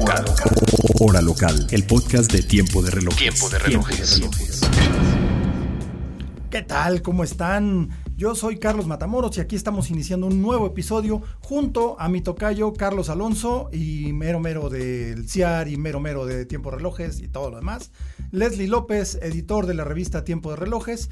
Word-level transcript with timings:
Hora 0.00 0.20
local. 0.22 0.54
Hora 1.00 1.22
local, 1.22 1.66
el 1.70 1.84
podcast 1.84 2.32
de 2.32 2.42
Tiempo 2.42 2.82
de 2.82 2.90
Relojes. 2.90 3.18
Tiempo 3.18 3.48
de 3.48 3.58
relojes. 3.58 4.20
¿Qué 6.50 6.62
tal? 6.62 7.02
¿Cómo 7.02 7.24
están? 7.24 7.90
Yo 8.16 8.34
soy 8.34 8.58
Carlos 8.58 8.86
Matamoros 8.86 9.36
y 9.38 9.40
aquí 9.40 9.56
estamos 9.56 9.90
iniciando 9.90 10.28
un 10.28 10.40
nuevo 10.40 10.66
episodio 10.66 11.20
junto 11.40 11.98
a 12.00 12.08
mi 12.08 12.20
tocayo 12.20 12.72
Carlos 12.74 13.08
Alonso 13.10 13.70
y 13.72 14.12
mero 14.12 14.38
mero 14.40 14.70
del 14.70 15.28
CIAR 15.28 15.68
y 15.68 15.76
mero 15.76 15.98
mero 15.98 16.26
de 16.26 16.46
Tiempo 16.46 16.70
de 16.70 16.76
Relojes 16.76 17.20
y 17.20 17.28
todo 17.28 17.50
lo 17.50 17.56
demás. 17.56 17.90
Leslie 18.30 18.68
López, 18.68 19.18
editor 19.20 19.66
de 19.66 19.74
la 19.74 19.84
revista 19.84 20.24
Tiempo 20.24 20.50
de 20.50 20.56
Relojes. 20.56 21.10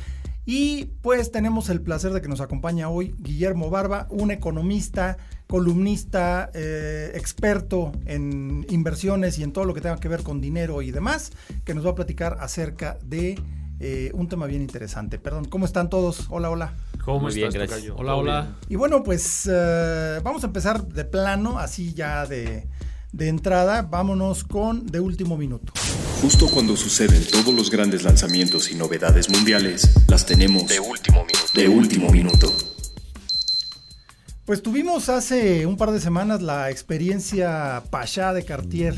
Y 0.48 0.84
pues 1.02 1.32
tenemos 1.32 1.68
el 1.70 1.80
placer 1.80 2.12
de 2.12 2.22
que 2.22 2.28
nos 2.28 2.40
acompaña 2.40 2.88
hoy 2.88 3.16
Guillermo 3.18 3.68
Barba, 3.68 4.06
un 4.10 4.30
economista, 4.30 5.16
columnista, 5.48 6.50
eh, 6.54 7.10
experto 7.14 7.90
en 8.04 8.64
inversiones 8.70 9.40
y 9.40 9.42
en 9.42 9.52
todo 9.52 9.64
lo 9.64 9.74
que 9.74 9.80
tenga 9.80 9.96
que 9.98 10.06
ver 10.08 10.22
con 10.22 10.40
dinero 10.40 10.82
y 10.82 10.92
demás, 10.92 11.32
que 11.64 11.74
nos 11.74 11.84
va 11.84 11.90
a 11.90 11.94
platicar 11.96 12.36
acerca 12.40 12.96
de 13.02 13.40
eh, 13.80 14.12
un 14.14 14.28
tema 14.28 14.46
bien 14.46 14.62
interesante. 14.62 15.18
Perdón, 15.18 15.46
¿cómo 15.46 15.64
están 15.66 15.90
todos? 15.90 16.26
Hola, 16.30 16.48
hola. 16.50 16.74
¿Cómo 17.04 17.22
Muy 17.22 17.32
estás, 17.34 17.52
bien, 17.52 17.66
gracias. 17.66 17.92
Hola, 17.96 18.12
¿Todo 18.12 18.20
hola. 18.20 18.40
bien? 18.42 18.54
Y 18.68 18.76
bueno, 18.76 19.02
pues 19.02 19.50
eh, 19.52 20.20
vamos 20.22 20.44
a 20.44 20.46
empezar 20.46 20.86
de 20.86 21.04
plano, 21.04 21.58
así 21.58 21.92
ya 21.92 22.24
de, 22.24 22.68
de 23.16 23.28
entrada. 23.28 23.82
Vámonos 23.82 24.44
con 24.44 24.86
de 24.86 25.00
último 25.00 25.36
minuto. 25.36 25.72
Justo 26.20 26.48
cuando 26.48 26.76
suceden 26.76 27.22
todos 27.30 27.54
los 27.54 27.70
grandes 27.70 28.02
lanzamientos 28.02 28.70
y 28.70 28.74
novedades 28.74 29.28
mundiales, 29.30 29.90
las 30.08 30.26
tenemos 30.26 30.66
De 30.68 30.80
último 30.80 31.24
minuto. 31.24 31.52
de 31.54 31.68
último 31.68 32.10
minuto. 32.10 32.52
Pues 34.44 34.62
tuvimos 34.62 35.08
hace 35.08 35.66
un 35.66 35.76
par 35.76 35.90
de 35.90 36.00
semanas 36.00 36.40
la 36.40 36.70
experiencia 36.70 37.82
Pachá 37.90 38.32
de 38.32 38.44
Cartier 38.44 38.94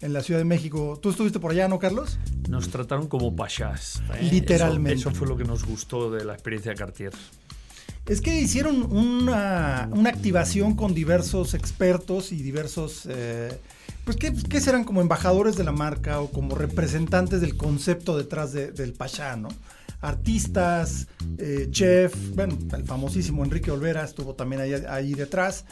en 0.00 0.12
la 0.12 0.22
Ciudad 0.22 0.38
de 0.40 0.44
México. 0.44 0.98
¿Tú 1.02 1.10
estuviste 1.10 1.40
por 1.40 1.50
allá, 1.50 1.66
no, 1.66 1.78
Carlos? 1.78 2.18
Nos 2.48 2.68
trataron 2.68 3.08
como 3.08 3.34
pachás. 3.34 4.02
¿eh? 4.14 4.28
Literalmente. 4.30 5.00
Eso, 5.00 5.08
eso 5.10 5.18
fue 5.18 5.26
lo 5.26 5.36
que 5.36 5.44
nos 5.44 5.64
gustó 5.64 6.10
de 6.10 6.24
la 6.24 6.34
experiencia 6.34 6.72
de 6.72 6.78
Cartier. 6.78 7.12
Es 8.06 8.20
que 8.20 8.38
hicieron 8.40 8.82
una, 8.92 9.88
una 9.92 10.10
activación 10.10 10.74
con 10.74 10.92
diversos 10.94 11.54
expertos 11.54 12.32
y 12.32 12.42
diversos, 12.42 13.06
eh, 13.08 13.58
pues 14.04 14.18
que, 14.18 14.32
que 14.34 14.60
serán 14.60 14.84
como 14.84 15.00
embajadores 15.00 15.56
de 15.56 15.64
la 15.64 15.72
marca 15.72 16.20
o 16.20 16.30
como 16.30 16.54
representantes 16.54 17.40
del 17.40 17.56
concepto 17.56 18.16
detrás 18.18 18.52
de- 18.52 18.72
del 18.72 18.92
Pachá, 18.92 19.36
¿no? 19.36 19.48
Artistas, 20.02 21.06
eh, 21.38 21.68
chef, 21.70 22.14
bueno, 22.34 22.58
el 22.76 22.84
famosísimo 22.84 23.42
Enrique 23.42 23.70
Olvera 23.70 24.04
estuvo 24.04 24.34
también 24.34 24.60
ahí, 24.60 24.74
ahí 24.86 25.14
detrás. 25.14 25.64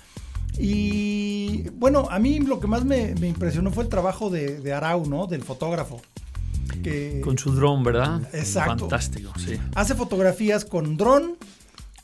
Y 0.59 1.69
bueno, 1.75 2.07
a 2.11 2.19
mí 2.19 2.39
lo 2.41 2.61
que 2.61 2.67
más 2.67 2.85
me, 2.85 3.15
me 3.17 3.29
impresionó 3.29 3.71
fue 3.71 3.85
el 3.85 3.91
trabajo 3.91 4.31
de, 4.31 4.61
de 4.61 4.73
Arau, 4.73 5.07
¿no? 5.07 5.27
Del 5.27 5.43
fotógrafo. 5.43 6.01
Que, 6.83 7.21
Con 7.23 7.37
su 7.37 7.53
dron, 7.53 7.85
¿verdad? 7.85 8.23
Exacto. 8.33 8.89
Fantástico, 8.89 9.33
sí. 9.39 9.59
hace 9.75 9.95
fotografías 9.95 10.65
con 10.65 10.97
dron, 10.97 11.37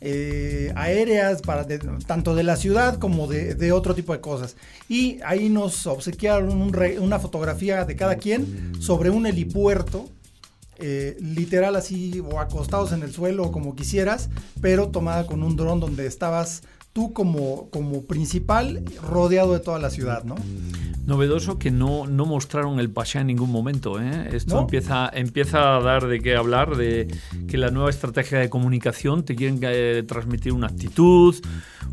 eh, 0.01 0.73
aéreas, 0.77 1.43
para 1.43 1.67
tanto 2.07 2.35
de 2.35 2.43
la 2.45 2.57
ciudad 2.57 2.99
como 2.99 3.27
de, 3.27 3.73
otro 3.73 3.95
tipo 3.95 4.13
de 4.13 4.21
cosas. 4.21 4.57
Y 4.89 5.19
ahí 5.25 5.49
nos 5.49 5.87
obsequiaron 5.87 6.73
una 7.01 7.19
fotografía 7.19 7.85
de 7.85 7.97
cada 7.97 8.17
quien 8.17 8.75
sobre 8.81 9.11
un 9.11 9.27
helipuerto. 9.27 10.09
eh, 10.81 11.17
literal 11.21 11.75
así 11.75 12.21
o 12.21 12.39
acostados 12.39 12.93
en 12.93 13.03
el 13.03 13.13
suelo 13.13 13.51
como 13.51 13.75
quisieras, 13.75 14.31
pero 14.61 14.91
tomada 14.91 15.27
con 15.27 15.43
un 15.43 15.57
dron 15.57 15.81
donde 15.81 16.07
estabas 16.07 16.63
tú 16.99 17.13
como, 17.13 17.71
como 17.71 18.03
principal 18.07 18.83
rodeado 19.09 19.53
de 19.53 19.61
toda 19.61 19.79
la 19.79 19.89
ciudad, 19.89 20.25
¿no? 20.25 20.35
Novedoso 21.07 21.57
que 21.57 21.71
no, 21.71 22.09
no 22.09 22.27
mostraron 22.27 22.81
el 22.81 22.91
Pasha 22.91 23.21
en 23.21 23.29
ningún 23.29 23.53
momento. 23.53 24.03
¿eh? 24.03 24.31
Esto 24.33 24.57
¿No? 24.57 24.61
empieza, 24.63 25.09
empieza 25.15 25.77
a 25.77 25.81
dar 25.81 26.09
de 26.09 26.19
qué 26.19 26.35
hablar, 26.35 26.77
de 26.77 27.07
que 27.47 27.57
la 27.57 27.71
nueva 27.71 27.89
estrategia 27.89 28.41
de 28.41 28.51
comunicación 28.51 29.25
te 29.25 29.37
quieren 29.37 29.61
eh, 29.63 30.03
transmitir 30.09 30.53
una 30.53 30.67
actitud, 30.67 31.37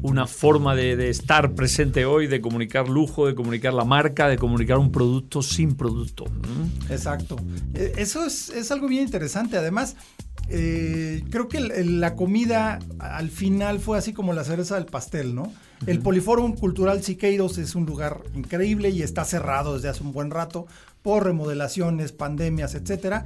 una 0.01 0.25
forma 0.25 0.73
de, 0.73 0.95
de 0.95 1.11
estar 1.11 1.53
presente 1.53 2.05
hoy, 2.05 2.25
de 2.25 2.41
comunicar 2.41 2.89
lujo, 2.89 3.27
de 3.27 3.35
comunicar 3.35 3.75
la 3.75 3.85
marca, 3.85 4.27
de 4.27 4.39
comunicar 4.39 4.79
un 4.79 4.91
producto 4.91 5.43
sin 5.43 5.75
producto. 5.75 6.25
Exacto. 6.89 7.35
Eh, 7.75 7.93
Eso 7.97 8.25
es, 8.25 8.49
es 8.49 8.71
algo 8.71 8.87
bien 8.87 9.03
interesante. 9.03 9.55
Además, 9.55 9.95
eh, 10.49 11.23
creo 11.31 11.47
que 11.47 11.57
el- 11.57 11.71
el- 11.71 11.99
la 12.01 12.15
comida 12.15 12.79
al 12.99 13.29
final 13.29 13.79
fue 13.79 13.97
así 13.97 14.13
como 14.13 14.33
la 14.33 14.43
cereza 14.43 14.75
del 14.75 14.85
pastel, 14.85 15.33
¿no? 15.33 15.51
El 15.87 15.99
Poliforum 15.99 16.55
Cultural 16.55 17.03
Siqueiros 17.03 17.57
es 17.57 17.75
un 17.75 17.85
lugar 17.85 18.21
increíble 18.35 18.89
y 18.89 19.01
está 19.01 19.25
cerrado 19.25 19.75
desde 19.75 19.89
hace 19.89 20.03
un 20.03 20.13
buen 20.13 20.31
rato 20.31 20.67
por 21.01 21.23
remodelaciones, 21.25 22.11
pandemias, 22.11 22.75
etcétera. 22.75 23.25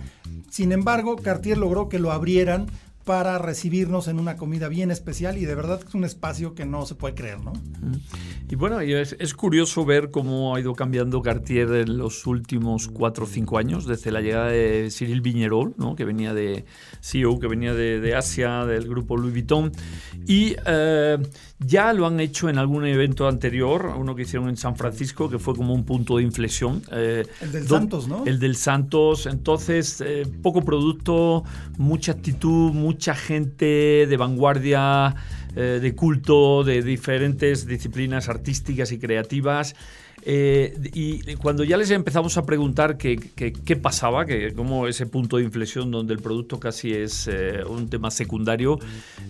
Sin 0.49 0.71
embargo, 0.71 1.15
Cartier 1.17 1.57
logró 1.57 1.87
que 1.89 1.99
lo 1.99 2.11
abrieran 2.11 2.67
para 3.09 3.39
recibirnos 3.39 4.07
en 4.07 4.19
una 4.19 4.37
comida 4.37 4.67
bien 4.67 4.91
especial 4.91 5.39
y 5.39 5.45
de 5.45 5.55
verdad 5.55 5.81
es 5.83 5.95
un 5.95 6.03
espacio 6.03 6.53
que 6.53 6.67
no 6.67 6.85
se 6.85 6.93
puede 6.93 7.15
creer, 7.15 7.39
¿no? 7.39 7.53
Y 8.47 8.53
bueno, 8.53 8.81
es, 8.81 9.33
curioso 9.33 9.83
ver 9.83 10.11
cómo 10.11 10.55
ha 10.55 10.59
ido 10.59 10.75
cambiando 10.75 11.23
Cartier 11.23 11.73
en 11.73 11.97
los 11.97 12.27
últimos 12.27 12.87
cuatro 12.87 13.23
o 13.23 13.27
cinco 13.27 13.57
años, 13.57 13.87
desde 13.87 14.11
la 14.11 14.21
llegada 14.21 14.49
de 14.49 14.89
Cyril 14.91 15.21
Vignerol, 15.21 15.73
¿no? 15.77 15.95
que 15.95 16.05
venía 16.05 16.35
de 16.35 16.65
CEO, 17.01 17.39
que 17.39 17.47
venía 17.47 17.73
de, 17.73 17.99
de 17.99 18.15
Asia, 18.15 18.63
del 18.65 18.87
grupo 18.87 19.17
Louis 19.17 19.33
Vuitton, 19.33 19.71
y 20.27 20.55
eh, 20.67 21.17
ya 21.59 21.91
lo 21.93 22.07
han 22.07 22.19
hecho 22.19 22.49
en 22.49 22.57
algún 22.57 22.85
evento 22.85 23.27
anterior, 23.27 23.93
uno 23.97 24.15
que 24.15 24.21
hicieron 24.21 24.47
en 24.47 24.55
San 24.57 24.77
Francisco, 24.77 25.29
que 25.29 25.39
fue 25.39 25.55
como 25.55 25.73
un 25.73 25.83
punto 25.83 26.17
de 26.17 26.23
inflexión. 26.23 26.81
eh, 26.91 27.25
El 27.41 27.51
del 27.51 27.67
Santos, 27.67 28.07
¿no? 28.07 28.25
El 28.25 28.39
del 28.39 28.55
Santos, 28.55 29.25
entonces 29.25 30.01
eh, 30.01 30.25
poco 30.41 30.63
producto, 30.63 31.43
mucha 31.77 32.13
actitud, 32.13 32.71
mucha 32.71 33.13
gente 33.13 34.07
de 34.07 34.17
vanguardia, 34.17 35.15
eh, 35.55 35.79
de 35.81 35.95
culto, 35.95 36.63
de 36.63 36.81
diferentes 36.81 37.65
disciplinas 37.67 38.29
artísticas 38.29 38.91
y 38.93 38.99
creativas. 38.99 39.75
Eh, 40.23 40.77
y 40.93 41.35
cuando 41.35 41.63
ya 41.63 41.77
les 41.77 41.91
empezamos 41.91 42.37
a 42.37 42.45
preguntar 42.45 42.97
qué, 42.97 43.79
pasaba, 43.81 44.25
que 44.25 44.53
cómo 44.53 44.87
ese 44.87 45.05
punto 45.05 45.37
de 45.37 45.43
inflexión 45.43 45.91
donde 45.91 46.13
el 46.13 46.19
producto 46.19 46.59
casi 46.59 46.93
es 46.93 47.27
eh, 47.27 47.63
un 47.67 47.89
tema 47.89 48.11
secundario, 48.11 48.79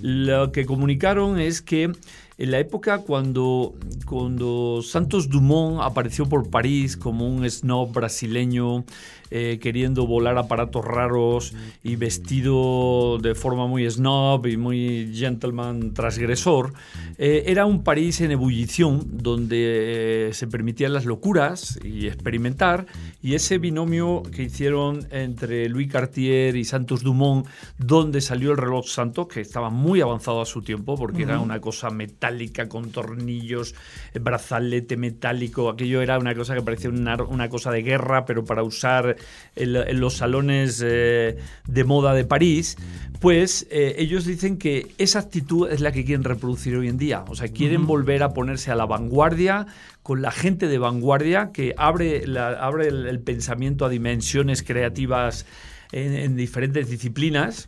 lo 0.01 0.51
que 0.51 0.65
comunicaron 0.65 1.39
es 1.39 1.61
que 1.61 1.91
en 2.39 2.51
la 2.51 2.59
época 2.59 2.99
cuando, 2.99 3.75
cuando 4.05 4.81
Santos 4.81 5.29
Dumont 5.29 5.81
apareció 5.81 6.27
por 6.27 6.49
París 6.49 6.95
como 6.95 7.27
un 7.27 7.47
snob 7.49 7.91
brasileño 7.91 8.85
eh, 9.31 9.59
queriendo 9.61 10.07
volar 10.07 10.39
aparatos 10.39 10.83
raros 10.83 11.53
y 11.83 11.97
vestido 11.97 13.19
de 13.19 13.35
forma 13.35 13.67
muy 13.67 13.87
snob 13.87 14.47
y 14.47 14.57
muy 14.57 15.11
gentleman 15.13 15.93
transgresor, 15.93 16.73
eh, 17.19 17.43
era 17.45 17.67
un 17.67 17.83
París 17.83 18.21
en 18.21 18.31
ebullición 18.31 19.05
donde 19.21 20.29
eh, 20.29 20.33
se 20.33 20.47
permitían 20.47 20.93
las 20.93 21.05
locuras 21.05 21.79
y 21.83 22.07
experimentar 22.07 22.87
y 23.21 23.35
ese 23.35 23.59
binomio 23.59 24.23
que 24.23 24.43
hicieron 24.43 25.07
entre 25.11 25.69
Louis 25.69 25.91
Cartier 25.91 26.55
y 26.55 26.65
Santos 26.65 27.03
Dumont 27.03 27.45
donde 27.77 28.21
salió 28.21 28.51
el 28.51 28.57
reloj 28.57 28.87
Santos 28.87 29.27
que 29.27 29.41
estaba 29.41 29.69
muy 29.69 30.01
avanzado 30.01 30.41
a 30.41 30.45
su 30.47 30.63
tiempo 30.63 30.97
porque 30.97 31.21
era 31.23 31.39
una 31.39 31.61
cosa 31.61 31.91
metálica 31.91 32.67
con 32.67 32.91
tornillos, 32.91 33.75
brazalete 34.19 34.97
metálico, 34.97 35.69
aquello 35.69 36.01
era 36.01 36.17
una 36.17 36.33
cosa 36.33 36.55
que 36.55 36.63
parecía 36.63 36.89
una, 36.89 37.15
una 37.23 37.47
cosa 37.47 37.71
de 37.71 37.83
guerra 37.83 38.25
pero 38.25 38.43
para 38.43 38.63
usar 38.63 39.18
en, 39.55 39.73
la- 39.73 39.83
en 39.83 39.99
los 39.99 40.15
salones 40.15 40.83
eh, 40.85 41.37
de 41.67 41.83
moda 41.83 42.13
de 42.13 42.25
París, 42.25 42.77
pues 43.19 43.67
eh, 43.69 43.95
ellos 43.97 44.25
dicen 44.25 44.57
que 44.57 44.87
esa 44.97 45.19
actitud 45.19 45.69
es 45.69 45.81
la 45.81 45.91
que 45.91 46.05
quieren 46.05 46.23
reproducir 46.23 46.75
hoy 46.77 46.87
en 46.87 46.97
día. 46.97 47.25
O 47.27 47.35
sea, 47.35 47.49
quieren 47.49 47.85
volver 47.85 48.23
a 48.23 48.33
ponerse 48.33 48.71
a 48.71 48.75
la 48.75 48.85
vanguardia 48.85 49.65
con 50.03 50.21
la 50.21 50.31
gente 50.31 50.67
de 50.67 50.77
vanguardia 50.77 51.51
que 51.51 51.73
abre, 51.77 52.25
la- 52.27 52.51
abre 52.65 52.87
el, 52.87 53.05
el 53.07 53.19
pensamiento 53.19 53.85
a 53.85 53.89
dimensiones 53.89 54.63
creativas 54.63 55.45
en, 55.91 56.13
en 56.13 56.35
diferentes 56.37 56.89
disciplinas 56.89 57.67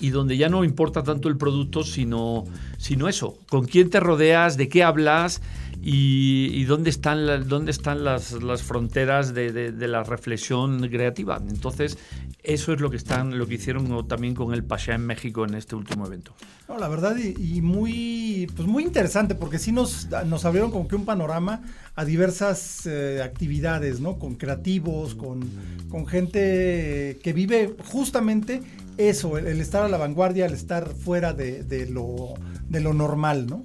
y 0.00 0.10
donde 0.10 0.36
ya 0.36 0.48
no 0.48 0.62
importa 0.64 1.02
tanto 1.02 1.28
el 1.28 1.36
producto, 1.36 1.82
sino, 1.82 2.44
sino 2.78 3.08
eso, 3.08 3.36
con 3.50 3.66
quién 3.66 3.90
te 3.90 4.00
rodeas, 4.00 4.56
de 4.56 4.68
qué 4.68 4.82
hablas 4.84 5.42
y, 5.82 6.64
dónde 6.64 6.90
están, 6.90 7.48
dónde 7.48 7.70
están 7.70 8.04
las, 8.04 8.62
fronteras 8.62 9.34
de, 9.34 9.72
la 9.72 10.02
reflexión 10.02 10.80
creativa. 10.88 11.40
Entonces, 11.48 11.98
eso 12.42 12.72
es 12.72 12.80
lo 12.80 12.90
que 12.90 12.96
están, 12.96 13.36
lo 13.36 13.46
que 13.46 13.54
hicieron 13.54 14.06
también 14.08 14.34
con 14.34 14.54
el 14.54 14.64
Pasha 14.64 14.94
en 14.94 15.06
México 15.06 15.44
en 15.44 15.54
este 15.54 15.76
último 15.76 16.06
evento. 16.06 16.34
No, 16.68 16.78
la 16.78 16.88
verdad, 16.88 17.16
y, 17.16 17.60
muy, 17.62 18.48
pues 18.54 18.68
muy 18.68 18.84
interesante, 18.84 19.34
porque 19.34 19.58
sí 19.58 19.72
nos, 19.72 20.08
nos 20.26 20.44
abrieron 20.44 20.70
como 20.70 20.86
que 20.86 20.96
un 20.96 21.04
panorama 21.04 21.62
a 21.94 22.04
diversas 22.04 22.86
eh, 22.86 23.22
actividades, 23.22 24.00
¿no? 24.00 24.18
Con 24.18 24.36
creativos, 24.36 25.14
con, 25.14 25.40
con 25.88 26.06
gente 26.06 27.18
que 27.22 27.32
vive 27.32 27.74
justamente 27.90 28.62
eso, 28.98 29.38
el, 29.38 29.60
estar 29.60 29.82
a 29.82 29.88
la 29.88 29.96
vanguardia, 29.96 30.46
el 30.46 30.52
estar 30.52 30.88
fuera 30.88 31.32
de, 31.32 31.86
lo, 31.90 32.34
de 32.68 32.80
lo 32.80 32.92
normal, 32.92 33.46
¿no? 33.46 33.64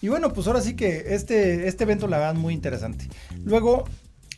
Y 0.00 0.08
bueno, 0.08 0.32
pues 0.32 0.46
ahora 0.46 0.60
sí 0.60 0.74
que 0.74 1.14
este, 1.14 1.68
este 1.68 1.84
evento 1.84 2.08
la 2.08 2.18
verdad 2.18 2.34
muy 2.34 2.54
interesante. 2.54 3.08
Luego 3.44 3.84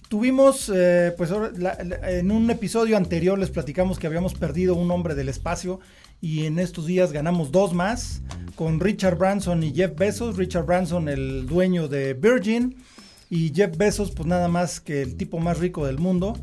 tuvimos, 0.08 0.70
eh, 0.72 1.14
pues 1.16 1.30
en 1.32 2.30
un 2.30 2.50
episodio 2.50 2.96
anterior 2.96 3.38
les 3.38 3.50
platicamos 3.50 3.98
que 3.98 4.06
habíamos 4.06 4.34
perdido 4.34 4.74
un 4.74 4.90
hombre 4.90 5.14
del 5.14 5.28
espacio 5.28 5.80
y 6.20 6.46
en 6.46 6.58
estos 6.58 6.86
días 6.86 7.12
ganamos 7.12 7.50
dos 7.50 7.72
más 7.74 8.22
con 8.54 8.78
Richard 8.78 9.16
Branson 9.16 9.62
y 9.62 9.72
Jeff 9.72 9.96
Bezos. 9.96 10.36
Richard 10.36 10.66
Branson, 10.66 11.08
el 11.08 11.46
dueño 11.46 11.88
de 11.88 12.14
Virgin, 12.14 12.76
y 13.30 13.52
Jeff 13.54 13.76
Bezos, 13.76 14.10
pues 14.10 14.28
nada 14.28 14.48
más 14.48 14.80
que 14.80 15.02
el 15.02 15.16
tipo 15.16 15.38
más 15.38 15.58
rico 15.58 15.86
del 15.86 15.98
mundo, 15.98 16.38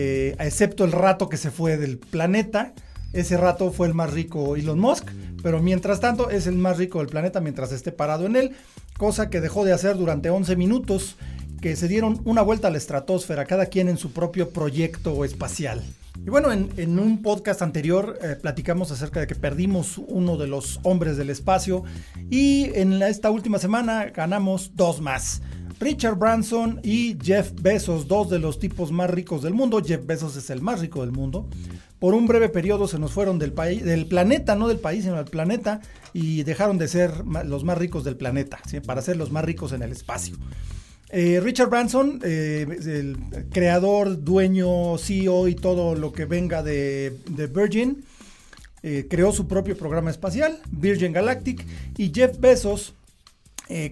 eh, 0.00 0.36
excepto 0.38 0.84
el 0.84 0.92
rato 0.92 1.28
que 1.28 1.36
se 1.36 1.50
fue 1.50 1.76
del 1.76 1.98
planeta. 1.98 2.72
Ese 3.12 3.36
rato 3.36 3.72
fue 3.72 3.88
el 3.88 3.94
más 3.94 4.12
rico 4.12 4.54
Elon 4.54 4.78
Musk, 4.78 5.10
pero 5.42 5.60
mientras 5.60 5.98
tanto 5.98 6.30
es 6.30 6.46
el 6.46 6.54
más 6.54 6.78
rico 6.78 7.00
del 7.00 7.08
planeta 7.08 7.40
mientras 7.40 7.72
esté 7.72 7.90
parado 7.90 8.24
en 8.24 8.36
él, 8.36 8.52
cosa 8.96 9.28
que 9.28 9.40
dejó 9.40 9.64
de 9.64 9.72
hacer 9.72 9.96
durante 9.96 10.30
11 10.30 10.54
minutos, 10.54 11.16
que 11.60 11.74
se 11.74 11.88
dieron 11.88 12.20
una 12.24 12.42
vuelta 12.42 12.68
a 12.68 12.70
la 12.70 12.78
estratosfera, 12.78 13.44
cada 13.44 13.66
quien 13.66 13.88
en 13.88 13.96
su 13.96 14.12
propio 14.12 14.50
proyecto 14.50 15.24
espacial. 15.24 15.82
Y 16.24 16.30
bueno, 16.30 16.52
en, 16.52 16.98
un 17.00 17.20
podcast 17.20 17.60
anterior 17.60 18.20
eh, 18.22 18.36
platicamos 18.40 18.92
acerca 18.92 19.18
de 19.18 19.26
que 19.26 19.34
perdimos 19.34 19.98
uno 19.98 20.36
de 20.36 20.46
los 20.46 20.78
hombres 20.84 21.16
del 21.16 21.30
espacio 21.30 21.82
y 22.30 22.70
en 22.74 23.02
esta 23.02 23.30
última 23.30 23.58
semana 23.58 24.04
ganamos 24.14 24.76
dos 24.76 25.00
más. 25.00 25.42
Richard 25.80 26.16
Branson 26.16 26.80
y 26.82 27.16
Jeff 27.22 27.52
Bezos, 27.60 28.08
dos 28.08 28.30
de 28.30 28.38
los 28.38 28.58
tipos 28.58 28.90
más 28.92 29.10
ricos 29.10 29.42
del 29.42 29.54
mundo. 29.54 29.82
Jeff 29.84 30.04
Bezos 30.04 30.36
es 30.36 30.50
el 30.50 30.60
más 30.60 30.80
rico 30.80 31.00
del 31.02 31.12
mundo 31.12 31.48
por 31.98 32.14
un 32.14 32.26
breve 32.26 32.48
periodo 32.48 32.86
se 32.86 32.98
nos 32.98 33.12
fueron 33.12 33.38
del 33.38 33.54
del 33.54 34.06
planeta, 34.06 34.54
no 34.54 34.68
del 34.68 34.78
país, 34.78 35.04
sino 35.04 35.16
del 35.16 35.26
planeta, 35.26 35.80
y 36.12 36.42
dejaron 36.44 36.78
de 36.78 36.88
ser 36.88 37.24
los 37.44 37.64
más 37.64 37.78
ricos 37.78 38.04
del 38.04 38.16
planeta, 38.16 38.60
para 38.86 39.02
ser 39.02 39.16
los 39.16 39.32
más 39.32 39.44
ricos 39.44 39.72
en 39.72 39.82
el 39.82 39.92
espacio. 39.92 40.36
Eh, 41.10 41.40
Richard 41.42 41.70
Branson, 41.70 42.20
eh, 42.22 42.66
el 42.84 43.16
creador, 43.50 44.22
dueño, 44.22 44.96
CEO 44.98 45.48
y 45.48 45.54
todo 45.54 45.94
lo 45.94 46.12
que 46.12 46.26
venga 46.26 46.62
de, 46.62 47.16
Virgin, 47.52 48.04
eh, 48.82 49.06
creó 49.10 49.32
su 49.32 49.48
propio 49.48 49.76
programa 49.76 50.10
espacial, 50.10 50.58
Virgin 50.70 51.12
Galactic, 51.12 51.66
y 51.96 52.12
Jeff 52.14 52.38
Bezos 52.38 52.94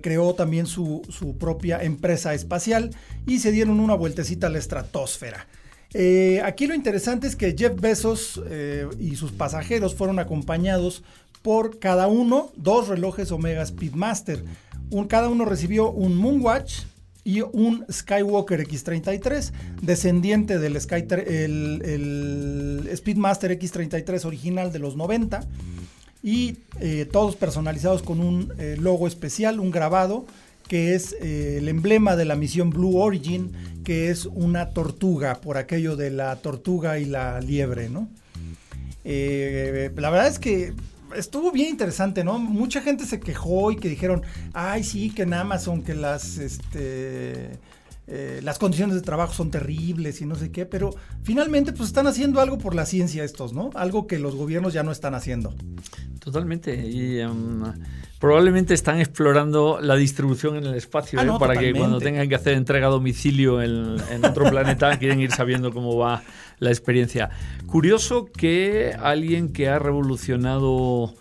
creó 0.03 0.35
también 0.35 0.67
su, 0.67 1.03
su 1.09 1.37
propia 1.37 1.83
empresa 1.83 2.35
espacial 2.35 2.91
y 3.27 3.41
se 3.41 3.53
dieron 3.53 3.81
una 3.81 3.95
vueltecita 3.95 4.47
a 4.47 4.51
la 4.51 4.59
estratosfera. 4.59 5.47
Eh, 5.95 6.43
aquí 6.45 6.67
lo 6.67 6.75
interesante 6.75 7.27
es 7.27 7.37
que 7.37 7.55
Jeff 7.57 7.81
Bezos 7.81 8.43
eh, 8.49 8.87
y 8.99 9.17
sus 9.17 9.33
pasajeros 9.33 9.95
fueron 9.95 10.19
acompañados 10.19 11.03
por 11.41 11.79
cada 11.79 12.07
uno 12.07 12.51
dos 12.57 12.89
relojes 12.89 13.31
Omega 13.33 13.65
Speedmaster. 13.65 14.45
cada 15.09 15.29
uno 15.29 15.45
recibió 15.45 15.91
un 15.91 16.17
Moonwatch 16.17 16.81
y 17.25 17.41
un 17.41 17.87
Skywalker 17.91 18.69
X33, 18.69 19.53
descendiente 19.81 20.59
del 20.59 20.77
el, 20.77 20.81
Speedmaster 22.95 23.59
X33 23.59 24.25
original 24.27 24.73
de 24.73 24.79
los 24.79 24.97
90 24.97 25.41
y 26.23 26.59
eh, 26.81 27.09
todos 27.11 27.37
personalizados 27.37 28.03
con 28.03 28.21
un 28.21 28.53
logo 28.79 29.07
especial, 29.07 29.61
un 29.61 29.71
grabado 29.71 30.27
que 30.69 30.95
es 30.95 31.17
eh, 31.21 31.59
el 31.59 31.69
emblema 31.69 32.17
de 32.17 32.25
la 32.25 32.35
misión 32.35 32.71
Blue 32.71 32.97
Origin, 32.97 33.53
que 33.85 34.11
es 34.11 34.27
una 34.27 34.71
tortuga, 34.71 35.41
por 35.41 35.59
aquello 35.59 35.97
de 35.97 36.11
la 36.11 36.37
tortuga 36.37 36.99
y 36.99 37.05
la 37.05 37.41
liebre, 37.41 37.89
¿no? 37.89 38.09
Eh, 39.05 39.93
la 39.95 40.11
verdad 40.11 40.27
es 40.27 40.41
que 40.41 40.75
estuvo 41.15 41.53
bien 41.53 41.71
interesante, 41.71 42.25
¿no? 42.25 42.39
Mucha 42.39 42.81
gente 42.81 43.07
se 43.07 43.21
quejó 43.21 43.71
y 43.71 43.77
que 43.77 43.89
dijeron, 43.89 44.23
ay, 44.53 44.83
sí, 44.83 45.11
que 45.11 45.23
en 45.23 45.35
Amazon, 45.35 45.83
que 45.83 45.95
las, 45.95 46.39
este, 46.39 47.51
eh, 48.09 48.41
las 48.45 48.59
condiciones 48.59 48.95
de 48.95 49.03
trabajo 49.03 49.33
son 49.33 49.51
terribles 49.51 50.21
y 50.21 50.27
no 50.27 50.37
sé 50.37 50.53
qué, 50.53 50.65
pero 50.65 50.95
finalmente 51.23 51.73
pues 51.73 51.89
están 51.89 52.07
haciendo 52.07 52.41
algo 52.41 52.57
por 52.57 52.75
la 52.75 52.87
ciencia 52.87 53.25
estos, 53.25 53.53
¿no? 53.53 53.71
Algo 53.75 54.07
que 54.07 54.21
los 54.21 54.37
gobiernos 54.37 54.73
ya 54.73 54.85
no 54.85 54.93
están 54.93 55.15
haciendo. 55.15 55.55
Totalmente. 56.21 56.75
Y 56.89 57.19
em, 57.19 57.63
probablemente 58.21 58.75
están 58.75 59.01
explorando 59.01 59.81
la 59.81 59.97
distribución 59.97 60.57
en 60.57 60.67
el 60.67 60.75
espacio 60.75 61.21
ah, 61.21 61.25
¿eh? 61.25 61.31
para 61.39 61.57
que 61.57 61.73
cuando 61.73 61.99
tengan 61.99 62.29
que 62.29 62.35
hacer 62.35 62.55
entrega 62.55 62.87
a 62.87 62.91
domicilio 62.91 63.61
en, 63.61 64.25
otro 64.25 64.45
planeta 64.51 64.97
quieren 64.99 65.21
ir 65.21 65.33
sabiendo 65.33 65.73
cómo 65.73 65.97
va 65.97 66.23
la 66.59 66.71
experiencia. 66.71 67.31
Curioso 67.67 68.27
que 68.27 68.97
alguien 69.01 69.53
que 69.53 69.69
ha 69.69 69.79
revolucionado 69.79 71.15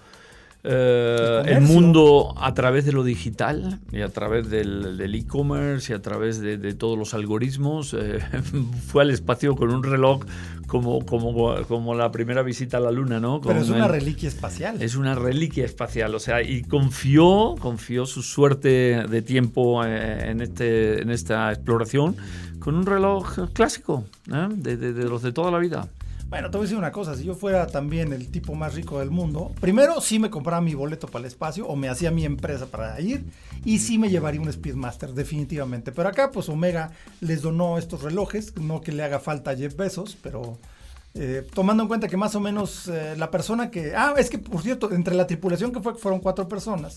eh, 0.68 1.44
el, 1.46 1.62
mundo 1.62 2.34
a 2.38 2.54
través 2.56 2.86
de 2.86 2.92
lo 2.92 3.04
digital 3.04 3.80
y 3.92 4.02
a 4.02 4.10
través 4.10 4.50
del 4.50 5.14
e-commerce 5.14 5.94
y 5.94 5.96
a 5.96 6.02
través 6.02 6.40
de, 6.40 6.74
todos 6.74 6.98
los 6.98 7.14
algoritmos. 7.14 7.94
Eh, 7.94 8.20
fue 8.88 9.04
al 9.04 9.12
espacio 9.12 9.56
con 9.56 9.72
un 9.72 9.84
reloj 9.84 10.24
como, 10.66 11.06
como, 11.06 11.56
como 11.68 11.94
la 11.94 12.12
primera 12.12 12.42
visita 12.42 12.78
a 12.78 12.80
la 12.80 12.92
Luna, 12.92 13.20
¿no? 13.20 13.42
Pero 13.42 13.60
es 13.60 13.70
una 13.70 13.88
reliquia 13.88 14.28
espacial. 14.28 14.82
Es 14.82 14.96
una 14.96 15.14
reliquia 15.14 15.66
espacial, 15.66 16.16
o 16.16 16.20
sea, 16.20 16.42
y 16.42 16.64
confió, 16.64 17.56
confió 17.60 18.08
su 18.08 18.24
suerte 18.24 19.06
de 19.08 19.22
tiempo 19.22 19.86
eh, 19.86 20.32
en, 20.32 20.42
este, 20.42 21.02
en 21.02 21.12
esta 21.12 21.52
exploración 21.52 22.16
con 22.60 22.74
un 22.74 22.88
reloj 22.88 23.52
clásico, 23.54 24.06
de, 24.26 24.78
de 24.78 25.04
los 25.04 25.22
de 25.22 25.32
toda 25.32 25.52
la 25.52 25.60
vida. 25.60 25.88
Bueno, 26.28 26.50
te 26.50 26.58
voy 26.58 26.64
a 26.64 26.66
decir 26.66 26.78
una 26.78 26.92
cosa, 26.92 27.16
si 27.16 27.24
yo 27.24 27.36
fuera 27.36 27.68
también 27.68 28.12
el 28.12 28.30
tipo 28.30 28.56
más 28.56 28.74
rico 28.74 29.00
del 29.00 29.12
mundo, 29.12 29.52
primero 29.62 30.02
sí 30.02 30.18
me 30.18 30.32
compraba 30.32 30.60
mi 30.60 30.74
boleto 30.74 31.08
para 31.08 31.20
el 31.20 31.26
espacio 31.28 31.68
o 31.68 31.76
me 31.76 31.88
hacía 31.88 32.10
mi 32.10 32.26
empresa 32.26 32.66
para 32.66 33.00
ir 33.00 33.26
y 33.64 33.78
sí 33.78 34.00
me 34.00 34.10
llevaría 34.10 34.42
un 34.42 34.52
Speedmaster, 34.52 35.14
definitivamente. 35.14 35.92
Pero 35.92 36.10
acá 36.10 36.32
pues 36.32 36.50
Omega 36.50 36.92
les 37.22 37.44
donó 37.44 37.78
estos 37.78 38.02
relojes, 38.02 38.58
no 38.58 38.82
que 38.82 38.92
le 38.92 39.04
haga 39.04 39.20
falta 39.20 39.52
a 39.52 39.56
Jeff 39.56 39.76
Bezos, 39.76 40.18
pero 40.24 40.58
eh, 41.14 41.48
tomando 41.54 41.84
en 41.84 41.88
cuenta 41.88 42.08
que 42.08 42.18
más 42.18 42.34
o 42.34 42.40
menos 42.40 42.88
eh, 42.88 43.14
la 43.16 43.30
persona 43.30 43.70
que... 43.70 43.94
Ah, 43.96 44.16
es 44.18 44.32
que 44.32 44.40
por 44.40 44.62
cierto, 44.64 44.92
entre 44.94 45.14
la 45.14 45.28
tripulación 45.28 45.72
que 45.72 45.80
fue, 45.80 45.94
fueron 45.94 46.20
cuatro 46.20 46.50
personas, 46.50 46.96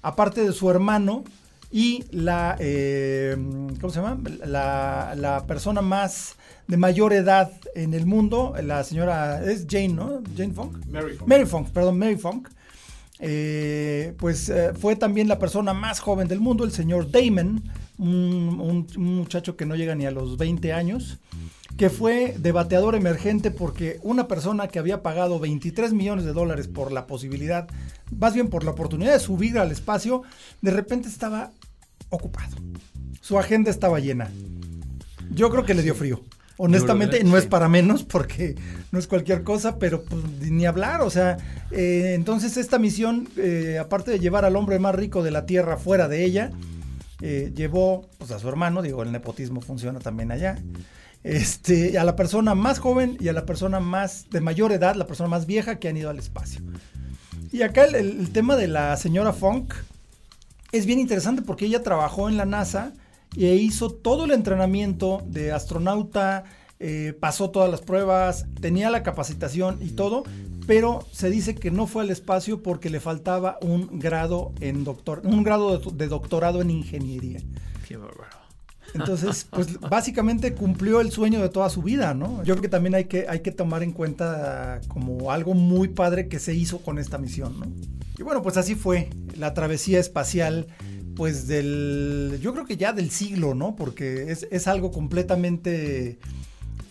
aparte 0.00 0.42
de 0.42 0.52
su 0.52 0.70
hermano, 0.70 1.22
y 1.70 2.04
la, 2.10 2.56
eh, 2.58 3.36
¿cómo 3.78 3.92
se 3.92 4.00
llama? 4.00 4.18
La, 4.46 5.14
la, 5.14 5.46
persona 5.46 5.82
más 5.82 6.36
de 6.68 6.76
mayor 6.76 7.14
edad 7.14 7.50
en 7.74 7.94
el 7.94 8.06
mundo, 8.06 8.54
la 8.62 8.84
señora, 8.84 9.42
es 9.42 9.66
Jane, 9.68 9.88
¿no? 9.88 10.22
Jane 10.36 10.52
Funk. 10.52 10.86
Mary 10.86 11.14
Funk. 11.16 11.28
Mary 11.28 11.46
Funk, 11.46 11.68
perdón, 11.70 11.98
Mary 11.98 12.16
Funk. 12.16 12.48
Eh, 13.20 14.14
pues 14.18 14.48
eh, 14.48 14.72
fue 14.78 14.94
también 14.94 15.26
la 15.26 15.38
persona 15.38 15.72
más 15.72 15.98
joven 15.98 16.28
del 16.28 16.40
mundo, 16.40 16.64
el 16.64 16.70
señor 16.70 17.10
Damon, 17.10 17.64
un, 17.98 18.86
un, 18.96 19.16
muchacho 19.16 19.56
que 19.56 19.66
no 19.66 19.74
llega 19.74 19.96
ni 19.96 20.06
a 20.06 20.12
los 20.12 20.36
20 20.36 20.72
años, 20.72 21.18
que 21.76 21.90
fue 21.90 22.36
debateador 22.38 22.94
emergente 22.94 23.50
porque 23.50 23.98
una 24.02 24.28
persona 24.28 24.68
que 24.68 24.78
había 24.78 25.02
pagado 25.02 25.40
23 25.40 25.94
millones 25.94 26.26
de 26.26 26.32
dólares 26.32 26.68
por 26.68 26.92
la 26.92 27.06
posibilidad, 27.06 27.66
más 28.16 28.34
bien 28.34 28.50
por 28.50 28.62
la 28.62 28.72
oportunidad 28.72 29.14
de 29.14 29.20
subir 29.20 29.58
al 29.58 29.72
espacio, 29.72 30.22
de 30.60 30.70
repente 30.70 31.08
estaba 31.08 31.50
ocupado. 32.10 32.56
Su 33.20 33.38
agenda 33.38 33.70
estaba 33.70 33.98
llena. 34.00 34.30
Yo 35.30 35.50
creo 35.50 35.64
que 35.64 35.74
le 35.74 35.82
dio 35.82 35.94
frío. 35.94 36.20
Honestamente, 36.60 37.22
no 37.22 37.38
es 37.38 37.46
para 37.46 37.68
menos 37.68 38.02
porque 38.02 38.56
no 38.90 38.98
es 38.98 39.06
cualquier 39.06 39.44
cosa, 39.44 39.78
pero 39.78 40.02
pues, 40.02 40.22
ni 40.50 40.66
hablar. 40.66 41.02
O 41.02 41.10
sea, 41.10 41.36
eh, 41.70 42.12
entonces 42.14 42.56
esta 42.56 42.80
misión, 42.80 43.28
eh, 43.36 43.78
aparte 43.80 44.10
de 44.10 44.18
llevar 44.18 44.44
al 44.44 44.56
hombre 44.56 44.80
más 44.80 44.94
rico 44.94 45.22
de 45.22 45.30
la 45.30 45.46
Tierra 45.46 45.76
fuera 45.76 46.08
de 46.08 46.24
ella, 46.24 46.50
eh, 47.22 47.52
llevó 47.54 48.08
pues, 48.18 48.32
a 48.32 48.40
su 48.40 48.48
hermano, 48.48 48.82
digo, 48.82 49.04
el 49.04 49.12
nepotismo 49.12 49.60
funciona 49.60 50.00
también 50.00 50.32
allá, 50.32 50.58
este, 51.22 51.96
a 51.96 52.02
la 52.02 52.16
persona 52.16 52.56
más 52.56 52.80
joven 52.80 53.16
y 53.20 53.28
a 53.28 53.32
la 53.32 53.46
persona 53.46 53.78
más 53.78 54.28
de 54.30 54.40
mayor 54.40 54.72
edad, 54.72 54.96
la 54.96 55.06
persona 55.06 55.28
más 55.28 55.46
vieja 55.46 55.78
que 55.78 55.88
han 55.88 55.96
ido 55.96 56.10
al 56.10 56.18
espacio. 56.18 56.60
Y 57.52 57.62
acá 57.62 57.84
el 57.84 58.30
tema 58.30 58.56
de 58.56 58.66
la 58.66 58.96
señora 58.96 59.32
Funk 59.32 59.74
es 60.72 60.86
bien 60.86 60.98
interesante 60.98 61.40
porque 61.40 61.66
ella 61.66 61.84
trabajó 61.84 62.28
en 62.28 62.36
la 62.36 62.44
NASA 62.44 62.92
e 63.36 63.54
hizo 63.54 63.90
todo 63.90 64.24
el 64.24 64.32
entrenamiento 64.32 65.22
de 65.26 65.52
astronauta, 65.52 66.44
eh, 66.80 67.12
pasó 67.18 67.50
todas 67.50 67.70
las 67.70 67.80
pruebas, 67.80 68.46
tenía 68.60 68.90
la 68.90 69.02
capacitación 69.02 69.78
y 69.80 69.90
todo, 69.90 70.22
pero 70.66 71.04
se 71.12 71.30
dice 71.30 71.54
que 71.54 71.70
no 71.70 71.86
fue 71.86 72.02
al 72.02 72.10
espacio 72.10 72.62
porque 72.62 72.90
le 72.90 73.00
faltaba 73.00 73.58
un 73.62 73.98
grado 73.98 74.52
en 74.60 74.84
doctor, 74.84 75.22
un 75.24 75.42
grado 75.42 75.78
de, 75.78 76.06
doctorado 76.08 76.60
en 76.60 76.70
ingeniería. 76.70 77.40
Qué 77.86 77.96
bárbaro. 77.96 78.36
Entonces, 78.94 79.46
pues 79.50 79.80
básicamente 79.80 80.54
cumplió 80.54 81.00
el 81.00 81.10
sueño 81.10 81.40
de 81.42 81.48
toda 81.48 81.68
su 81.68 81.82
vida, 81.82 82.14
¿no? 82.14 82.44
Yo 82.44 82.54
creo 82.54 82.62
que 82.62 82.68
también 82.68 82.94
hay 82.94 83.06
que, 83.06 83.26
hay 83.28 83.40
que 83.40 83.50
tomar 83.50 83.82
en 83.82 83.92
cuenta 83.92 84.80
como 84.88 85.32
algo 85.32 85.54
muy 85.54 85.88
padre 85.88 86.28
que 86.28 86.38
se 86.38 86.54
hizo 86.54 86.78
con 86.78 86.98
esta 86.98 87.18
misión, 87.18 87.58
¿no? 87.58 87.66
Y 88.18 88.22
bueno, 88.22 88.42
pues 88.42 88.56
así 88.56 88.74
fue 88.74 89.10
la 89.36 89.54
travesía 89.54 89.98
espacial, 89.98 90.66
pues 91.18 91.48
del, 91.48 92.38
yo 92.40 92.52
creo 92.52 92.64
que 92.64 92.76
ya 92.76 92.92
del 92.92 93.10
siglo, 93.10 93.52
¿no? 93.52 93.74
Porque 93.74 94.30
es, 94.30 94.46
es 94.52 94.68
algo 94.68 94.92
completamente 94.92 96.20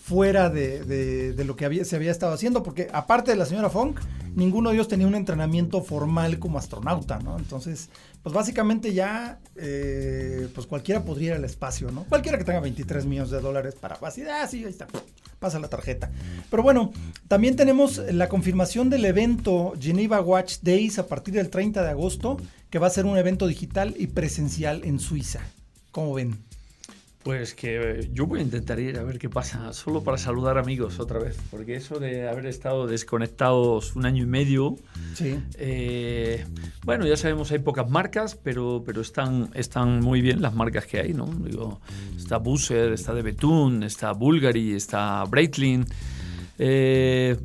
fuera 0.03 0.49
de, 0.49 1.33
lo 1.45 1.55
que 1.55 1.85
se 1.85 1.95
había 1.95 2.11
estado 2.11 2.33
haciendo, 2.33 2.61
porque 2.61 2.89
aparte 2.91 3.31
de 3.31 3.37
la 3.37 3.45
señora 3.45 3.69
Funk, 3.69 4.01
ninguno 4.35 4.69
de 4.69 4.75
ellos 4.75 4.89
tenía 4.89 5.07
un 5.07 5.15
entrenamiento 5.15 5.81
formal 5.81 6.39
como 6.39 6.57
astronauta, 6.57 7.19
¿no? 7.19 7.37
Entonces, 7.37 7.89
pues 8.21 8.35
básicamente 8.35 8.93
ya, 8.93 9.39
eh, 9.55 10.49
pues 10.53 10.67
cualquiera 10.67 11.03
podría 11.03 11.29
ir 11.29 11.33
al 11.35 11.45
espacio, 11.45 11.89
¿no? 11.91 12.03
Cualquiera 12.03 12.37
que 12.37 12.43
tenga 12.43 12.59
23 12.59 13.05
millones 13.05 13.31
de 13.31 13.39
dólares 13.39 13.75
para 13.75 13.95
así, 13.95 14.23
ah, 14.23 14.45
sí, 14.47 14.63
ahí 14.63 14.71
está, 14.71 14.87
pasa 15.39 15.59
la 15.59 15.67
tarjeta. 15.67 16.11
Pero 16.49 16.63
bueno, 16.63 16.91
también 17.27 17.55
tenemos 17.55 17.97
la 17.97 18.29
confirmación 18.29 18.89
del 18.89 19.05
evento 19.05 19.73
Geneva 19.79 20.21
Watch 20.21 20.59
Days 20.61 20.99
a 20.99 21.07
partir 21.07 21.33
del 21.33 21.49
30 21.49 21.83
de 21.83 21.89
agosto, 21.89 22.37
que 22.69 22.79
va 22.79 22.87
a 22.87 22.91
ser 22.91 23.05
un 23.05 23.17
evento 23.17 23.47
digital 23.47 23.95
y 23.97 24.07
presencial 24.07 24.81
en 24.83 24.99
Suiza. 24.99 25.41
¿Cómo 25.91 26.13
ven? 26.13 26.37
Pues 27.23 27.53
que 27.53 28.09
yo 28.13 28.25
voy 28.25 28.39
a 28.39 28.43
intentar 28.43 28.79
ir 28.79 28.97
a 28.97 29.03
ver 29.03 29.19
qué 29.19 29.27
pasa, 29.27 29.73
solo 29.73 30.01
para 30.01 30.17
saludar 30.17 30.57
amigos 30.57 30.97
otra 30.97 31.19
vez, 31.19 31.35
porque 31.51 31.75
eso 31.75 31.99
de 31.99 32.25
haber 32.25 32.45
estado 32.45 32.87
desconectados 32.87 33.97
un 33.97 34.05
año 34.05 34.23
y 34.23 34.27
medio, 34.27 34.77
sí. 35.13 35.37
Eh, 35.57 36.45
bueno, 36.85 37.05
ya 37.05 37.17
sabemos 37.17 37.51
hay 37.51 37.59
pocas 37.59 37.89
marcas, 37.89 38.39
pero, 38.41 38.81
pero 38.85 39.01
están, 39.01 39.49
están 39.55 39.99
muy 39.99 40.21
bien 40.21 40.41
las 40.41 40.53
marcas 40.53 40.85
que 40.85 41.01
hay, 41.01 41.13
¿no? 41.13 41.25
Digo, 41.25 41.81
está 42.15 42.37
Busser, 42.37 42.93
está 42.93 43.13
De 43.13 43.23
Betún, 43.23 43.83
está 43.83 44.13
Bulgari, 44.13 44.71
está 44.73 45.25
Breitling. 45.25 45.85
Eh, 46.59 47.37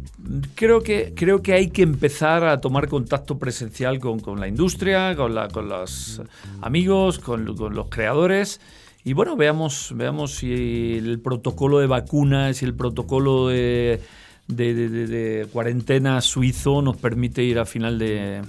creo, 0.55 0.83
que, 0.83 1.13
creo 1.15 1.43
que 1.43 1.53
hay 1.53 1.69
que 1.69 1.83
empezar 1.83 2.45
a 2.45 2.61
tomar 2.61 2.89
contacto 2.89 3.39
presencial 3.39 3.99
con, 3.99 4.41
la 4.41 4.49
industria, 4.49 5.15
con, 5.17 5.35
la, 5.35 5.49
los 5.49 6.23
amigos, 6.63 7.19
con, 7.19 7.45
los 7.45 7.89
creadores. 7.89 8.61
Y 9.05 9.13
bueno, 9.13 9.37
veamos, 9.37 9.93
veamos 9.97 10.37
si 10.37 10.97
el 10.97 11.21
protocolo 11.21 11.81
de 11.81 11.89
vacunas 11.89 12.63
y 12.63 12.65
el 12.65 12.75
protocolo 12.75 13.49
de, 13.49 14.01
de, 14.47 15.47
cuarentena 15.53 16.21
suizo 16.21 16.83
nos 16.83 16.97
permite 16.97 17.43
ir 17.43 17.59
a 17.59 17.67
final 17.67 17.99
de 17.99 18.43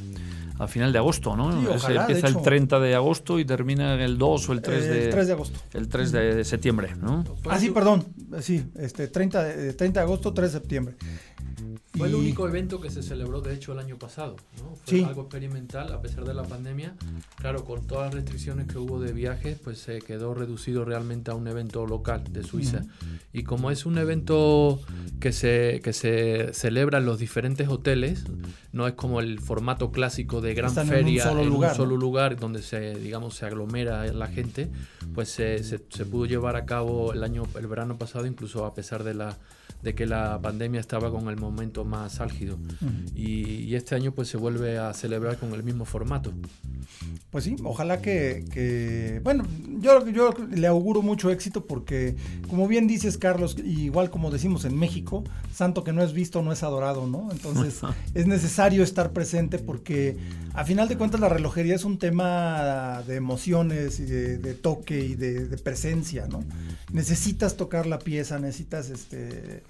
a 0.60 0.68
final 0.68 0.92
de 0.92 1.00
agosto, 1.00 1.36
¿no? 1.36 1.52
empieza 1.52 2.28
el 2.28 2.42
30 2.42 2.80
de 2.80 2.96
agosto 2.96 3.40
y 3.40 3.46
termina 3.46 4.02
el 4.04 4.18
2 4.18 4.50
o 4.50 4.54
el 4.54 4.62
3 4.62 4.88
de, 4.88 5.04
el 5.06 5.10
3 5.10 5.28
de 5.28 5.34
agosto. 5.34 5.60
El 5.74 5.88
3 5.88 6.12
de 6.12 6.44
septiembre, 6.44 6.96
¿no? 6.96 7.24
Ah, 7.50 7.60
sí, 7.60 7.72
perdón. 7.72 8.06
Sí, 8.42 8.64
este 8.76 9.08
30 9.08 9.76
30 9.76 10.00
de 10.00 10.04
agosto, 10.04 10.34
3 10.34 10.52
de 10.52 10.60
septiembre. 10.60 10.96
Fue 11.96 12.08
el 12.08 12.16
único 12.16 12.48
evento 12.48 12.82
que 12.82 12.90
se 12.90 13.04
celebró, 13.04 13.42
de 13.42 13.54
hecho, 13.54 13.72
el 13.74 13.80
año 13.80 14.00
pasado. 14.00 14.36
¿no? 14.58 14.76
Fue 14.84 15.06
algo 15.06 15.22
experimental, 15.24 15.94
a 15.94 16.02
pesar 16.02 16.26
de 16.26 16.34
la 16.34 16.42
pandemia. 16.42 16.96
Claro, 17.38 17.64
con 17.66 17.86
todas 17.86 18.06
las 18.06 18.16
restricciones 18.16 18.68
que 18.68 18.80
hubo 18.80 19.00
de 19.00 19.14
viajes, 19.14 19.60
pues 19.64 19.78
se 19.78 20.00
quedó 20.00 20.34
reducido 20.34 20.86
realmente 20.86 21.30
a 21.30 21.36
un 21.36 21.48
evento 21.48 21.86
local 21.86 22.24
de 22.32 22.44
Suiza. 22.44 22.84
Y 23.32 23.44
como 23.44 23.70
es 23.70 23.86
un 23.86 24.00
evento 24.00 24.82
que 25.20 25.32
se, 25.32 25.82
que 25.84 25.94
se 25.94 26.52
celebra 26.54 26.98
en 26.98 27.06
los 27.06 27.20
diferentes 27.20 27.68
hoteles, 27.68 28.24
no 28.72 28.88
es 28.88 28.94
como 28.94 29.20
el 29.20 29.40
formato 29.40 29.92
clásico 29.92 30.42
de 30.44 30.54
gran 30.54 30.72
feria 30.72 31.32
en 31.32 31.52
un 31.52 31.74
solo, 31.74 31.98
lugar, 31.98 32.38
donde 32.38 32.62
se, 32.62 32.96
digamos, 32.96 33.36
se 33.36 33.46
aglomera 33.46 34.06
la 34.14 34.28
gente, 34.28 34.70
pues 35.16 35.30
se, 35.30 35.64
se, 35.64 35.80
se 35.90 36.06
pudo 36.06 36.26
llevar 36.26 36.56
a 36.56 36.66
cabo 36.66 37.14
el 37.14 37.24
año, 37.24 37.44
el 37.58 37.68
verano 37.68 37.98
pasado, 37.98 38.28
incluso 38.28 38.66
a 38.66 38.76
pesar 38.76 39.04
de 39.04 39.16
la 39.16 39.38
de 39.84 39.94
que 39.94 40.06
la 40.06 40.40
pandemia 40.42 40.80
estaba 40.80 41.12
con 41.12 41.28
el 41.28 41.38
momento 41.38 41.84
más 41.84 42.22
álgido. 42.22 42.58
y, 43.16 43.74
este 43.74 43.96
año 43.96 44.12
pues 44.12 44.28
se 44.28 44.38
vuelve 44.38 44.78
a 44.78 44.94
celebrar 44.94 45.38
con 45.38 45.52
el 45.54 45.64
mismo 45.64 45.84
formato. 45.84 46.32
Pues 47.32 47.46
sí, 47.46 47.56
ojalá 47.64 48.02
que, 48.02 49.20
bueno, 49.24 49.46
yo, 49.80 50.08
yo 50.08 50.34
le 50.52 50.68
auguro 50.68 51.02
mucho 51.02 51.32
éxito 51.32 51.66
porque, 51.66 52.16
como 52.48 52.68
bien 52.68 52.88
dices, 52.88 53.18
Carlos, 53.18 53.58
igual 53.64 54.12
como 54.12 54.30
decimos 54.30 54.66
en 54.66 54.78
México, 54.78 55.24
santo 55.52 55.84
que 55.84 55.94
no 55.94 56.04
es 56.04 56.14
visto 56.14 56.44
no 56.44 56.52
es 56.52 56.62
adorado, 56.62 57.08
¿no? 57.08 57.30
Entonces 57.32 57.82
es 58.14 58.28
necesario 58.28 58.84
estar 58.84 59.12
presente 59.12 59.58
porque 59.58 60.18
a 60.54 60.64
final 60.64 60.88
de 60.88 60.98
cuentas 60.98 61.20
la 61.20 61.30
relojería 61.30 61.74
es 61.74 61.84
un 61.84 61.98
tema 61.98 63.02
de 63.08 63.16
emociones 63.16 64.00
y 64.00 64.06
de, 64.06 64.54
toque 64.54 65.04
y 65.04 65.16
de, 65.16 65.48
de, 65.48 65.58
presencia, 65.58 66.28
¿no? 66.28 66.44
Necesitas 66.92 67.58
tocar 67.58 67.88
la 67.88 67.98
pieza, 67.98 68.38
necesitas 68.38 68.92
este 68.92 69.63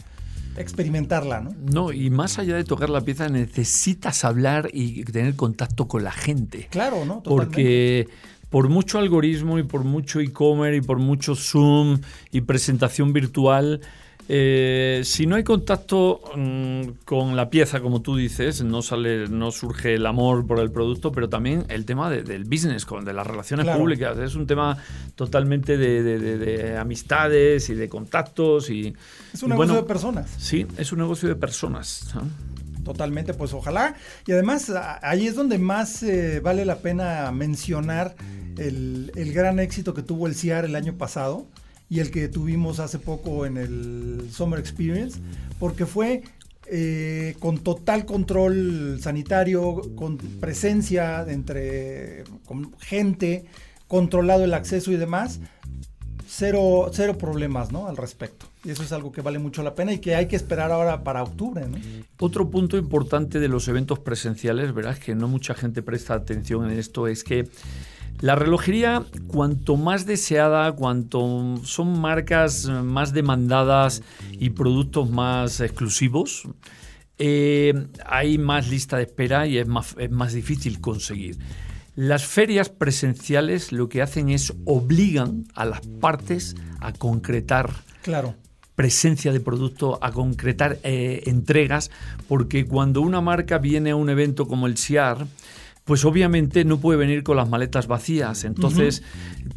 experimentarla, 0.57 1.41
¿no? 1.41 1.51
No, 1.71 1.91
y 1.91 2.09
más 2.09 2.39
allá 2.39 2.55
de 2.55 2.63
tocar 2.63 2.89
la 2.89 3.01
pieza, 3.01 3.29
necesitas 3.29 4.23
hablar 4.23 4.69
y 4.73 5.03
tener 5.05 5.35
contacto 5.35 5.87
con 5.87 6.03
la 6.03 6.11
gente. 6.11 6.67
Claro, 6.69 7.05
¿no? 7.05 7.23
Porque 7.23 8.07
por 8.49 8.69
mucho 8.69 8.99
algoritmo 8.99 9.57
y 9.57 9.63
por 9.63 9.83
mucho 9.83 10.19
e-commerce 10.19 10.77
y 10.77 10.81
por 10.81 10.99
mucho 10.99 11.35
Zoom 11.35 11.99
y 12.31 12.41
presentación 12.41 13.11
virtual, 13.11 13.81
eh, 14.29 15.01
si 15.03 15.25
no 15.25 15.35
hay 15.35 15.43
contacto 15.43 16.21
mm, 16.35 17.03
con 17.03 17.35
la 17.35 17.49
pieza, 17.49 17.81
como 17.81 18.01
tú 18.01 18.15
dices, 18.15 18.63
no 18.63 18.81
sale, 18.81 19.27
no 19.27 19.51
surge 19.51 19.95
el 19.95 20.05
amor 20.05 20.47
por 20.47 20.59
el 20.59 20.71
producto, 20.71 21.11
pero 21.11 21.27
también 21.27 21.65
el 21.69 21.85
tema 21.85 22.09
del 22.09 22.45
business, 22.45 22.85
con, 22.85 23.03
de 23.03 23.13
las 23.13 23.27
relaciones 23.27 23.67
públicas. 23.75 24.17
Es 24.17 24.35
un 24.35 24.47
tema 24.47 24.77
totalmente 25.15 25.77
de, 25.77 26.77
amistades 26.77 27.69
y 27.69 27.75
de 27.75 27.89
contactos. 27.89 28.69
Y, 28.69 28.93
es 29.33 29.43
un 29.43 29.49
negocio 29.49 29.75
de 29.75 29.83
personas. 29.83 30.29
Sí, 30.37 30.65
es 30.77 30.91
un 30.91 30.99
negocio 30.99 31.27
de 31.27 31.35
personas. 31.35 32.13
Totalmente, 32.85 33.33
pues 33.33 33.53
ojalá. 33.53 33.95
Y 34.25 34.31
además 34.31 34.71
ahí 35.01 35.27
es 35.27 35.35
donde 35.35 35.57
más 35.57 36.03
eh, 36.03 36.39
vale 36.39 36.65
la 36.65 36.77
pena 36.77 37.31
mencionar 37.31 38.15
el, 38.57 39.11
el 39.15 39.33
gran 39.33 39.59
éxito 39.59 39.93
que 39.93 40.01
tuvo 40.01 40.27
el 40.27 40.35
CIAR 40.35 40.65
el 40.65 40.75
año 40.75 40.93
pasado 40.97 41.47
y 41.93 41.99
el 41.99 42.09
que 42.09 42.27
tuvimos 42.27 42.79
hace 42.79 42.97
poco 42.97 43.45
en 43.45 43.55
el 43.55 44.27
Summer 44.31 44.59
Experience, 44.59 45.19
porque 45.59 45.85
fue 45.85 46.23
eh, 46.65 47.35
con 47.37 47.59
total 47.59 48.07
control 48.07 48.97
sanitario, 48.99 49.79
con 49.95 50.17
presencia 50.17 51.23
entre 51.27 52.23
con 52.47 52.75
gente, 52.79 53.45
controlado 53.87 54.43
el 54.43 54.55
acceso 54.55 54.91
y 54.91 54.95
demás, 54.95 55.39
cero, 56.27 56.89
cero 56.91 57.15
problemas 57.15 57.71
¿no? 57.71 57.87
al 57.87 57.95
respecto. 57.95 58.47
Y 58.65 58.71
eso 58.71 58.81
es 58.81 58.91
algo 58.91 59.11
que 59.11 59.21
vale 59.21 59.37
mucho 59.37 59.61
la 59.61 59.75
pena 59.75 59.93
y 59.93 59.99
que 59.99 60.15
hay 60.15 60.27
que 60.27 60.35
esperar 60.35 60.71
ahora 60.71 61.03
para 61.03 61.21
octubre. 61.21 61.63
Otro 62.17 62.49
punto 62.49 62.75
importante 62.75 63.39
de 63.39 63.49
los 63.49 63.67
eventos 63.67 63.99
presenciales, 63.99 64.73
verás 64.73 64.97
que 64.99 65.13
no 65.13 65.27
mucha 65.27 65.53
gente 65.53 65.83
presta 65.83 66.15
atención 66.15 66.71
en 66.71 66.79
esto, 66.79 67.07
es 67.07 67.23
que 67.23 67.47
la 68.19 68.35
relojería, 68.35 69.03
cuanto 69.27 69.75
más 69.75 70.05
deseada, 70.05 70.71
cuanto 70.71 71.57
son 71.63 71.99
marcas 71.99 72.65
más 72.67 73.13
demandadas 73.13 74.01
y 74.31 74.51
productos 74.51 75.09
más 75.09 75.59
exclusivos, 75.59 76.47
eh, 77.17 77.87
hay 78.05 78.37
más 78.37 78.69
lista 78.69 78.97
de 78.97 79.03
espera 79.03 79.45
y 79.47 79.57
es 79.57 79.67
más, 79.67 79.95
es 79.97 80.09
más 80.09 80.33
difícil 80.33 80.81
conseguir. 80.81 81.37
Las 81.95 82.25
ferias 82.25 82.69
presenciales 82.69 83.71
lo 83.71 83.87
que 83.87 84.01
hacen 84.01 84.29
es 84.29 84.53
obligan 84.65 85.45
a 85.53 85.65
las 85.65 85.81
partes 85.81 86.55
a 86.79 86.91
concretar 86.91 87.69
claro. 88.01 88.35
presencia 88.75 89.31
de 89.31 89.39
producto, 89.39 89.99
a 90.01 90.11
concretar 90.11 90.79
eh, 90.83 91.21
entregas, 91.27 91.91
porque 92.27 92.65
cuando 92.65 93.01
una 93.01 93.21
marca 93.21 93.59
viene 93.59 93.91
a 93.91 93.95
un 93.95 94.09
evento 94.09 94.47
como 94.47 94.65
el 94.65 94.77
SIAR, 94.77 95.27
pues 95.85 96.05
obviamente 96.05 96.63
no 96.63 96.79
puede 96.79 96.97
venir 96.97 97.23
con 97.23 97.35
las 97.35 97.49
maletas 97.49 97.87
vacías. 97.87 98.45
Entonces, 98.45 99.03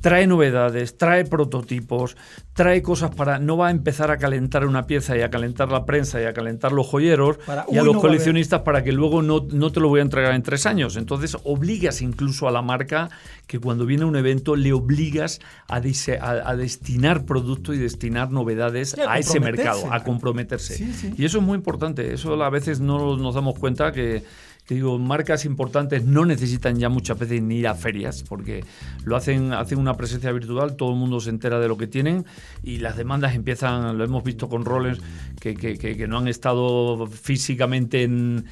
trae 0.00 0.26
novedades, 0.26 0.98
trae 0.98 1.24
prototipos, 1.24 2.16
trae 2.52 2.82
cosas 2.82 3.14
para. 3.14 3.38
No 3.38 3.56
va 3.56 3.68
a 3.68 3.70
empezar 3.70 4.10
a 4.10 4.18
calentar 4.18 4.66
una 4.66 4.86
pieza 4.86 5.16
y 5.16 5.22
a 5.22 5.30
calentar 5.30 5.70
la 5.70 5.84
prensa 5.84 6.20
y 6.20 6.24
a 6.24 6.32
calentar 6.32 6.72
los 6.72 6.86
joyeros 6.88 7.38
y 7.70 7.78
a 7.78 7.82
los 7.82 7.98
coleccionistas 7.98 8.62
para 8.62 8.82
que 8.82 8.90
luego 8.90 9.22
no, 9.22 9.40
te 9.70 9.80
lo 9.80 9.88
voy 9.88 10.00
a 10.00 10.02
entregar 10.02 10.34
en 10.34 10.42
tres 10.42 10.66
años. 10.66 10.96
Entonces, 10.96 11.36
obligas 11.44 12.02
incluso 12.02 12.48
a 12.48 12.50
la 12.50 12.62
marca 12.62 13.08
que 13.46 13.60
cuando 13.60 13.86
viene 13.86 14.04
un 14.04 14.16
evento 14.16 14.56
le 14.56 14.72
obligas 14.72 15.40
a, 15.68 15.76
a, 15.76 16.56
destinar 16.56 17.24
producto 17.24 17.72
y 17.72 17.78
destinar 17.78 18.32
novedades 18.32 18.98
a, 18.98 19.18
ese 19.20 19.38
mercado, 19.38 19.92
a 19.92 20.02
comprometerse. 20.02 20.84
Y 21.16 21.24
eso 21.24 21.38
es 21.38 21.44
muy 21.44 21.54
importante. 21.54 22.12
Eso 22.12 22.42
a 22.42 22.50
veces 22.50 22.80
no 22.80 23.16
nos 23.16 23.34
damos 23.36 23.56
cuenta 23.56 23.92
que 23.92 24.24
que 24.66 24.74
digo, 24.74 24.98
marcas 24.98 25.44
importantes 25.44 26.04
no 26.04 26.24
necesitan 26.24 26.76
ya 26.78 26.88
muchas 26.88 27.18
veces 27.18 27.40
ni 27.40 27.58
ir 27.58 27.68
a 27.68 27.74
ferias, 27.74 28.24
porque 28.24 28.64
lo 29.04 29.14
hacen, 29.14 29.52
hacen 29.52 29.78
una 29.78 29.94
presencia 29.94 30.32
virtual, 30.32 30.74
todo 30.74 30.90
el 30.90 30.96
mundo 30.96 31.20
se 31.20 31.30
entera 31.30 31.60
de 31.60 31.68
lo 31.68 31.76
que 31.76 31.86
tienen 31.86 32.26
y 32.64 32.78
las 32.78 32.96
demandas 32.96 33.36
empiezan, 33.36 33.96
lo 33.96 34.04
hemos 34.04 34.24
visto 34.24 34.48
con 34.48 34.64
roles, 34.64 34.98
que, 35.40 36.06
no 36.08 36.18
han 36.18 36.28
estado 36.28 37.06
físicamente 37.06 38.02
en, 38.02 38.44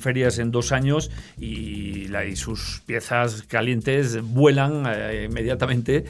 ferias 0.00 0.38
en 0.38 0.50
dos 0.50 0.72
años 0.72 1.10
y, 1.40 2.08
sus 2.34 2.82
piezas 2.86 3.42
calientes 3.42 4.20
vuelan 4.22 4.84
eh, 4.86 5.26
inmediatamente. 5.28 6.04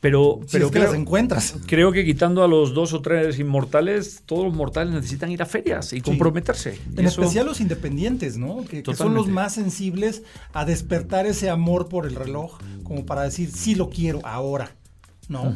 Pero, 0.00 0.40
pero 0.52 0.70
que 0.70 0.78
las 0.78 0.94
encuentras. 0.94 1.56
Creo 1.66 1.90
que 1.90 2.04
quitando 2.04 2.44
a 2.44 2.48
los 2.48 2.74
dos 2.74 2.92
o 2.92 3.00
tres 3.00 3.38
inmortales, 3.38 4.22
todos 4.26 4.44
los 4.44 4.54
mortales 4.54 4.92
necesitan 4.92 5.30
ir 5.30 5.40
a 5.40 5.46
ferias 5.46 5.94
y 5.94 6.02
comprometerse. 6.02 6.78
En 6.96 7.06
especial 7.06 7.46
los 7.46 7.60
independientes, 7.60 8.36
¿no? 8.36 8.53
Que, 8.62 8.82
son 8.94 9.14
los 9.14 9.28
más 9.28 9.54
sensibles 9.54 10.22
a 10.52 10.64
despertar 10.64 11.26
ese 11.26 11.50
amor 11.50 11.88
por 11.88 12.06
el 12.06 12.14
reloj, 12.14 12.58
como 12.84 13.04
para 13.06 13.22
decir, 13.22 13.50
sí 13.50 13.74
lo 13.74 13.90
quiero 13.90 14.20
ahora, 14.24 14.76
¿no? 15.28 15.52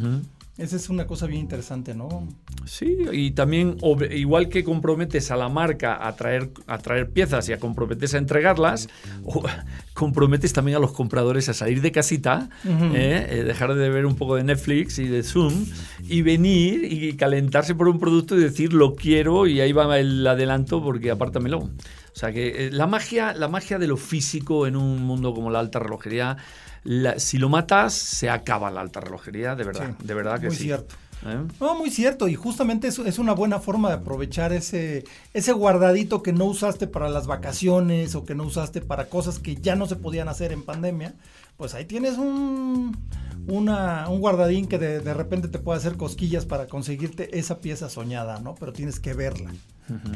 Esa 0.58 0.74
es 0.74 0.88
una 0.88 1.06
cosa 1.06 1.28
bien 1.28 1.42
interesante, 1.42 1.94
¿no? 1.94 2.26
Sí, 2.64 2.98
y 3.12 3.30
también, 3.30 3.76
igual 4.10 4.48
que 4.48 4.64
comprometes 4.64 5.30
a 5.30 5.36
la 5.36 5.48
marca 5.48 6.04
a 6.04 6.16
traer, 6.16 6.50
a 6.66 6.78
traer 6.78 7.10
piezas 7.10 7.48
y 7.48 7.52
a 7.52 7.60
comprometes 7.60 8.12
a 8.14 8.18
entregarlas, 8.18 8.88
comprometes 9.94 10.52
también 10.52 10.76
a 10.78 10.80
los 10.80 10.90
compradores 10.90 11.48
a 11.48 11.54
salir 11.54 11.80
de 11.80 11.92
casita, 11.92 12.50
¿eh? 12.66 13.26
Eh, 13.30 13.44
dejar 13.44 13.76
de 13.76 13.88
ver 13.88 14.04
un 14.04 14.16
poco 14.16 14.34
de 14.34 14.42
Netflix 14.42 14.98
y 14.98 15.06
de 15.06 15.22
Zoom 15.22 15.64
y 16.08 16.22
venir 16.22 16.92
y 16.92 17.12
calentarse 17.12 17.76
por 17.76 17.86
un 17.86 18.00
producto 18.00 18.36
y 18.36 18.40
decir 18.40 18.72
lo 18.72 18.96
quiero 18.96 19.46
y 19.46 19.60
ahí 19.60 19.70
va 19.70 19.96
el 19.96 20.26
adelanto 20.26 20.82
porque 20.82 21.12
apártamelo. 21.12 21.70
O 22.18 22.20
sea 22.20 22.32
que 22.32 22.66
eh, 22.66 22.70
la 22.72 22.88
magia, 22.88 23.32
la 23.32 23.46
magia 23.46 23.78
de 23.78 23.86
lo 23.86 23.96
físico 23.96 24.66
en 24.66 24.74
un 24.74 25.04
mundo 25.04 25.32
como 25.32 25.50
la 25.50 25.60
alta 25.60 25.78
relojería 25.78 26.36
si 27.16 27.38
lo 27.38 27.48
matas, 27.48 27.94
se 27.94 28.28
acaba 28.28 28.72
la 28.72 28.80
alta 28.80 28.98
relojería, 28.98 29.54
de 29.54 29.62
verdad, 29.62 29.90
de 30.02 30.14
verdad 30.14 30.40
que 30.40 30.48
muy 30.48 30.56
sí. 30.56 30.64
cierto. 30.64 30.96
¿Eh? 31.24 31.46
No, 31.60 31.76
muy 31.76 31.92
cierto, 31.92 32.26
y 32.26 32.34
justamente 32.34 32.88
es, 32.88 32.98
es, 32.98 33.20
una 33.20 33.34
buena 33.34 33.60
forma 33.60 33.88
de 33.90 33.94
aprovechar 33.94 34.52
ese, 34.52 35.04
ese 35.32 35.52
guardadito 35.52 36.24
que 36.24 36.32
no 36.32 36.46
usaste 36.46 36.88
para 36.88 37.08
las 37.08 37.28
vacaciones 37.28 38.16
o 38.16 38.24
que 38.24 38.34
no 38.34 38.42
usaste 38.42 38.80
para 38.80 39.08
cosas 39.08 39.38
que 39.38 39.54
ya 39.54 39.76
no 39.76 39.86
se 39.86 39.94
podían 39.94 40.26
hacer 40.28 40.50
en 40.50 40.64
pandemia, 40.64 41.14
pues 41.56 41.74
ahí 41.74 41.84
tienes 41.84 42.18
un, 42.18 42.98
una, 43.46 44.08
un 44.08 44.18
guardadín 44.18 44.66
que 44.66 44.78
de, 44.78 44.98
de 44.98 45.14
repente 45.14 45.46
te 45.46 45.60
puede 45.60 45.78
hacer 45.78 45.96
cosquillas 45.96 46.46
para 46.46 46.66
conseguirte 46.66 47.38
esa 47.38 47.60
pieza 47.60 47.88
soñada, 47.88 48.40
¿no? 48.40 48.56
Pero 48.56 48.72
tienes 48.72 48.98
que 48.98 49.14
verla. 49.14 49.52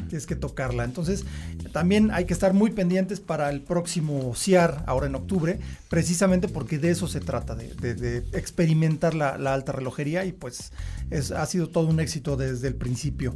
Tienes 0.07 0.25
que 0.25 0.35
tocarla. 0.35 0.83
Entonces, 0.83 1.25
también 1.71 2.11
hay 2.11 2.25
que 2.25 2.33
estar 2.33 2.53
muy 2.53 2.71
pendientes 2.71 3.19
para 3.19 3.49
el 3.49 3.61
próximo 3.61 4.33
CIAR, 4.35 4.83
ahora 4.87 5.07
en 5.07 5.15
octubre, 5.15 5.59
precisamente 5.89 6.47
porque 6.47 6.77
de 6.77 6.91
eso 6.91 7.07
se 7.07 7.19
trata, 7.19 7.55
de, 7.55 8.23
experimentar 8.33 9.13
la, 9.15 9.33
alta 9.53 9.71
relojería 9.71 10.25
y 10.25 10.31
pues 10.31 10.71
es, 11.09 11.31
ha 11.31 11.45
sido 11.45 11.69
todo 11.69 11.87
un 11.87 11.99
éxito 11.99 12.37
desde 12.37 12.67
el 12.67 12.75
principio. 12.75 13.35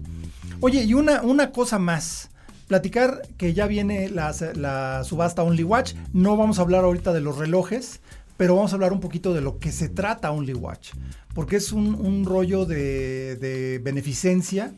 Oye, 0.59 0.83
y 0.83 0.93
una, 0.93 1.21
una 1.21 1.51
cosa 1.51 1.79
más. 1.79 2.29
Platicar 2.67 3.21
que 3.37 3.53
ya 3.53 3.65
viene 3.65 4.09
la, 4.09 5.03
subasta 5.05 5.41
Only 5.41 5.63
Watch. 5.63 5.93
No 6.11 6.35
vamos 6.35 6.59
a 6.59 6.63
hablar 6.63 6.83
ahorita 6.83 7.13
de 7.13 7.21
los 7.21 7.37
relojes, 7.37 8.01
pero 8.35 8.55
vamos 8.55 8.73
a 8.73 8.75
hablar 8.75 8.91
un 8.91 8.99
poquito 8.99 9.33
de 9.33 9.39
lo 9.39 9.57
que 9.57 9.71
se 9.71 9.87
trata 9.87 10.31
Only 10.31 10.53
Watch. 10.53 10.91
Porque 11.33 11.55
es 11.55 11.71
un, 11.71 12.25
rollo 12.25 12.65
de, 12.65 13.37
de 13.37 13.79
beneficencia 13.79 14.73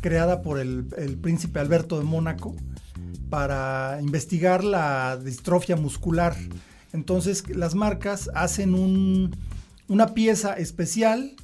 creada 0.00 0.42
por 0.42 0.58
el, 0.58 0.84
príncipe 1.20 1.60
Alberto 1.60 1.98
de 1.98 2.04
Mónaco 2.04 2.54
para 3.28 3.98
investigar 4.00 4.64
la 4.64 5.16
distrofia 5.16 5.76
muscular. 5.76 6.36
Entonces 6.92 7.48
las 7.54 7.74
marcas 7.74 8.30
hacen 8.34 8.74
una 9.88 10.14
pieza 10.14 10.54
especial, 10.54 11.36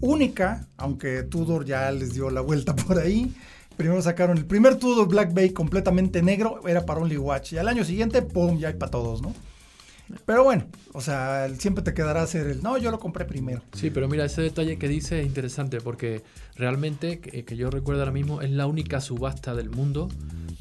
única, 0.00 0.68
aunque 0.76 1.22
Tudor 1.22 1.64
ya 1.64 1.90
les 1.90 2.14
dio 2.14 2.30
la 2.30 2.40
vuelta 2.40 2.76
por 2.76 2.98
ahí. 2.98 3.34
Primero 3.76 4.02
sacaron 4.02 4.36
el 4.36 4.44
primer 4.44 4.76
Tudor 4.76 5.08
Black 5.08 5.32
Bay 5.32 5.50
completamente 5.50 6.22
negro, 6.22 6.60
era 6.68 6.84
para 6.84 7.00
Only 7.00 7.16
Watch. 7.16 7.54
Y 7.54 7.58
al 7.58 7.68
año 7.68 7.84
siguiente, 7.84 8.22
¡pum! 8.22 8.58
Ya 8.58 8.68
hay 8.68 8.74
para 8.74 8.90
todos, 8.90 9.22
¿no? 9.22 9.34
Pero 10.26 10.44
bueno, 10.44 10.66
o 10.92 11.00
sea, 11.00 11.48
siempre 11.58 11.82
te 11.82 11.94
quedará 11.94 12.26
ser 12.26 12.46
el, 12.46 12.62
no, 12.62 12.78
yo 12.78 12.90
lo 12.90 12.98
compré 12.98 13.24
primero. 13.24 13.62
Sí, 13.74 13.90
pero 13.90 14.08
mira, 14.08 14.24
ese 14.24 14.42
detalle 14.42 14.78
que 14.78 14.88
dice 14.88 15.20
es 15.20 15.26
interesante 15.26 15.80
porque 15.80 16.22
realmente, 16.56 17.20
que, 17.20 17.56
yo 17.56 17.70
recuerdo 17.70 18.02
ahora 18.02 18.12
mismo, 18.12 18.42
es 18.42 18.50
la 18.50 18.66
única 18.66 19.00
subasta 19.00 19.54
del 19.54 19.70
mundo 19.70 20.08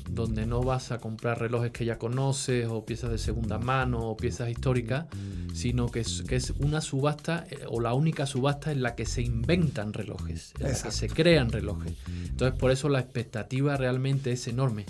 donde 0.10 0.45
no 0.45 0.62
vas 0.62 0.91
a 0.91 0.97
comprar 0.97 1.39
relojes 1.39 1.71
que 1.71 1.86
ya 1.86 1.97
conoces 1.97 2.67
o 2.67 2.86
piezas 2.86 3.12
de 3.12 3.17
segunda 3.17 3.58
mano 3.60 4.10
o 4.10 4.17
piezas 4.17 4.49
históricas, 4.49 5.06
sino 5.54 5.89
que 5.89 6.02
es, 6.02 6.23
que 6.28 6.36
es 6.36 6.52
una 6.60 6.82
subasta 6.82 7.45
eh, 7.49 7.60
o 7.69 7.80
la 7.80 7.93
única 7.93 8.25
subasta 8.25 8.71
en 8.71 8.82
la 8.82 8.95
que 8.95 9.06
se 9.06 9.21
inventan 9.21 9.93
relojes, 9.93 10.54
en 10.60 10.71
la 10.71 10.82
que 10.82 10.91
se 10.91 11.08
crean 11.08 11.49
relojes. 11.49 11.93
Entonces 12.30 12.60
por 12.60 12.71
eso 12.71 12.89
la 12.89 12.99
expectativa 12.99 13.78
realmente 13.78 14.34
es 14.34 14.47
enorme 14.47 14.86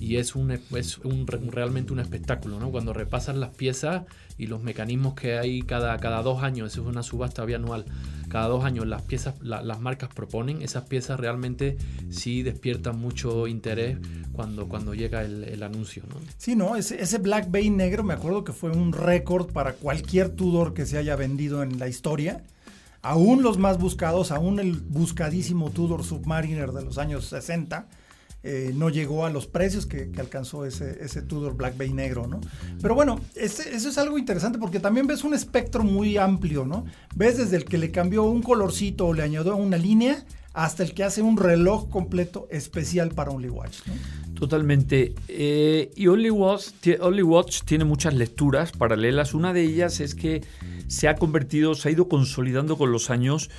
y 0.00 0.16
es, 0.16 0.34
un, 0.34 0.50
es 0.50 0.98
un, 0.98 1.26
realmente 1.26 1.92
un 1.92 2.00
espectáculo, 2.00 2.60
¿no? 2.60 2.70
Cuando 2.70 2.92
repasan 2.92 3.40
las 3.40 3.50
piezas 3.50 4.02
y 4.38 4.46
los 4.46 4.62
mecanismos 4.62 5.14
que 5.14 5.38
hay 5.38 5.62
cada, 5.62 5.96
cada 5.98 6.22
dos 6.22 6.42
años, 6.42 6.72
eso 6.72 6.82
es 6.82 6.88
una 6.88 7.02
subasta 7.02 7.44
bianual, 7.44 7.86
cada 8.28 8.48
dos 8.48 8.64
años 8.64 8.86
las 8.86 9.02
piezas, 9.02 9.34
las 9.42 9.80
marcas 9.80 10.10
proponen, 10.14 10.62
esas 10.62 10.84
piezas 10.84 11.18
realmente 11.18 11.78
sí 12.10 12.42
despiertan 12.42 12.98
mucho 12.98 13.46
interés 13.46 13.98
cuando, 14.32 14.68
cuando 14.68 14.94
llega 14.94 15.22
el, 15.22 15.62
anuncio, 15.62 16.02
¿no? 16.08 16.16
Sí, 16.36 16.54
no, 16.54 16.76
ese, 16.76 17.02
ese 17.02 17.18
Black 17.18 17.50
Bay 17.50 17.70
negro 17.70 18.04
me 18.04 18.14
acuerdo 18.14 18.44
que 18.44 18.52
fue 18.52 18.70
un 18.70 18.92
récord 18.92 19.50
para 19.52 19.72
cualquier 19.72 20.28
Tudor 20.28 20.74
que 20.74 20.86
se 20.86 20.98
haya 20.98 21.16
vendido 21.16 21.62
en 21.62 21.78
la 21.78 21.88
historia 21.88 22.42
aún 23.06 23.42
los 23.42 23.56
más 23.56 23.78
buscados, 23.78 24.32
aún 24.32 24.58
el 24.58 24.80
buscadísimo 24.80 25.70
Tudor 25.70 26.02
Submariner 26.02 26.72
de 26.72 26.82
los 26.82 26.98
años 26.98 27.26
60, 27.26 27.86
eh, 28.48 28.70
no 28.76 28.90
llegó 28.90 29.26
a 29.26 29.30
los 29.30 29.48
precios 29.48 29.86
que, 29.86 30.08
alcanzó 30.18 30.64
ese, 30.64 31.22
Tudor 31.22 31.56
Black 31.56 31.76
Bay 31.76 31.92
negro, 31.92 32.28
¿no? 32.28 32.40
Pero 32.80 32.94
bueno, 32.94 33.18
eso 33.34 33.62
es 33.66 33.98
algo 33.98 34.18
interesante 34.18 34.56
porque 34.56 34.78
también 34.78 35.08
ves 35.08 35.24
un 35.24 35.34
espectro 35.34 35.82
muy 35.82 36.16
amplio, 36.16 36.64
¿no? 36.64 36.84
Ves 37.16 37.38
desde 37.38 37.56
el 37.56 37.64
que 37.64 37.76
le 37.76 37.90
cambió 37.90 38.22
un 38.22 38.42
colorcito 38.42 39.08
o 39.08 39.14
le 39.14 39.24
añadió 39.24 39.56
una 39.56 39.76
línea 39.76 40.24
hasta 40.54 40.84
el 40.84 40.94
que 40.94 41.02
hace 41.02 41.22
un 41.22 41.36
reloj 41.36 41.90
completo 41.90 42.46
especial 42.48 43.10
para 43.10 43.32
Only 43.32 43.48
Watch. 43.48 43.78
Totalmente. 44.34 45.14
Eh, 45.26 45.90
y 45.96 46.06
Only 46.06 46.30
Watch, 46.30 46.68
Only 47.00 47.22
Watch 47.22 47.62
tiene 47.64 47.84
muchas 47.84 48.14
lecturas 48.14 48.70
paralelas. 48.70 49.34
Una 49.34 49.52
de 49.52 49.62
ellas 49.62 49.98
es 49.98 50.14
que 50.14 50.44
se 50.86 51.08
ha 51.08 51.16
convertido, 51.16 51.74
se 51.74 51.88
ha 51.88 51.92
ido 51.92 52.08
consolidando 52.08 52.78
con 52.78 52.92
los 52.92 53.10
años 53.10 53.50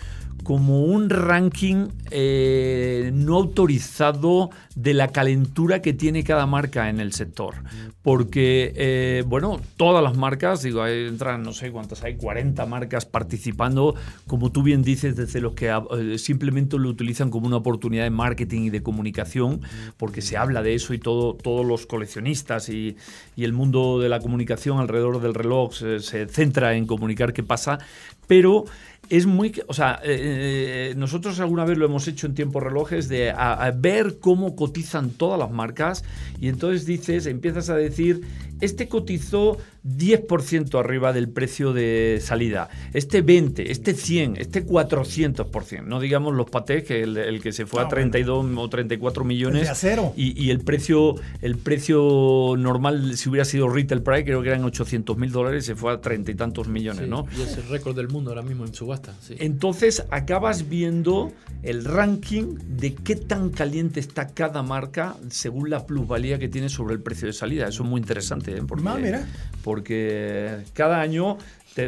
como 0.47 0.83
un 0.86 1.10
ranking 1.10 1.89
eh, 2.10 3.12
no 3.13 3.36
autorizado 3.36 4.49
de 4.75 4.93
la 4.93 5.10
calentura 5.10 5.81
que 5.81 5.91
tiene 5.91 6.23
cada 6.23 6.45
marca 6.45 6.88
en 6.88 7.01
el 7.01 7.12
sector. 7.12 7.55
Porque, 8.01 8.71
eh, 8.77 9.25
bueno, 9.27 9.60
todas 9.75 10.01
las 10.01 10.15
marcas, 10.15 10.62
digo, 10.62 10.88
entran 10.88 11.43
no 11.43 11.51
sé 11.51 11.69
cuántas 11.69 12.01
hay, 12.05 12.15
40 12.15 12.65
marcas 12.65 13.05
participando, 13.05 13.95
como 14.25 14.49
tú 14.49 14.63
bien 14.63 14.83
dices, 14.83 15.17
desde 15.17 15.41
los 15.41 15.53
que 15.53 15.67
eh, 15.67 16.17
simplemente 16.17 16.77
lo 16.77 16.88
utilizan 16.88 17.29
como 17.29 17.45
una 17.45 17.57
oportunidad 17.57 18.05
de 18.05 18.12
marketing 18.12 18.62
y 18.62 18.69
de 18.69 18.81
comunicación, 18.81 19.60
porque 19.97 20.21
se 20.21 20.38
habla 20.38 20.63
de 20.63 20.75
eso 20.75 20.93
y 20.93 20.97
todo, 20.97 21.33
todos 21.33 21.65
los 21.65 21.86
coleccionistas 21.86 22.69
y, 22.69 22.95
el 23.36 23.51
mundo 23.51 23.99
de 23.99 24.07
la 24.10 24.19
comunicación 24.19 24.79
alrededor 24.79 25.21
del 25.21 25.33
reloj 25.33 25.73
se 25.73 26.27
centra 26.27 26.75
en 26.75 26.86
comunicar 26.86 27.33
qué 27.33 27.43
pasa, 27.43 27.79
pero 28.27 28.65
es 29.10 29.26
muy, 29.26 29.54
o 29.67 29.74
sea, 29.74 30.00
eh, 30.04 30.91
eh, 30.91 30.93
nosotros 30.98 31.39
alguna 31.39 31.65
vez 31.65 31.78
lo 31.78 31.86
hemos 31.86 32.08
hecho 32.08 32.28
en 32.28 32.36
tiempo 32.36 32.60
relojes 32.60 33.08
de 33.10 33.34
ver 33.76 34.20
cómo 34.20 34.56
cotizan 34.56 35.12
todas 35.12 35.39
las 35.39 35.52
marcas 35.52 36.04
y 36.39 36.50
entonces 36.50 36.86
dices, 36.86 37.26
empiezas 37.26 37.70
a 37.70 37.76
decir, 37.76 38.22
este 38.62 38.88
cotizó 38.88 39.58
10% 39.86 40.80
arriba 40.80 41.13
del 41.13 41.30
precio 41.30 41.74
de 41.74 42.20
salida, 42.22 42.70
este 42.93 43.22
20, 43.22 43.72
este 43.72 43.93
100, 43.93 44.38
este 44.38 44.65
400%, 44.65 45.84
no 45.84 46.00
digamos 46.00 46.36
los 46.36 46.50
patés 46.50 46.84
que 46.84 47.04
el, 47.04 47.41
que 47.41 47.52
se 47.52 47.65
fue 47.65 47.82
a 47.82 47.88
32 47.88 48.46
o 48.58 48.70
34 48.70 49.24
millones 49.24 49.70
Y, 50.15 50.41
y, 50.41 50.50
el 50.50 50.60
precio 50.60 51.15
el 51.41 51.58
precio 51.58 52.56
normal 52.58 53.17
si 53.17 53.30
hubiera 53.30 53.46
sido 53.46 53.70
retail 53.70 54.02
price 54.02 54.26
creo 54.26 54.41
que 54.41 54.50
eran 54.50 54.63
800 54.63 55.17
mil 55.17 55.32
dólares 55.32 55.65
se 55.65 55.76
fue 55.76 55.93
a 55.93 56.02
treinta 56.02 56.32
y 56.32 56.36
tantos 56.36 56.67
millones, 56.67 57.08
¿no? 57.08 57.26
Y 57.38 57.41
es 57.41 57.58
el 57.58 57.67
récord 57.67 57.96
del 57.96 58.10
mundo 58.10 58.32
ahora 58.32 58.41
mismo 58.41 58.65
en 58.65 58.74
subasta. 58.74 59.15
Entonces 59.39 60.06
acabas 60.10 60.70
viendo 60.70 61.32
el 61.63 61.86
ranking 61.86 62.58
de 62.67 62.93
qué 62.93 63.15
tan 63.15 63.50
caliente 63.50 64.00
está 64.00 64.28
cada 64.28 64.63
marca 64.63 65.15
según 65.30 65.70
la 65.70 65.86
plusvalía 65.86 66.39
que 66.39 66.48
tiene 66.48 66.70
sobre 66.70 66.96
el 66.96 67.02
precio 67.02 67.28
de 67.28 67.34
salida. 67.34 67.67
Eso 67.67 67.84
es 67.84 67.89
muy 67.89 68.00
interesante, 68.00 68.46
¿eh? 68.47 68.62
porque, 68.67 68.88
ah, 68.88 68.97
mira. 69.01 69.27
porque 69.63 70.63
cada 70.73 71.01
año, 71.01 71.38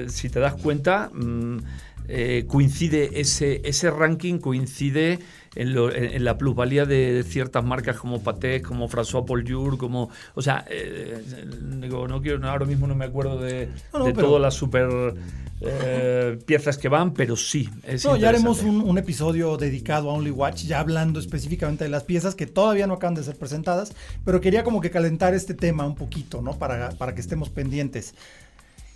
si 0.08 0.30
te 0.30 0.40
das 0.40 0.54
cuenta, 0.56 1.10
mm, 1.14 1.58
eh, 2.08 2.46
coincide, 2.48 3.20
ese, 3.22 3.62
ese 3.64 3.92
ranking 3.92 4.40
coincide 4.40 5.20
en, 5.56 6.24
la 6.24 6.38
plusvalía 6.38 6.86
de 6.86 7.24
ciertas 7.28 7.64
marcas 7.64 7.98
como 7.98 8.22
Patek, 8.22 8.66
como 8.66 8.90
François 8.90 9.26
Paul 9.26 9.78
como, 9.78 10.10
o 10.36 10.42
sea, 10.42 10.66
eh, 10.70 11.24
digo, 11.82 12.08
no 12.08 12.22
quiero, 12.22 12.48
ahora 12.48 12.66
mismo 12.66 12.88
no 12.88 12.96
me 12.96 13.06
acuerdo 13.06 13.40
de, 13.40 13.70
todas 13.92 14.42
las 14.42 14.54
super 14.54 14.90
eh, 15.62 16.40
piezas 16.46 16.78
que 16.78 16.90
van, 16.90 17.14
pero 17.14 17.36
sí. 17.36 17.70
no, 18.06 18.16
ya 18.16 18.30
haremos 18.30 18.62
un, 18.64 18.98
episodio 18.98 19.58
dedicado 19.58 20.10
a 20.10 20.14
Only 20.14 20.32
Watch, 20.32 20.64
ya 20.66 20.80
hablando 20.80 21.20
específicamente 21.20 21.86
de 21.86 21.90
las 21.90 22.04
piezas 22.04 22.36
que 22.36 22.46
todavía 22.46 22.86
no 22.86 22.96
acaban 22.96 23.16
de 23.16 23.24
ser 23.24 23.36
presentadas, 23.36 23.94
pero 24.26 24.42
quería 24.42 24.64
como 24.64 24.82
que 24.82 24.92
calentar 24.92 25.34
este 25.34 25.54
tema 25.54 25.86
un 25.86 25.96
poquito, 25.96 26.42
¿no? 26.42 26.58
Para, 26.58 26.90
para 26.92 27.16
que 27.16 27.22
estemos 27.22 27.50
pendientes. 27.50 28.14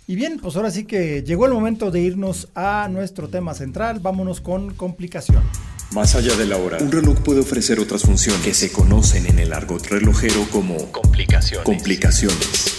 Y 0.06 0.16
bien, 0.16 0.38
pues 0.38 0.54
ahora 0.56 0.70
sí 0.70 0.84
que 0.84 1.22
llegó 1.22 1.46
el 1.46 1.52
momento 1.52 1.90
de 1.90 2.00
irnos 2.02 2.48
a 2.54 2.88
nuestro 2.90 3.28
tema 3.28 3.54
central. 3.54 4.00
Vámonos 4.00 4.42
con 4.42 4.74
complicación. 4.74 5.42
Más 5.94 6.16
allá 6.16 6.34
de 6.34 6.44
la 6.44 6.56
hora, 6.56 6.78
un 6.80 6.90
reloj 6.90 7.20
puede 7.20 7.38
ofrecer 7.38 7.78
otras 7.78 8.02
funciones 8.02 8.42
que 8.42 8.52
se 8.52 8.72
conocen 8.72 9.26
en 9.26 9.38
el 9.38 9.52
argot 9.52 9.86
relojero 9.86 10.44
como 10.50 10.90
complicaciones. 10.90 11.64
complicaciones. 11.64 12.74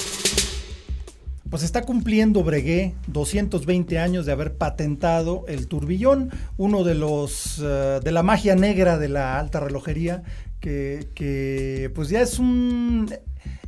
Pues 1.49 1.63
está 1.63 1.83
cumpliendo 1.83 2.43
Breguet 2.43 2.93
220 3.07 3.99
años 3.99 4.25
de 4.25 4.33
haber 4.33 4.57
patentado 4.57 5.45
el 5.47 5.67
turbillón, 5.67 6.29
uno 6.57 6.83
de 6.83 6.95
los 6.95 7.61
eh, 7.63 8.01
de 8.03 8.11
la 8.11 8.21
magia 8.21 8.57
negra 8.57 8.97
de 8.97 9.07
la 9.07 9.39
alta 9.39 9.61
relojería, 9.61 10.23
que, 10.59 11.07
que 11.15 11.89
pues 11.95 12.09
ya 12.09 12.19
es 12.19 12.37
un 12.37 13.09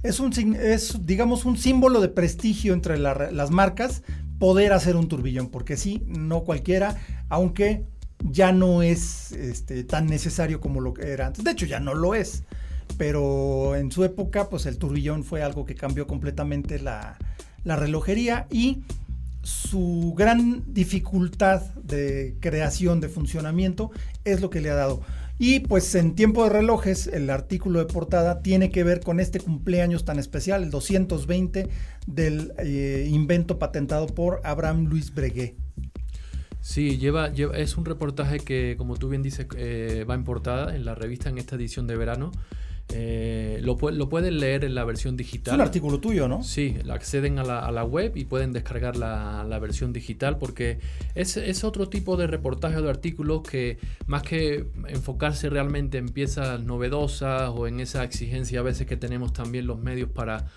es 0.04 0.20
un 0.20 0.58
es 0.62 1.06
digamos 1.06 1.46
un 1.46 1.58
símbolo 1.58 2.02
de 2.02 2.10
prestigio 2.10 2.74
entre 2.74 2.98
las 2.98 3.50
marcas 3.50 4.04
poder 4.40 4.74
hacer 4.74 4.98
un 4.98 5.08
turbillón, 5.08 5.48
porque 5.48 5.78
sí, 5.78 6.04
no 6.06 6.42
cualquiera, 6.44 6.98
aunque 7.30 7.86
ya 8.24 8.52
no 8.52 8.82
es 8.82 9.32
este, 9.32 9.84
tan 9.84 10.08
necesario 10.08 10.60
como 10.60 10.82
lo 10.82 10.94
que 10.94 11.12
era 11.12 11.28
antes. 11.28 11.44
De 11.44 11.52
hecho, 11.52 11.66
ya 11.66 11.80
no 11.80 11.94
lo 11.94 12.16
es. 12.16 12.44
Pero 12.98 13.76
en 13.76 13.92
su 13.92 14.04
época, 14.04 14.50
pues 14.50 14.66
el 14.66 14.78
turbillón 14.78 15.24
fue 15.24 15.44
algo 15.44 15.66
que 15.66 15.76
cambió 15.76 16.08
completamente 16.08 16.80
la, 16.80 17.18
relojería 17.64 18.48
y 18.50 18.84
su 19.44 20.14
gran 20.18 20.64
dificultad 20.74 21.62
de 21.76 22.36
creación, 22.40 23.02
de 23.02 23.10
funcionamiento, 23.10 23.92
es 24.24 24.42
lo 24.42 24.50
que 24.50 24.62
le 24.62 24.70
ha 24.70 24.76
dado. 24.76 25.02
Y 25.38 25.60
pues 25.60 25.94
en 25.94 26.16
tiempo 26.16 26.44
de 26.44 26.50
relojes, 26.50 27.08
el 27.08 27.30
artículo 27.30 27.80
de 27.80 27.86
portada 27.86 28.42
tiene 28.42 28.72
que 28.72 28.84
ver 28.84 29.02
con 29.02 29.20
este 29.20 29.40
cumpleaños 29.40 30.06
tan 30.06 30.18
especial, 30.18 30.64
el 30.64 30.72
220 30.72 31.70
del 32.08 32.54
eh, 32.58 33.08
invento 33.12 33.60
patentado 33.60 34.08
por 34.08 34.42
Abraham 34.44 34.86
Louis 34.86 35.14
Breguet. 35.14 35.67
Sí, 36.68 36.98
lleva, 36.98 37.28
es 37.28 37.78
un 37.78 37.86
reportaje 37.86 38.42
que, 38.42 38.76
como 38.78 38.98
tú 38.98 39.08
bien 39.08 39.24
dices, 39.24 39.48
eh, 39.56 40.04
va 40.08 40.16
en 40.16 40.26
portada 40.26 40.76
en 40.76 40.84
la 40.84 40.96
revista 40.96 41.30
en 41.30 41.38
esta 41.38 41.56
edición 41.56 41.88
de 41.88 41.96
verano. 41.96 42.30
Eh, 42.90 43.62
lo, 43.64 43.78
lo, 43.92 44.10
pueden 44.10 44.42
leer 44.42 44.66
en 44.66 44.76
la 44.76 44.84
versión 44.84 45.16
digital. 45.16 45.54
Es 45.54 45.56
un 45.56 45.62
artículo 45.62 46.02
tuyo, 46.02 46.28
¿no? 46.28 46.44
Sí, 46.44 46.76
acceden 46.90 47.40
a 47.40 47.46
la, 47.46 47.60
a 47.60 47.72
la 47.72 47.86
web 47.86 48.18
y 48.18 48.26
pueden 48.26 48.52
descargar 48.52 48.98
la, 48.98 49.46
la 49.48 49.60
versión 49.60 49.94
digital 49.94 50.38
porque 50.40 50.80
es, 51.16 51.38
es, 51.38 51.64
otro 51.64 51.88
tipo 51.88 52.18
de 52.18 52.28
reportaje 52.28 52.76
o 52.76 52.82
de 52.82 52.90
artículos 52.90 53.44
que 53.44 53.78
más 54.06 54.24
que 54.24 54.68
enfocarse 54.90 55.50
realmente 55.50 55.98
en 55.98 56.10
piezas 56.10 56.62
novedosas 56.62 57.50
o 57.56 57.68
en 57.68 57.80
esa 57.80 58.04
exigencia 58.04 58.60
a 58.60 58.64
veces 58.64 58.88
que 58.88 58.98
tenemos 58.98 59.32
también 59.32 59.68
los 59.68 59.80
medios 59.80 60.10
para 60.10 60.48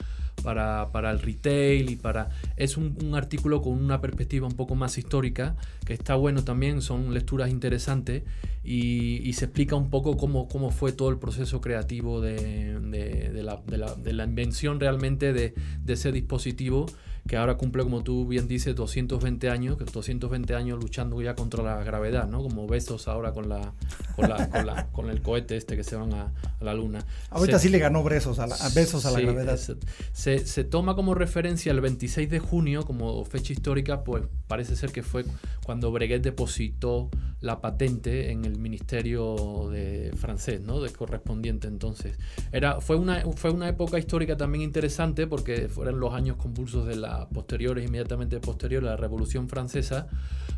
para, 0.42 0.90
para, 0.92 1.11
el 1.11 1.20
retail 1.20 1.90
y 1.90 1.96
para... 1.96 2.31
Es 2.57 2.76
un, 2.76 3.14
artículo 3.14 3.62
con 3.62 3.72
una 3.72 4.00
perspectiva 4.00 4.46
un 4.46 4.55
poco 4.55 4.74
más 4.74 4.98
histórica, 4.98 5.57
que 5.85 5.92
está 5.92 6.14
bueno 6.14 6.44
también, 6.44 6.83
son 6.83 7.12
lecturas 7.14 7.50
interesantes 7.50 8.22
y, 8.62 9.26
y 9.29 9.33
se 9.35 9.46
explica 9.46 9.76
un 9.76 9.90
poco 9.90 10.16
cómo, 10.16 10.48
cómo, 10.48 10.70
fue 10.70 10.92
todo 10.92 11.11
el 11.11 11.18
proceso 11.18 11.61
creativo 11.61 12.20
de, 12.20 12.79
de, 12.81 13.31
de, 13.31 13.42
la, 13.42 13.61
de 13.66 14.12
la, 14.12 14.24
invención 14.24 14.81
realmente 14.81 15.33
de, 15.33 15.55
ese 15.87 16.12
dispositivo 16.12 16.87
que 17.30 17.36
ahora 17.36 17.56
cumple, 17.56 17.84
como 17.84 18.02
tú 18.02 18.26
bien 18.26 18.48
dices, 18.48 18.74
220 18.74 19.50
años, 19.50 19.78
220 19.78 20.52
años 20.56 20.82
luchando 20.82 21.22
ya 21.22 21.36
contra 21.36 21.62
la 21.62 21.84
gravedad, 21.84 22.26
¿no? 22.26 22.42
Como 22.42 22.66
besos 22.66 23.06
ahora 23.06 23.30
con 23.30 23.48
la 23.48 23.72
con, 24.16 24.28
la, 24.28 24.88
con, 24.90 25.08
el 25.08 25.22
cohete 25.22 25.56
este 25.56 25.76
que 25.76 25.84
se 25.84 25.94
van 25.94 26.12
a, 26.12 26.32
la 26.60 26.74
luna. 26.74 27.06
Ahorita 27.30 27.60
sí 27.60 27.68
le 27.68 27.78
ganó 27.78 28.02
besos 28.02 28.40
a, 28.40 28.48
la, 28.48 28.56
besos 28.74 29.06
a 29.06 29.12
la 29.12 29.20
gravedad. 29.20 29.56
Se, 30.12 30.44
se, 30.44 30.64
toma 30.64 30.96
como 30.96 31.14
referencia 31.14 31.70
el 31.70 31.80
26 31.80 32.28
de 32.28 32.40
junio 32.40 32.84
como 32.84 33.24
fecha 33.24 33.52
histórica, 33.52 34.02
pues 34.02 34.24
parece 34.48 34.74
ser 34.74 34.90
que 34.90 35.04
fue 35.04 35.24
cuando 35.64 35.92
Breguet 35.92 36.22
depositó 36.22 37.10
la 37.40 37.60
patente 37.60 38.32
en 38.32 38.44
el 38.44 38.58
ministerio 38.58 39.68
de 39.70 40.12
francés, 40.16 40.60
¿no? 40.60 40.80
De 40.80 40.90
correspondiente 40.90 41.68
entonces. 41.68 42.18
Era, 42.52 42.80
fue, 42.80 42.96
una, 42.96 43.22
fue 43.36 43.50
una 43.50 43.68
época 43.68 43.98
histórica 43.98 44.36
también 44.36 44.62
interesante 44.62 45.26
porque 45.26 45.68
fueron 45.68 46.00
los 46.00 46.12
años 46.12 46.36
convulsos 46.36 46.86
de 46.86 46.96
la 46.96 47.19
posteriores, 47.28 47.87
inmediatamente 47.87 48.40
posterior 48.40 48.83
a 48.85 48.90
la 48.90 48.96
Revolución 48.96 49.48
Francesa. 49.48 50.09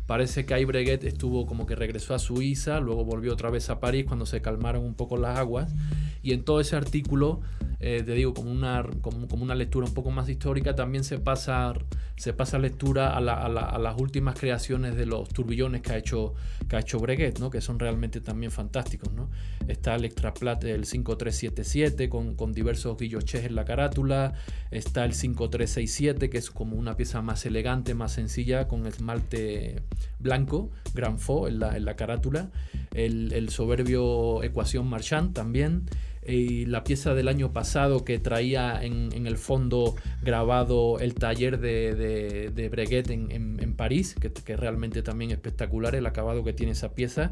Parece 0.05 0.45
que 0.45 0.53
ahí 0.53 0.65
Breguet 0.65 1.03
estuvo 1.03 1.45
como 1.45 1.65
que 1.65 1.75
regresó 1.75 2.13
a 2.13 2.19
Suiza, 2.19 2.79
luego 2.79 3.05
volvió 3.05 3.33
otra 3.33 3.49
vez 3.49 3.69
a 3.69 3.79
París 3.79 4.05
cuando 4.05 4.25
se 4.25 4.41
calmaron 4.41 4.83
un 4.83 4.95
poco 4.95 5.17
las 5.17 5.37
aguas. 5.37 5.73
Y 6.21 6.33
en 6.33 6.43
todo 6.43 6.59
ese 6.59 6.75
artículo 6.75 7.41
eh, 7.85 8.01
te 8.01 8.13
digo, 8.13 8.33
como 8.33 8.49
una, 8.49 8.81
como, 9.01 9.27
una 9.43 9.55
lectura 9.55 9.85
un 9.85 9.93
poco 9.93 10.09
más 10.09 10.29
histórica, 10.29 10.73
también 10.73 11.03
se 11.03 11.19
pasa, 11.19 11.73
se 12.15 12.31
pasa 12.31 12.57
lectura 12.57 13.17
a, 13.17 13.19
las 13.19 13.99
últimas 13.99 14.39
creaciones 14.39 14.95
de 14.95 15.05
los 15.05 15.27
turbillones 15.27 15.81
que 15.81 15.91
ha 15.91 15.97
hecho, 15.97 16.33
que 16.69 16.77
ha 16.77 16.79
hecho 16.79 16.97
Breguet, 16.99 17.39
¿no? 17.39 17.49
que 17.49 17.59
son 17.59 17.79
realmente 17.79 18.21
también 18.21 18.53
fantásticos. 18.53 19.11
¿no? 19.11 19.29
Está 19.67 19.95
el 19.95 20.05
Extraplat 20.05 20.63
el 20.63 20.85
5377 20.85 22.07
con, 22.07 22.35
con 22.35 22.53
diversos 22.53 22.97
guilloches 22.97 23.43
en 23.43 23.53
la 23.53 23.65
carátula, 23.65 24.33
está 24.71 25.03
el 25.03 25.13
5367 25.13 26.29
que 26.29 26.37
es 26.37 26.51
como 26.53 26.75
una 26.75 26.95
pieza 26.95 27.21
más 27.21 27.45
elegante, 27.45 27.93
más 27.93 28.13
sencilla, 28.13 28.67
con 28.67 28.85
esmalte 28.87 29.81
blanco, 30.19 30.71
Gran 30.93 31.19
Faux 31.19 31.49
en 31.49 31.59
la, 31.59 31.75
en 31.77 31.85
la 31.85 31.95
carátula, 31.95 32.49
el, 32.93 33.33
el 33.33 33.49
soberbio 33.49 34.43
Ecuación 34.43 34.87
Marchand 34.87 35.33
también 35.33 35.85
y 36.25 36.65
la 36.65 36.83
pieza 36.83 37.13
del 37.13 37.27
año 37.27 37.51
pasado 37.51 38.05
que 38.05 38.19
traía 38.19 38.83
en, 38.83 39.27
el 39.27 39.37
fondo 39.37 39.95
grabado 40.21 40.99
el 40.99 41.15
taller 41.15 41.59
de, 41.59 42.51
de, 42.53 42.69
Breguet 42.69 43.09
en, 43.09 43.31
en, 43.31 43.73
París, 43.73 44.15
que, 44.19 44.31
que, 44.31 44.55
realmente 44.55 45.01
también 45.01 45.31
espectacular 45.31 45.95
el 45.95 46.05
acabado 46.05 46.43
que 46.43 46.53
tiene 46.53 46.71
esa 46.73 46.93
pieza. 46.93 47.31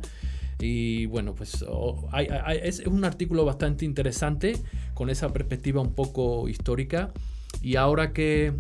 Y 0.60 1.06
bueno, 1.08 1.34
pues 1.34 1.66
es 2.62 2.80
un 2.86 3.04
artículo 3.04 3.46
bastante 3.46 3.86
interesante 3.86 4.58
con 4.94 5.10
esa 5.10 5.32
perspectiva 5.34 5.82
un 5.82 5.94
poco 5.94 6.48
histórica. 6.50 7.12
Y 7.62 7.76
ahora 7.76 8.14
que 8.14 8.54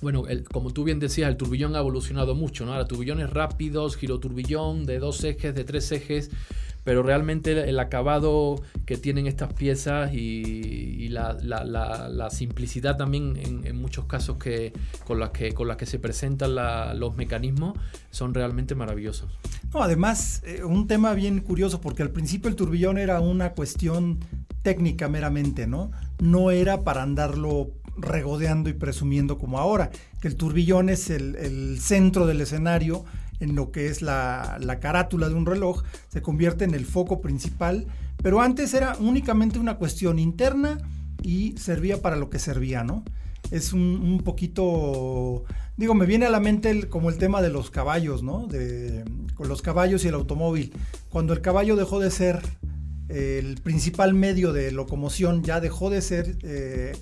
bueno, 0.00 0.24
como 0.52 0.72
tú 0.72 0.84
bien 0.84 0.98
decías, 0.98 1.28
el 1.28 1.36
turbillón 1.36 1.74
ha 1.76 1.80
evolucionado 1.80 2.34
mucho, 2.34 2.64
¿no? 2.64 2.72
Ahora 2.72 2.86
turbillones 2.86 3.30
rápidos, 3.30 3.96
giroturbillón 3.96 4.84
de 4.86 4.98
dos 4.98 5.24
ejes, 5.24 5.54
de 5.54 5.64
tres 5.64 5.90
ejes, 5.92 6.30
pero 6.86 7.02
realmente 7.02 7.68
el 7.68 7.80
acabado 7.80 8.62
que 8.84 8.96
tienen 8.96 9.26
estas 9.26 9.52
piezas 9.52 10.14
y, 10.14 11.08
la, 11.08 12.28
simplicidad 12.30 12.96
también 12.96 13.36
en, 13.64 13.76
muchos 13.76 14.04
casos 14.04 14.36
que, 14.36 14.72
con, 15.04 15.18
las 15.18 15.30
que, 15.30 15.52
con 15.52 15.66
las 15.66 15.78
que 15.78 15.86
se 15.86 15.98
presentan 15.98 16.54
los 17.00 17.16
mecanismos 17.16 17.76
son 18.10 18.34
realmente 18.34 18.76
maravillosos. 18.76 19.28
No, 19.74 19.82
además, 19.82 20.42
eh, 20.46 20.62
un 20.62 20.86
tema 20.86 21.14
bien 21.14 21.40
curioso, 21.40 21.80
porque 21.80 22.04
al 22.04 22.10
principio 22.10 22.48
el 22.48 22.54
turbillón 22.54 22.98
era 22.98 23.20
una 23.20 23.52
cuestión 23.52 24.20
técnica 24.62 25.08
meramente, 25.08 25.66
¿no? 25.66 25.90
No 26.20 26.52
era 26.52 26.84
para 26.84 27.02
andarlo 27.02 27.72
regodeando 27.96 28.70
y 28.70 28.74
presumiendo 28.74 29.38
como 29.38 29.58
ahora, 29.58 29.90
que 30.20 30.28
el 30.28 30.36
turbillón 30.36 30.88
es 30.88 31.10
el, 31.10 31.36
el 31.36 31.80
centro 31.80 32.26
del 32.26 32.40
escenario 32.40 33.04
en 33.40 33.54
lo 33.54 33.70
que 33.70 33.88
es 33.88 34.02
la, 34.02 34.58
carátula 34.80 35.28
de 35.28 35.34
un 35.34 35.46
reloj, 35.46 35.82
se 36.08 36.22
convierte 36.22 36.64
en 36.64 36.74
el 36.74 36.86
foco 36.86 37.20
principal, 37.20 37.86
pero 38.22 38.40
antes 38.40 38.74
era 38.74 38.96
únicamente 38.98 39.58
una 39.58 39.76
cuestión 39.76 40.18
interna 40.18 40.78
y 41.22 41.56
servía 41.58 42.00
para 42.00 42.16
lo 42.16 42.30
que 42.30 42.38
servía, 42.38 42.84
¿no? 42.84 43.04
Es 43.50 43.72
un, 43.72 44.22
poquito, 44.24 45.44
digo, 45.76 45.94
me 45.94 46.06
viene 46.06 46.26
a 46.26 46.30
la 46.30 46.40
mente 46.40 46.88
como 46.88 47.10
el 47.10 47.18
tema 47.18 47.42
de 47.42 47.50
los 47.50 47.70
caballos, 47.70 48.22
¿no? 48.22 48.46
De, 48.46 49.04
con 49.34 49.48
los 49.48 49.62
caballos 49.62 50.04
y 50.04 50.08
el 50.08 50.14
automóvil. 50.14 50.72
Cuando 51.10 51.32
el 51.32 51.42
caballo 51.42 51.76
dejó 51.76 52.00
de 52.00 52.10
ser 52.10 52.42
el 53.08 53.60
principal 53.62 54.14
medio 54.14 54.52
de 54.52 54.72
locomoción, 54.72 55.44
ya 55.44 55.60
dejó 55.60 55.90
de 55.90 56.02
ser 56.02 56.38
eh, 56.42 56.96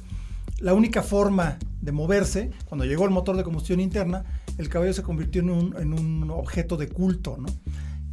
la 0.65 0.73
única 0.73 1.03
forma 1.03 1.59
de 1.83 1.93
moverse, 1.93 2.51
cuando 2.65 2.87
llegó 2.87 3.05
el 3.05 3.11
motor 3.11 3.37
de 3.37 3.45
combustión 3.45 3.81
interna, 3.81 4.25
el 4.57 4.71
caballo 4.71 4.95
se 4.95 5.03
convirtió 5.03 5.43
en 5.43 5.51
un, 5.51 6.31
objeto 6.31 6.79
de 6.79 6.89
culto, 6.89 7.37
¿no? 7.39 7.49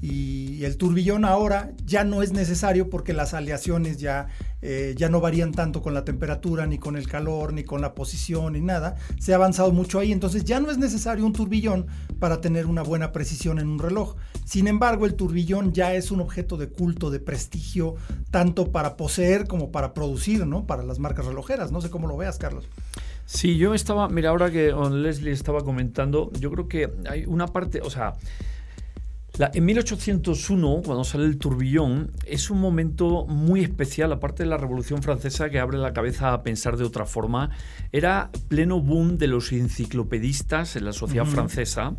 Y 0.02 0.66
el 0.66 0.78
turbillón 0.78 1.26
ahora 1.26 1.74
ya 1.86 2.04
no 2.04 2.24
es 2.24 2.34
necesario 2.34 2.90
porque 2.90 3.14
las 3.14 3.36
aleaciones 3.36 4.00
ya, 4.00 4.30
eh, 4.64 4.96
ya 4.98 5.10
no 5.10 5.22
varían 5.22 5.52
tanto 5.52 5.84
con 5.84 5.94
la 5.94 6.04
temperatura, 6.04 6.66
ni 6.66 6.80
con 6.80 6.98
el 6.98 7.08
calor, 7.08 7.54
ni 7.54 7.64
con 7.64 7.82
la 7.82 7.94
posición, 7.94 8.54
ni 8.54 8.62
nada. 8.62 8.96
Se 9.20 9.34
ha 9.34 9.36
avanzado 9.36 9.72
mucho 9.72 10.00
ahí, 10.00 10.12
entonces 10.12 10.44
ya 10.44 10.60
no 10.60 10.72
es 10.72 10.80
necesario 10.80 11.24
un 11.24 11.34
turbillón 11.34 11.86
para 12.20 12.42
tener 12.42 12.66
una 12.66 12.82
buena 12.82 13.12
precisión 13.12 13.60
en 13.60 13.68
un 13.68 13.78
reloj. 13.78 14.16
Sin 14.44 14.68
embargo, 14.68 15.06
el 15.06 15.14
turbillón 15.14 15.72
ya 15.72 15.94
es 15.94 16.10
un 16.10 16.20
objeto 16.20 16.58
de 16.58 16.70
culto, 16.70 17.12
de 17.12 17.20
prestigio, 17.20 17.96
tanto 18.32 18.72
para 18.72 18.98
poseer 18.98 19.48
como 19.48 19.72
para 19.72 19.94
producir, 19.94 20.48
¿no? 20.48 20.66
Para 20.66 20.82
las 20.82 20.98
marcas 20.98 21.28
relojeras. 21.28 21.72
No 21.72 21.80
sé 21.80 21.92
cómo 21.92 22.08
lo 22.08 22.18
veas, 22.18 22.40
Carlos. 22.40 22.68
Sí, 23.28 23.58
yo 23.58 23.76
estaba, 23.76 24.10
mira, 24.10 24.32
ahora 24.32 24.50
que 24.50 24.74
Leslie 24.92 25.32
estaba 25.32 25.64
comentando, 25.64 26.32
yo 26.40 26.50
creo 26.52 26.68
que 26.68 26.92
hay 27.08 27.26
una 27.26 27.48
parte, 27.48 27.82
o 27.82 27.90
sea, 27.90 28.16
en 29.40 29.66
1801, 29.66 30.82
cuando 30.86 31.04
sale 31.04 31.26
el 31.26 31.38
turbillón, 31.38 32.12
es 32.26 32.50
un 32.50 32.60
momento 32.60 33.26
muy 33.26 33.62
especial, 33.62 34.12
aparte 34.12 34.44
de 34.44 34.50
la 34.50 34.58
Revolución 34.58 35.02
Francesa 35.02 35.50
que 35.50 35.60
abre 35.60 35.78
la 35.78 35.94
cabeza 35.94 36.34
a 36.34 36.44
pensar 36.44 36.76
de 36.78 36.84
otra 36.84 37.06
forma. 37.06 37.50
Era 37.92 38.30
pleno 38.50 38.82
boom 38.82 39.18
de 39.18 39.28
los 39.28 39.52
enciclopedistas 39.52 40.76
en 40.76 40.86
la 40.86 40.94
sociedad 40.94 41.26
francesa, 41.26 41.96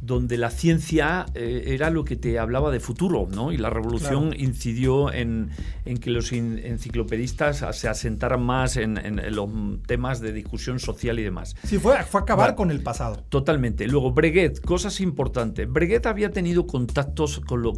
donde 0.00 0.38
la 0.38 0.50
ciencia 0.50 1.26
eh, 1.34 1.64
era 1.66 1.90
lo 1.90 2.04
que 2.04 2.16
te 2.16 2.38
hablaba 2.38 2.70
de 2.70 2.80
futuro, 2.80 3.28
¿no? 3.30 3.52
Y 3.52 3.58
la 3.58 3.68
revolución 3.68 4.34
incidió 4.36 5.12
en, 5.12 5.50
que 6.00 6.10
los 6.10 6.32
enciclopedistas 6.32 7.64
se 7.76 7.88
asentaran 7.88 8.42
más 8.42 8.76
en, 8.76 9.20
los 9.34 9.50
temas 9.86 10.20
de 10.20 10.32
discusión 10.32 10.80
social 10.80 11.18
y 11.18 11.22
demás. 11.22 11.54
Sí, 11.64 11.78
fue, 11.78 12.02
fue 12.04 12.20
acabar 12.22 12.54
con 12.54 12.70
el 12.70 12.82
pasado. 12.82 13.22
Totalmente. 13.28 13.86
Luego, 13.86 14.12
Breguet, 14.12 14.60
cosas 14.60 15.00
importantes. 15.00 15.70
Breguet 15.70 16.06
había 16.06 16.30
tenido 16.30 16.66
contactos 16.66 17.40
con, 17.40 17.62
los, 17.62 17.76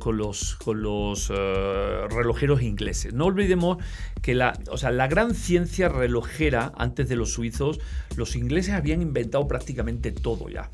con 0.57 0.83
los 0.83 1.31
eh, 1.31 2.07
relojeros 2.09 2.63
ingleses. 2.63 3.15
No 3.15 3.27
olvidemos 3.27 3.79
que 4.21 4.35
la, 4.35 4.59
o 4.71 4.79
sea, 4.79 4.93
la 4.93 5.09
gran 5.09 5.35
ciencia 5.35 5.89
relojera, 5.89 6.73
antes 6.77 7.09
de 7.09 7.17
los 7.17 7.33
suizos, 7.33 7.81
los 8.17 8.37
ingleses 8.37 8.75
habían 8.75 9.03
inventado 9.03 9.49
prácticamente 9.49 10.13
todo 10.13 10.49
ya. 10.49 10.69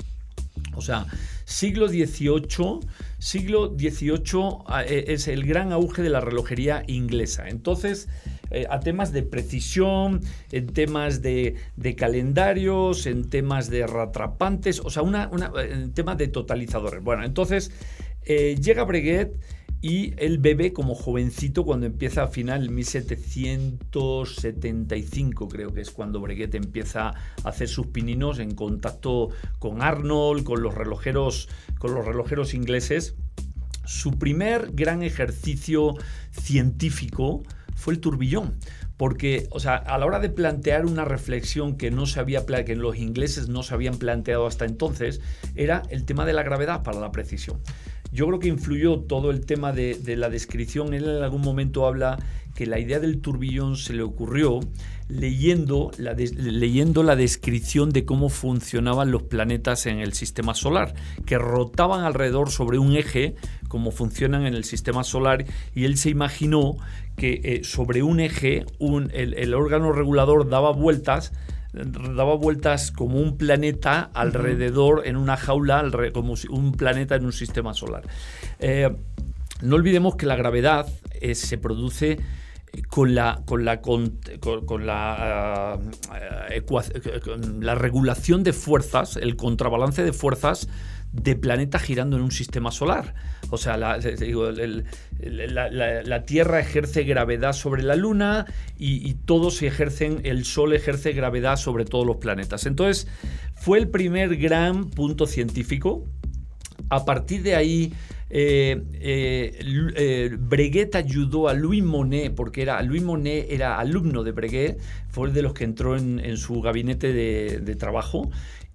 O 0.75 0.81
sea, 0.81 1.05
siglo 1.49 1.87
XVIII, 1.87 2.79
siglo 3.17 3.75
XVIII 3.75 4.83
eh, 4.85 5.05
es 5.07 5.27
el 5.27 5.45
gran 5.45 5.71
auge 5.71 6.03
de 6.03 6.09
la 6.09 6.21
relojería 6.21 6.83
inglesa. 6.85 7.49
Entonces, 7.49 8.07
eh, 8.51 8.67
a 8.69 8.79
temas 8.79 9.11
de 9.11 9.23
precisión, 9.23 10.21
en 10.51 10.67
temas 10.67 11.23
de, 11.23 11.55
calendarios, 11.97 13.07
en 13.07 13.29
temas 13.29 13.69
de 13.69 13.87
ratrapantes, 13.87 14.79
o 14.79 14.91
sea, 14.91 15.01
una, 15.01 15.29
en 15.57 15.91
temas 15.93 16.17
de 16.19 16.27
totalizadores. 16.27 17.03
Bueno, 17.03 17.25
entonces 17.25 17.71
eh, 18.25 18.55
llega 18.61 18.83
Breguet 18.83 19.33
y 19.81 20.13
el 20.17 20.39
bebé 20.39 20.73
como 20.73 20.93
jovencito 20.93 21.63
cuando 21.63 21.85
empieza 21.85 22.23
a 22.23 22.27
final 22.27 22.69
1775 22.69 25.47
creo 25.47 25.73
que 25.73 25.79
es 25.81 25.91
cuando 25.91 26.19
Breguet 26.19 26.53
empieza 26.55 27.07
a 27.09 27.15
hacer 27.43 27.69
sus 27.69 27.87
pininos 27.87 28.39
en 28.39 28.55
contacto 28.55 29.29
con 29.57 29.81
Arnold, 29.81 30.43
con 30.43 30.61
los 30.61 30.75
relojeros, 30.75 31.47
con 31.77 31.93
los 31.93 32.05
relojeros 32.05 32.53
ingleses. 32.53 33.15
Su 33.85 34.19
primer 34.19 34.71
gran 34.73 35.01
ejercicio 35.01 35.95
científico 36.31 37.43
fue 37.79 37.93
el 37.93 38.01
turbillón. 38.01 38.55
Porque, 38.97 39.47
o 39.51 39.61
sea, 39.61 39.75
a 39.75 39.97
la 39.97 40.05
hora 40.05 40.19
de 40.19 40.29
plantear 40.29 40.85
una 40.85 41.05
reflexión 41.05 41.77
que 41.77 41.89
no 41.89 42.05
se 42.05 42.19
había 42.19 42.45
que 42.65 42.75
los 42.75 42.97
ingleses 42.97 43.47
no 43.47 43.63
se 43.63 43.73
habían 43.73 43.97
planteado 43.97 44.45
hasta 44.45 44.65
entonces, 44.65 45.21
era 45.55 45.83
el 45.89 46.03
tema 46.03 46.25
de 46.25 46.33
la 46.33 46.43
gravedad 46.43 46.83
para 46.83 46.99
la 46.99 47.13
precisión. 47.13 47.61
Yo 48.11 48.27
creo 48.27 48.39
que 48.39 48.47
influyó 48.47 48.99
todo 48.99 49.31
el 49.31 49.45
tema 49.45 49.71
de, 49.71 49.97
la 50.17 50.29
descripción. 50.29 50.93
Él 50.93 51.03
en 51.03 51.23
algún 51.23 51.41
momento 51.41 51.85
habla 51.85 52.17
que 52.55 52.65
la 52.65 52.79
idea 52.79 52.99
del 52.99 53.21
turbillón 53.21 53.77
se 53.77 53.93
le 53.93 54.01
ocurrió 54.01 54.59
leyendo 55.07 55.91
la, 55.97 56.13
leyendo 56.13 57.03
la 57.03 57.15
descripción 57.15 57.91
de 57.91 58.05
cómo 58.05 58.29
funcionaban 58.29 59.11
los 59.11 59.23
planetas 59.23 59.85
en 59.85 59.99
el 59.99 60.13
sistema 60.13 60.53
solar, 60.53 60.93
que 61.25 61.37
rotaban 61.37 62.03
alrededor 62.03 62.49
sobre 62.49 62.79
un 62.79 62.95
eje, 62.95 63.35
como 63.67 63.91
funcionan 63.91 64.45
en 64.45 64.55
el 64.55 64.65
sistema 64.65 65.03
solar, 65.03 65.45
y 65.73 65.85
él 65.85 65.97
se 65.97 66.09
imaginó 66.09 66.77
que 67.15 67.41
eh, 67.43 67.63
sobre 67.63 68.03
un 68.03 68.19
eje 68.19 68.65
el 68.79 69.53
órgano 69.53 69.91
regulador 69.91 70.49
daba 70.49 70.71
vueltas 70.71 71.31
daba 71.73 72.35
vueltas 72.35 72.91
como 72.91 73.19
un 73.19 73.37
planeta 73.37 74.09
alrededor 74.13 75.03
en 75.05 75.17
una 75.17 75.37
jaula, 75.37 75.83
como 76.13 76.35
un 76.49 76.71
planeta 76.73 77.15
en 77.15 77.25
un 77.25 77.33
sistema 77.33 77.73
solar. 77.73 78.03
Eh, 78.59 78.89
no 79.61 79.75
olvidemos 79.75 80.15
que 80.15 80.25
la 80.25 80.35
gravedad 80.35 80.87
eh, 81.21 81.35
se 81.35 81.57
produce 81.57 82.19
con 82.87 83.15
la 83.15 83.41
con 83.45 83.65
la 83.65 83.81
con, 83.81 84.19
la, 84.85 85.79
eh, 86.51 86.63
la 87.59 87.75
regulación 87.75 88.43
de 88.43 88.53
fuerzas, 88.53 89.17
el 89.17 89.35
contrabalance 89.35 90.03
de 90.03 90.13
fuerzas 90.13 90.67
de 91.11 91.35
planeta 91.35 91.79
girando 91.79 92.17
en 92.17 92.23
un 92.23 92.31
sistema 92.31 92.71
solar. 92.71 93.15
O 93.49 93.57
sea, 93.57 93.77
la, 93.77 93.99
Tierra 96.25 96.59
ejerce 96.59 97.03
gravedad 97.03 97.53
sobre 97.53 97.83
la 97.83 97.95
Luna 97.95 98.45
y, 98.77 99.13
todos 99.25 99.61
ejercen, 99.61 100.21
el 100.23 100.45
Sol 100.45 100.73
ejerce 100.73 101.13
gravedad 101.13 101.57
sobre 101.57 101.85
todos 101.85 102.05
los 102.05 102.17
planetas. 102.17 102.65
Entonces, 102.65 103.07
fue 103.55 103.79
el 103.79 103.89
primer 103.89 104.37
gran 104.37 104.89
punto 104.89 105.25
científico. 105.25 106.05
A 106.89 107.05
partir 107.05 107.43
de 107.43 107.55
ahí, 107.55 107.93
eh, 108.29 108.81
eh, 108.93 109.59
eh, 109.95 110.37
Breguet 110.39 110.95
ayudó 110.95 111.49
a 111.49 111.53
Louis 111.53 111.83
Monet, 111.83 112.33
porque 112.35 112.61
era, 112.61 112.81
Louis 112.83 113.01
Monet 113.01 113.47
era 113.49 113.79
alumno 113.79 114.23
de 114.23 114.31
Breguet, 114.31 114.79
fue 115.09 115.31
de 115.31 115.41
los 115.41 115.53
que 115.53 115.63
entró 115.63 115.97
en, 115.97 116.37
su 116.37 116.61
gabinete 116.61 117.11
de 117.11 117.75
trabajo 117.75 118.29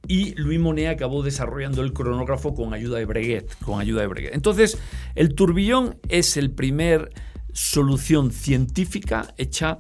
y 0.07 0.35
Louis 0.35 0.61
Monet 0.61 0.89
acabó 0.89 1.23
desarrollando 1.23 1.83
el 1.83 1.93
cronógrafo 1.93 2.55
con 2.55 2.75
ayuda 2.75 2.99
de 2.99 3.05
Breguet, 3.05 3.55
con 3.65 3.81
ayuda 3.81 4.03
de 4.03 4.07
Breguet. 4.07 4.35
Entonces, 4.35 4.79
el 5.15 5.35
turbillón 5.35 5.99
es 6.09 6.37
el 6.37 6.51
primer 6.51 7.11
solución 7.53 8.33
científica 8.33 9.35
hecha 9.39 9.79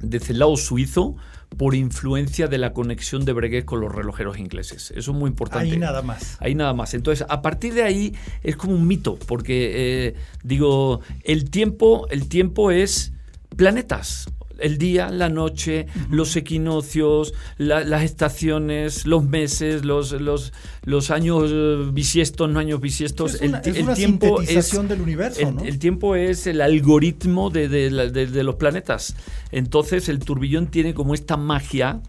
desde 0.00 0.32
el 0.32 0.38
lado 0.38 0.56
suizo 0.56 1.16
por 1.56 1.74
influencia 1.74 2.48
de 2.48 2.58
la 2.58 2.72
conexión 2.72 3.24
de 3.24 3.32
Breguet 3.32 3.64
con 3.64 3.80
los 3.80 3.94
relojeros 3.94 4.38
ingleses. 4.38 4.92
Eso 4.96 5.10
es 5.12 5.16
muy 5.16 5.28
importante. 5.28 5.70
Ahí 5.70 5.78
nada 5.78 6.02
más. 6.02 6.36
Ahí 6.40 6.54
nada 6.54 6.72
más. 6.72 6.94
Entonces, 6.94 7.26
a 7.28 7.42
partir 7.42 7.74
de 7.74 7.82
ahí 7.82 8.14
es 8.42 8.56
como 8.56 8.74
un 8.74 8.86
mito, 8.86 9.18
porque 9.26 10.06
eh, 10.06 10.14
digo, 10.42 11.00
el 11.24 11.50
tiempo, 11.50 12.06
el 12.10 12.28
tiempo 12.28 12.70
es 12.70 13.12
planetas 13.56 14.26
el 14.62 14.78
día, 14.78 15.10
la 15.10 15.28
noche, 15.28 15.86
los 16.10 16.34
equinoccios, 16.36 17.34
las 17.58 18.02
estaciones, 18.02 19.06
los 19.06 19.24
meses, 19.24 19.84
los, 19.84 20.12
los, 20.12 20.52
los 20.84 21.10
años 21.10 21.50
eh, 21.52 21.90
bisiestos, 21.92 22.48
no 22.48 22.58
años 22.58 22.80
bisiestos. 22.80 23.34
Es 23.34 23.42
una, 23.42 23.58
el, 23.58 23.94
tiempo 23.94 24.40
es, 24.40 24.70
del 24.88 25.00
universo. 25.00 25.40
El, 25.40 25.54
¿no? 25.54 25.62
el, 25.62 25.78
tiempo 25.78 26.16
es 26.16 26.46
el 26.46 26.60
algoritmo 26.60 27.50
de, 27.50 27.68
de, 27.68 28.42
los 28.44 28.54
planetas. 28.56 29.14
Entonces 29.50 30.08
el 30.08 30.20
turbillón 30.20 30.68
tiene 30.68 30.94
como 30.94 31.14
esta 31.14 31.36
magia 31.36 32.00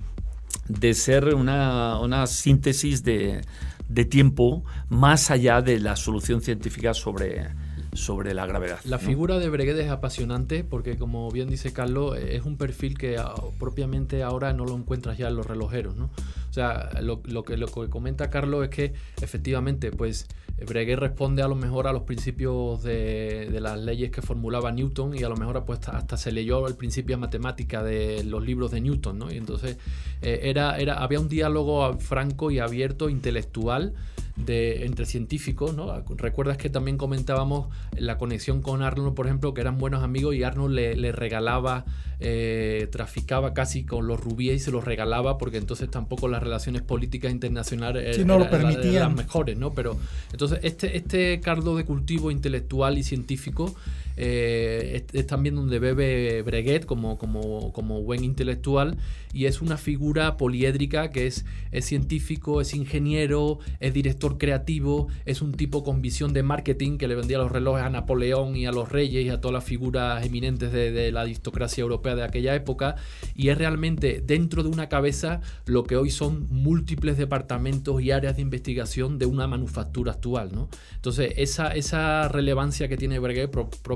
de 0.67 0.93
ser 0.93 1.35
una, 1.35 1.99
una 1.99 2.27
síntesis 2.27 3.03
de, 3.03 3.41
de 3.89 4.05
tiempo 4.05 4.63
más 4.89 5.31
allá 5.31 5.61
de 5.61 5.79
la 5.79 5.95
solución 5.95 6.41
científica 6.41 6.93
sobre 6.93 7.49
sobre 7.93 8.33
la 8.33 8.45
gravedad. 8.45 8.79
La 8.85 8.99
figura 8.99 9.39
de 9.39 9.49
Breguet 9.49 9.77
es 9.77 9.89
apasionante 9.89 10.63
porque, 10.63 10.97
como 10.97 11.29
bien 11.31 11.49
dice 11.49 11.73
Carlos, 11.73 12.17
es 12.17 12.43
un 12.43 12.57
perfil 12.57 12.97
que 12.97 13.17
ah, 13.17 13.33
propiamente 13.59 14.23
ahora 14.23 14.53
no 14.53 14.65
lo 14.65 14.75
encuentras 14.75 15.17
ya 15.17 15.27
en 15.27 15.35
los 15.35 15.45
relojeros. 15.45 15.95
¿no? 15.95 16.09
O 16.49 16.53
sea, 16.53 16.89
lo, 17.01 17.21
que, 17.21 17.57
lo 17.57 17.67
que 17.67 17.89
comenta 17.89 18.29
Carlos 18.29 18.63
es 18.63 18.69
que 18.69 18.93
efectivamente, 19.21 19.91
pues 19.91 20.27
Breguet 20.65 20.99
responde 20.99 21.41
a 21.41 21.47
lo 21.47 21.55
mejor 21.55 21.87
a 21.87 21.93
los 21.93 22.03
principios 22.03 22.83
de, 22.83 23.49
las 23.59 23.79
leyes 23.79 24.11
que 24.11 24.21
formulaba 24.21 24.71
Newton 24.71 25.15
y 25.17 25.23
a 25.23 25.29
lo 25.29 25.35
mejor 25.35 25.63
pues, 25.65 25.79
hasta 25.87 26.17
se 26.17 26.31
leyó 26.31 26.67
el 26.67 26.75
principio 26.75 27.17
matemática 27.17 27.83
de 27.83 28.23
los 28.23 28.45
libros 28.45 28.71
de 28.71 28.81
Newton, 28.81 29.17
¿no? 29.17 29.31
Y 29.31 29.37
entonces 29.37 29.77
eh, 30.21 30.41
era, 30.43 30.77
era, 30.77 30.95
había 30.95 31.19
un 31.19 31.27
diálogo 31.27 31.97
franco 31.99 32.51
y 32.51 32.59
abierto, 32.59 33.09
intelectual, 33.09 33.93
de, 34.35 34.85
entre 34.85 35.05
científicos, 35.05 35.75
¿no? 35.75 36.03
Recuerdas 36.17 36.57
que 36.57 36.69
también 36.69 36.97
comentábamos 36.97 37.67
la 37.95 38.17
conexión 38.17 38.61
con 38.61 38.81
Arnold, 38.81 39.13
por 39.13 39.27
ejemplo, 39.27 39.53
que 39.53 39.61
eran 39.61 39.77
buenos 39.77 40.03
amigos 40.03 40.35
y 40.35 40.43
Arnold 40.43 40.73
le, 40.73 41.11
regalaba 41.11 41.85
eh, 42.19 42.87
traficaba 42.91 43.53
casi 43.53 43.83
con 43.83 44.07
los 44.07 44.19
rubíes 44.19 44.55
y 44.55 44.59
se 44.59 44.71
los 44.71 44.85
regalaba 44.85 45.37
porque 45.37 45.57
entonces 45.57 45.91
tampoco 45.91 46.27
las 46.27 46.41
relaciones 46.41 46.81
políticas 46.81 47.31
internacionales 47.31 48.17
eran, 48.17 48.49
las 48.93 49.13
mejores, 49.13 49.57
¿no? 49.57 49.73
Pero 49.73 49.97
entonces 50.31 50.59
este, 50.63 50.97
este 50.97 51.39
caldo 51.39 51.75
de 51.75 51.85
cultivo 51.85 52.31
intelectual 52.31 52.97
y 52.97 53.03
científico 53.03 53.75
eh, 54.15 55.05
es, 55.11 55.27
también 55.27 55.55
donde 55.55 55.79
bebe 55.79 56.43
Breguet 56.43 56.85
como, 56.85 57.17
como, 57.17 57.73
como, 57.73 58.01
buen 58.03 58.23
intelectual 58.23 58.97
y 59.33 59.45
es 59.45 59.61
una 59.61 59.77
figura 59.77 60.37
poliédrica 60.37 61.09
que 61.09 61.25
es, 61.25 61.45
es 61.71 61.85
científico, 61.85 62.61
es 62.61 62.75
ingeniero, 62.75 63.57
es 63.79 63.93
director 63.93 64.22
creativo, 64.37 65.07
es 65.25 65.41
un 65.41 65.53
tipo 65.53 65.83
con 65.83 66.01
visión 66.01 66.33
de 66.33 66.43
marketing 66.43 66.97
que 66.97 67.07
le 67.07 67.15
vendía 67.15 67.37
los 67.37 67.51
relojes 67.51 67.83
a 67.83 67.89
Napoleón 67.89 68.55
y 68.55 68.65
a 68.65 68.71
los 68.71 68.91
reyes 68.91 69.25
y 69.25 69.29
a 69.29 69.41
todas 69.41 69.53
las 69.53 69.63
figuras 69.63 70.25
eminentes 70.25 70.71
de, 70.71 71.11
la 71.11 71.21
aristocracia 71.21 71.81
europea 71.81 72.15
de 72.15 72.23
aquella 72.23 72.55
época 72.55 72.95
y 73.35 73.49
es 73.49 73.57
realmente 73.57 74.21
dentro 74.25 74.63
de 74.63 74.69
una 74.69 74.89
cabeza 74.89 75.41
lo 75.65 75.83
que 75.83 75.97
hoy 75.97 76.11
son 76.11 76.47
múltiples 76.49 77.17
departamentos 77.17 78.01
y 78.01 78.11
áreas 78.11 78.35
de 78.35 78.41
investigación 78.41 79.17
de 79.19 79.25
una 79.25 79.47
manufactura 79.47 80.13
actual. 80.13 80.49
¿no? 80.53 80.69
Entonces 80.95 81.33
esa, 81.37 81.69
esa 81.73 82.27
relevancia 82.27 82.87
que 82.87 82.97
tiene 82.97 83.19
Breguet 83.19 83.51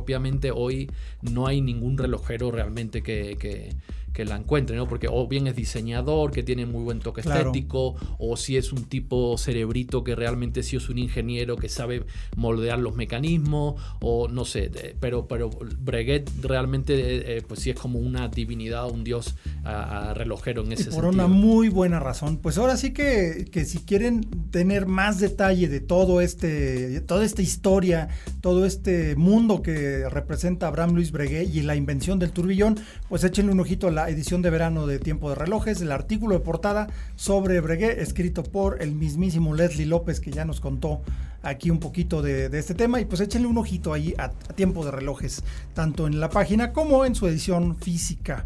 Obviamente 0.08 0.52
hoy 0.52 0.90
no 1.22 1.48
hay 1.48 1.60
ningún 1.60 1.98
relojero 1.98 2.50
realmente 2.50 3.04
que, 3.04 3.76
que 4.18 4.26
la 4.26 4.36
encuentre, 4.36 4.76
¿no? 4.76 4.88
Porque 4.88 5.08
o 5.08 5.28
bien 5.28 5.46
es 5.46 5.56
diseñador, 5.56 6.32
que 6.32 6.42
tiene 6.42 6.66
muy 6.66 6.84
buen 6.84 7.02
toque 7.02 7.22
estético, 7.22 7.96
o 8.18 8.36
si 8.36 8.58
es 8.58 8.74
un 8.74 8.86
tipo 8.86 9.38
cerebrito 9.38 10.04
que 10.04 10.16
realmente 10.16 10.64
sí 10.64 10.76
es 10.76 10.90
un 10.90 10.98
ingeniero 10.98 11.56
que 11.56 11.70
sabe 11.70 12.04
moldear 12.36 12.80
los 12.80 12.96
mecanismos, 12.96 13.80
o 14.02 14.28
no 14.28 14.44
sé, 14.44 14.72
pero, 15.00 15.28
pero 15.28 15.52
Breguet 15.52 16.32
realmente 16.42 16.96
eh, 16.96 17.38
eh, 17.38 17.44
pues 17.48 17.60
sí 17.60 17.70
es 17.70 17.76
como 17.76 18.00
una 18.00 18.28
divinidad, 18.28 18.90
un 18.90 19.04
dios 19.04 19.36
a, 19.64 20.16
relojero 20.16 20.64
en 20.64 20.72
ese 20.72 20.90
y 20.90 20.94
por 20.94 21.06
una 21.06 21.28
muy 21.28 21.70
buena 21.70 22.00
razón. 22.00 22.38
Pues 22.38 22.58
ahora 22.58 22.76
sí 22.76 22.94
que, 22.94 23.46
que 23.52 23.66
si 23.66 23.78
quieren 23.78 24.22
tener 24.50 24.88
más 24.88 25.20
detalle 25.20 25.68
de 25.68 25.80
todo 25.80 26.22
este, 26.22 27.02
toda 27.02 27.24
esta 27.24 27.44
historia, 27.44 28.08
todo 28.42 28.66
este 28.66 29.16
mundo 29.16 29.62
que 29.62 30.10
representa 30.10 30.66
Abraham 30.66 30.96
Luis 30.96 31.12
Breguet 31.12 31.54
y 31.54 31.62
la 31.62 31.76
invención 31.76 32.18
del 32.18 32.32
turbillón, 32.32 32.80
pues 33.10 33.24
échenle 33.24 33.52
un 33.52 33.60
ojito 33.60 33.90
a 33.90 33.92
la 33.92 34.07
edición 34.10 34.42
de 34.42 34.50
verano 34.50 34.88
de 34.88 35.00
Tiempo 35.00 35.30
de 35.30 35.36
Relojes, 35.36 35.82
el 35.82 35.92
artículo 35.92 36.36
de 36.36 36.42
portada 36.42 36.88
sobre 37.16 37.60
Breguet, 37.60 38.00
escrito 38.00 38.44
por 38.44 38.82
el 38.82 38.94
mismísimo 38.94 39.54
Leslie 39.54 39.86
López, 39.86 40.20
que 40.20 40.32
ya 40.32 40.46
nos 40.46 40.60
contó 40.60 41.02
aquí 41.42 41.70
un 41.70 41.80
poquito 41.80 42.22
de, 42.22 42.46
este 42.58 42.74
tema. 42.74 43.00
Y 43.00 43.06
pues 43.06 43.22
échenle 43.22 43.48
un 43.48 43.58
ojito 43.58 43.94
ahí 43.94 44.14
a, 44.18 44.30
Tiempo 44.30 44.86
de 44.86 44.92
Relojes, 44.92 45.44
tanto 45.74 46.08
en 46.08 46.20
la 46.20 46.30
página 46.30 46.74
como 46.74 47.06
en 47.06 47.16
su 47.16 47.28
edición 47.28 47.76
física. 47.76 48.46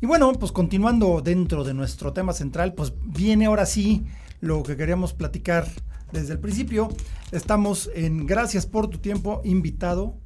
Y 0.00 0.06
bueno, 0.06 0.32
pues 0.32 0.52
continuando 0.52 1.20
dentro 1.20 1.64
de 1.64 1.74
nuestro 1.74 2.12
tema 2.12 2.32
central, 2.32 2.74
pues 2.74 2.92
viene 3.04 3.46
ahora 3.46 3.66
sí 3.66 4.06
lo 4.40 4.62
que 4.62 4.76
queríamos 4.76 5.12
platicar 5.12 5.66
desde 6.12 6.32
el 6.32 6.38
principio. 6.38 6.88
Estamos 7.32 7.90
en 7.94 8.26
Gracias 8.26 8.66
por 8.66 8.88
tu 8.88 8.98
tiempo, 8.98 9.40
invitado 9.44 10.16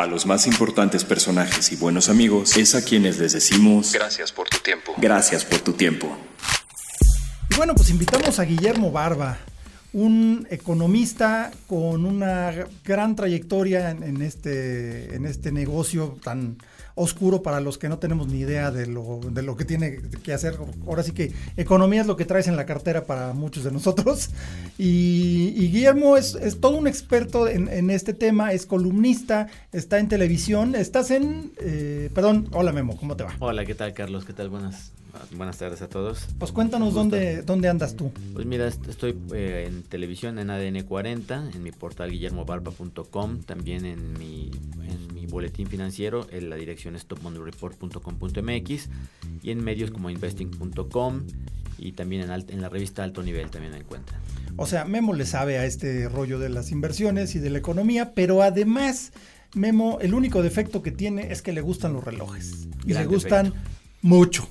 a 0.00 0.06
los 0.06 0.24
más 0.24 0.46
importantes 0.46 1.04
personajes 1.04 1.72
y 1.72 1.76
buenos 1.76 2.08
amigos 2.08 2.56
es 2.56 2.74
a 2.74 2.82
quienes 2.82 3.18
les 3.18 3.32
decimos 3.32 3.92
gracias 3.92 4.32
por 4.32 4.48
tu 4.48 4.58
tiempo. 4.58 4.94
Gracias 4.96 5.44
por 5.44 5.60
tu 5.60 5.74
tiempo. 5.74 6.16
Y 7.50 7.56
bueno, 7.56 7.74
pues 7.74 7.90
invitamos 7.90 8.38
a 8.38 8.44
Guillermo 8.44 8.90
Barba, 8.90 9.36
un 9.92 10.46
economista 10.50 11.50
con 11.66 12.06
una 12.06 12.66
gran 12.82 13.14
trayectoria 13.14 13.90
en, 13.90 14.22
este, 14.22 15.14
en 15.14 15.26
este 15.26 15.52
negocio 15.52 16.16
tan 16.22 16.56
oscuro 17.00 17.42
para 17.42 17.60
los 17.60 17.78
que 17.78 17.88
no 17.88 17.98
tenemos 17.98 18.28
ni 18.28 18.40
idea 18.40 18.70
de 18.70 18.86
lo, 18.86 19.20
de 19.30 19.42
lo 19.42 19.56
que 19.56 19.64
tiene 19.64 20.00
que 20.22 20.34
hacer. 20.34 20.58
Ahora 20.86 21.02
sí 21.02 21.12
que 21.12 21.32
economía 21.56 22.02
es 22.02 22.06
lo 22.06 22.16
que 22.16 22.26
traes 22.26 22.46
en 22.46 22.56
la 22.56 22.66
cartera 22.66 23.06
para 23.06 23.32
muchos 23.32 23.64
de 23.64 23.72
nosotros. 23.72 24.30
Y, 24.76 25.68
Guillermo 25.70 26.16
es, 26.16 26.36
todo 26.60 26.76
un 26.76 26.86
experto 26.86 27.48
en, 27.48 27.90
este 27.90 28.12
tema, 28.12 28.52
es 28.52 28.66
columnista, 28.66 29.48
está 29.72 29.98
en 29.98 30.08
televisión, 30.08 30.74
estás 30.74 31.10
en... 31.10 31.52
Eh, 31.58 32.10
perdón, 32.14 32.48
hola 32.52 32.72
Memo, 32.72 32.96
¿cómo 32.96 33.16
te 33.16 33.24
va? 33.24 33.34
Hola, 33.38 33.64
¿qué 33.64 33.74
tal 33.74 33.94
Carlos? 33.94 34.24
¿Qué 34.24 34.32
tal? 34.32 34.50
Buenas, 34.50 34.92
buenas 35.32 35.58
tardes 35.58 35.82
a 35.82 35.88
todos. 35.88 36.26
Pues 36.38 36.52
cuéntanos 36.52 36.94
dónde, 36.94 37.42
dónde 37.42 37.68
andas 37.68 37.96
tú. 37.96 38.12
Pues 38.32 38.46
mira, 38.46 38.66
estoy 38.66 39.16
eh, 39.34 39.66
en 39.68 39.82
televisión 39.82 40.38
en 40.38 40.50
ADN 40.50 40.82
40, 40.82 41.50
en 41.54 41.62
mi 41.62 41.72
portal 41.72 42.10
guillermobarba.com, 42.10 43.42
también 43.42 43.84
en 43.84 44.12
mi, 44.14 44.50
en 44.82 45.14
mi 45.14 45.26
boletín 45.26 45.66
financiero, 45.66 46.26
en 46.30 46.50
la 46.50 46.56
dirección 46.56 46.96
es 46.96 47.06
y 49.42 49.50
en 49.50 49.64
medios 49.64 49.90
como 49.90 50.10
investing.com 50.10 51.22
y 51.78 51.92
también 51.92 52.22
en, 52.22 52.30
en 52.30 52.60
la 52.60 52.68
revista 52.68 53.02
Alto 53.02 53.22
Nivel 53.22 53.50
también 53.50 53.72
me 53.72 53.78
encuentran. 53.78 54.20
O 54.56 54.66
sea, 54.66 54.84
Memo 54.84 55.14
le 55.14 55.24
sabe 55.26 55.58
a 55.58 55.64
este 55.64 56.08
rollo 56.08 56.38
de 56.38 56.50
las 56.50 56.70
inversiones 56.70 57.34
y 57.34 57.38
de 57.38 57.50
la 57.50 57.58
economía, 57.58 58.12
pero 58.14 58.42
además, 58.42 59.12
Memo, 59.54 59.98
el 60.00 60.14
único 60.14 60.42
defecto 60.42 60.82
que 60.82 60.90
tiene 60.90 61.32
es 61.32 61.40
que 61.42 61.52
le 61.52 61.60
gustan 61.62 61.94
los 61.94 62.04
relojes. 62.04 62.68
Y 62.84 62.92
le 62.92 63.06
gustan 63.06 63.54
mucho. 64.02 64.48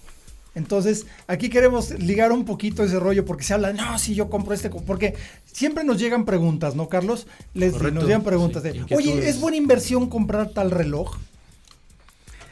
Entonces, 0.59 1.07
aquí 1.25 1.49
queremos 1.49 1.97
ligar 1.99 2.31
un 2.33 2.43
poquito 2.43 2.83
ese 2.83 2.99
rollo 2.99 3.23
porque 3.25 3.43
se 3.45 3.53
habla, 3.53 3.71
no, 3.71 3.97
si 3.97 4.13
yo 4.13 4.29
compro 4.29 4.53
este, 4.53 4.69
porque 4.69 5.15
siempre 5.45 5.85
nos 5.85 5.99
llegan 5.99 6.25
preguntas, 6.25 6.75
¿no, 6.75 6.89
Carlos? 6.89 7.27
Les 7.53 7.81
nos 7.81 8.03
llegan 8.03 8.23
preguntas 8.23 8.61
de, 8.61 8.85
oye, 8.95 9.29
¿es 9.29 9.39
buena 9.39 9.57
inversión 9.57 10.09
comprar 10.09 10.49
tal 10.49 10.69
reloj? 10.69 11.17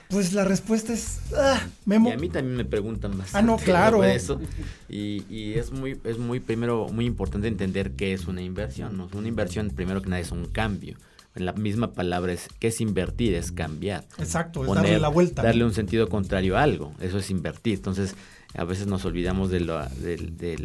Pues 0.10 0.32
la 0.32 0.46
respuesta 0.46 0.94
es 0.94 1.20
ah, 1.36 1.62
Memo. 1.86 2.10
Y 2.10 2.14
a 2.14 2.18
mí 2.18 2.30
también 2.30 2.56
me 2.56 2.64
preguntan 2.64 3.18
más. 3.18 3.36
Ah, 3.36 3.42
no, 3.42 3.58
claro. 3.58 4.06
Eso. 4.06 4.40
Y, 4.88 5.26
y, 5.30 5.56
es 5.56 5.72
muy, 5.72 6.00
es 6.06 6.18
muy, 6.18 6.40
primero, 6.40 6.88
muy 6.88 7.06
importante 7.06 7.50
entender 7.50 7.92
qué 7.92 8.14
es 8.14 8.26
una 8.26 8.42
inversión. 8.42 8.96
¿no? 8.96 9.10
Una 9.14 9.28
inversión, 9.28 9.70
primero 9.70 10.02
que 10.02 10.10
nada, 10.10 10.22
es 10.22 10.32
un 10.32 10.46
cambio. 10.46 10.96
En 11.38 11.46
la 11.46 11.54
misma 11.54 11.94
palabra 11.94 12.34
es 12.34 12.48
que 12.60 12.70
es 12.70 12.82
invertir, 12.82 13.36
es 13.36 13.52
cambiar. 13.52 14.06
Exacto, 14.18 14.66
es 14.66 14.74
darle 14.74 15.00
la 15.00 15.10
vuelta. 15.10 15.44
Darle 15.44 15.66
un 15.66 15.74
sentido 15.74 16.10
contrario 16.10 16.58
a 16.58 16.64
algo. 16.64 16.94
Eso 17.00 17.20
es 17.20 17.30
invertir. 17.30 17.76
Entonces, 17.76 18.16
a 18.58 18.64
veces 18.64 18.88
nos 18.88 19.06
olvidamos 19.06 19.52
de, 19.52 19.60
lo, 19.60 19.80
de, 19.80 20.58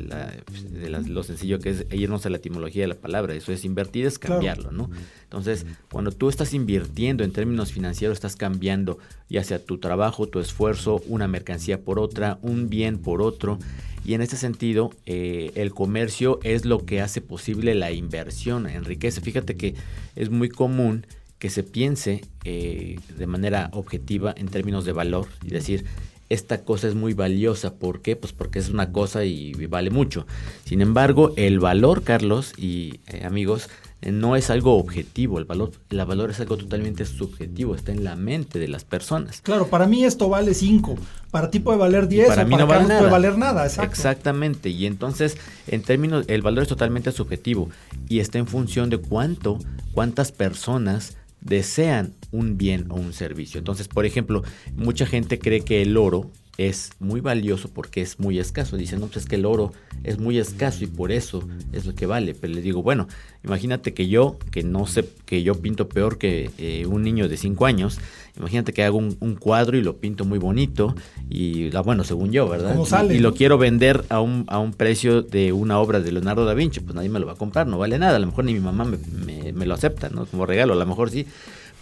lo 1.07 1.23
sencillo 1.23 1.59
que 1.59 1.69
es 1.71 1.87
irnos 1.93 2.25
a 2.25 2.31
la 2.31 2.39
etimología 2.39 2.83
de 2.83 2.89
la 2.89 2.95
palabra. 2.95 3.35
Eso 3.35 3.53
es 3.53 3.67
invertir, 3.67 4.07
es 4.07 4.19
cambiarlo, 4.19 4.73
¿no? 4.73 4.91
Entonces, 5.25 5.67
cuando 5.91 6.11
tú 6.11 6.31
estás 6.31 6.55
invirtiendo 6.55 7.23
en 7.23 7.33
términos 7.33 7.71
financieros, 7.71 8.17
estás 8.17 8.37
cambiando 8.37 8.99
ya 9.29 9.45
sea 9.45 9.63
tu 9.63 9.77
trabajo, 9.77 10.27
tu 10.27 10.41
esfuerzo, 10.41 11.03
una 11.07 11.29
mercancía 11.29 11.83
por 11.83 11.99
otra, 11.99 12.39
un 12.41 12.71
bien 12.71 12.97
por 12.97 13.21
otro. 13.21 13.59
Y 14.07 14.15
en 14.15 14.23
este 14.23 14.37
sentido, 14.37 14.91
eh, 15.05 15.53
el 15.55 15.73
comercio 15.75 16.41
es 16.43 16.65
lo 16.65 16.87
que 16.87 17.03
hace 17.03 17.21
posible 17.21 17.75
la 17.75 17.93
inversión, 17.93 18.67
enriquece. 18.67 19.21
Fíjate 19.21 19.55
que 19.57 19.75
es 20.17 20.31
muy 20.31 20.49
común 20.49 21.07
que 21.39 21.51
se 21.51 21.63
piense 21.63 22.25
eh, 22.45 22.99
de 23.19 23.27
manera 23.27 23.69
objetiva 23.73 24.33
en 24.37 24.49
términos 24.49 24.85
de 24.85 24.93
valor 24.93 25.27
y 25.45 25.51
decir, 25.51 25.85
esta 26.33 26.65
cosa 26.65 26.89
es 26.89 26.95
muy 26.95 27.13
valiosa. 27.13 27.75
¿Por 27.75 28.01
qué? 28.01 28.17
Pues 28.17 28.33
porque 28.33 28.59
es 28.59 28.71
una 28.71 28.91
cosa 28.91 29.25
y, 29.25 29.53
vale 29.67 29.91
mucho. 29.91 30.27
Sin 30.65 30.81
embargo, 30.81 31.35
el 31.37 31.61
valor, 31.61 32.03
Carlos 32.03 32.55
y 32.57 33.01
eh, 33.07 33.25
amigos, 33.25 33.69
no 34.01 34.35
es 34.35 34.49
algo 34.49 34.79
objetivo. 34.79 35.39
El 35.39 35.45
valor, 35.45 35.73
el 35.91 36.05
valor 36.05 36.31
es 36.31 36.41
algo 36.41 36.57
totalmente 36.57 37.05
subjetivo. 37.05 37.75
Está 37.75 37.93
en 37.93 38.03
la 38.03 38.17
mente 38.17 38.59
de 38.59 38.69
las 38.69 38.85
personas. 38.85 39.43
Claro, 39.43 39.69
para 39.69 39.87
mí 39.87 40.05
esto 40.05 40.29
vale 40.29 40.55
5. 40.55 40.97
Para 41.31 41.51
ti 41.51 41.61
puede 41.61 41.79
valer 41.79 42.09
10 42.09 42.29
para 42.29 42.45
mí 42.45 42.57
no 42.57 42.67
vale 42.67 42.89
nada. 42.89 42.99
puede 43.01 43.13
valer 43.13 43.39
nada. 43.39 43.67
Exactamente. 43.67 44.71
Y 44.71 44.87
entonces, 44.87 45.37
en 45.67 45.83
términos, 45.83 46.25
el 46.29 46.41
valor 46.41 46.63
es 46.63 46.69
totalmente 46.69 47.13
subjetivo 47.13 47.69
y 48.09 48.21
está 48.21 48.39
en 48.39 48.47
función 48.47 48.89
de 48.89 48.99
cuánto, 48.99 49.59
cuántas 49.93 50.33
personas 50.33 51.17
desean 51.43 52.15
un 52.33 52.59
bien 52.59 52.87
o 52.91 52.97
un 52.97 53.13
servicio. 53.13 53.59
Entonces, 53.59 53.87
por 53.87 54.05
ejemplo, 54.07 54.43
mucha 54.75 55.07
gente 55.07 55.39
cree 55.39 55.61
que 55.61 55.83
el 55.83 55.97
oro 55.97 56.31
es 56.59 56.91
muy 56.99 57.21
valioso 57.21 57.71
porque 57.73 58.03
es 58.03 58.21
muy 58.21 58.39
escaso. 58.39 58.77
Dicen, 58.77 59.01
no, 59.01 59.07
pues 59.07 59.19
es 59.19 59.27
que 59.27 59.37
el 59.37 59.47
oro 59.47 59.73
es 60.05 60.19
muy 60.19 60.39
escaso 60.39 60.85
y 60.85 60.87
por 60.87 61.11
eso 61.11 61.43
es 61.73 61.87
lo 61.87 61.95
que 61.95 62.07
vale. 62.07 62.35
Pero 62.35 62.53
les 62.55 62.65
digo, 62.65 62.83
bueno, 62.83 63.09
imagínate 63.43 63.95
que 63.95 64.09
yo, 64.09 64.39
que 64.51 64.63
no 64.63 64.87
sé, 64.87 65.09
que 65.25 65.43
yo 65.43 65.55
pinto 65.55 65.89
peor 65.89 66.19
que 66.19 66.51
eh, 66.59 66.87
un 66.87 67.03
niño 67.03 67.29
de 67.29 67.37
5 67.37 67.65
años, 67.65 67.99
imagínate 68.37 68.73
que 68.73 68.83
hago 68.83 68.99
un, 68.99 69.37
cuadro 69.37 69.79
y 69.79 69.83
lo 69.83 69.97
pinto 69.97 70.25
muy 70.25 70.39
bonito 70.39 70.95
y, 71.31 71.75
ah, 71.75 71.81
bueno, 71.81 72.05
según 72.05 72.33
yo, 72.33 72.49
¿verdad? 72.49 72.77
Y, 73.11 73.19
lo 73.19 73.35
quiero 73.35 73.57
vender 73.57 74.05
a 74.11 74.21
un, 74.21 74.45
a 74.49 74.59
un 74.59 74.73
precio 74.73 75.23
de 75.23 75.53
una 75.53 75.79
obra 75.79 76.01
de 76.01 76.13
Leonardo 76.13 76.45
da 76.45 76.55
Vinci, 76.55 76.81
pues 76.81 76.95
nadie 76.95 77.09
me 77.09 77.19
lo 77.19 77.27
va 77.27 77.33
a 77.33 77.37
comprar, 77.37 77.67
no 77.67 77.79
vale 77.79 77.99
nada. 77.99 78.17
A 78.17 78.19
lo 78.19 78.27
mejor 78.27 78.45
ni 78.45 78.53
mi 78.53 78.61
mamá 78.61 78.85
me, 78.85 79.53
me 79.53 79.67
lo 79.67 79.75
acepta, 79.75 80.11
¿no? 80.11 80.27
Como 80.27 80.47
regalo, 80.47 80.75
a 80.75 80.77
lo 80.77 80.87
mejor 80.87 81.11
sí 81.11 81.27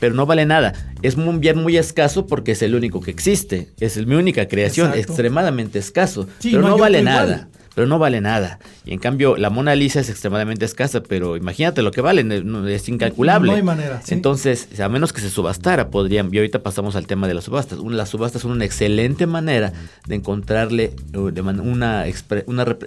pero 0.00 0.14
no 0.14 0.26
vale 0.26 0.46
nada. 0.46 0.72
Es 1.02 1.14
un 1.14 1.38
bien 1.38 1.58
muy 1.58 1.76
escaso 1.76 2.26
porque 2.26 2.52
es 2.52 2.62
el 2.62 2.74
único 2.74 3.00
que 3.00 3.10
existe. 3.12 3.68
Es 3.78 4.04
mi 4.04 4.16
única 4.16 4.48
creación, 4.48 4.94
extremadamente 4.94 5.78
escaso, 5.78 6.26
pero 6.42 6.62
no, 6.62 6.78
vale 6.78 7.02
nada. 7.02 7.48
pero 7.74 7.86
no 7.86 7.98
vale 7.98 8.20
nada. 8.20 8.58
Y 8.84 8.92
en 8.92 8.98
cambio, 8.98 9.36
la 9.36 9.50
Mona 9.50 9.74
Lisa 9.74 10.00
es 10.00 10.08
extremadamente 10.08 10.64
escasa, 10.64 11.02
pero 11.02 11.36
imagínate 11.36 11.82
lo 11.82 11.92
que 11.92 12.00
vale, 12.00 12.26
es 12.74 12.88
incalculable. 12.88 13.50
No 13.50 13.56
hay 13.56 13.62
manera. 13.62 14.00
Entonces, 14.08 14.80
a 14.80 14.88
menos 14.88 15.12
que 15.12 15.20
se 15.20 15.30
subastara, 15.30 15.90
podrían, 15.90 16.30
y 16.32 16.38
ahorita 16.38 16.62
pasamos 16.62 16.96
al 16.96 17.06
tema 17.06 17.28
de 17.28 17.34
las 17.34 17.44
subastas. 17.44 17.78
Las 17.78 18.08
subastas 18.08 18.42
son 18.42 18.52
una 18.52 18.64
excelente 18.64 19.26
manera 19.26 19.72
de 20.06 20.14
encontrarle 20.14 20.94
una, 21.14 21.52
una, 21.62 22.04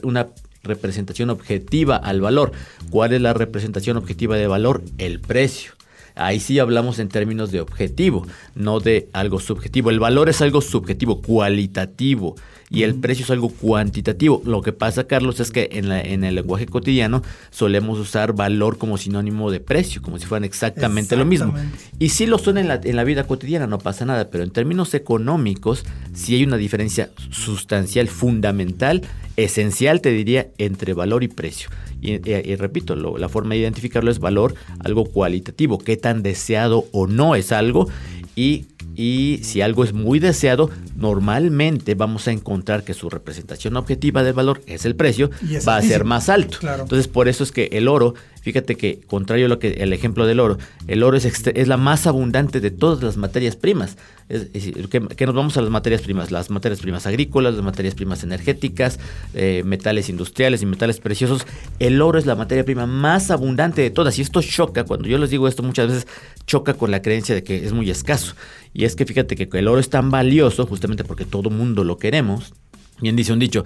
una 0.02 0.28
representación 0.64 1.30
objetiva 1.30 1.96
al 1.96 2.22
valor. 2.22 2.52
¿Cuál 2.90 3.14
es 3.14 3.22
la 3.22 3.34
representación 3.34 3.98
objetiva 3.98 4.36
de 4.36 4.48
valor? 4.48 4.82
El 4.98 5.20
precio. 5.20 5.74
Ahí 6.16 6.40
sí 6.40 6.60
hablamos 6.60 7.00
en 7.00 7.10
términos 7.10 7.52
de 7.52 7.62
objetivo, 7.62 8.26
no 8.56 8.80
de 8.80 9.10
algo 9.14 9.40
subjetivo. 9.40 9.90
El 9.90 10.00
valor 10.00 10.30
es 10.30 10.42
algo 10.42 10.62
subjetivo, 10.62 11.22
cualitativo 11.22 12.36
y 12.70 12.84
el 12.84 12.96
precio 12.96 13.24
es 13.26 13.32
algo 13.32 13.50
cuantitativo. 13.50 14.42
Lo 14.46 14.62
que 14.62 14.74
pasa, 14.74 15.06
Carlos, 15.06 15.40
es 15.40 15.52
que 15.52 15.70
en, 15.74 15.92
en 15.92 16.24
el 16.24 16.36
lenguaje 16.36 16.66
cotidiano 16.66 17.22
solemos 17.52 18.00
usar 18.00 18.34
valor 18.34 18.78
como 18.78 18.98
sinónimo 18.98 19.52
de 19.52 19.60
precio, 19.60 20.02
como 20.02 20.18
si 20.20 20.26
fueran 20.26 20.44
exactamente, 20.44 21.16
lo 21.16 21.26
mismo. 21.26 21.54
Y 22.00 22.10
sí 22.10 22.26
lo 22.26 22.38
son 22.38 22.58
en 22.58 22.68
la, 22.68 22.80
en 22.84 22.96
la 22.96 23.04
vida 23.04 23.26
cotidiana, 23.26 23.68
no 23.68 23.80
pasa 23.80 24.06
nada, 24.06 24.30
pero 24.30 24.44
en 24.44 24.52
términos 24.52 24.94
económicos 24.94 25.84
sí 26.14 26.36
hay 26.36 26.44
una 26.44 26.58
diferencia 26.58 27.12
sustancial, 27.32 28.08
fundamental, 28.08 29.02
esencial, 29.38 30.02
te 30.02 30.12
diría, 30.12 30.48
entre 30.58 30.94
valor 30.94 31.24
y 31.24 31.28
precio. 31.28 31.70
Y, 32.02 32.18
repito, 32.56 32.98
la 32.98 33.30
forma 33.30 33.54
de 33.54 33.62
identificarlo 33.62 34.12
es 34.12 34.20
valor, 34.20 34.56
algo 34.80 35.06
cualitativo, 35.06 35.78
qué 35.78 35.96
tan 35.96 36.22
deseado 36.22 36.86
o 36.92 37.08
no 37.08 37.34
es 37.34 37.54
algo 37.54 37.88
y 38.36 38.66
y 38.96 39.40
si 39.42 39.62
algo 39.62 39.84
es 39.84 39.94
muy 39.94 40.20
deseado, 40.20 40.70
normalmente 40.96 41.96
vamos 41.96 42.28
a 42.28 42.32
encontrar 42.32 42.84
que 42.84 42.94
su 42.94 43.10
representación 43.10 43.76
objetiva 43.76 44.24
del 44.24 44.34
valor 44.34 44.62
es 44.68 44.86
el 44.86 44.96
precio, 44.96 45.32
va 45.68 45.78
a 45.78 45.82
ser 45.82 46.04
más 46.04 46.30
alto. 46.30 46.60
Entonces, 46.62 47.08
por 47.08 47.28
eso 47.28 47.44
es 47.44 47.52
que 47.52 47.70
el 47.72 47.88
oro 47.88 48.14
Fíjate 48.44 48.76
que, 48.76 49.00
contrario 49.08 49.46
a 49.46 49.50
lo 49.50 49.58
que 49.58 49.70
el 49.70 49.94
ejemplo 49.94 50.26
del 50.26 50.42
oro, 50.42 50.58
el 50.88 51.04
oro 51.04 51.16
es, 51.16 51.24
es 51.24 51.68
la 51.70 51.78
más 51.78 52.06
abundante 52.08 52.60
de 52.60 52.72
todas 52.72 53.02
las 53.02 53.16
materias 53.16 53.56
primas. 53.56 53.96
Es, 54.30 54.50
que, 54.90 55.26
nos 55.26 55.36
vamos 55.36 55.58
a 55.58 55.62
las 55.62 55.70
materias 55.70 56.02
primas, 56.02 56.32
las 56.32 56.50
materias 56.50 56.80
primas 56.80 57.06
agrícolas, 57.06 57.54
las 57.56 57.64
materias 57.64 57.96
primas 57.96 58.24
energéticas, 58.24 59.00
eh, 59.34 59.64
metales 59.66 60.10
industriales 60.10 60.62
y 60.62 60.66
metales 60.66 61.00
preciosos. 61.00 61.46
El 61.80 62.02
oro 62.02 62.18
es 62.18 62.26
la 62.26 62.36
materia 62.36 62.64
prima 62.64 62.86
más 62.86 63.32
abundante 63.32 63.82
de 63.82 63.90
todas. 63.90 64.18
Y 64.20 64.22
esto 64.22 64.42
choca, 64.42 64.86
cuando 64.86 65.08
yo 65.08 65.18
les 65.18 65.30
digo 65.30 65.48
esto 65.48 65.64
muchas 65.64 65.88
veces, 65.88 66.08
choca 66.46 66.74
con 66.74 66.92
la 66.92 67.02
creencia 67.02 67.36
de 67.36 67.44
que 67.44 67.66
es 67.66 67.74
muy 67.74 67.90
escaso. 67.90 68.36
Y 68.74 68.86
es 68.86 68.96
que 68.96 69.06
fíjate 69.06 69.36
que 69.36 69.48
el 69.58 69.68
oro 69.68 69.80
es 69.80 69.90
tan 69.90 70.10
valioso 70.10 70.66
justamente 70.66 71.04
porque 71.04 71.26
todo 71.26 71.50
mundo 71.50 71.84
lo 71.84 71.98
queremos. 71.98 72.54
Bien 73.02 73.16
dice 73.16 73.34
un 73.34 73.40
dicho, 73.40 73.64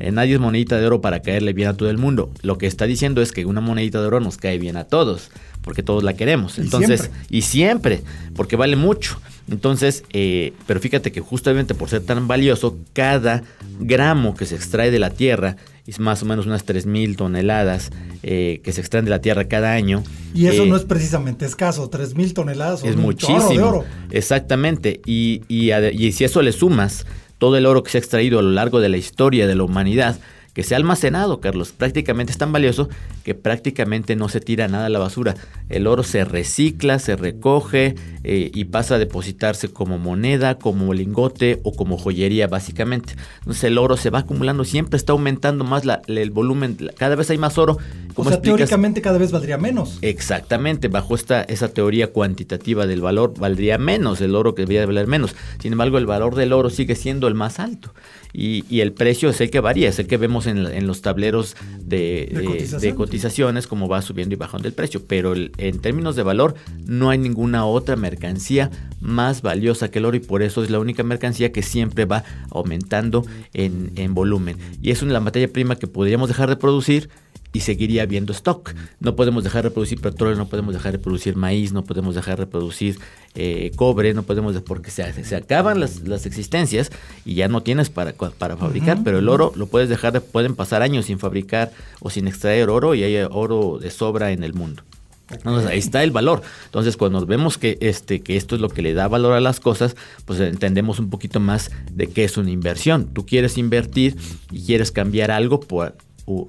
eh, 0.00 0.10
nadie 0.10 0.34
es 0.34 0.40
monedita 0.40 0.78
de 0.78 0.86
oro 0.86 1.00
para 1.00 1.20
caerle 1.20 1.52
bien 1.52 1.68
a 1.68 1.76
todo 1.76 1.90
el 1.90 1.98
mundo. 1.98 2.30
Lo 2.42 2.58
que 2.58 2.66
está 2.66 2.86
diciendo 2.86 3.20
es 3.20 3.32
que 3.32 3.44
una 3.44 3.60
monedita 3.60 4.00
de 4.00 4.06
oro 4.06 4.20
nos 4.20 4.38
cae 4.38 4.58
bien 4.58 4.76
a 4.76 4.84
todos, 4.84 5.30
porque 5.62 5.82
todos 5.82 6.02
la 6.02 6.14
queremos. 6.14 6.58
Entonces, 6.58 7.10
y 7.28 7.42
siempre, 7.42 8.02
porque 8.34 8.56
vale 8.56 8.76
mucho. 8.76 9.20
Entonces, 9.50 10.04
eh, 10.12 10.52
pero 10.66 10.80
fíjate 10.80 11.10
que 11.10 11.20
justamente 11.20 11.74
por 11.74 11.88
ser 11.88 12.02
tan 12.02 12.28
valioso, 12.28 12.76
cada 12.92 13.42
gramo 13.80 14.34
que 14.34 14.46
se 14.46 14.54
extrae 14.54 14.90
de 14.90 14.98
la 15.00 15.10
tierra 15.10 15.56
es 15.86 15.98
más 15.98 16.22
o 16.22 16.26
menos 16.26 16.46
unas 16.46 16.64
3.000 16.64 17.16
toneladas 17.16 17.90
eh, 18.22 18.60
que 18.62 18.72
se 18.72 18.80
extraen 18.80 19.04
de 19.04 19.10
la 19.10 19.20
tierra 19.20 19.48
cada 19.48 19.72
año. 19.72 20.04
Y 20.34 20.46
eso 20.46 20.66
no 20.66 20.76
es 20.76 20.84
precisamente 20.84 21.46
escaso, 21.46 21.90
3.000 21.90 22.32
toneladas. 22.32 22.84
Es 22.84 22.96
muchísimo. 22.96 23.48
De 23.48 23.60
oro. 23.60 23.84
Exactamente. 24.10 25.00
Y, 25.04 25.42
y, 25.48 25.72
y 25.72 26.12
si 26.12 26.24
eso 26.24 26.42
le 26.42 26.52
sumas 26.52 27.06
todo 27.38 27.56
el 27.56 27.66
oro 27.66 27.82
que 27.82 27.90
se 27.90 27.98
ha 27.98 28.00
extraído 28.00 28.38
a 28.38 28.42
lo 28.42 28.50
largo 28.50 28.80
de 28.80 28.88
la 28.88 28.98
historia 28.98 29.48
de 29.48 29.56
la 29.56 29.64
humanidad 29.64 30.20
que 30.54 30.62
se 30.62 30.74
ha 30.74 30.78
almacenado, 30.78 31.40
Carlos. 31.40 31.72
Prácticamente 31.72 32.32
es 32.32 32.38
tan 32.38 32.52
valioso 32.52 32.88
que 33.24 33.34
prácticamente 33.34 34.16
no 34.16 34.28
se 34.28 34.40
tira 34.40 34.68
nada 34.68 34.86
a 34.86 34.88
la 34.88 34.98
basura. 34.98 35.34
El 35.68 35.86
oro 35.86 36.02
se 36.02 36.24
recicla, 36.24 36.98
se 36.98 37.16
recoge 37.16 37.94
eh, 38.24 38.50
y 38.52 38.64
pasa 38.64 38.96
a 38.96 38.98
depositarse 38.98 39.68
como 39.68 39.98
moneda, 39.98 40.56
como 40.56 40.92
lingote 40.92 41.60
o 41.62 41.72
como 41.72 41.96
joyería, 41.96 42.48
básicamente. 42.48 43.14
Entonces 43.38 43.64
el 43.64 43.78
oro 43.78 43.96
se 43.96 44.10
va 44.10 44.20
acumulando, 44.20 44.64
siempre 44.64 44.96
está 44.96 45.12
aumentando 45.12 45.64
más 45.64 45.84
el 46.06 46.30
volumen, 46.30 46.76
cada 46.96 47.14
vez 47.14 47.30
hay 47.30 47.38
más 47.38 47.56
oro. 47.56 47.78
o 48.16 48.24
sea, 48.24 48.40
teóricamente 48.40 49.00
cada 49.00 49.18
vez 49.18 49.30
valdría 49.30 49.58
menos. 49.58 49.98
Exactamente, 50.02 50.88
bajo 50.88 51.14
esta, 51.14 51.42
esa 51.42 51.68
teoría 51.68 52.08
cuantitativa 52.08 52.86
del 52.86 53.00
valor, 53.00 53.34
valdría 53.38 53.78
menos 53.78 54.20
el 54.20 54.34
oro 54.34 54.54
que 54.54 54.62
debería 54.62 54.84
valer 54.84 55.06
menos. 55.06 55.36
Sin 55.60 55.72
embargo, 55.72 55.98
el 55.98 56.06
valor 56.06 56.34
del 56.34 56.52
oro 56.52 56.70
sigue 56.70 56.96
siendo 56.96 57.28
el 57.28 57.34
más 57.34 57.60
alto 57.60 57.92
y, 58.32 58.80
el 58.80 58.92
precio 58.92 59.30
es 59.30 59.40
el 59.40 59.50
que 59.50 59.60
varía, 59.60 59.88
es 59.88 59.98
el 59.98 60.06
que 60.06 60.16
vemos 60.16 60.39
en, 60.46 60.86
los 60.86 61.02
tableros 61.02 61.56
de, 61.80 62.94
cotizaciones, 62.96 63.66
como 63.66 63.88
va 63.88 64.02
subiendo 64.02 64.34
y 64.34 64.38
bajando 64.38 64.68
el 64.68 64.74
precio. 64.74 65.02
Pero 65.06 65.34
en 65.34 65.78
términos 65.80 66.16
de 66.16 66.22
valor, 66.22 66.54
no 66.84 67.10
hay 67.10 67.18
ninguna 67.18 67.64
otra 67.66 67.96
mercancía 67.96 68.70
más 69.00 69.42
valiosa 69.42 69.90
que 69.90 69.98
el 69.98 70.04
oro 70.04 70.16
y 70.16 70.20
por 70.20 70.42
eso 70.42 70.62
es 70.62 70.70
la 70.70 70.78
única 70.78 71.02
mercancía 71.02 71.52
que 71.52 71.62
siempre 71.62 72.04
va 72.04 72.24
aumentando 72.50 73.24
en, 73.52 73.92
en 73.96 74.14
volumen. 74.14 74.56
Y 74.82 74.90
es 74.90 75.02
una 75.02 75.20
materia 75.20 75.48
prima 75.48 75.76
que 75.76 75.86
podríamos 75.86 76.28
dejar 76.28 76.48
de 76.48 76.56
producir 76.56 77.08
y 77.52 77.60
seguiría 77.60 78.02
habiendo 78.02 78.32
stock. 78.32 78.74
No 79.00 79.16
podemos 79.16 79.44
dejar 79.44 79.64
de 79.64 79.70
producir 79.70 80.00
petróleo, 80.00 80.36
no 80.36 80.48
podemos 80.48 80.74
dejar 80.74 80.92
de 80.92 80.98
producir 80.98 81.36
maíz, 81.36 81.72
no 81.72 81.84
podemos 81.84 82.14
dejar 82.14 82.38
de 82.38 82.46
producir 82.46 82.98
eh, 83.34 83.72
cobre, 83.76 84.14
no 84.14 84.22
podemos, 84.22 84.60
porque 84.62 84.90
se, 84.90 85.24
se 85.24 85.36
acaban 85.36 85.80
las, 85.80 86.00
las, 86.00 86.26
existencias 86.26 86.90
y 87.24 87.34
ya 87.34 87.48
no 87.48 87.62
tienes 87.62 87.90
para, 87.90 88.12
para 88.12 88.56
fabricar, 88.56 88.98
pero 89.04 89.18
el 89.18 89.28
oro 89.28 89.52
lo 89.56 89.66
puedes 89.66 89.88
dejar, 89.88 90.12
de, 90.12 90.20
pueden 90.20 90.54
pasar 90.54 90.82
años 90.82 91.06
sin 91.06 91.18
fabricar 91.18 91.72
o 92.00 92.10
sin 92.10 92.28
extraer 92.28 92.70
oro 92.70 92.94
y 92.94 93.02
hay 93.02 93.26
oro 93.30 93.78
de 93.80 93.90
sobra 93.90 94.32
en 94.32 94.44
el 94.44 94.54
mundo. 94.54 94.82
Entonces, 95.30 95.70
ahí 95.70 95.78
está 95.78 96.02
el 96.02 96.10
valor. 96.10 96.42
Entonces, 96.66 96.96
cuando 96.96 97.24
vemos 97.24 97.56
que, 97.56 97.78
este, 97.80 98.20
que 98.20 98.36
esto 98.36 98.56
es 98.56 98.60
lo 98.60 98.68
que 98.68 98.82
le 98.82 98.94
da 98.94 99.06
valor 99.08 99.32
a 99.32 99.40
las 99.40 99.60
cosas, 99.60 99.96
pues 100.24 100.40
entendemos 100.40 100.98
un 100.98 101.08
poquito 101.08 101.38
más 101.40 101.70
de 101.92 102.08
qué 102.08 102.24
es 102.24 102.36
una 102.36 102.50
inversión. 102.50 103.06
Tú 103.12 103.26
quieres 103.26 103.56
invertir 103.56 104.16
y 104.50 104.64
quieres 104.64 104.90
cambiar 104.90 105.30
algo 105.30 105.60
por, 105.60 105.94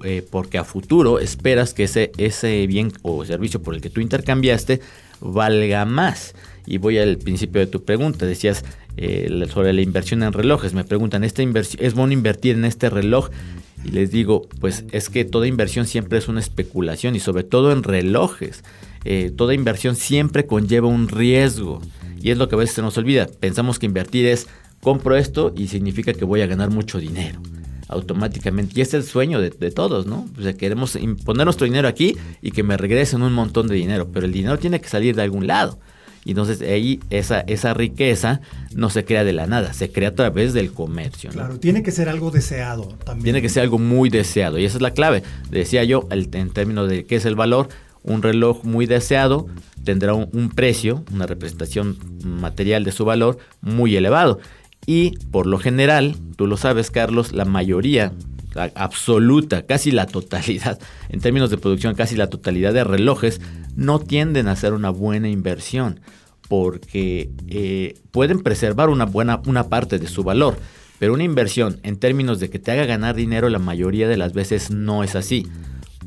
eh, 0.04 0.24
porque 0.28 0.58
a 0.58 0.64
futuro 0.64 1.18
esperas 1.18 1.74
que 1.74 1.84
ese, 1.84 2.12
ese 2.16 2.66
bien 2.66 2.92
o 3.02 3.24
servicio 3.24 3.62
por 3.62 3.74
el 3.74 3.80
que 3.80 3.90
tú 3.90 4.00
intercambiaste 4.00 4.80
valga 5.20 5.84
más. 5.84 6.34
Y 6.66 6.78
voy 6.78 6.98
al 6.98 7.18
principio 7.18 7.60
de 7.60 7.66
tu 7.66 7.84
pregunta, 7.84 8.26
decías 8.26 8.64
eh, 8.96 9.46
sobre 9.52 9.72
la 9.72 9.82
inversión 9.82 10.22
en 10.22 10.32
relojes. 10.32 10.74
Me 10.74 10.84
preguntan, 10.84 11.24
¿esta 11.24 11.42
inversión, 11.42 11.84
¿es 11.84 11.94
bueno 11.94 12.12
invertir 12.12 12.56
en 12.56 12.64
este 12.64 12.90
reloj? 12.90 13.30
Y 13.84 13.90
les 13.90 14.10
digo, 14.10 14.48
pues 14.60 14.84
es 14.92 15.08
que 15.08 15.24
toda 15.24 15.46
inversión 15.48 15.86
siempre 15.86 16.18
es 16.18 16.28
una 16.28 16.40
especulación 16.40 17.16
y 17.16 17.20
sobre 17.20 17.42
todo 17.42 17.72
en 17.72 17.82
relojes. 17.82 18.62
Eh, 19.04 19.32
toda 19.36 19.54
inversión 19.54 19.96
siempre 19.96 20.46
conlleva 20.46 20.86
un 20.86 21.08
riesgo. 21.08 21.80
Y 22.20 22.30
es 22.30 22.38
lo 22.38 22.48
que 22.48 22.54
a 22.54 22.58
veces 22.58 22.76
se 22.76 22.82
nos 22.82 22.96
olvida. 22.96 23.26
Pensamos 23.26 23.80
que 23.80 23.86
invertir 23.86 24.26
es 24.26 24.46
compro 24.80 25.16
esto 25.16 25.52
y 25.56 25.68
significa 25.68 26.12
que 26.12 26.24
voy 26.24 26.40
a 26.42 26.46
ganar 26.46 26.70
mucho 26.70 26.98
dinero 26.98 27.40
automáticamente. 27.92 28.72
Y 28.76 28.82
es 28.82 28.94
el 28.94 29.04
sueño 29.04 29.40
de, 29.40 29.50
todos, 29.70 30.06
¿no? 30.06 30.28
O 30.38 30.42
sea, 30.42 30.54
queremos 30.54 30.98
poner 31.24 31.44
nuestro 31.44 31.64
dinero 31.64 31.88
aquí 31.88 32.16
y 32.40 32.50
que 32.50 32.62
me 32.62 32.76
regresen 32.76 33.22
un 33.22 33.32
montón 33.32 33.68
de 33.68 33.74
dinero, 33.74 34.08
pero 34.12 34.26
el 34.26 34.32
dinero 34.32 34.58
tiene 34.58 34.80
que 34.80 34.88
salir 34.88 35.14
de 35.14 35.22
algún 35.22 35.46
lado. 35.46 35.78
Y 36.24 36.30
entonces 36.30 36.60
ahí 36.62 37.00
esa, 37.10 37.40
esa 37.40 37.74
riqueza 37.74 38.40
no 38.74 38.90
se 38.90 39.04
crea 39.04 39.24
de 39.24 39.32
la 39.32 39.46
nada, 39.46 39.72
se 39.72 39.90
crea 39.90 40.10
a 40.10 40.14
través 40.14 40.52
del 40.52 40.72
comercio. 40.72 41.30
Claro, 41.30 41.58
tiene 41.58 41.82
que 41.82 41.90
ser 41.90 42.08
algo 42.08 42.30
deseado 42.30 42.84
también. 43.04 43.24
Tiene 43.24 43.42
que 43.42 43.48
ser 43.48 43.64
algo 43.64 43.78
muy 43.78 44.08
deseado 44.08 44.58
y 44.58 44.64
esa 44.64 44.76
es 44.76 44.82
la 44.82 44.92
clave. 44.92 45.24
Decía 45.50 45.82
yo, 45.82 46.06
en 46.10 46.50
términos 46.50 46.88
de 46.88 47.04
qué 47.04 47.16
es 47.16 47.24
el 47.24 47.34
valor, 47.34 47.68
un 48.04 48.22
reloj 48.22 48.64
muy 48.64 48.86
deseado 48.86 49.48
tendrá 49.84 50.14
un 50.14 50.50
precio, 50.54 51.04
una 51.12 51.26
representación 51.26 51.98
material 52.24 52.84
de 52.84 52.92
su 52.92 53.04
valor 53.04 53.38
muy 53.60 53.96
elevado. 53.96 54.38
Y 54.86 55.16
por 55.30 55.46
lo 55.46 55.58
general, 55.58 56.16
tú 56.36 56.46
lo 56.46 56.56
sabes 56.56 56.90
Carlos, 56.90 57.32
la 57.32 57.44
mayoría 57.44 58.12
absoluta, 58.74 59.64
casi 59.64 59.90
la 59.90 60.06
totalidad, 60.06 60.78
en 61.08 61.20
términos 61.20 61.50
de 61.50 61.58
producción, 61.58 61.94
casi 61.94 62.16
la 62.16 62.28
totalidad 62.28 62.74
de 62.74 62.84
relojes 62.84 63.40
no 63.76 63.98
tienden 63.98 64.48
a 64.48 64.56
ser 64.56 64.72
una 64.72 64.90
buena 64.90 65.28
inversión 65.28 66.00
porque 66.48 67.30
eh, 67.48 67.94
pueden 68.10 68.42
preservar 68.42 68.90
una 68.90 69.06
buena 69.06 69.40
una 69.46 69.68
parte 69.68 69.98
de 69.98 70.06
su 70.06 70.22
valor, 70.22 70.58
pero 70.98 71.14
una 71.14 71.24
inversión 71.24 71.80
en 71.82 71.96
términos 71.96 72.40
de 72.40 72.50
que 72.50 72.58
te 72.58 72.72
haga 72.72 72.84
ganar 72.84 73.14
dinero 73.14 73.48
la 73.48 73.58
mayoría 73.58 74.06
de 74.06 74.18
las 74.18 74.34
veces 74.34 74.70
no 74.70 75.02
es 75.02 75.16
así. 75.16 75.46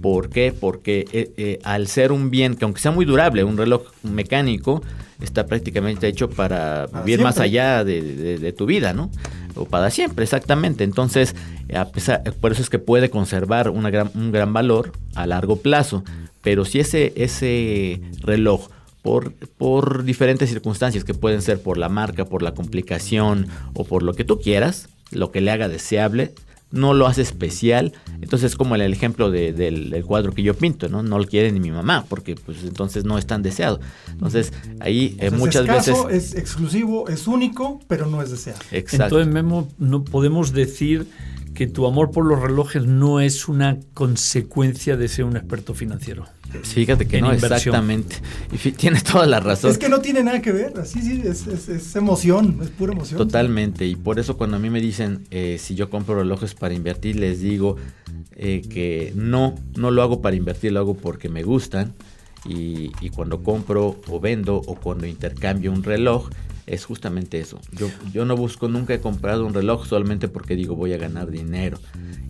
¿Por 0.02 0.30
qué? 0.30 0.54
Porque 0.58 1.06
eh, 1.12 1.32
eh, 1.38 1.60
al 1.64 1.88
ser 1.88 2.12
un 2.12 2.30
bien 2.30 2.56
que 2.56 2.66
aunque 2.66 2.82
sea 2.82 2.92
muy 2.92 3.06
durable, 3.06 3.44
un 3.44 3.58
reloj 3.58 3.84
mecánico, 4.04 4.82
está 5.22 5.46
prácticamente 5.46 6.08
hecho 6.08 6.30
para, 6.30 6.88
vivir 7.06 7.22
más 7.22 7.40
allá 7.40 7.84
de, 7.84 8.54
tu 8.58 8.66
vida, 8.66 8.94
¿no? 8.94 9.10
O 9.56 9.66
para 9.66 9.90
siempre, 9.90 10.24
exactamente. 10.24 10.84
Entonces, 10.84 11.36
a 11.74 11.86
pesar, 11.86 12.24
por 12.42 12.52
eso 12.52 12.62
es 12.62 12.70
que 12.70 12.80
puede 12.80 13.10
conservar 13.10 13.70
una 13.70 13.90
gran, 13.90 14.12
un 14.14 14.32
gran 14.32 14.54
valor 14.54 14.92
a 15.16 15.26
largo 15.26 15.58
plazo. 15.58 16.04
Pero 16.42 16.66
si 16.66 16.80
ese, 16.80 17.14
ese 17.16 18.02
reloj 18.22 18.70
por, 19.02 19.34
por, 19.34 20.04
diferentes 20.04 20.50
circunstancias 20.50 21.04
que 21.04 21.14
pueden 21.14 21.42
ser 21.42 21.62
por 21.62 21.78
la 21.78 21.90
marca, 21.90 22.26
por 22.26 22.42
la 22.42 22.54
complicación 22.54 23.48
o 23.74 23.86
por 23.86 24.04
lo 24.04 24.14
que 24.14 24.26
tú 24.26 24.40
quieras, 24.40 24.90
lo 25.12 25.32
que 25.32 25.42
le 25.42 25.52
haga 25.52 25.70
deseable, 25.70 26.34
no 26.76 26.94
lo 26.94 27.08
hace 27.08 27.22
especial. 27.22 27.94
Entonces 28.22 28.52
es 28.52 28.58
como 28.58 28.76
el 28.76 28.94
ejemplo 28.94 29.32
del, 29.32 30.04
cuadro 30.06 30.34
que 30.34 30.44
yo 30.44 30.54
pinto, 30.54 30.90
¿no? 30.90 31.02
No 31.04 31.18
lo 31.18 31.26
quiere 31.26 31.52
ni 31.52 31.60
mi 31.60 31.72
mamá, 31.72 32.06
porque 32.08 32.36
pues 32.36 32.64
entonces 32.64 33.06
no 33.06 33.18
es 33.18 33.26
tan 33.26 33.42
deseado. 33.42 33.80
Entonces 34.12 34.54
ahí 34.80 35.16
eh, 35.20 35.32
muchas 35.32 35.64
es 35.64 35.68
veces... 35.68 35.98
Es 36.12 36.36
exclusivo, 36.36 37.08
es 37.08 37.28
único, 37.28 37.80
pero 37.88 38.06
no 38.06 38.22
es 38.22 38.30
deseado. 38.30 38.60
Exacto. 38.72 39.20
Entonces, 39.20 39.34
Memo, 39.34 39.68
no 39.80 40.04
podemos 40.04 40.54
decir 40.54 41.08
que 41.56 41.66
tu 41.66 41.88
amor 41.88 42.12
por 42.12 42.26
los 42.26 42.40
relojes 42.40 42.86
no 42.86 43.20
es 43.20 43.48
una 43.48 43.80
consecuencia 43.96 44.96
de 44.98 45.08
ser 45.08 45.26
un 45.26 45.38
experto 45.38 45.74
financiero. 45.74 46.26
Fíjate 46.62 47.08
que 47.08 47.20
no, 47.20 47.32
exactamente. 47.32 48.18
Y 48.52 48.72
tienes 48.72 49.04
toda 49.04 49.26
la 49.26 49.40
razón. 49.40 49.72
Es 49.72 49.78
que 49.78 49.90
no 49.90 50.00
tiene 50.00 50.24
nada 50.24 50.42
que 50.42 50.52
ver, 50.52 50.74
así 50.80 51.02
sí, 51.02 51.24
es, 51.26 51.96
emoción, 51.96 52.60
es 52.62 52.70
pura 52.70 52.94
emoción. 52.94 53.18
Totalmente, 53.18 53.86
y 53.88 53.96
por 53.96 54.20
eso 54.20 54.38
cuando 54.38 54.58
a 54.58 54.60
mí 54.60 54.70
me 54.70 54.80
dicen 54.80 55.26
eh, 55.32 55.58
si 55.60 55.74
yo 55.74 55.90
compro 55.90 56.16
relojes 56.16 56.54
para 56.54 56.74
invertir, 56.74 57.16
les 57.16 57.42
digo 57.42 57.78
eh, 58.36 58.62
que 58.62 59.12
no, 59.16 59.56
no 59.76 59.92
lo 59.92 60.04
hago 60.04 60.22
para 60.22 60.36
invertir, 60.36 60.74
lo 60.74 60.82
hago 60.82 60.94
porque 60.96 61.30
me 61.30 61.44
gustan. 61.44 61.94
Y, 62.48 62.92
y 63.02 63.10
cuando 63.10 63.42
compro 63.42 64.00
o 64.08 64.20
vendo 64.20 64.58
o 64.58 64.76
cuando 64.76 65.08
intercambio 65.08 65.72
un 65.72 65.84
reloj, 65.84 66.30
es 66.68 66.86
justamente 66.86 67.40
eso. 67.40 67.60
Yo, 67.72 67.90
yo 68.14 68.26
no 68.26 68.36
busco, 68.36 68.68
nunca 68.68 68.94
he 68.94 69.00
comprado 69.00 69.46
un 69.46 69.54
reloj 69.54 69.86
solamente 69.86 70.28
porque 70.28 70.56
digo 70.56 70.76
voy 70.76 70.94
a 70.94 70.98
ganar 70.98 71.30
dinero. 71.30 71.80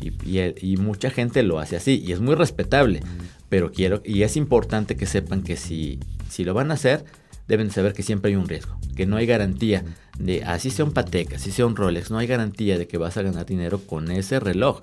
Y, 0.01 0.39
y, 0.61 0.77
mucha 0.77 1.09
gente 1.09 1.41
lo 1.43 1.59
hace 1.59 1.75
así 1.75 2.03
y 2.05 2.11
es 2.11 2.19
muy 2.19 2.35
respetable. 2.35 3.01
Pero 3.49 3.71
quiero, 3.71 4.01
y 4.03 4.23
es 4.23 4.37
importante 4.37 4.95
que 4.95 5.05
sepan 5.05 5.41
que 5.41 5.55
si, 5.55 5.99
si 6.29 6.43
lo 6.43 6.53
van 6.53 6.71
a 6.71 6.75
hacer, 6.75 7.05
deben 7.47 7.71
saber 7.71 7.93
que 7.93 8.03
siempre 8.03 8.31
hay 8.31 8.35
un 8.35 8.47
riesgo, 8.47 8.77
que 8.95 9.05
no 9.05 9.17
hay 9.17 9.25
garantía 9.25 9.83
de, 10.17 10.43
así 10.43 10.69
sea 10.71 10.85
un 10.85 10.91
Patek, 10.91 11.33
así 11.33 11.51
sea 11.51 11.65
un 11.65 11.75
Rolex, 11.75 12.09
no 12.09 12.17
hay 12.17 12.27
garantía 12.27 12.77
de 12.77 12.87
que 12.87 12.97
vas 12.97 13.17
a 13.17 13.21
ganar 13.21 13.45
dinero 13.45 13.79
con 13.79 14.11
ese 14.11 14.39
reloj. 14.39 14.81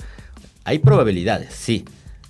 Hay 0.64 0.78
probabilidades, 0.78 1.52
sí, 1.52 1.84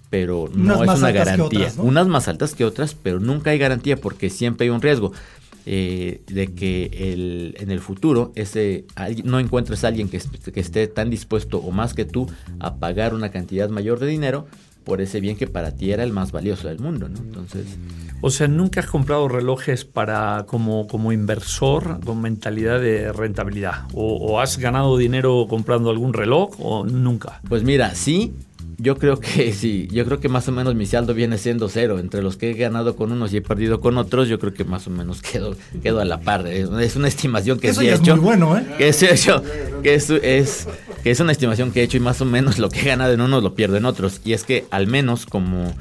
pero 0.09 0.49
no 0.55 0.83
es 0.83 0.99
una 0.99 1.11
garantía. 1.11 1.70
Unas 1.79 2.09
más 2.09 2.29
altas 2.29 2.55
que 2.55 2.64
otras, 2.64 2.95
pero 2.95 3.20
nunca 3.20 3.51
hay 3.51 3.59
garantía 3.59 3.97
porque 3.97 4.31
siempre 4.31 4.64
hay 4.64 4.70
un 4.70 4.81
riesgo. 4.81 5.12
Eh, 5.65 6.23
de 6.27 6.55
que 6.55 6.91
el, 6.93 7.55
en 7.59 7.71
el 7.71 7.79
futuro 7.79 8.33
ese, 8.35 8.85
no 9.23 9.39
encuentres 9.39 9.85
a 9.85 9.89
alguien 9.89 10.09
que, 10.09 10.21
que 10.53 10.59
esté 10.59 10.89
tan 10.89 11.09
dispuesto 11.09 11.59
o 11.59 11.71
más 11.71 11.95
que 11.95 12.05
tú 12.05 12.27
a 12.59 12.77
pagar 12.77 13.15
una 13.15 13.31
cantidad 13.31 13.69
mayor 13.69 14.01
de 14.01 14.09
dinero 14.09 14.49
por 14.83 15.01
ese 15.01 15.21
bien 15.21 15.37
que 15.37 15.47
para 15.47 15.71
ti 15.71 15.93
era 15.93 16.03
el 16.03 16.13
más 16.13 16.33
valioso 16.33 16.67
del 16.67 16.81
mundo, 16.81 17.09
¿no? 17.09 17.19
Entonces... 17.19 17.79
O 18.25 18.31
sea, 18.31 18.47
¿nunca 18.47 18.79
has 18.79 18.87
comprado 18.87 19.27
relojes 19.27 19.85
para 19.85 20.45
como, 20.47 20.87
como 20.87 21.13
inversor 21.13 21.99
con 22.05 22.23
mentalidad 22.23 22.81
de 22.81 23.13
rentabilidad? 23.13 23.87
¿O, 23.95 24.17
¿O, 24.17 24.41
has 24.41 24.59
ganado 24.59 24.97
dinero 24.97 25.47
comprando 25.51 25.91
algún 25.91 26.13
reloj 26.13 26.51
o 26.61 26.87
nunca? 26.87 27.41
Pues 27.49 27.65
mira, 27.65 27.97
sí, 27.97 28.33
yo 28.83 28.99
creo 28.99 29.20
que 29.20 29.53
sí, 29.59 29.89
yo 29.91 30.05
creo 30.05 30.20
que 30.20 30.28
más 30.28 30.49
o 30.49 30.53
menos 30.53 30.74
mi 30.74 30.87
saldo 30.87 31.14
viene 31.14 31.39
siendo 31.39 31.68
cero. 31.68 31.99
Entre 31.99 32.22
los 32.22 32.37
que 32.37 32.51
he 32.51 32.55
ganado 32.55 32.97
con 32.97 33.12
unos 33.12 33.33
y 33.33 33.39
he 33.39 33.43
perdido 33.43 33.80
con 33.80 33.97
otros, 33.97 34.28
yo 34.28 34.39
creo 34.39 34.53
que 34.53 34.64
más 34.64 34.87
o 34.87 34.91
menos 34.91 35.22
quedo, 35.33 35.57
quedo 35.83 36.01
a 36.01 36.05
la 36.05 36.20
par. 36.20 36.47
Es 36.47 36.97
una 36.97 37.09
estimación 37.09 37.59
que 37.59 37.68
Eso 37.68 37.83
ya 37.83 37.95
es 37.95 38.01
muy 38.01 38.18
bueno, 38.18 38.59
¿eh? 38.59 38.66
Que, 38.76 38.89
es, 38.89 39.03
hecho, 39.03 39.43
que, 39.83 39.95
es, 39.95 40.11
es, 40.11 40.66
que 41.03 41.11
es 41.11 41.20
una 41.20 41.33
estimación 41.33 41.70
que 41.70 41.80
he 41.80 41.85
hecho 41.85 41.97
y 41.97 42.01
más 42.01 42.20
o 42.20 42.24
menos 42.24 42.59
lo 42.59 42.68
que 42.68 42.80
he 42.80 42.85
ganado 42.85 43.12
en 43.12 43.20
unos 43.20 43.43
lo 43.43 43.55
pierdo 43.55 43.76
en 43.76 43.85
otros. 43.85 44.20
Y 44.24 44.33
es 44.33 44.45
que 44.45 44.66
al 44.70 44.89
menos 44.89 45.26
como 45.26 45.72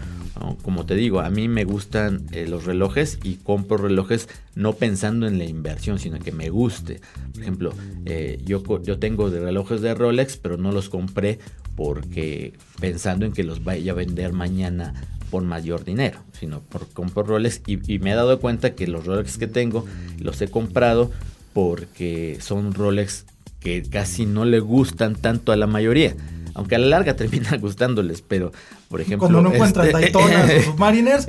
como 0.64 0.86
te 0.86 0.96
digo, 0.96 1.20
a 1.20 1.30
mí 1.30 1.48
me 1.48 1.66
gustan 1.66 2.26
eh, 2.32 2.48
los 2.48 2.66
relojes 2.66 3.20
y 3.24 3.36
compro 3.36 3.78
relojes 3.78 4.30
no 4.56 4.74
pensando 4.74 5.28
en 5.28 5.38
la 5.38 5.46
inversión, 5.46 6.00
sino 6.00 6.20
que 6.20 6.32
me 6.32 6.50
guste. 6.50 7.02
Por 7.34 7.42
ejemplo, 7.42 7.74
eh, 8.06 8.42
yo, 8.46 8.64
yo 8.82 9.00
tengo 9.00 9.30
relojes 9.30 9.82
de 9.82 9.94
Rolex, 9.94 10.38
pero 10.38 10.58
no 10.58 10.72
los 10.72 10.90
compré 10.90 11.40
porque 11.76 12.54
pensando 12.80 13.26
en 13.26 13.34
que 13.34 13.44
los 13.44 13.64
vaya 13.64 13.92
a 13.92 13.96
vender 13.96 14.34
mañana 14.34 14.94
por 15.30 15.44
mayor 15.44 15.84
dinero, 15.84 16.20
sino 16.34 16.62
por 16.62 16.88
compro 16.90 17.24
Rolex. 17.24 17.62
Y, 17.68 18.00
me 18.00 18.12
he 18.12 18.16
dado 18.16 18.40
cuenta 18.40 18.74
que 18.76 18.88
los 18.88 19.06
Rolex 19.06 19.38
que 19.38 19.48
tengo 19.48 19.86
los 20.20 20.42
he 20.42 20.48
comprado 20.48 21.12
porque 21.54 22.38
son 22.42 22.74
Rolex 22.74 23.26
que 23.60 23.84
casi 23.84 24.26
no 24.26 24.46
le 24.46 24.60
gustan 24.60 25.16
tanto 25.16 25.52
a 25.52 25.56
la 25.56 25.68
mayoría 25.68 26.16
aunque 26.54 26.76
a 26.76 26.80
la 26.80 26.88
larga 26.88 27.16
termina 27.16 27.56
gustándoles, 27.62 28.22
pero 28.22 28.52
por 28.90 29.02
ejemplo... 29.02 29.28
Cuando 29.28 29.42
no 29.42 29.54
encuentran 29.54 29.88
este... 29.88 30.00
Daytona 30.00 30.46
o 30.60 30.62
Submariners, 30.64 31.28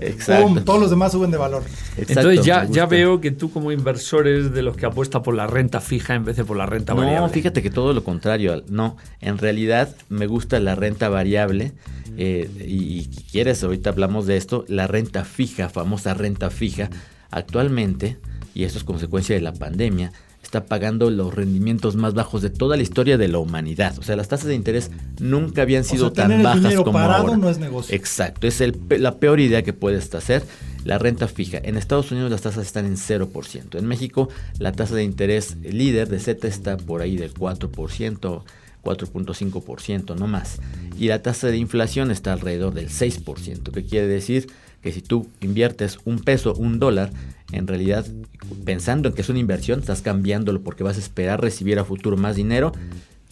todos 0.65 0.81
los 0.81 0.91
demás 0.91 1.13
suben 1.13 1.31
de 1.31 1.39
valor. 1.39 1.63
Entonces 1.97 2.45
ya, 2.45 2.65
ya 2.65 2.87
veo 2.87 3.21
que 3.21 3.31
tú 3.31 3.51
como 3.51 3.73
inversor 3.73 4.27
eres 4.27 4.53
de 4.53 4.63
los 4.63 4.77
que 4.77 4.87
apuesta 4.87 5.23
por 5.23 5.35
la 5.35 5.47
renta 5.47 5.81
fija 5.81 6.15
en 6.15 6.25
vez 6.25 6.37
de 6.37 6.45
por 6.45 6.57
la 6.57 6.67
renta 6.67 6.95
variable. 6.95 7.21
No, 7.21 7.29
fíjate 7.29 7.63
que 7.63 7.71
todo 7.71 7.93
lo 7.93 8.05
contrario. 8.05 8.63
No, 8.69 8.97
en 9.21 9.39
realidad 9.39 9.95
me 10.09 10.27
gusta 10.27 10.61
la 10.61 10.75
renta 10.75 11.09
variable 11.09 11.73
eh, 12.17 12.51
y, 12.67 13.01
y 13.01 13.07
quieres, 13.31 13.63
ahorita 13.65 13.91
hablamos 13.91 14.27
de 14.27 14.37
esto, 14.37 14.65
la 14.69 14.87
renta 14.87 15.25
fija, 15.25 15.69
famosa 15.69 16.15
renta 16.15 16.51
fija, 16.51 16.91
actualmente, 17.31 18.19
y 18.55 18.65
esto 18.65 18.79
es 18.79 18.85
consecuencia 18.85 19.35
de 19.35 19.41
la 19.41 19.53
pandemia, 19.53 20.13
está 20.53 20.67
pagando 20.67 21.11
los 21.11 21.35
rendimientos 21.35 21.97
más 21.97 22.13
bajos 22.13 22.43
de 22.43 22.51
toda 22.51 22.77
la 22.77 22.83
historia 22.83 23.17
de 23.17 23.27
la 23.27 23.39
humanidad. 23.39 23.99
O 23.99 24.03
sea, 24.03 24.17
las 24.17 24.29
tasas 24.29 24.49
de 24.49 24.55
interés 24.55 24.91
nunca 25.19 25.63
habían 25.63 25.83
sido 25.83 26.13
tan 26.13 26.43
bajas 26.43 26.75
como 26.75 26.99
ahora. 26.99 27.39
no 27.39 27.49
es 27.49 27.57
negocio. 27.57 27.97
Exacto, 27.97 28.47
es 28.47 28.61
el, 28.61 28.79
la 28.99 29.17
peor 29.17 29.41
idea 29.41 29.63
que 29.63 29.73
puedes 29.73 30.15
hacer. 30.15 30.45
La 30.85 30.99
renta 30.99 31.27
fija. 31.27 31.59
En 31.63 31.79
Estados 31.79 32.13
Unidos 32.13 32.31
las 32.31 32.43
tasas 32.43 32.67
están 32.67 32.85
en 32.85 32.97
0%. 32.97 33.79
En 33.79 33.87
México 33.87 34.29
la 34.59 34.73
tasa 34.73 34.95
de 34.95 35.05
interés 35.05 35.57
líder 35.63 36.11
de 36.11 36.21
Z 36.21 36.47
está 36.47 36.77
por 36.77 37.01
ahí 37.01 37.17
del 37.17 37.33
4%. 37.33 38.43
4.5%, 38.85 40.17
no 40.17 40.27
más. 40.27 40.59
Y 40.99 41.07
la 41.07 41.23
tasa 41.23 41.47
de 41.47 41.57
inflación 41.57 42.11
está 42.11 42.33
alrededor 42.33 42.75
del 42.75 42.89
6%, 42.89 43.71
que 43.71 43.85
quiere 43.85 44.09
decir 44.09 44.49
que 44.83 44.93
si 44.93 45.01
tú 45.01 45.29
inviertes 45.41 45.99
un 46.05 46.19
peso, 46.19 46.55
un 46.55 46.79
dólar, 46.79 47.11
en 47.53 47.67
realidad 47.67 48.05
pensando 48.65 49.09
en 49.09 49.15
que 49.15 49.23
es 49.23 49.29
una 49.29 49.39
inversión, 49.39 49.81
estás 49.81 50.03
cambiándolo 50.03 50.63
porque 50.63 50.85
vas 50.85 50.97
a 50.97 51.01
esperar 51.01 51.41
recibir 51.41 51.79
a 51.79 51.85
futuro 51.85 52.17
más 52.17 52.37
dinero, 52.37 52.73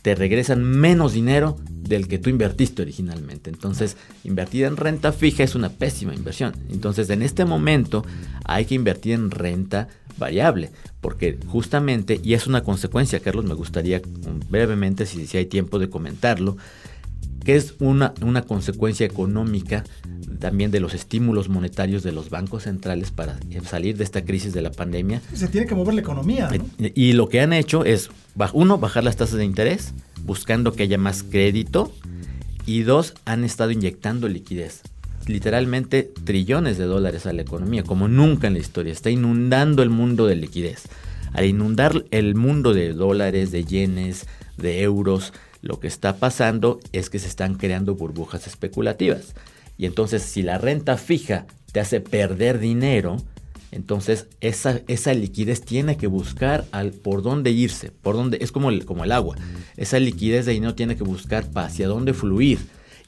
te 0.02 0.14
regresan 0.14 0.62
menos 0.62 1.12
dinero 1.12 1.56
del 1.68 2.08
que 2.08 2.18
tú 2.18 2.30
invertiste 2.30 2.82
originalmente. 2.82 3.50
Entonces, 3.50 3.96
invertir 4.24 4.64
en 4.64 4.76
renta 4.76 5.12
fija 5.12 5.42
es 5.42 5.54
una 5.54 5.68
pésima 5.68 6.14
inversión. 6.14 6.54
Entonces, 6.70 7.10
en 7.10 7.22
este 7.22 7.44
momento 7.44 8.04
hay 8.44 8.64
que 8.64 8.74
invertir 8.74 9.14
en 9.14 9.30
renta 9.30 9.88
variable, 10.16 10.70
porque 11.00 11.38
justamente, 11.46 12.20
y 12.22 12.34
es 12.34 12.46
una 12.46 12.62
consecuencia, 12.62 13.20
Carlos, 13.20 13.44
me 13.44 13.54
gustaría 13.54 14.00
brevemente, 14.48 15.06
si, 15.06 15.26
si 15.26 15.38
hay 15.38 15.46
tiempo 15.46 15.78
de 15.78 15.90
comentarlo, 15.90 16.56
que 17.44 17.56
es 17.56 17.74
una, 17.78 18.14
una 18.22 18.42
consecuencia 18.42 19.06
económica 19.06 19.84
también 20.38 20.70
de 20.70 20.80
los 20.80 20.94
estímulos 20.94 21.48
monetarios 21.48 22.02
de 22.02 22.12
los 22.12 22.30
bancos 22.30 22.64
centrales 22.64 23.10
para 23.10 23.38
salir 23.64 23.96
de 23.96 24.04
esta 24.04 24.24
crisis 24.24 24.52
de 24.52 24.62
la 24.62 24.72
pandemia. 24.72 25.22
Se 25.32 25.48
tiene 25.48 25.66
que 25.66 25.74
mover 25.74 25.94
la 25.94 26.00
economía. 26.00 26.50
Y 26.78 27.12
lo 27.12 27.28
que 27.28 27.40
han 27.40 27.52
hecho 27.52 27.84
es, 27.84 28.10
uno, 28.52 28.78
bajar 28.78 29.04
las 29.04 29.16
tasas 29.16 29.36
de 29.36 29.44
interés, 29.44 29.92
buscando 30.24 30.72
que 30.72 30.82
haya 30.82 30.98
más 30.98 31.22
crédito, 31.22 31.92
y 32.66 32.82
dos, 32.82 33.14
han 33.24 33.44
estado 33.44 33.70
inyectando 33.70 34.28
liquidez. 34.28 34.82
Literalmente 35.26 36.10
trillones 36.24 36.78
de 36.78 36.84
dólares 36.84 37.26
a 37.26 37.32
la 37.32 37.42
economía, 37.42 37.84
como 37.84 38.08
nunca 38.08 38.46
en 38.46 38.54
la 38.54 38.60
historia. 38.60 38.92
Está 38.92 39.10
inundando 39.10 39.82
el 39.82 39.90
mundo 39.90 40.26
de 40.26 40.36
liquidez. 40.36 40.88
Al 41.32 41.44
inundar 41.44 42.04
el 42.10 42.34
mundo 42.34 42.74
de 42.74 42.92
dólares, 42.92 43.50
de 43.50 43.64
yenes, 43.64 44.26
de 44.56 44.82
euros, 44.82 45.32
lo 45.62 45.80
que 45.80 45.88
está 45.88 46.16
pasando 46.16 46.80
es 46.92 47.10
que 47.10 47.18
se 47.18 47.28
están 47.28 47.54
creando 47.54 47.94
burbujas 47.94 48.46
especulativas. 48.46 49.34
Y 49.76 49.86
entonces 49.86 50.22
si 50.22 50.42
la 50.42 50.58
renta 50.58 50.96
fija 50.96 51.46
te 51.72 51.80
hace 51.80 52.00
perder 52.00 52.58
dinero, 52.58 53.16
entonces 53.72 54.26
esa, 54.40 54.80
esa 54.88 55.14
liquidez 55.14 55.62
tiene 55.62 55.96
que 55.96 56.06
buscar 56.06 56.64
al, 56.72 56.92
por 56.92 57.22
dónde 57.22 57.50
irse, 57.50 57.90
por 57.90 58.16
dónde, 58.16 58.38
es 58.40 58.52
como 58.52 58.70
el, 58.70 58.84
como 58.84 59.04
el 59.04 59.12
agua. 59.12 59.36
Esa 59.76 59.98
liquidez 59.98 60.46
de 60.46 60.52
dinero 60.52 60.74
tiene 60.74 60.96
que 60.96 61.04
buscar 61.04 61.46
hacia 61.54 61.88
dónde 61.88 62.14
fluir 62.14 62.58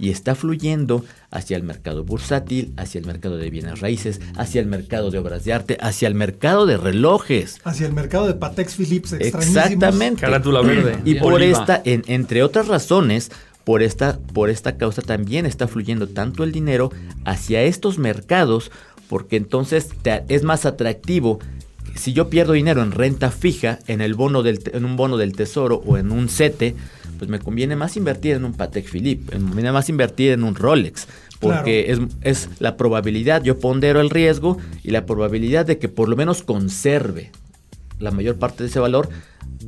y 0.02 0.10
está 0.10 0.34
fluyendo 0.34 1.04
hacia 1.30 1.56
el 1.56 1.62
mercado 1.62 2.02
bursátil, 2.02 2.74
hacia 2.76 2.98
el 2.98 3.06
mercado 3.06 3.36
de 3.36 3.48
bienes 3.50 3.78
raíces, 3.78 4.20
hacia 4.36 4.60
el 4.60 4.66
mercado 4.66 5.12
de 5.12 5.18
obras 5.18 5.44
de 5.44 5.52
arte, 5.52 5.78
hacia 5.80 6.08
el 6.08 6.16
mercado 6.16 6.66
de 6.66 6.76
relojes. 6.76 7.60
Hacia 7.62 7.86
el 7.86 7.92
mercado 7.92 8.26
de 8.26 8.34
Patex 8.34 8.74
Philips 8.74 9.12
Exactamente. 9.12 10.22
Carátula 10.22 10.60
verde. 10.60 10.98
Y 11.04 11.14
por 11.20 11.40
esta, 11.40 11.80
entre 11.84 12.42
otras 12.42 12.66
razones, 12.66 13.30
por 13.62 13.80
esta, 13.80 14.18
por 14.18 14.50
esta 14.50 14.76
causa 14.76 15.02
también 15.02 15.46
está 15.46 15.68
fluyendo 15.68 16.08
tanto 16.08 16.42
el 16.42 16.50
dinero 16.50 16.90
hacia 17.24 17.62
estos 17.62 17.98
mercados, 17.98 18.72
porque 19.08 19.36
entonces 19.36 19.90
es 20.26 20.42
más 20.42 20.66
atractivo 20.66 21.38
si 21.94 22.12
yo 22.12 22.28
pierdo 22.28 22.52
dinero 22.52 22.82
en 22.82 22.92
renta 22.92 23.30
fija, 23.30 23.78
en, 23.86 24.00
el 24.00 24.14
bono 24.14 24.42
del, 24.42 24.60
en 24.72 24.84
un 24.84 24.96
bono 24.96 25.16
del 25.16 25.32
tesoro 25.34 25.82
o 25.86 25.98
en 25.98 26.10
un 26.10 26.28
CETE, 26.28 26.74
pues 27.18 27.30
me 27.30 27.38
conviene 27.38 27.76
más 27.76 27.96
invertir 27.96 28.36
en 28.36 28.44
un 28.44 28.54
Patek 28.54 28.88
Philippe, 28.88 29.38
me 29.38 29.44
conviene 29.44 29.72
más 29.72 29.88
invertir 29.88 30.32
en 30.32 30.44
un 30.44 30.54
Rolex, 30.54 31.06
porque 31.40 31.92
es, 31.92 32.00
es, 32.22 32.48
la 32.60 32.76
probabilidad, 32.76 33.42
yo 33.42 33.58
pondero 33.58 34.00
el 34.00 34.10
riesgo 34.10 34.58
y 34.82 34.90
la 34.90 35.06
probabilidad 35.06 35.66
de 35.66 35.78
que 35.78 35.88
por 35.88 36.08
lo 36.08 36.16
menos 36.16 36.42
conserve 36.42 37.30
la 37.98 38.10
mayor 38.10 38.36
parte 38.36 38.62
de 38.64 38.68
ese 38.68 38.80
valor 38.80 39.08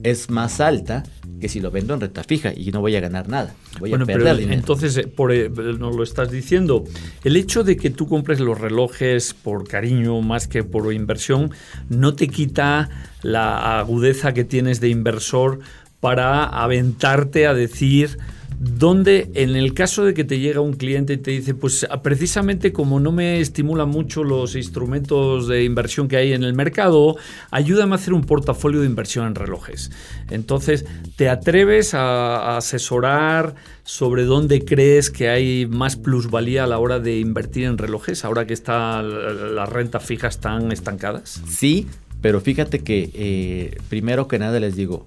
es 0.02 0.30
más 0.30 0.60
alta 0.60 1.02
que 1.40 1.48
si 1.48 1.60
lo 1.60 1.70
vendo 1.70 1.94
en 1.94 2.00
renta 2.00 2.22
fija 2.24 2.52
y 2.54 2.70
no 2.70 2.80
voy 2.80 2.96
a 2.96 3.00
ganar 3.00 3.28
nada. 3.28 3.54
Voy 3.78 3.90
bueno, 3.90 4.04
a 4.04 4.06
perder 4.06 4.36
pero 4.36 4.52
entonces, 4.52 4.96
eh, 4.96 5.06
por, 5.06 5.32
eh, 5.32 5.50
nos 5.50 5.94
lo 5.94 6.02
estás 6.02 6.30
diciendo, 6.30 6.84
el 7.22 7.36
hecho 7.36 7.64
de 7.64 7.76
que 7.76 7.90
tú 7.90 8.06
compres 8.06 8.40
los 8.40 8.58
relojes 8.58 9.34
por 9.34 9.66
cariño 9.66 10.20
más 10.22 10.46
que 10.46 10.64
por 10.64 10.92
inversión, 10.92 11.50
no 11.88 12.14
te 12.14 12.28
quita 12.28 12.88
la 13.22 13.78
agudeza 13.78 14.32
que 14.32 14.44
tienes 14.44 14.80
de 14.80 14.88
inversor 14.88 15.60
para 16.00 16.44
aventarte 16.44 17.46
a 17.46 17.54
decir 17.54 18.18
donde 18.64 19.30
en 19.34 19.56
el 19.56 19.74
caso 19.74 20.04
de 20.04 20.14
que 20.14 20.24
te 20.24 20.38
llega 20.38 20.60
un 20.60 20.72
cliente 20.72 21.14
y 21.14 21.16
te 21.18 21.32
dice, 21.32 21.54
pues 21.54 21.86
precisamente 22.02 22.72
como 22.72 22.98
no 22.98 23.12
me 23.12 23.40
estimulan 23.40 23.88
mucho 23.88 24.24
los 24.24 24.56
instrumentos 24.56 25.48
de 25.48 25.64
inversión 25.64 26.08
que 26.08 26.16
hay 26.16 26.32
en 26.32 26.44
el 26.44 26.54
mercado, 26.54 27.16
ayúdame 27.50 27.92
a 27.92 27.96
hacer 27.96 28.14
un 28.14 28.22
portafolio 28.22 28.80
de 28.80 28.86
inversión 28.86 29.26
en 29.26 29.34
relojes. 29.34 29.90
Entonces, 30.30 30.86
¿te 31.16 31.28
atreves 31.28 31.94
a, 31.94 32.56
asesorar 32.56 33.54
sobre 33.84 34.24
dónde 34.24 34.64
crees 34.64 35.10
que 35.10 35.28
hay 35.28 35.66
más 35.66 35.96
plusvalía 35.96 36.64
a 36.64 36.66
la 36.66 36.78
hora 36.78 37.00
de 37.00 37.18
invertir 37.18 37.64
en 37.64 37.76
relojes, 37.76 38.24
ahora 38.24 38.46
que 38.46 38.54
están 38.54 39.54
las 39.54 39.68
rentas 39.68 40.04
fijas 40.04 40.40
tan 40.40 40.72
estancadas? 40.72 41.42
Sí, 41.46 41.86
pero 42.22 42.40
fíjate 42.40 42.78
que 42.78 43.10
eh, 43.12 43.78
primero 43.90 44.26
que 44.26 44.38
nada 44.38 44.58
les 44.58 44.76
digo, 44.76 45.06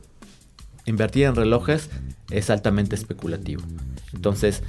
invertir 0.87 1.25
en 1.25 1.35
relojes 1.35 1.89
es 2.31 2.49
altamente 2.49 2.95
especulativo. 2.95 3.61
Entonces, 4.13 4.63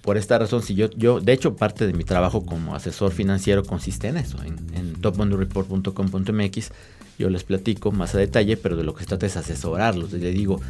por 0.00 0.16
esta 0.16 0.38
razón, 0.38 0.62
si 0.62 0.74
yo, 0.74 0.88
yo, 0.90 1.20
de 1.20 1.32
hecho, 1.32 1.56
parte 1.56 1.86
de 1.86 1.92
mi 1.92 2.04
trabajo 2.04 2.46
como 2.46 2.74
asesor 2.74 3.12
financiero 3.12 3.64
consiste 3.64 4.08
en 4.08 4.16
eso, 4.16 4.42
en, 4.42 4.56
en 4.74 4.94
topmoneyReport.com.mx. 4.94 6.70
Yo 7.18 7.30
les 7.30 7.44
platico 7.44 7.92
más 7.92 8.14
a 8.14 8.18
detalle, 8.18 8.56
pero 8.56 8.76
de 8.76 8.84
lo 8.84 8.94
que 8.94 9.00
se 9.00 9.08
trata 9.08 9.26
es 9.26 9.36
asesorarlos. 9.36 10.12
Les 10.12 10.34
digo, 10.34 10.60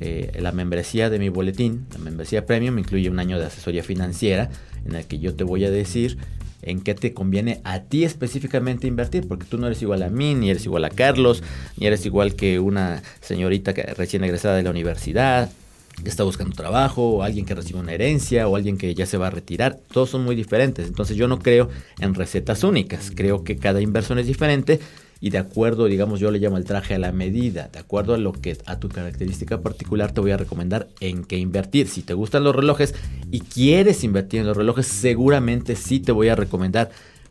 eh, 0.00 0.32
la 0.40 0.52
membresía 0.52 1.10
de 1.10 1.18
mi 1.18 1.28
boletín, 1.28 1.86
la 1.92 1.98
membresía 1.98 2.46
premium, 2.46 2.78
incluye 2.78 3.10
un 3.10 3.18
año 3.18 3.38
de 3.38 3.46
asesoría 3.46 3.82
financiera 3.82 4.50
en 4.84 4.94
el 4.94 5.04
que 5.04 5.18
yo 5.18 5.34
te 5.34 5.44
voy 5.44 5.64
a 5.64 5.70
decir 5.70 6.16
en 6.62 6.80
qué 6.80 6.94
te 6.94 7.12
conviene 7.12 7.60
a 7.64 7.80
ti 7.80 8.04
específicamente 8.04 8.86
invertir, 8.86 9.26
porque 9.28 9.46
tú 9.46 9.58
no 9.58 9.66
eres 9.66 9.82
igual 9.82 10.02
a 10.02 10.10
mí, 10.10 10.34
ni 10.34 10.50
eres 10.50 10.64
igual 10.64 10.84
a 10.84 10.90
Carlos, 10.90 11.42
ni 11.76 11.86
eres 11.86 12.04
igual 12.06 12.34
que 12.34 12.58
una 12.58 13.02
señorita 13.20 13.74
que 13.74 13.82
recién 13.82 14.24
egresada 14.24 14.56
de 14.56 14.62
la 14.62 14.70
universidad, 14.70 15.50
que 16.02 16.10
está 16.10 16.24
buscando 16.24 16.54
trabajo, 16.54 17.08
o 17.08 17.22
alguien 17.22 17.46
que 17.46 17.54
recibe 17.54 17.80
una 17.80 17.92
herencia, 17.92 18.48
o 18.48 18.56
alguien 18.56 18.76
que 18.76 18.94
ya 18.94 19.06
se 19.06 19.16
va 19.16 19.28
a 19.28 19.30
retirar. 19.30 19.78
Todos 19.92 20.10
son 20.10 20.24
muy 20.24 20.36
diferentes. 20.36 20.86
Entonces 20.86 21.16
yo 21.16 21.26
no 21.28 21.38
creo 21.38 21.70
en 22.00 22.14
recetas 22.14 22.64
únicas. 22.64 23.10
Creo 23.14 23.44
que 23.44 23.56
cada 23.56 23.80
inversión 23.80 24.18
es 24.18 24.26
diferente 24.26 24.80
y 25.20 25.30
de 25.30 25.38
acuerdo, 25.38 25.86
digamos, 25.86 26.20
yo 26.20 26.30
le 26.30 26.38
llamo 26.38 26.58
el 26.58 26.64
traje 26.64 26.94
a 26.94 26.98
la 26.98 27.12
medida, 27.12 27.68
de 27.72 27.78
acuerdo 27.78 28.14
a 28.14 28.18
lo 28.18 28.32
que 28.32 28.58
a 28.66 28.78
tu 28.78 28.88
característica 28.88 29.60
particular 29.60 30.12
te 30.12 30.20
voy 30.20 30.30
a 30.30 30.36
recomendar 30.36 30.88
en 31.00 31.24
qué 31.24 31.38
invertir. 31.38 31.88
Si 31.88 32.02
te 32.02 32.14
gustan 32.14 32.44
los 32.44 32.54
relojes 32.54 32.94
y 33.30 33.40
quieres 33.40 34.04
invertir 34.04 34.40
en 34.40 34.46
los 34.46 34.56
relojes, 34.56 34.86
seguramente 34.86 35.74
sí 35.74 36.00
te 36.00 36.12
voy 36.12 36.28
a 36.28 36.36
recomendar 36.36 36.90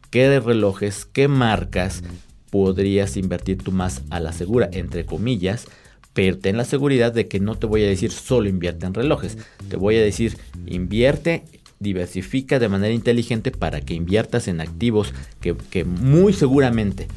qué 0.09 0.39
relojes, 0.39 1.05
qué 1.05 1.27
marcas 1.27 2.03
podrías 2.49 3.17
invertir 3.17 3.59
tú 3.59 3.71
más 3.71 4.01
a 4.09 4.19
la 4.19 4.33
segura, 4.33 4.69
entre 4.71 5.05
comillas, 5.05 5.67
pero 6.13 6.39
ten 6.39 6.57
la 6.57 6.65
seguridad 6.65 7.13
de 7.13 7.27
que 7.27 7.39
no 7.39 7.55
te 7.55 7.67
voy 7.67 7.83
a 7.83 7.87
decir 7.87 8.11
solo 8.11 8.49
invierte 8.49 8.85
en 8.85 8.93
relojes, 8.93 9.37
te 9.69 9.75
voy 9.75 9.97
a 9.97 10.01
decir 10.01 10.37
invierte 10.65 11.43
diversifica 11.79 12.57
de 12.57 12.69
manera 12.69 12.93
inteligente 12.93 13.51
para 13.51 13.81
que 13.81 13.93
inviertas 13.93 14.47
en 14.47 14.61
activos 14.61 15.13
que, 15.41 15.55
que 15.69 15.83
muy 15.83 16.31
seguramente 16.33 17.09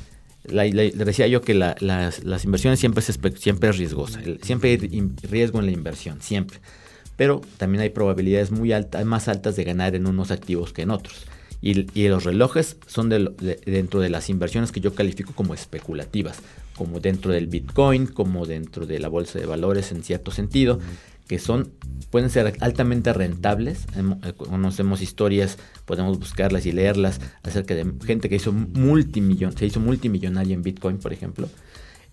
le 0.50 0.90
decía 0.90 1.26
yo 1.26 1.40
que 1.40 1.54
las, 1.54 2.44
inversiones 2.44 2.80
siempre 2.80 3.04
es, 3.06 3.18
siempre 3.36 3.70
es 3.70 3.78
riesgosa, 3.78 4.20
siempre 4.42 4.70
hay 4.70 4.76
riesgo 5.22 5.60
en 5.60 5.66
la 5.66 5.72
inversión, 5.72 6.20
siempre. 6.20 6.58
Pero 7.16 7.40
también 7.56 7.82
hay 7.82 7.90
probabilidades 7.90 8.50
muy 8.50 8.72
altas, 8.72 9.04
más 9.04 9.28
altas 9.28 9.56
de 9.56 9.64
ganar 9.64 9.94
en 9.94 10.06
unos 10.06 10.30
activos 10.30 10.72
que 10.72 10.82
en 10.82 10.90
otros. 10.90 11.26
Y, 11.60 12.06
los 12.08 12.22
relojes 12.22 12.76
son 12.86 13.08
dentro 13.08 14.00
de 14.00 14.08
las 14.10 14.30
inversiones 14.30 14.70
que 14.70 14.80
yo 14.80 14.94
califico 14.94 15.32
como 15.34 15.54
especulativas, 15.54 16.38
como 16.76 17.00
dentro 17.00 17.32
del 17.32 17.48
Bitcoin, 17.48 18.06
como 18.06 18.46
dentro 18.46 18.86
de 18.86 19.00
la 19.00 19.08
bolsa 19.08 19.40
de 19.40 19.46
valores 19.46 19.90
en 19.90 20.04
cierto 20.04 20.30
sentido, 20.30 20.78
que 21.28 21.38
son 21.38 21.70
pueden 22.10 22.30
ser 22.30 22.54
altamente 22.60 23.12
rentables. 23.12 23.86
Eh, 23.94 24.32
conocemos 24.32 25.02
historias, 25.02 25.58
podemos 25.84 26.18
buscarlas 26.18 26.66
y 26.66 26.72
leerlas 26.72 27.20
acerca 27.42 27.74
de 27.74 27.86
gente 28.04 28.28
que 28.28 28.36
hizo 28.36 28.52
multimillon, 28.52 29.56
se 29.56 29.66
hizo 29.66 29.78
multimillonaria 29.78 30.54
en 30.54 30.62
Bitcoin, 30.62 30.98
por 30.98 31.12
ejemplo, 31.12 31.48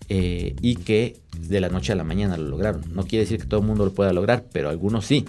eh, 0.08 0.54
y 0.60 0.76
que 0.76 1.16
de 1.40 1.60
la 1.60 1.70
noche 1.70 1.92
a 1.92 1.96
la 1.96 2.04
mañana 2.04 2.36
lo 2.36 2.48
lograron. 2.48 2.82
No 2.92 3.04
quiere 3.04 3.24
decir 3.24 3.40
que 3.40 3.46
todo 3.46 3.60
el 3.60 3.66
mundo 3.66 3.86
lo 3.86 3.94
pueda 3.94 4.12
lograr, 4.12 4.44
pero 4.52 4.68
algunos 4.68 5.06
sí. 5.06 5.24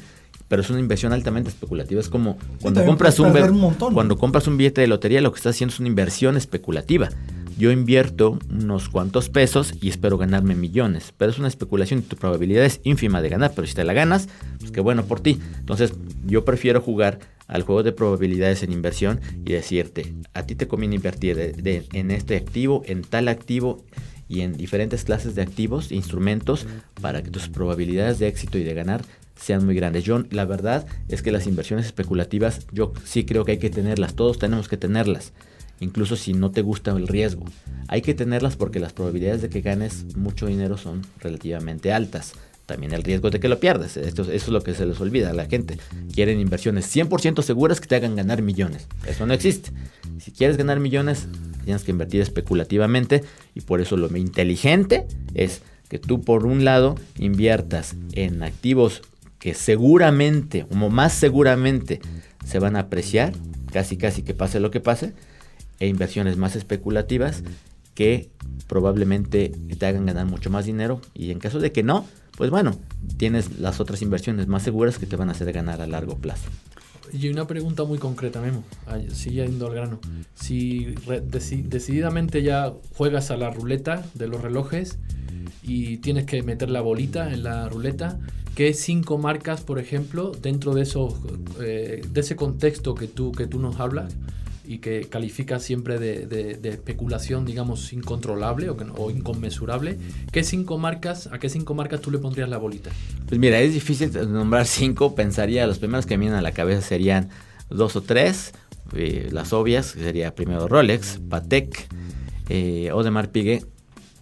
Pero 0.49 0.61
es 0.61 0.69
una 0.69 0.79
inversión 0.79 1.11
altamente 1.11 1.49
especulativa. 1.49 1.99
Es 1.99 2.07
como 2.07 2.37
cuando 2.61 2.85
compras 2.85 3.19
un, 3.19 3.33
cuando 3.93 4.17
compras 4.17 4.47
un 4.47 4.55
billete 4.55 4.79
de 4.79 4.87
lotería, 4.87 5.19
lo 5.19 5.33
que 5.33 5.37
estás 5.37 5.55
haciendo 5.55 5.73
es 5.73 5.79
una 5.79 5.89
inversión 5.89 6.37
especulativa 6.37 7.09
yo 7.57 7.71
invierto 7.71 8.37
unos 8.49 8.89
cuantos 8.89 9.29
pesos 9.29 9.73
y 9.81 9.89
espero 9.89 10.17
ganarme 10.17 10.55
millones. 10.55 11.13
Pero 11.17 11.31
es 11.31 11.39
una 11.39 11.47
especulación 11.47 11.99
y 11.99 12.03
tu 12.03 12.15
probabilidad 12.15 12.65
es 12.65 12.79
ínfima 12.83 13.21
de 13.21 13.29
ganar. 13.29 13.53
Pero 13.55 13.67
si 13.67 13.73
te 13.73 13.83
la 13.83 13.93
ganas, 13.93 14.29
pues 14.59 14.71
qué 14.71 14.79
bueno 14.79 15.05
por 15.05 15.19
ti. 15.19 15.39
Entonces 15.57 15.93
yo 16.25 16.45
prefiero 16.45 16.81
jugar 16.81 17.19
al 17.47 17.63
juego 17.63 17.81
de 17.81 17.93
probabilidades 17.93 18.61
en 18.63 18.71
inversión 18.71 19.21
y 19.45 19.53
decirte, 19.53 20.13
a 20.33 20.43
ti 20.43 20.55
te 20.55 20.67
conviene 20.67 20.95
invertir 20.95 21.55
en 21.63 22.11
este 22.11 22.35
activo, 22.35 22.83
en 22.85 23.01
tal 23.01 23.27
activo 23.27 23.83
y 24.27 24.41
en 24.41 24.57
diferentes 24.57 25.05
clases 25.05 25.33
de 25.35 25.41
activos, 25.41 25.91
instrumentos, 25.91 26.67
para 27.01 27.23
que 27.23 27.31
tus 27.31 27.47
probabilidades 27.47 28.19
de 28.19 28.27
éxito 28.27 28.57
y 28.57 28.63
de 28.63 28.73
ganar 28.73 29.05
sean 29.35 29.65
muy 29.65 29.75
grandes. 29.75 30.03
Yo, 30.03 30.23
la 30.31 30.45
verdad 30.45 30.85
es 31.07 31.21
que 31.21 31.31
las 31.31 31.47
inversiones 31.47 31.85
especulativas, 31.85 32.67
yo 32.71 32.93
sí 33.05 33.23
creo 33.23 33.45
que 33.45 33.53
hay 33.53 33.59
que 33.59 33.69
tenerlas, 33.69 34.15
todos 34.15 34.37
tenemos 34.39 34.67
que 34.67 34.77
tenerlas 34.77 35.31
incluso 35.79 36.15
si 36.15 36.33
no 36.33 36.51
te 36.51 36.61
gusta 36.61 36.91
el 36.91 37.07
riesgo. 37.07 37.45
Hay 37.87 38.01
que 38.01 38.13
tenerlas 38.13 38.55
porque 38.55 38.79
las 38.79 38.93
probabilidades 38.93 39.41
de 39.41 39.49
que 39.49 39.61
ganes 39.61 40.15
mucho 40.15 40.47
dinero 40.47 40.77
son 40.77 41.01
relativamente 41.19 41.93
altas. 41.93 42.33
También 42.65 42.91
el 42.91 43.03
riesgo 43.03 43.29
de 43.29 43.39
que 43.39 43.47
lo 43.47 43.61
pierdas. 43.61 43.95
Esto, 43.95 44.23
eso 44.23 44.31
es 44.31 44.47
lo 44.49 44.61
que 44.61 44.73
se 44.73 44.85
les 44.85 44.99
olvida 44.99 45.29
a 45.29 45.33
la 45.33 45.45
gente. 45.45 45.77
Quieren 46.13 46.39
inversiones 46.39 46.93
100% 46.93 47.41
seguras 47.41 47.79
que 47.79 47.87
te 47.87 47.95
hagan 47.95 48.17
ganar 48.17 48.41
millones. 48.41 48.87
Eso 49.07 49.25
no 49.25 49.33
existe. 49.33 49.71
Si 50.19 50.31
quieres 50.31 50.57
ganar 50.57 50.81
millones, 50.81 51.27
tienes 51.63 51.83
que 51.83 51.91
invertir 51.91 52.19
especulativamente 52.19 53.23
y 53.55 53.61
por 53.61 53.79
eso 53.79 53.95
lo 53.95 54.13
inteligente 54.17 55.07
es 55.33 55.61
que 55.87 55.97
tú 55.97 56.21
por 56.21 56.45
un 56.45 56.65
lado 56.65 56.95
inviertas 57.17 57.95
en 58.11 58.43
activos 58.43 59.01
que 59.39 59.53
seguramente, 59.53 60.65
como 60.67 60.89
más 60.89 61.13
seguramente, 61.13 62.01
se 62.45 62.59
van 62.59 62.75
a 62.75 62.81
apreciar, 62.81 63.33
casi 63.71 63.97
casi 63.97 64.23
que 64.23 64.33
pase 64.33 64.59
lo 64.59 64.71
que 64.71 64.79
pase, 64.79 65.13
e 65.79 65.87
inversiones 65.87 66.37
más 66.37 66.55
especulativas 66.55 67.43
que 67.95 68.29
probablemente 68.67 69.51
te 69.77 69.85
hagan 69.85 70.05
ganar 70.05 70.25
mucho 70.25 70.49
más 70.49 70.65
dinero 70.65 71.01
y 71.13 71.31
en 71.31 71.39
caso 71.39 71.59
de 71.59 71.71
que 71.71 71.83
no, 71.83 72.05
pues 72.37 72.51
bueno, 72.51 72.77
tienes 73.17 73.59
las 73.59 73.79
otras 73.79 74.01
inversiones 74.01 74.47
más 74.47 74.63
seguras 74.63 74.99
que 74.99 75.07
te 75.07 75.15
van 75.15 75.29
a 75.29 75.31
hacer 75.31 75.51
ganar 75.51 75.81
a 75.81 75.87
largo 75.87 76.15
plazo. 76.15 76.49
Y 77.11 77.29
una 77.29 77.47
pregunta 77.47 77.85
muy 77.85 77.97
concreta, 77.97 78.41
Memo, 78.41 78.63
sigue 79.13 79.45
yendo 79.45 79.67
al 79.67 79.73
grano. 79.73 79.99
Si 80.35 80.95
decididamente 81.63 82.43
ya 82.43 82.73
juegas 82.95 83.31
a 83.31 83.37
la 83.37 83.49
ruleta 83.49 84.05
de 84.13 84.27
los 84.27 84.41
relojes 84.41 84.99
y 85.63 85.97
tienes 85.97 86.25
que 86.25 86.43
meter 86.43 86.69
la 86.69 86.81
bolita 86.81 87.33
en 87.33 87.43
la 87.43 87.69
ruleta, 87.69 88.19
¿qué 88.55 88.73
cinco 88.73 89.17
marcas, 89.17 89.61
por 89.61 89.79
ejemplo, 89.79 90.31
dentro 90.31 90.73
de, 90.73 90.81
esos, 90.81 91.15
eh, 91.61 92.01
de 92.07 92.19
ese 92.19 92.35
contexto 92.35 92.93
que 92.93 93.07
tú, 93.07 93.31
que 93.31 93.47
tú 93.47 93.59
nos 93.59 93.79
hablas, 93.79 94.15
y 94.67 94.79
que 94.79 95.07
califica 95.09 95.59
siempre 95.59 95.97
de, 95.97 96.59
especulación, 96.69 97.45
digamos, 97.45 97.93
incontrolable 97.93 98.69
o, 98.69 99.11
inconmensurable. 99.11 99.97
¿Qué 100.31 100.43
cinco 100.43 100.77
marcas, 100.77 101.27
a 101.31 101.39
qué 101.39 101.49
cinco 101.49 101.73
marcas 101.73 102.01
tú 102.01 102.11
le 102.11 102.17
pondrías 102.17 102.49
la 102.49 102.57
bolita? 102.57 102.91
Pues 103.27 103.39
mira, 103.39 103.59
es 103.61 103.73
difícil 103.73 104.11
nombrar 104.31 104.65
cinco. 104.67 105.15
Pensaría, 105.15 105.65
los 105.65 105.79
primeros 105.79 106.05
que 106.05 106.17
me 106.17 106.21
vienen 106.21 106.39
a 106.39 106.41
la 106.41 106.51
cabeza 106.51 106.81
serían 106.81 107.29
dos 107.69 107.95
o 107.95 108.01
tres. 108.01 108.53
Eh, 108.93 109.29
las 109.31 109.53
obvias, 109.53 109.93
que 109.93 110.01
sería 110.01 110.35
primero 110.35 110.67
Rolex, 110.67 111.19
Patek, 111.29 111.87
eh, 112.49 112.89
Audemars 112.89 113.29
Piguet 113.29 113.65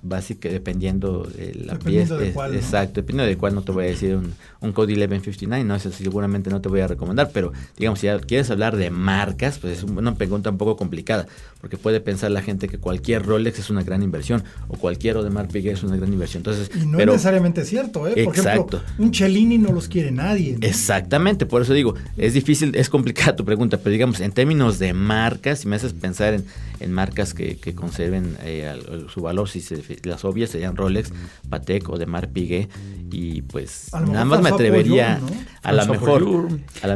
básica 0.06 0.50
dependiendo 0.50 1.24
de 1.24 1.56
la 1.56 1.80
pieza. 1.80 2.24
Exacto, 2.24 3.02
dependiendo 3.02 3.26
de 3.26 3.38
cuál 3.38 3.56
no 3.56 3.64
te 3.64 3.72
voy 3.72 3.86
a 3.86 3.88
decir 3.88 4.16
un, 4.16 4.34
un 4.66 4.74
Code 4.74 4.95
1159, 4.95 5.63
no 5.63 5.76
eso 5.76 5.91
seguramente 5.91 6.49
no 6.49 6.61
te 6.61 6.70
voy 6.70 6.82
a 6.82 6.88
recomendar, 6.88 7.32
pero 7.34 7.53
digamos, 7.78 7.99
si 7.99 8.07
quieres 8.28 8.49
hablar 8.49 8.76
de 8.76 8.89
marcas, 8.89 9.59
pues 9.59 9.78
es 9.78 9.84
una 9.84 10.16
pregunta 10.16 10.49
un 10.49 10.57
poco 10.57 10.76
complicada, 10.76 11.28
porque 11.61 11.78
puede 11.78 11.99
pensar 11.99 12.32
la 12.32 12.41
gente 12.41 12.68
que 12.68 12.78
cualquier 12.78 13.26
Rolex 13.26 13.59
es 13.59 13.70
una 13.70 13.84
gran 13.84 14.03
inversión 14.03 14.43
o 14.68 14.78
cualquier 14.78 15.18
Audemars 15.18 15.51
Piguet 15.51 15.74
es 15.74 15.84
una 15.84 15.95
gran 15.95 16.11
inversión. 16.11 16.41
Entonces, 16.41 16.70
y 16.76 16.86
no 16.86 16.99
es 16.99 17.05
necesariamente 17.05 17.66
cierto, 17.66 18.07
¿eh? 18.07 18.24
Por 18.24 18.36
exacto. 18.36 18.78
ejemplo, 18.78 18.82
un 18.97 19.13
Cellini 19.13 19.57
no 19.57 19.72
los 19.72 19.88
quiere 19.88 20.11
nadie. 20.11 20.57
Exactamente, 20.61 21.45
por 21.45 21.61
eso 21.61 21.74
digo, 21.74 21.95
es 22.18 22.34
difícil, 22.34 22.76
es 22.76 22.89
complicada 22.89 23.36
tu 23.36 23.45
pregunta, 23.45 23.78
pero 23.78 23.91
digamos, 23.91 24.20
en 24.20 24.32
términos 24.32 24.80
de 24.80 24.93
marcas, 24.93 25.59
si 25.59 25.68
me 25.68 25.76
haces 25.76 25.93
pensar 25.93 26.34
en, 26.34 26.45
en 26.80 26.91
marcas 26.91 27.34
que, 27.34 27.57
que 27.57 27.74
conserven 27.74 28.38
eh, 28.43 28.74
su 29.13 29.22
valor, 29.22 29.49
si 29.49 29.61
se 29.61 29.82
las 30.03 30.26
obvias 30.26 30.49
serían 30.49 30.76
Rolex, 30.76 31.11
Patek 31.49 31.89
o 31.89 31.97
de 31.97 32.05
Mar 32.05 32.30
Piguet 32.30 32.70
y 33.11 33.41
pues 33.43 33.89
nada 33.93 34.26
más 34.26 34.41
me 34.41 34.49
atrevería 34.56 35.22
a, 35.62 35.72
la 35.72 35.86
mejor, 35.86 36.49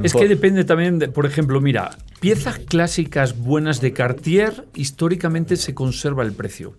Es 0.04 0.14
que 0.14 0.28
depende 0.28 0.64
también, 0.64 1.00
de, 1.00 1.08
por 1.08 1.26
ejemplo, 1.26 1.62
mira, 1.62 1.98
piezas 2.20 2.60
clásicas 2.60 3.38
buenas 3.38 3.82
de 3.82 3.94
Cartier 3.94 4.66
históricamente 4.76 5.56
se 5.56 5.74
conserva 5.74 6.24
el 6.24 6.34
precio. 6.34 6.76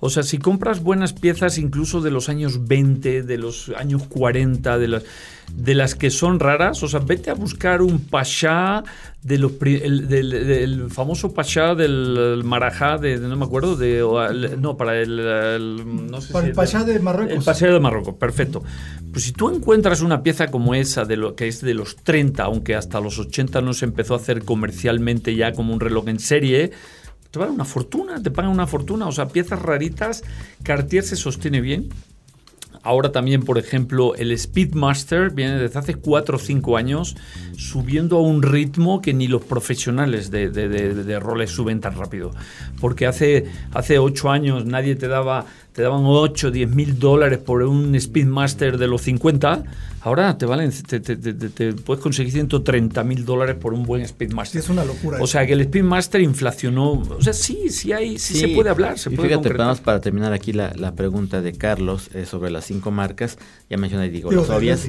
O 0.00 0.10
sea, 0.10 0.22
si 0.22 0.38
compras 0.38 0.82
buenas 0.82 1.12
piezas 1.12 1.58
incluso 1.58 2.00
de 2.00 2.10
los 2.10 2.28
años 2.28 2.66
20, 2.66 3.22
de 3.22 3.38
los 3.38 3.70
años 3.76 4.02
40, 4.08 4.78
de 4.78 4.88
las, 4.88 5.04
de 5.54 5.74
las 5.74 5.94
que 5.94 6.10
son 6.10 6.38
raras, 6.38 6.82
o 6.82 6.88
sea, 6.88 7.00
vete 7.00 7.30
a 7.30 7.34
buscar 7.34 7.80
un 7.82 8.00
de 9.22 9.38
los, 9.38 9.52
el, 9.62 10.08
del, 10.08 10.90
famoso 10.90 11.32
Pasha 11.34 11.74
del 11.74 12.42
Marajá, 12.44 12.98
de, 12.98 13.18
no 13.18 13.36
me 13.36 13.44
acuerdo, 13.44 13.74
de, 13.74 14.00
no, 14.58 14.76
para 14.76 15.00
el, 15.00 16.06
no 16.10 16.20
sé 16.20 16.32
para 16.32 16.46
el 16.46 16.52
Pasha 16.52 16.84
de 16.84 16.98
Marruecos. 17.00 17.36
El 17.36 17.42
Pasha 17.42 17.66
de 17.66 17.80
Marruecos, 17.80 18.14
perfecto. 18.14 18.62
Pues 19.12 19.24
si 19.24 19.32
tú 19.32 19.50
encuentras 19.50 20.02
una 20.02 20.22
pieza 20.22 20.48
como 20.48 20.74
esa, 20.74 21.04
de 21.04 21.16
lo 21.16 21.34
que 21.34 21.48
es 21.48 21.60
de 21.60 21.74
los 21.74 21.96
30, 21.96 22.44
aunque 22.44 22.74
hasta 22.74 23.00
los 23.00 23.18
80 23.18 23.60
no 23.62 23.72
se 23.72 23.86
empezó 23.86 24.14
a 24.14 24.18
hacer 24.18 24.44
comercialmente 24.44 25.34
ya 25.34 25.52
como 25.52 25.72
un 25.72 25.80
reloj 25.80 26.08
en 26.08 26.20
serie, 26.20 26.70
te 27.36 27.40
vale 27.40 27.52
una 27.52 27.66
fortuna, 27.66 28.22
te 28.22 28.30
pagan 28.30 28.50
una 28.50 28.66
fortuna. 28.66 29.06
O 29.06 29.12
sea, 29.12 29.28
piezas 29.28 29.60
raritas, 29.60 30.24
Cartier 30.62 31.04
se 31.04 31.16
sostiene 31.16 31.60
bien. 31.60 31.90
Ahora 32.82 33.12
también, 33.12 33.42
por 33.42 33.58
ejemplo, 33.58 34.14
el 34.14 34.36
Speedmaster 34.38 35.30
viene 35.32 35.58
desde 35.58 35.78
hace 35.78 35.96
4 35.96 36.36
o 36.36 36.40
5 36.40 36.76
años 36.78 37.16
subiendo 37.58 38.16
a 38.16 38.22
un 38.22 38.42
ritmo 38.42 39.02
que 39.02 39.12
ni 39.12 39.26
los 39.26 39.44
profesionales 39.44 40.30
de, 40.30 40.48
de, 40.48 41.20
roles 41.20 41.50
suben 41.50 41.80
tan 41.80 41.94
rápido. 41.96 42.30
Porque 42.80 43.06
hace, 43.06 43.46
hace 43.74 43.98
8 43.98 44.30
años 44.30 44.64
nadie 44.64 44.94
te 44.94 45.08
daba, 45.08 45.44
te 45.76 45.82
daban 45.82 46.04
8, 46.06 46.50
10 46.50 46.74
mil 46.74 46.98
dólares 46.98 47.38
por 47.38 47.62
un 47.62 48.00
Speedmaster 48.00 48.78
de 48.78 48.88
los 48.88 49.02
50 49.02 49.64
Ahora 50.06 50.38
te 50.38 50.46
valen, 50.46 50.70
te, 50.70 51.72
puedes 51.72 52.00
conseguir 52.00 52.32
130 52.32 53.02
mil 53.02 53.24
dólares 53.24 53.56
por 53.56 53.74
un 53.74 53.82
buen 53.82 54.06
Speedmaster. 54.06 54.60
es 54.60 54.68
una 54.68 54.84
locura. 54.84 55.18
O 55.20 55.26
sea 55.26 55.44
que 55.46 55.54
el 55.54 55.64
Speedmaster 55.64 56.20
inflacionó. 56.20 56.92
O 56.92 57.20
sea, 57.20 57.32
sí, 57.32 57.70
sí 57.70 57.92
hay, 57.92 58.16
sí, 58.16 58.36
se 58.36 58.48
puede 58.48 58.70
hablar. 58.70 59.00
Se 59.00 59.12
y 59.12 59.16
fíjate, 59.16 59.52
vamos 59.52 59.80
para 59.80 60.00
terminar 60.00 60.32
aquí 60.32 60.52
la, 60.52 60.94
pregunta 60.94 61.42
de 61.42 61.52
Carlos 61.54 62.08
eh, 62.14 62.24
sobre 62.24 62.52
las 62.52 62.64
cinco 62.66 62.92
marcas. 62.92 63.36
Ya 63.68 63.78
mencioné, 63.78 64.08
digo, 64.08 64.30
las 64.30 64.48
obvias. 64.48 64.88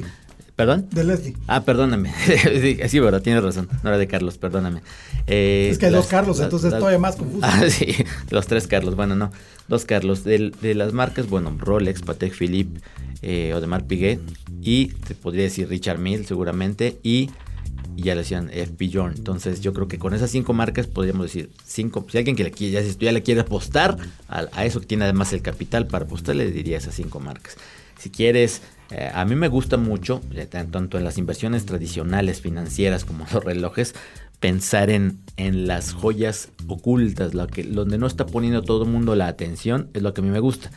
¿Perdón? 0.58 0.88
De 0.90 1.04
Leslie. 1.04 1.36
Ah, 1.46 1.62
perdóname. 1.62 2.12
sí, 2.88 2.98
verdad, 2.98 3.22
tienes 3.22 3.44
razón. 3.44 3.68
No 3.84 3.90
era 3.90 3.96
de 3.96 4.08
Carlos, 4.08 4.38
perdóname. 4.38 4.82
Eh, 5.28 5.68
es 5.70 5.78
que 5.78 5.86
hay 5.86 5.92
dos 5.92 6.08
Carlos, 6.08 6.40
entonces 6.40 6.70
todavía 6.76 6.98
más 6.98 7.14
confuso. 7.14 7.46
Ah, 7.46 7.62
sí, 7.68 7.94
los 8.30 8.48
tres 8.48 8.66
Carlos. 8.66 8.96
Bueno, 8.96 9.14
no. 9.14 9.30
Dos 9.68 9.84
Carlos. 9.84 10.24
De, 10.24 10.50
de 10.60 10.74
las 10.74 10.92
marcas, 10.92 11.28
bueno, 11.28 11.54
Rolex, 11.56 12.02
Patek 12.02 12.34
Philippe, 12.34 12.80
eh, 13.22 13.54
Odemar 13.54 13.86
Piguet 13.86 14.18
y 14.60 14.88
te 14.88 15.14
podría 15.14 15.44
decir 15.44 15.68
Richard 15.68 16.00
Mill 16.00 16.26
seguramente 16.26 16.98
y, 17.04 17.30
ya 17.94 18.16
le 18.16 18.22
decían 18.22 18.50
FP 18.52 18.90
Jorn. 18.92 19.14
Entonces 19.16 19.60
yo 19.60 19.72
creo 19.72 19.86
que 19.86 20.00
con 20.00 20.12
esas 20.12 20.28
cinco 20.28 20.54
marcas 20.54 20.88
podríamos 20.88 21.26
decir 21.26 21.50
cinco. 21.64 22.04
Si 22.10 22.18
alguien 22.18 22.34
que 22.34 22.42
le 22.42 22.50
quiere, 22.50 22.72
ya, 22.72 22.82
si 22.82 22.98
ya 22.98 23.12
le 23.12 23.22
quiere 23.22 23.42
apostar 23.42 23.96
a, 24.26 24.64
eso 24.64 24.80
que 24.80 24.86
tiene 24.86 25.04
además 25.04 25.32
el 25.32 25.40
capital 25.40 25.86
para 25.86 26.04
apostar, 26.04 26.34
le 26.34 26.50
diría 26.50 26.78
esas 26.78 26.96
cinco 26.96 27.20
marcas. 27.20 27.56
Si 27.96 28.10
quieres, 28.10 28.62
eh, 28.90 29.10
a 29.12 29.24
mí 29.24 29.34
me 29.34 29.48
gusta 29.48 29.76
mucho, 29.76 30.20
tanto 30.50 30.98
en 30.98 31.04
las 31.04 31.18
inversiones 31.18 31.66
tradicionales 31.66 32.40
financieras 32.40 33.04
como 33.04 33.26
los 33.32 33.44
relojes, 33.44 33.94
pensar 34.40 34.90
en, 34.90 35.18
en 35.36 35.66
las 35.66 35.92
joyas 35.92 36.50
ocultas, 36.66 37.34
lo 37.34 37.46
que, 37.46 37.64
donde 37.64 37.98
no 37.98 38.06
está 38.06 38.26
poniendo 38.26 38.62
todo 38.62 38.84
el 38.84 38.90
mundo 38.90 39.14
la 39.14 39.26
atención, 39.26 39.88
es 39.94 40.02
lo 40.02 40.14
que 40.14 40.20
a 40.20 40.24
mí 40.24 40.30
me 40.30 40.40
gusta 40.40 40.70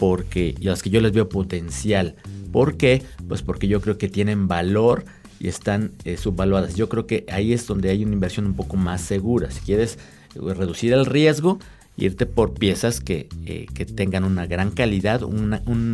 porque 0.00 0.54
y 0.58 0.64
las 0.64 0.82
que 0.82 0.88
yo 0.88 1.02
les 1.02 1.12
veo 1.12 1.28
potencial. 1.28 2.16
¿Por 2.50 2.78
qué? 2.78 3.02
Pues 3.28 3.42
porque 3.42 3.68
yo 3.68 3.82
creo 3.82 3.98
que 3.98 4.08
tienen 4.08 4.48
valor 4.48 5.04
y 5.38 5.48
están 5.48 5.92
eh, 6.04 6.16
subvaluadas. 6.16 6.74
Yo 6.74 6.88
creo 6.88 7.06
que 7.06 7.26
ahí 7.30 7.52
es 7.52 7.66
donde 7.66 7.90
hay 7.90 8.02
una 8.02 8.14
inversión 8.14 8.46
un 8.46 8.54
poco 8.54 8.76
más 8.76 9.02
segura. 9.02 9.50
Si 9.50 9.60
quieres 9.60 9.98
eh, 10.34 10.54
reducir 10.54 10.94
el 10.94 11.04
riesgo, 11.04 11.58
irte 12.00 12.26
por 12.26 12.54
piezas 12.54 13.00
que, 13.00 13.28
eh, 13.46 13.66
que 13.72 13.84
tengan 13.86 14.24
una 14.24 14.46
gran 14.46 14.70
calidad, 14.70 15.22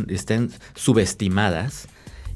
estén 0.07 0.51
subestimadas 0.75 1.87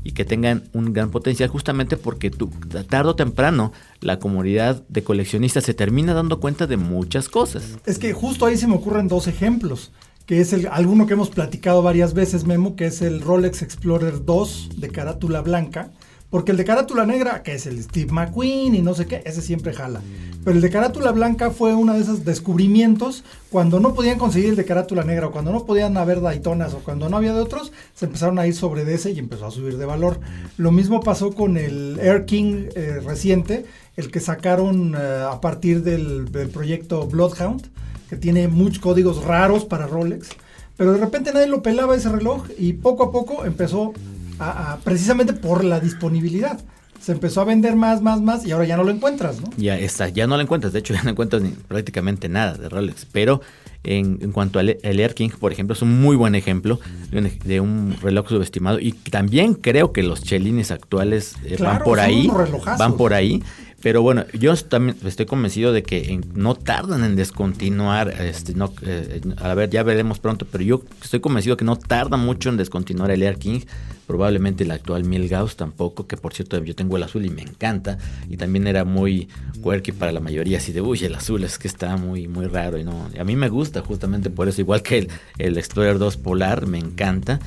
y 0.04 0.12
que 0.12 0.26
tengan 0.26 0.64
un 0.74 0.94
gran 0.94 1.12
potencial 1.12 1.50
justamente 1.50 1.98
porque 1.98 2.30
tú, 2.32 2.50
tarde 2.90 3.10
o 3.10 3.16
temprano 3.16 3.72
la 4.00 4.20
comunidad 4.20 4.84
de 4.88 5.04
coleccionistas 5.04 5.64
se 5.64 5.74
termina 5.74 6.14
dando 6.14 6.40
cuenta 6.40 6.68
de 6.68 6.78
muchas 6.78 7.30
cosas. 7.30 7.78
Es 7.86 8.00
que 8.00 8.14
justo 8.14 8.46
ahí 8.46 8.58
se 8.58 8.68
me 8.68 8.76
ocurren 8.76 9.08
dos 9.08 9.28
ejemplos 9.28 9.92
que 10.26 10.40
es 10.40 10.54
el, 10.54 10.68
alguno 10.68 11.08
que 11.08 11.14
hemos 11.14 11.30
platicado 11.30 11.82
varias 11.82 12.14
veces, 12.14 12.46
Memo, 12.46 12.78
que 12.78 12.86
es 12.86 13.02
el 13.02 13.20
Rolex 13.20 13.62
Explorer 13.62 14.24
2 14.24 14.70
de 14.78 14.90
carátula 14.90 15.42
blanca. 15.42 15.92
Porque 16.32 16.52
el 16.52 16.58
de 16.58 16.66
carátula 16.66 17.06
negra, 17.06 17.44
que 17.44 17.54
es 17.54 17.68
el 17.68 17.84
Steve 17.84 18.12
McQueen 18.12 18.74
y 18.74 18.82
no 18.82 18.96
sé 18.96 19.06
qué, 19.06 19.22
ese 19.26 19.44
siempre 19.44 19.74
jala. 19.74 20.02
Pero 20.44 20.56
el 20.56 20.62
de 20.62 20.72
carátula 20.72 21.12
blanca 21.12 21.52
fue 21.52 21.76
uno 21.76 21.94
de 21.94 22.00
esos 22.00 22.26
descubrimientos 22.26 23.24
cuando 23.52 23.80
no 23.80 23.94
podían 23.94 24.18
conseguir 24.18 24.50
el 24.50 24.56
de 24.56 24.66
carátula 24.66 25.04
negra 25.04 25.28
o 25.28 25.32
cuando 25.32 25.52
no 25.52 25.66
podían 25.66 25.96
haber 25.98 26.22
Daytonas 26.22 26.74
o 26.74 26.80
cuando 26.80 27.08
no 27.10 27.18
había 27.18 27.34
de 27.34 27.42
otros, 27.42 27.72
se 27.94 28.06
empezaron 28.06 28.40
a 28.40 28.48
ir 28.48 28.56
sobre 28.56 28.92
ese 28.92 29.12
y 29.12 29.20
empezó 29.20 29.46
a 29.46 29.52
subir 29.52 29.78
de 29.78 29.86
valor. 29.86 30.20
Lo 30.58 30.72
mismo 30.72 31.02
pasó 31.02 31.32
con 31.32 31.58
el 31.58 32.00
Air 32.02 32.26
King 32.26 32.70
eh, 32.76 33.00
reciente, 33.06 33.66
el 33.96 34.10
que 34.10 34.20
sacaron 34.20 34.96
eh, 34.98 35.26
a 35.30 35.40
partir 35.42 35.84
del 35.84 36.26
proyecto 36.52 37.06
Bloodhound 37.06 37.70
que 38.12 38.18
tiene 38.18 38.50
muchos 38.50 38.80
códigos 38.80 39.24
raros 39.24 39.64
para 39.64 39.88
Rolex, 39.88 40.32
pero 40.76 40.92
de 40.92 41.00
repente 41.00 41.32
nadie 41.32 41.48
lo 41.48 41.62
pelaba 41.62 41.96
ese 41.96 42.10
reloj 42.10 42.46
y 42.58 42.74
poco 42.74 43.04
a 43.06 43.12
poco 43.14 43.46
empezó 43.46 43.94
a, 44.42 44.78
precisamente 44.84 45.34
por 45.34 45.64
la 45.64 45.80
disponibilidad. 45.80 46.60
Se 47.00 47.14
empezó 47.14 47.42
a 47.42 47.46
vender 47.46 47.76
más, 47.76 48.02
más, 48.02 48.22
más 48.22 48.46
y 48.46 48.52
ahora 48.52 48.66
ya 48.66 48.78
no 48.78 48.84
lo 48.84 48.92
encuentras, 48.92 49.42
¿no? 49.42 49.50
Ya 49.58 49.78
está, 49.80 50.10
ya 50.10 50.28
no 50.28 50.36
lo 50.36 50.44
encuentras. 50.44 50.72
De 50.72 50.80
hecho, 50.80 50.94
ya 50.96 51.04
no 51.04 51.10
encuentras 51.12 51.42
prácticamente 51.68 52.30
nada 52.30 52.54
de 52.54 52.70
Rolex. 52.70 53.08
Pero 53.12 53.42
en, 53.84 54.32
cuanto 54.32 54.60
al 54.60 54.78
Air 54.84 55.16
King, 55.16 55.30
por 55.40 55.52
ejemplo, 55.52 55.74
es 55.74 55.82
un 55.82 56.00
muy 56.00 56.16
buen 56.16 56.36
ejemplo 56.36 56.80
de 57.12 57.60
un, 57.60 57.96
reloj 58.02 58.30
subestimado. 58.30 58.80
Y 58.80 58.92
también 58.92 59.56
creo 59.56 59.92
que 59.92 60.04
los 60.04 60.24
chelines 60.24 60.70
actuales 60.70 61.36
eh, 61.44 61.58
van 61.60 61.80
por 61.84 62.00
ahí. 62.00 62.30
Van 62.78 62.98
por 62.98 63.14
ahí. 63.14 63.42
Pero 63.82 64.04
bueno, 64.04 64.26
yo 64.34 64.56
también 64.56 64.96
estoy 65.06 65.26
convencido 65.26 65.74
de 65.74 65.82
que 65.82 66.22
no 66.34 66.56
tardan 66.56 67.04
en 67.04 67.16
descontinuar, 67.16 68.10
este, 68.22 68.54
no, 68.54 68.72
eh, 68.84 69.22
a 69.38 69.54
ver, 69.56 69.72
ya 69.72 69.82
veremos 69.82 70.20
pronto, 70.20 70.46
pero 70.50 70.64
yo 70.64 70.84
estoy 71.02 71.20
convencido 71.20 71.58
que 71.58 71.66
no 71.66 71.76
tarda 71.76 72.16
mucho 72.16 72.50
en 72.50 72.58
descontinuar 72.58 73.10
el 73.10 73.24
Air 73.24 73.38
King, 73.38 73.62
probablemente 74.06 74.66
el 74.66 74.72
actual 74.72 75.04
Milgauss 75.04 75.56
tampoco, 75.56 76.06
que 76.06 76.16
por 76.16 76.34
cierto 76.34 76.64
yo 76.64 76.76
tengo 76.76 76.96
el 76.98 77.04
azul 77.04 77.26
y 77.26 77.30
me 77.30 77.42
encanta, 77.42 77.98
y 78.30 78.38
también 78.38 78.68
era 78.68 78.86
muy 78.86 79.30
quirky 79.64 79.94
para 79.94 80.12
la 80.12 80.20
mayoría, 80.20 80.60
así 80.60 80.72
de, 80.74 80.82
uy, 80.82 81.04
el 81.04 81.16
azul 81.16 81.44
es 81.44 81.58
que 81.58 81.68
está 81.68 81.98
muy, 81.98 82.28
muy 82.28 82.46
raro, 82.46 82.78
y 82.78 82.84
no, 82.84 83.10
a 83.20 83.24
mí 83.24 83.36
me 83.36 83.50
gusta 83.50 83.82
justamente 83.82 84.30
por 84.30 84.48
eso, 84.48 84.62
igual 84.62 84.84
que 84.84 85.00
el, 85.00 85.10
el 85.40 85.58
Explorer 85.58 85.98
2 85.98 86.18
Polar, 86.18 86.68
me 86.68 86.78
encanta 86.78 87.40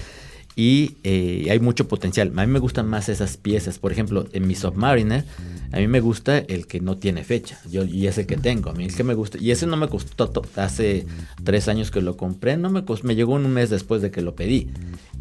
y 0.56 0.96
eh, 1.02 1.48
hay 1.50 1.58
mucho 1.58 1.88
potencial. 1.88 2.32
A 2.36 2.46
mí 2.46 2.52
me 2.52 2.60
gustan 2.60 2.88
más 2.88 3.08
esas 3.08 3.36
piezas. 3.36 3.78
Por 3.78 3.90
ejemplo, 3.90 4.26
en 4.32 4.46
mi 4.46 4.54
Submariner, 4.54 5.24
a 5.72 5.78
mí 5.78 5.88
me 5.88 6.00
gusta 6.00 6.38
el 6.38 6.66
que 6.66 6.80
no 6.80 6.96
tiene 6.96 7.24
fecha. 7.24 7.58
Yo, 7.70 7.84
y 7.84 8.06
ese 8.06 8.26
que 8.26 8.36
tengo, 8.36 8.70
a 8.70 8.74
mí 8.74 8.84
es 8.84 8.94
que 8.94 9.02
me 9.02 9.14
gusta. 9.14 9.38
Y 9.38 9.50
ese 9.50 9.66
no 9.66 9.76
me 9.76 9.88
costó 9.88 10.30
hace 10.56 11.06
tres 11.42 11.68
años 11.68 11.90
que 11.90 12.02
lo 12.02 12.16
compré, 12.16 12.56
no 12.56 12.70
me 12.70 12.84
costó, 12.84 13.06
me 13.06 13.16
llegó 13.16 13.34
un 13.34 13.52
mes 13.52 13.70
después 13.70 14.00
de 14.00 14.10
que 14.10 14.22
lo 14.22 14.36
pedí. 14.36 14.70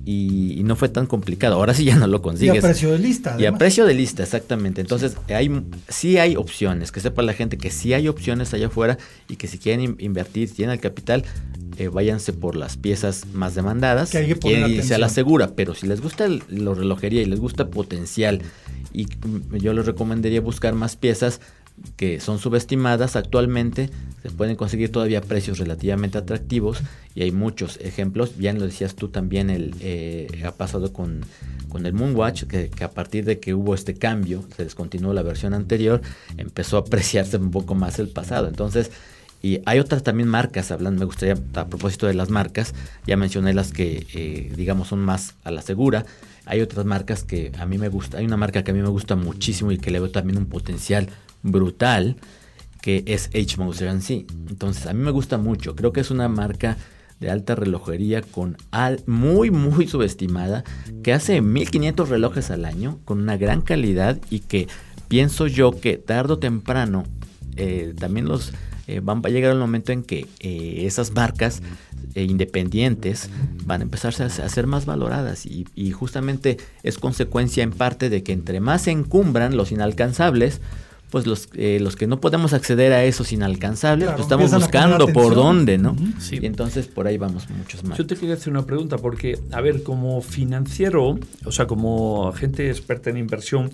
Y, 0.06 0.62
no 0.64 0.76
fue 0.76 0.90
tan 0.90 1.06
complicado. 1.06 1.56
Ahora 1.56 1.74
sí 1.74 1.86
ya 1.86 1.96
no 1.96 2.08
lo 2.08 2.22
consigues. 2.22 2.56
Y 2.56 2.58
a 2.58 2.62
precio 2.62 2.92
de 2.92 3.00
lista. 3.00 3.36
Y 3.40 3.46
a 3.46 3.54
precio 3.54 3.86
de 3.86 3.94
lista, 3.94 4.24
exactamente. 4.24 4.82
Entonces, 4.82 5.18
hay, 5.30 5.50
sí 5.88 6.18
hay 6.18 6.36
opciones. 6.36 6.92
Que 6.92 7.00
sepa 7.00 7.22
la 7.22 7.34
gente 7.34 7.58
que 7.58 7.70
sí 7.70 7.94
hay 7.94 8.08
opciones 8.08 8.54
allá 8.54 8.68
afuera 8.68 8.98
y 9.30 9.38
que 9.38 9.48
si 9.48 9.58
quieren 9.58 9.96
invertir, 10.00 10.50
si 10.50 10.56
tienen 10.56 10.74
el 10.74 10.80
capital, 10.80 11.24
eh, 11.78 11.88
váyanse 11.88 12.34
por 12.34 12.56
las 12.56 12.78
piezas 12.78 13.28
más 13.34 13.56
demandadas 13.56 14.12
que 14.12 14.18
hay 14.20 14.34
que 14.34 14.68
y 14.70 14.82
se 14.84 14.98
la 14.98 15.10
segura. 15.10 15.56
Pero 15.56 15.74
si 15.74 15.88
les 15.88 16.02
gusta 16.02 16.28
la 16.28 16.74
relojería 16.74 17.22
y 17.22 17.26
les 17.26 17.40
gusta 17.40 17.70
potencial, 17.70 18.42
y 18.94 19.08
yo 19.52 19.74
les 19.74 19.86
recomendaría 19.86 20.42
buscar 20.42 20.76
más 20.76 20.96
piezas 20.96 21.42
que 21.98 22.20
son 22.20 22.40
subestimadas 22.40 23.16
actualmente, 23.16 23.90
se 24.22 24.30
pueden 24.30 24.56
conseguir 24.56 24.92
todavía 24.92 25.22
precios 25.22 25.60
relativamente 25.60 26.18
atractivos 26.18 26.82
y 27.16 27.24
hay 27.24 27.32
muchos 27.32 27.78
ejemplos, 27.82 28.38
bien 28.38 28.58
lo 28.58 28.66
decías 28.66 28.96
tú 28.96 29.10
también, 29.10 29.50
el, 29.50 29.76
eh, 29.82 30.44
ha 30.46 30.52
pasado 30.52 30.94
con, 30.94 31.26
con 31.70 31.86
el 31.86 31.94
Moonwatch, 31.94 32.44
que, 32.46 32.70
a 32.84 32.92
partir 32.92 33.26
de 33.26 33.40
que 33.40 33.54
hubo 33.54 33.76
este 33.76 33.96
cambio, 33.96 34.44
se 34.56 34.64
descontinuó 34.64 35.14
la 35.14 35.24
versión 35.24 35.54
anterior, 35.54 36.02
empezó 36.38 36.78
a 36.78 36.82
apreciarse 36.82 37.38
un 37.38 37.52
poco 37.52 37.76
más 37.76 38.00
el 38.00 38.10
pasado. 38.10 38.48
Entonces, 38.48 38.92
y 39.42 39.60
hay 39.66 39.80
otras 39.80 40.04
también 40.04 40.30
marcas, 40.30 40.72
hablando, 40.72 41.00
me 41.00 41.06
gustaría, 41.06 41.36
a 41.56 41.68
propósito 41.68 42.08
de 42.08 42.14
las 42.14 42.30
marcas, 42.30 42.74
ya 43.06 43.18
mencioné 43.18 43.54
las 43.54 43.74
que, 43.74 44.08
eh, 44.14 44.54
digamos, 44.56 44.88
son 44.88 45.00
más 45.00 45.36
a 45.44 45.52
la 45.52 45.62
segura. 45.62 46.06
Hay 46.46 46.62
otras 46.62 46.86
marcas 46.86 47.24
que 47.24 47.52
a 47.60 47.66
mí 47.66 47.78
me 47.78 47.90
gusta, 47.90 48.20
hay 48.20 48.26
una 48.26 48.38
marca 48.38 48.64
que 48.64 48.72
a 48.72 48.74
mí 48.74 48.82
me 48.82 48.90
gusta 48.90 49.16
muchísimo 49.16 49.72
y 49.72 49.78
que 49.78 49.92
le 49.92 50.00
veo 50.00 50.12
también 50.12 50.38
un 50.38 50.46
potencial 50.46 51.10
brutal, 51.44 52.18
que 52.82 53.04
es 53.06 53.30
H. 53.34 53.58
Moser 53.58 54.02
sí. 54.02 54.26
Entonces, 54.50 54.88
a 54.88 54.94
mí 54.94 55.04
me 55.04 55.12
gusta 55.12 55.38
mucho. 55.38 55.76
Creo 55.76 55.94
que 55.94 56.02
es 56.02 56.12
una 56.12 56.28
marca 56.28 56.78
de 57.20 57.30
alta 57.30 57.56
relojería 57.56 58.22
con 58.22 58.58
al, 58.72 59.02
muy, 59.08 59.52
muy 59.52 59.88
subestimada, 59.88 60.64
que 61.04 61.14
hace 61.14 61.42
1500 61.42 62.10
relojes 62.10 62.52
al 62.52 62.66
año 62.66 63.00
con 63.06 63.22
una 63.22 63.38
gran 63.38 63.62
calidad 63.62 64.20
y 64.30 64.40
que 64.40 64.68
pienso 65.08 65.48
yo 65.48 65.80
que 65.80 65.98
tarde 65.98 66.34
o 66.34 66.40
temprano 66.40 67.04
eh, 67.56 67.94
también 67.98 68.28
los 68.28 68.52
eh, 68.88 69.00
van, 69.02 69.22
va 69.22 69.30
a 69.30 69.32
llegar 69.32 69.54
el 69.54 69.60
momento 69.60 69.92
en 69.92 70.04
que 70.04 70.28
eh, 70.40 70.86
esas 70.86 71.12
marcas 71.12 71.62
independientes 72.16 73.30
van 73.66 73.82
a 73.82 73.84
empezar 73.84 74.14
a, 74.22 74.30
ser 74.30 74.68
más 74.68 74.86
valoradas 74.86 75.46
y, 75.46 75.92
justamente 75.92 76.58
es 76.84 77.00
consecuencia 77.00 77.64
en 77.64 77.72
parte 77.72 78.10
de 78.10 78.24
que 78.24 78.34
entre 78.34 78.60
más 78.60 78.84
se 78.84 78.92
encumbran 78.92 79.56
los 79.58 79.72
inalcanzables, 79.72 80.62
pues 81.14 81.28
los, 81.28 81.48
los 81.54 81.96
que 81.96 82.08
no 82.08 82.20
podemos 82.20 82.54
acceder 82.54 82.92
a 82.92 83.04
esos 83.04 83.32
inalcanzables, 83.34 84.10
pues 84.10 84.22
estamos 84.22 84.52
buscando 84.52 85.06
por 85.10 85.36
dónde, 85.36 85.78
¿no? 85.78 85.96
Y 86.32 86.44
entonces 86.44 86.88
por 86.88 87.06
ahí 87.06 87.20
vamos 87.20 87.48
muchos 87.52 87.84
más. 87.84 88.00
Yo 88.00 88.08
te 88.08 88.16
quería 88.16 88.34
hacer 88.34 88.52
una 88.52 88.66
pregunta, 88.66 88.98
porque, 88.98 89.38
a 89.52 89.62
ver, 89.62 89.84
como 89.84 90.24
financiero, 90.24 91.20
o 91.46 91.52
sea, 91.52 91.68
como 91.68 92.34
gente 92.34 92.68
experta 92.68 93.12
en 93.12 93.18
inversión, 93.18 93.70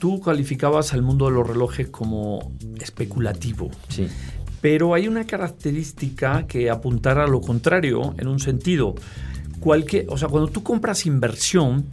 tú 0.00 0.18
calificabas 0.22 0.94
al 0.94 1.02
mundo 1.02 1.26
de 1.26 1.32
los 1.32 1.46
relojes 1.46 1.88
como 1.88 2.54
especulativo. 2.80 3.70
Sí. 3.90 4.08
Pero 4.62 4.94
hay 4.94 5.08
una 5.08 5.26
característica 5.26 6.46
que 6.46 6.70
apuntara 6.70 7.24
a 7.24 7.28
lo 7.28 7.42
contrario, 7.42 8.14
en 8.16 8.28
un 8.28 8.40
sentido. 8.40 8.94
Cualquier, 9.60 10.06
o 10.08 10.16
sea, 10.16 10.28
cuando 10.28 10.48
tú 10.48 10.62
compras 10.62 11.04
inversión, 11.04 11.84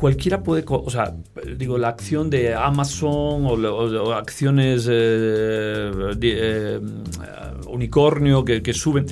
cualquiera 0.00 0.42
puede, 0.42 0.64
o 0.66 0.90
sea, 0.90 1.14
digo, 1.58 1.76
la 1.76 1.88
acción 1.88 2.30
de 2.30 2.54
Amazon 2.54 3.46
o, 3.46 4.12
acciones 4.14 4.88
eh, 4.90 5.90
eh, 6.22 6.80
unicornio 7.66 8.42
que, 8.44 8.62
que 8.62 8.72
suben 8.72 9.06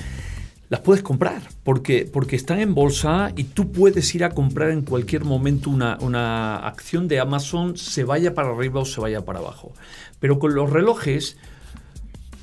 las 0.71 0.81
puedes 0.81 1.03
comprar 1.03 1.43
porque, 1.63 2.09
porque 2.11 2.37
están 2.37 2.61
en 2.61 2.75
bolsa 2.75 3.33
y 3.37 3.45
tú 3.45 3.71
puedes 3.71 4.15
ir 4.15 4.25
a 4.25 4.31
comprar 4.31 4.71
en 4.71 4.83
cualquier 4.83 5.25
momento 5.25 5.71
una, 5.71 5.99
una, 6.01 6.57
acción 6.67 7.07
de 7.07 7.21
Amazon, 7.21 7.77
se 7.77 8.05
vaya 8.05 8.35
para 8.35 8.51
arriba 8.51 8.81
o 8.81 8.85
se 8.85 9.01
vaya 9.01 9.25
para 9.25 9.39
abajo. 9.39 9.73
Pero 10.21 10.39
con 10.39 10.55
los 10.55 10.71
relojes, 10.71 11.37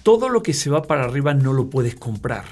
todo 0.03 0.29
lo 0.29 0.43
que 0.43 0.53
se 0.53 0.69
va 0.69 0.83
para 0.83 1.05
arriba 1.05 1.33
no 1.33 1.53
lo 1.53 1.69
puedes 1.69 1.95
comprar 1.95 2.45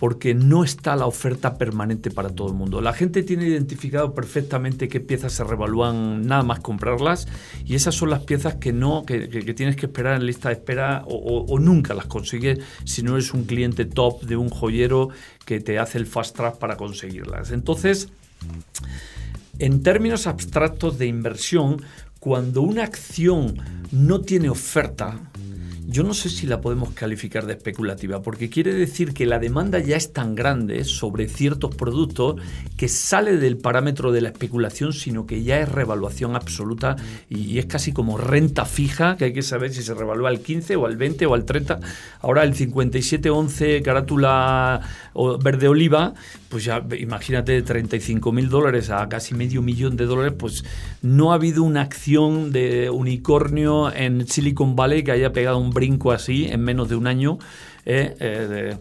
porque 0.00 0.34
no 0.34 0.64
está 0.64 0.96
la 0.96 1.04
oferta 1.04 1.58
permanente 1.58 2.10
para 2.10 2.30
todo 2.30 2.48
el 2.48 2.54
mundo. 2.54 2.80
La 2.80 2.94
gente 2.94 3.22
tiene 3.22 3.46
identificado 3.46 4.14
perfectamente 4.14 4.88
qué 4.88 4.98
piezas 4.98 5.34
se 5.34 5.44
revalúan 5.44 6.26
nada 6.26 6.42
más 6.42 6.60
comprarlas 6.60 7.28
y 7.66 7.74
esas 7.74 7.94
son 7.94 8.08
las 8.08 8.20
piezas 8.20 8.54
que 8.54 8.72
no 8.72 9.04
que, 9.04 9.28
tienes 9.54 9.76
que 9.76 9.86
esperar 9.86 10.16
en 10.16 10.24
lista 10.26 10.48
de 10.48 10.54
espera 10.54 11.04
o, 11.06 11.58
nunca 11.60 11.92
las 11.92 12.06
consigues 12.06 12.60
si 12.84 13.02
no 13.02 13.12
eres 13.12 13.34
un 13.34 13.44
cliente 13.44 13.84
top 13.84 14.22
de 14.22 14.36
un 14.36 14.48
joyero 14.48 15.10
que 15.44 15.60
te 15.60 15.78
hace 15.78 15.98
el 15.98 16.06
fast 16.06 16.34
track 16.34 16.56
para 16.56 16.78
conseguirlas. 16.78 17.50
Entonces, 17.50 18.08
en 19.58 19.82
términos 19.82 20.26
abstractos 20.26 20.96
de 20.96 21.06
inversión, 21.08 21.82
cuando 22.20 22.62
una 22.62 22.84
acción 22.84 23.54
no 23.92 24.22
tiene 24.22 24.48
oferta, 24.48 25.29
yo 25.86 26.02
no 26.02 26.14
sé 26.14 26.28
si 26.28 26.46
la 26.46 26.60
podemos 26.60 26.90
calificar 26.90 27.46
de 27.46 27.54
especulativa, 27.54 28.22
porque 28.22 28.48
quiere 28.48 28.74
decir 28.74 29.12
que 29.14 29.26
la 29.26 29.38
demanda 29.38 29.78
ya 29.78 29.96
es 29.96 30.12
tan 30.12 30.34
grande 30.34 30.84
sobre 30.84 31.28
ciertos 31.28 31.74
productos 31.74 32.36
que 32.76 32.88
sale 32.88 33.36
del 33.36 33.58
parámetro 33.58 34.12
de 34.12 34.20
la 34.20 34.28
especulación, 34.28 34.92
sino 34.92 35.26
que 35.26 35.42
ya 35.42 35.60
es 35.60 35.68
revaluación 35.68 36.36
absoluta 36.36 36.96
y, 37.28 37.58
es 37.58 37.66
casi 37.66 37.92
como 37.92 38.18
renta 38.18 38.64
fija, 38.64 39.16
que 39.16 39.26
hay 39.26 39.32
que 39.32 39.42
saber 39.42 39.72
si 39.72 39.82
se 39.82 39.94
revalúa 39.94 40.28
al 40.28 40.40
15 40.40 40.76
o 40.76 40.86
al 40.86 40.96
20 40.96 41.26
o 41.26 41.34
al 41.34 41.44
30. 41.44 41.80
Ahora 42.20 42.42
el 42.44 42.54
5711 42.54 43.82
carátula 43.82 44.80
verde 45.42 45.68
oliva, 45.68 46.14
pues 46.48 46.64
ya 46.64 46.84
imagínate 46.98 47.52
de 47.52 47.62
35 47.62 48.32
mil 48.32 48.48
dólares 48.48 48.90
a 48.90 49.08
casi 49.08 49.34
medio 49.34 49.62
millón 49.62 49.96
de 49.96 50.06
dólares, 50.06 50.34
pues 50.38 50.64
no 51.02 51.32
ha 51.32 51.34
habido 51.34 51.62
una 51.62 51.82
acción 51.82 52.52
de 52.52 52.90
unicornio 52.90 53.92
en 53.92 54.26
Silicon 54.26 54.76
Valley 54.76 55.02
que 55.02 55.12
haya 55.12 55.32
pegado 55.32 55.58
un 55.58 55.69
brinco 55.70 56.12
así 56.12 56.46
en 56.46 56.62
menos 56.62 56.88
de 56.88 56.96
un 56.96 57.06
año. 57.06 57.38
Eh, 57.84 58.14
eh, 58.20 58.76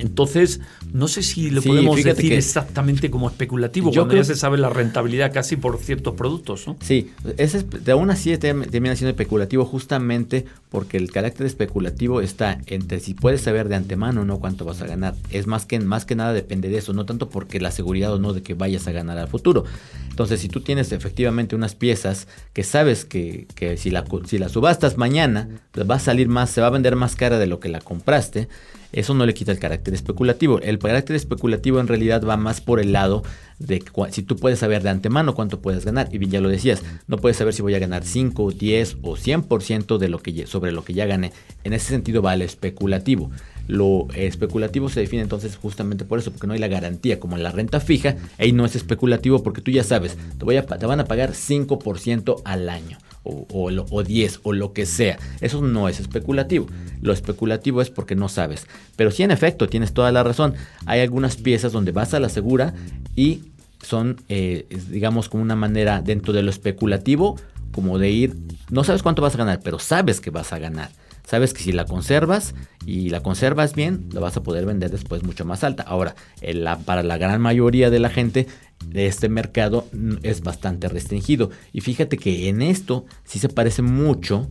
entonces, 0.00 0.60
no 0.92 1.08
sé 1.08 1.22
si 1.22 1.50
lo 1.50 1.62
podemos 1.62 2.02
decir 2.02 2.32
exactamente 2.32 3.10
como 3.10 3.28
especulativo, 3.28 3.92
cuando 3.92 4.16
ya 4.16 4.24
se 4.24 4.34
sabe 4.34 4.58
la 4.58 4.70
rentabilidad 4.70 5.32
casi 5.32 5.56
por 5.56 5.78
ciertos 5.78 6.14
productos, 6.14 6.66
¿no? 6.66 6.76
Sí, 6.80 7.10
ese 7.36 7.62
de 7.62 7.92
aún 7.92 8.10
así 8.10 8.36
termina 8.38 8.96
siendo 8.96 9.10
especulativo 9.10 9.64
justamente 9.64 10.46
porque 10.70 10.96
el 10.96 11.10
carácter 11.10 11.46
especulativo 11.46 12.20
está 12.20 12.60
entre 12.66 13.00
si 13.00 13.14
puedes 13.14 13.42
saber 13.42 13.68
de 13.68 13.76
antemano 13.76 14.22
o 14.22 14.24
no 14.24 14.38
cuánto 14.38 14.64
vas 14.64 14.80
a 14.80 14.86
ganar. 14.86 15.14
Es 15.30 15.46
más 15.46 15.66
que, 15.66 15.78
más 15.80 16.06
que 16.06 16.14
nada 16.14 16.32
depende 16.32 16.68
de 16.68 16.78
eso, 16.78 16.92
no 16.92 17.04
tanto 17.04 17.28
porque 17.28 17.60
la 17.60 17.70
seguridad 17.70 18.12
o 18.14 18.18
no 18.18 18.32
de 18.32 18.42
que 18.42 18.54
vayas 18.54 18.86
a 18.86 18.92
ganar 18.92 19.18
al 19.18 19.28
futuro. 19.28 19.64
Entonces, 20.08 20.40
si 20.40 20.48
tú 20.48 20.60
tienes 20.60 20.92
efectivamente 20.92 21.56
unas 21.56 21.74
piezas 21.74 22.26
que 22.52 22.62
sabes 22.62 23.04
que, 23.04 23.46
que 23.54 23.76
si, 23.76 23.90
la, 23.90 24.04
si 24.26 24.38
la 24.38 24.48
subastas 24.48 24.96
mañana, 24.96 25.48
pues 25.72 25.88
va 25.88 25.96
a 25.96 26.00
salir 26.00 26.28
más, 26.28 26.50
se 26.50 26.60
va 26.60 26.68
a 26.68 26.70
vender 26.70 26.96
más 26.96 27.16
cara 27.16 27.38
de 27.38 27.46
lo 27.46 27.60
que 27.60 27.68
la 27.68 27.80
compraste, 27.80 28.48
eso 28.92 29.14
no 29.14 29.26
le 29.26 29.34
quita 29.34 29.52
el 29.52 29.58
carácter 29.58 29.94
especulativo. 29.94 30.60
El 30.60 30.78
carácter 30.78 31.16
especulativo 31.16 31.80
en 31.80 31.88
realidad 31.88 32.24
va 32.24 32.36
más 32.36 32.60
por 32.60 32.80
el 32.80 32.92
lado 32.92 33.22
de 33.58 33.82
si 34.10 34.22
tú 34.22 34.36
puedes 34.36 34.58
saber 34.58 34.82
de 34.82 34.88
antemano 34.88 35.34
cuánto 35.34 35.60
puedes 35.60 35.84
ganar. 35.84 36.08
Y 36.12 36.18
bien 36.18 36.32
ya 36.32 36.40
lo 36.40 36.48
decías, 36.48 36.82
no 37.06 37.18
puedes 37.18 37.36
saber 37.36 37.54
si 37.54 37.62
voy 37.62 37.74
a 37.74 37.78
ganar 37.78 38.04
5, 38.04 38.50
10 38.50 38.96
o 39.02 39.16
100% 39.16 39.98
de 39.98 40.08
lo 40.08 40.18
que, 40.18 40.46
sobre 40.46 40.72
lo 40.72 40.82
que 40.82 40.94
ya 40.94 41.06
gané. 41.06 41.32
En 41.64 41.72
ese 41.72 41.88
sentido 41.88 42.22
va 42.22 42.34
el 42.34 42.42
especulativo. 42.42 43.30
Lo 43.70 44.08
especulativo 44.16 44.88
se 44.88 44.98
define 44.98 45.22
entonces 45.22 45.56
justamente 45.56 46.04
por 46.04 46.18
eso, 46.18 46.32
porque 46.32 46.48
no 46.48 46.54
hay 46.54 46.58
la 46.58 46.66
garantía, 46.66 47.20
como 47.20 47.36
en 47.36 47.44
la 47.44 47.52
renta 47.52 47.78
fija, 47.78 48.16
ahí 48.36 48.50
no 48.50 48.64
es 48.64 48.74
especulativo 48.74 49.44
porque 49.44 49.60
tú 49.60 49.70
ya 49.70 49.84
sabes, 49.84 50.18
te, 50.38 50.44
voy 50.44 50.56
a, 50.56 50.62
van 50.62 50.98
a 50.98 51.04
pagar 51.04 51.34
5% 51.34 52.42
al 52.44 52.68
año 52.68 52.98
o, 53.22 53.46
o, 53.48 54.02
10 54.02 54.40
o 54.42 54.52
lo 54.52 54.72
que 54.72 54.86
sea. 54.86 55.20
Eso 55.40 55.62
no 55.62 55.88
es 55.88 56.00
especulativo. 56.00 56.66
Lo 57.00 57.12
especulativo 57.12 57.80
es 57.80 57.90
porque 57.90 58.16
no 58.16 58.28
sabes. 58.28 58.66
Pero 58.96 59.12
sí, 59.12 59.22
en 59.22 59.30
efecto, 59.30 59.68
tienes 59.68 59.92
toda 59.92 60.10
la 60.10 60.24
razón. 60.24 60.54
Hay 60.86 61.00
algunas 61.00 61.36
piezas 61.36 61.70
donde 61.70 61.92
vas 61.92 62.12
a 62.12 62.18
la 62.18 62.28
segura 62.28 62.74
y 63.14 63.52
son, 63.82 64.16
eh, 64.28 64.66
digamos, 64.90 65.28
como 65.28 65.44
una 65.44 65.54
manera 65.54 66.02
dentro 66.02 66.32
de 66.32 66.42
lo 66.42 66.50
especulativo, 66.50 67.36
como 67.70 68.00
de 68.00 68.10
ir, 68.10 68.36
no 68.68 68.82
sabes 68.82 69.04
cuánto 69.04 69.22
vas 69.22 69.36
a 69.36 69.38
ganar, 69.38 69.60
pero 69.62 69.78
sabes 69.78 70.20
que 70.20 70.30
vas 70.30 70.52
a 70.52 70.58
ganar. 70.58 70.90
Sabes 71.30 71.54
que 71.54 71.62
si 71.62 71.70
la 71.70 71.84
conservas 71.84 72.56
y 72.84 73.10
la 73.10 73.22
conservas 73.22 73.76
bien, 73.76 74.08
la 74.10 74.18
vas 74.18 74.36
a 74.36 74.42
poder 74.42 74.66
vender 74.66 74.90
después 74.90 75.22
mucho 75.22 75.44
más 75.44 75.62
alta. 75.62 75.84
Ahora, 75.84 76.16
para 76.84 77.04
la 77.04 77.18
gran 77.18 77.40
mayoría 77.40 77.88
de 77.88 78.00
la 78.00 78.10
gente, 78.10 78.48
este 78.92 79.28
mercado 79.28 79.86
es 80.24 80.40
bastante 80.40 80.88
restringido. 80.88 81.50
Y 81.72 81.82
fíjate 81.82 82.16
que 82.16 82.48
en 82.48 82.62
esto 82.62 83.04
sí 83.22 83.38
se 83.38 83.48
parece 83.48 83.80
mucho 83.80 84.48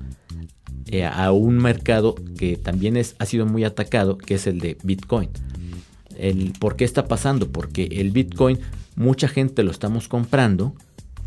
eh, 0.86 1.03
a 1.03 1.34
un 1.34 1.57
mercado 1.57 2.15
que 2.38 2.55
también 2.55 2.95
ha 2.95 3.25
sido 3.25 3.45
muy 3.45 3.65
atacado, 3.65 4.17
que 4.17 4.36
es 4.36 4.47
el 4.47 4.61
de 4.61 4.77
Bitcoin. 4.82 5.32
¿Por 6.61 6.77
qué 6.77 6.86
está 6.86 7.09
pasando? 7.09 7.49
Porque 7.51 7.89
el 7.91 8.11
Bitcoin 8.11 8.57
mucha 8.95 9.27
gente 9.27 9.63
lo 9.63 9.71
estamos 9.71 10.07
comprando 10.07 10.75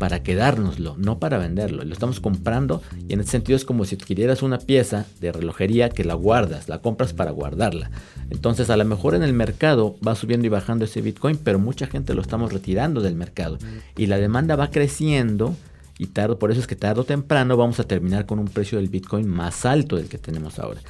para 0.03 0.21
quedárnoslo, 0.21 0.97
no 0.97 1.17
para 1.17 1.37
venderlo. 1.37 1.81
Lo 1.85 1.93
estamos 1.93 2.19
comprando 2.19 2.81
y 3.07 3.13
en 3.13 3.21
ese 3.21 3.31
sentido 3.31 3.55
es 3.55 3.63
como 3.63 3.85
si 3.85 3.95
adquirieras 3.95 4.43
una 4.43 4.57
pieza 4.57 5.05
de 5.21 5.31
relojería 5.31 5.87
que 5.91 6.03
la 6.03 6.13
guardas, 6.13 6.67
la 6.67 6.79
compras 6.79 7.13
para 7.13 7.31
guardarla. 7.31 7.89
Entonces 8.29 8.69
a 8.69 8.75
lo 8.75 8.83
mejor 8.83 9.15
en 9.15 9.23
el 9.23 9.31
mercado 9.31 9.95
va 10.05 10.15
subiendo 10.15 10.45
y 10.45 10.49
bajando 10.49 10.83
ese 10.83 10.99
Bitcoin, 10.99 11.37
pero 11.37 11.57
mucha 11.57 11.87
gente 11.87 12.13
lo 12.15 12.21
estamos 12.21 12.51
retirando 12.51 12.99
del 12.99 13.15
mercado 13.15 13.57
y 13.95 14.07
la 14.07 14.17
demanda 14.17 14.57
va 14.57 14.71
creciendo 14.71 15.55
y 15.97 16.07
tarde, 16.07 16.35
por 16.35 16.51
eso 16.51 16.59
es 16.59 16.67
que 16.67 16.75
tarde 16.75 16.99
o 16.99 17.05
temprano 17.05 17.55
vamos 17.55 17.79
a 17.79 17.85
terminar 17.85 18.25
con 18.25 18.39
un 18.39 18.49
precio 18.49 18.79
del 18.79 18.89
Bitcoin 18.89 19.25
más 19.25 19.65
alto 19.65 19.95
del 19.95 20.09
que 20.09 20.17
tenemos 20.17 20.59
ahora. 20.59 20.81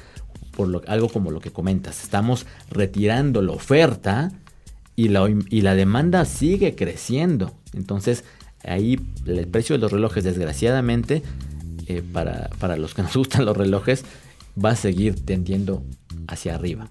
Por 0.56 0.66
lo, 0.66 0.82
algo 0.88 1.08
como 1.08 1.30
lo 1.30 1.38
que 1.38 1.52
comentas, 1.52 2.02
estamos 2.02 2.46
retirando 2.68 3.42
la 3.42 3.52
oferta 3.52 4.32
y 4.96 5.10
la, 5.10 5.32
y 5.50 5.60
la 5.60 5.76
demanda 5.76 6.24
sigue 6.24 6.74
creciendo. 6.74 7.52
Entonces 7.74 8.24
ahí 8.66 8.98
el 9.26 9.46
precio 9.46 9.76
de 9.76 9.80
los 9.80 9.92
relojes, 9.92 10.24
desgraciadamente, 10.24 11.22
eh, 11.86 12.02
para, 12.12 12.50
para, 12.58 12.76
los 12.76 12.94
que 12.94 13.02
nos 13.02 13.16
gustan 13.16 13.44
los 13.44 13.56
relojes, 13.56 14.04
va 14.62 14.70
a 14.70 14.76
seguir 14.76 15.24
tendiendo 15.24 15.82
hacia 16.28 16.54
arriba. 16.54 16.90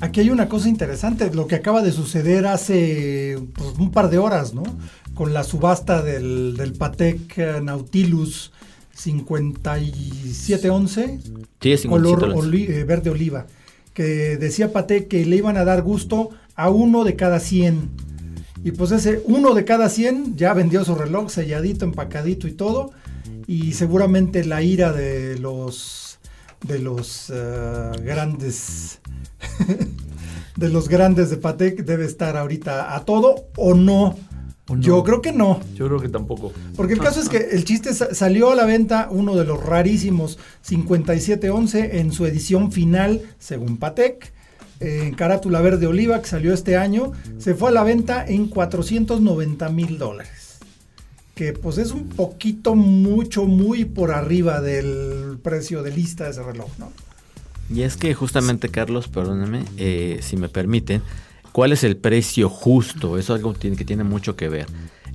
Aquí 0.00 0.20
hay 0.20 0.30
una 0.30 0.48
cosa 0.48 0.68
interesante, 0.68 1.32
lo 1.32 1.46
que 1.46 1.54
acaba 1.54 1.82
de 1.82 1.92
suceder 1.92 2.46
hace 2.46 3.38
pues, 3.54 3.78
un 3.78 3.92
par 3.92 4.10
de 4.10 4.18
horas, 4.18 4.54
¿no? 4.54 4.64
Con 5.14 5.34
la 5.34 5.44
subasta 5.44 6.02
del, 6.02 6.56
del 6.56 6.72
Patek 6.72 7.62
Nautilus 7.62 8.50
5711, 8.94 11.20
sí, 11.60 11.88
color 11.88 12.34
eh, 12.54 12.84
verde 12.84 13.10
oliva, 13.10 13.46
que 13.94 14.36
decía 14.36 14.72
Patek 14.72 15.08
que 15.08 15.24
le 15.24 15.36
iban 15.36 15.56
a 15.56 15.64
dar 15.64 15.82
gusto 15.82 16.30
a 16.54 16.70
uno 16.70 17.04
de 17.04 17.16
cada 17.16 17.40
100 17.40 18.11
y 18.64 18.72
pues 18.72 18.92
ese 18.92 19.22
uno 19.24 19.54
de 19.54 19.64
cada 19.64 19.88
100 19.88 20.36
ya 20.36 20.54
vendió 20.54 20.84
su 20.84 20.94
reloj 20.94 21.30
selladito, 21.30 21.84
empacadito 21.84 22.46
y 22.46 22.52
todo. 22.52 22.92
Y 23.46 23.72
seguramente 23.72 24.44
la 24.44 24.62
ira 24.62 24.92
de 24.92 25.38
los 25.38 26.18
de 26.66 26.78
los 26.78 27.32
eh, 27.34 27.90
grandes 28.04 29.00
de 30.56 30.68
los 30.68 30.88
grandes 30.88 31.30
de 31.30 31.36
Patek 31.38 31.84
debe 31.84 32.04
estar 32.04 32.36
ahorita 32.36 32.94
a 32.94 33.04
todo 33.04 33.46
o 33.56 33.74
no. 33.74 34.16
Yo 34.78 35.02
creo 35.02 35.20
que 35.20 35.32
no. 35.32 35.60
Yo 35.74 35.86
creo 35.88 36.00
que 36.00 36.08
tampoco. 36.08 36.52
Porque 36.76 36.94
el 36.94 37.00
caso 37.00 37.20
es 37.20 37.28
que 37.28 37.36
el 37.36 37.64
chiste 37.64 37.92
salió 37.92 38.52
a 38.52 38.54
la 38.54 38.64
venta 38.64 39.08
uno 39.10 39.34
de 39.36 39.44
los 39.44 39.62
rarísimos 39.62 40.38
5711 40.62 41.98
en 41.98 42.12
su 42.12 42.24
edición 42.26 42.72
final, 42.72 43.22
según 43.38 43.76
Patek, 43.76 44.32
en 44.82 45.14
carátula 45.14 45.60
verde 45.60 45.86
oliva 45.86 46.20
que 46.20 46.28
salió 46.28 46.52
este 46.52 46.76
año, 46.76 47.12
se 47.38 47.54
fue 47.54 47.70
a 47.70 47.72
la 47.72 47.84
venta 47.84 48.24
en 48.26 48.48
490 48.48 49.68
mil 49.70 49.98
dólares. 49.98 50.58
Que 51.34 51.52
pues 51.52 51.78
es 51.78 51.92
un 51.92 52.08
poquito, 52.08 52.74
mucho, 52.74 53.44
muy 53.44 53.84
por 53.84 54.10
arriba 54.10 54.60
del 54.60 55.38
precio 55.42 55.82
de 55.82 55.92
lista 55.92 56.24
de 56.24 56.30
ese 56.30 56.42
reloj, 56.42 56.68
¿no? 56.78 56.92
Y 57.70 57.82
es 57.82 57.96
que 57.96 58.12
justamente, 58.12 58.68
Carlos, 58.68 59.08
perdóname, 59.08 59.64
eh, 59.78 60.18
si 60.20 60.36
me 60.36 60.48
permiten, 60.48 61.02
¿cuál 61.52 61.72
es 61.72 61.84
el 61.84 61.96
precio 61.96 62.50
justo? 62.50 63.18
Eso 63.18 63.34
es 63.34 63.40
algo 63.40 63.54
que 63.54 63.84
tiene 63.84 64.04
mucho 64.04 64.36
que 64.36 64.48
ver. 64.48 64.66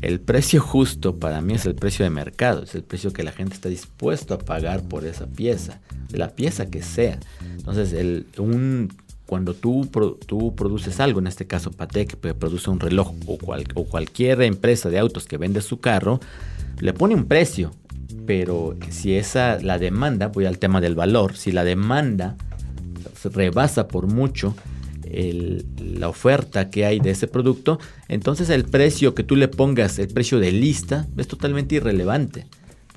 El 0.01 0.20
precio 0.20 0.61
justo 0.61 1.18
para 1.18 1.41
mí 1.41 1.55
es 1.55 1.65
el 1.65 1.76
precio 1.76 2.03
de 2.03 2.11
mercado, 2.11 2.63
es 2.63 2.76
el 2.76 2.84
precio 2.84 3.13
que 3.13 3.24
la 3.24 3.32
gente 3.32 3.55
está 3.55 3.70
dispuesto 3.70 4.36
a 4.36 4.38
pagar 4.38 4.84
por 4.84 5.05
esa 5.05 5.26
pieza, 5.26 5.82
la 6.11 6.36
pieza 6.36 6.68
que 6.68 6.84
sea. 6.84 7.20
Entonces, 7.57 7.93
el, 7.93 8.28
un, 8.38 8.93
cuando 9.28 9.54
tú, 9.54 9.88
tú 10.26 10.56
produces 10.56 11.00
algo, 11.00 11.20
en 11.20 11.28
este 11.28 11.46
caso 11.46 11.72
Patek 11.72 12.16
produce 12.16 12.70
un 12.70 12.80
reloj 12.80 13.14
o, 13.28 13.38
cualquier 13.86 14.42
empresa 14.42 14.90
de 14.90 14.98
autos 14.98 15.26
que 15.26 15.38
vende 15.38 15.62
su 15.62 15.80
carro, 15.80 16.20
le 16.80 16.94
pone 16.94 17.14
un 17.14 17.26
precio, 17.26 17.72
pero 18.26 18.76
si 18.90 19.16
esa 19.16 19.60
la 19.62 19.78
demanda, 19.78 20.28
voy 20.28 20.46
al 20.46 20.60
tema 20.60 20.82
del 20.82 20.96
valor, 20.96 21.36
si 21.36 21.52
la 21.52 21.66
demanda 21.66 22.38
rebasa 23.34 23.90
por 23.90 24.08
mucho 24.08 24.56
la 25.10 26.10
oferta 26.10 26.70
que 26.70 26.86
hay 26.86 27.00
de 27.00 27.12
ese 27.12 27.28
producto, 27.28 27.80
entonces 28.08 28.50
el 28.50 28.64
precio 28.64 29.14
que 29.14 29.24
tú 29.24 29.36
le 29.36 29.48
pongas, 29.48 30.00
el 30.00 30.08
precio 30.08 30.40
de 30.40 30.52
lista, 30.52 31.06
es 31.18 31.28
totalmente 31.28 31.76
irrelevante, 31.76 32.48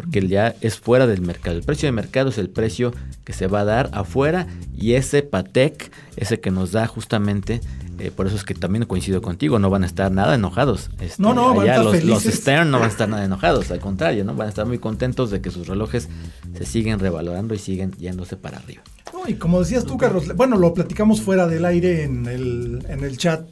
porque 0.00 0.26
ya 0.26 0.54
es 0.62 0.80
fuera 0.80 1.06
del 1.06 1.20
mercado. 1.20 1.58
El 1.58 1.62
precio 1.62 1.86
de 1.86 1.92
mercado 1.92 2.30
es 2.30 2.38
el 2.38 2.48
precio 2.48 2.94
que 3.24 3.34
se 3.34 3.48
va 3.48 3.60
a 3.60 3.64
dar 3.64 3.90
afuera 3.92 4.46
y 4.74 4.94
ese 4.94 5.22
PATEC, 5.22 5.92
ese 6.16 6.40
que 6.40 6.50
nos 6.50 6.72
da 6.72 6.86
justamente 6.86 7.60
eh, 7.98 8.10
por 8.10 8.26
eso 8.26 8.34
es 8.34 8.44
que 8.44 8.54
también 8.54 8.86
coincido 8.86 9.20
contigo, 9.20 9.58
no 9.58 9.68
van 9.68 9.82
a 9.82 9.86
estar 9.86 10.10
nada 10.10 10.34
enojados. 10.34 10.88
Este, 11.00 11.22
no, 11.22 11.34
no, 11.34 11.54
van 11.54 11.68
a 11.68 11.70
estar 11.72 11.84
los, 11.84 11.96
felices. 11.96 12.24
los 12.24 12.34
Stern 12.34 12.70
no 12.70 12.78
van 12.78 12.88
a 12.88 12.90
estar 12.90 13.06
nada 13.06 13.24
enojados, 13.26 13.70
al 13.70 13.80
contrario, 13.80 14.24
¿no? 14.24 14.34
Van 14.34 14.46
a 14.46 14.48
estar 14.48 14.64
muy 14.64 14.78
contentos 14.78 15.30
de 15.30 15.42
que 15.42 15.50
sus 15.50 15.66
relojes 15.66 16.08
se 16.56 16.64
siguen 16.64 16.98
revalorando 16.98 17.52
y 17.52 17.58
siguen 17.58 17.92
yéndose 17.98 18.38
para 18.38 18.56
arriba. 18.56 18.82
y 19.28 19.34
como 19.34 19.60
decías 19.60 19.84
tú, 19.84 19.98
Carlos, 19.98 20.34
bueno, 20.34 20.56
lo 20.56 20.72
platicamos 20.72 21.20
fuera 21.20 21.46
del 21.46 21.66
aire 21.66 22.04
en 22.04 22.24
el, 22.26 22.86
en 22.88 23.04
el 23.04 23.18
chat 23.18 23.44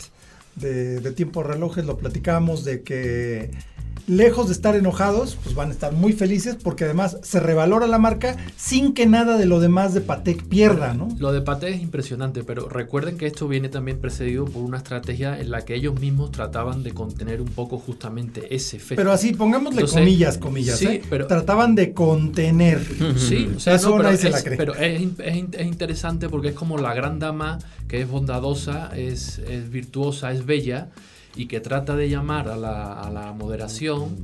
de, 0.57 1.01
de 1.01 1.13
Tiempo 1.13 1.43
Relojes, 1.43 1.85
lo 1.85 1.99
platicamos 1.99 2.65
de 2.65 2.83
que 2.83 3.51
lejos 4.07 4.47
de 4.47 4.53
estar 4.53 4.77
enojados, 4.77 5.37
pues 5.43 5.55
van 5.55 5.69
a 5.69 5.73
estar 5.73 5.93
muy 5.93 6.13
felices 6.13 6.57
porque 6.63 6.85
además 6.85 7.19
se 7.23 7.41
revalora 7.41 7.87
la 7.87 7.99
marca 7.99 8.37
sin 8.57 8.95
que 8.95 9.07
nada 9.07 9.37
de 9.37 9.47
lo 9.47 9.61
demás 9.61 9.95
de 9.95 10.01
Patek 10.01 10.45
pierda, 10.45 10.95
¿no? 10.95 11.09
Lo 11.19 11.33
de 11.33 11.41
Patek 11.41 11.75
es 11.75 11.83
impresionante, 11.83 12.45
pero 12.45 12.69
recuerden 12.69 13.19
que 13.19 13.27
esto 13.27 13.49
viene 13.49 13.69
también 13.69 13.99
precedido 13.99 14.45
por 14.45 14.63
una 14.63 14.79
estrategia 14.79 15.39
en 15.41 15.51
la 15.51 15.65
que 15.65 15.75
ellos 15.75 15.99
mismos 16.01 16.31
trataban 16.31 16.83
de 16.83 16.93
contener 16.93 17.41
un 17.41 17.49
poco 17.49 17.79
justamente 17.79 18.55
ese 18.55 18.77
efecto. 18.77 18.97
Pero 18.97 19.13
así, 19.13 19.33
pongámosle 19.33 19.85
comillas, 19.87 20.39
comillas, 20.39 20.79
sí, 20.79 20.87
¿eh? 20.87 21.03
pero, 21.09 21.27
trataban 21.27 21.75
de 21.75 21.93
contener. 21.93 22.79
Sí, 23.19 23.51
o 23.57 23.61
sea, 23.61 23.75
Eso 23.75 23.97
pero, 23.97 24.11
es, 24.11 24.23
la 24.25 24.43
cree. 24.43 24.57
pero 24.57 24.75
es, 24.75 25.03
es, 25.19 25.67
interesante 25.67 26.29
porque 26.29 26.49
es 26.49 26.55
como 26.55 26.79
la 26.79 26.95
gran 26.95 27.19
dama 27.19 27.59
que 27.89 28.01
es 28.01 28.09
bondadosa, 28.09 28.91
es, 28.97 29.39
es 29.39 29.71
virtuosa, 29.71 30.31
es 30.33 30.47
bella 30.47 30.89
y 31.37 31.47
que 31.47 31.61
trata 31.61 31.97
de 31.97 32.09
llamar 32.09 32.49
a 32.49 32.57
la, 32.57 33.01
a 33.01 33.11
la 33.11 33.33
moderación 33.33 34.17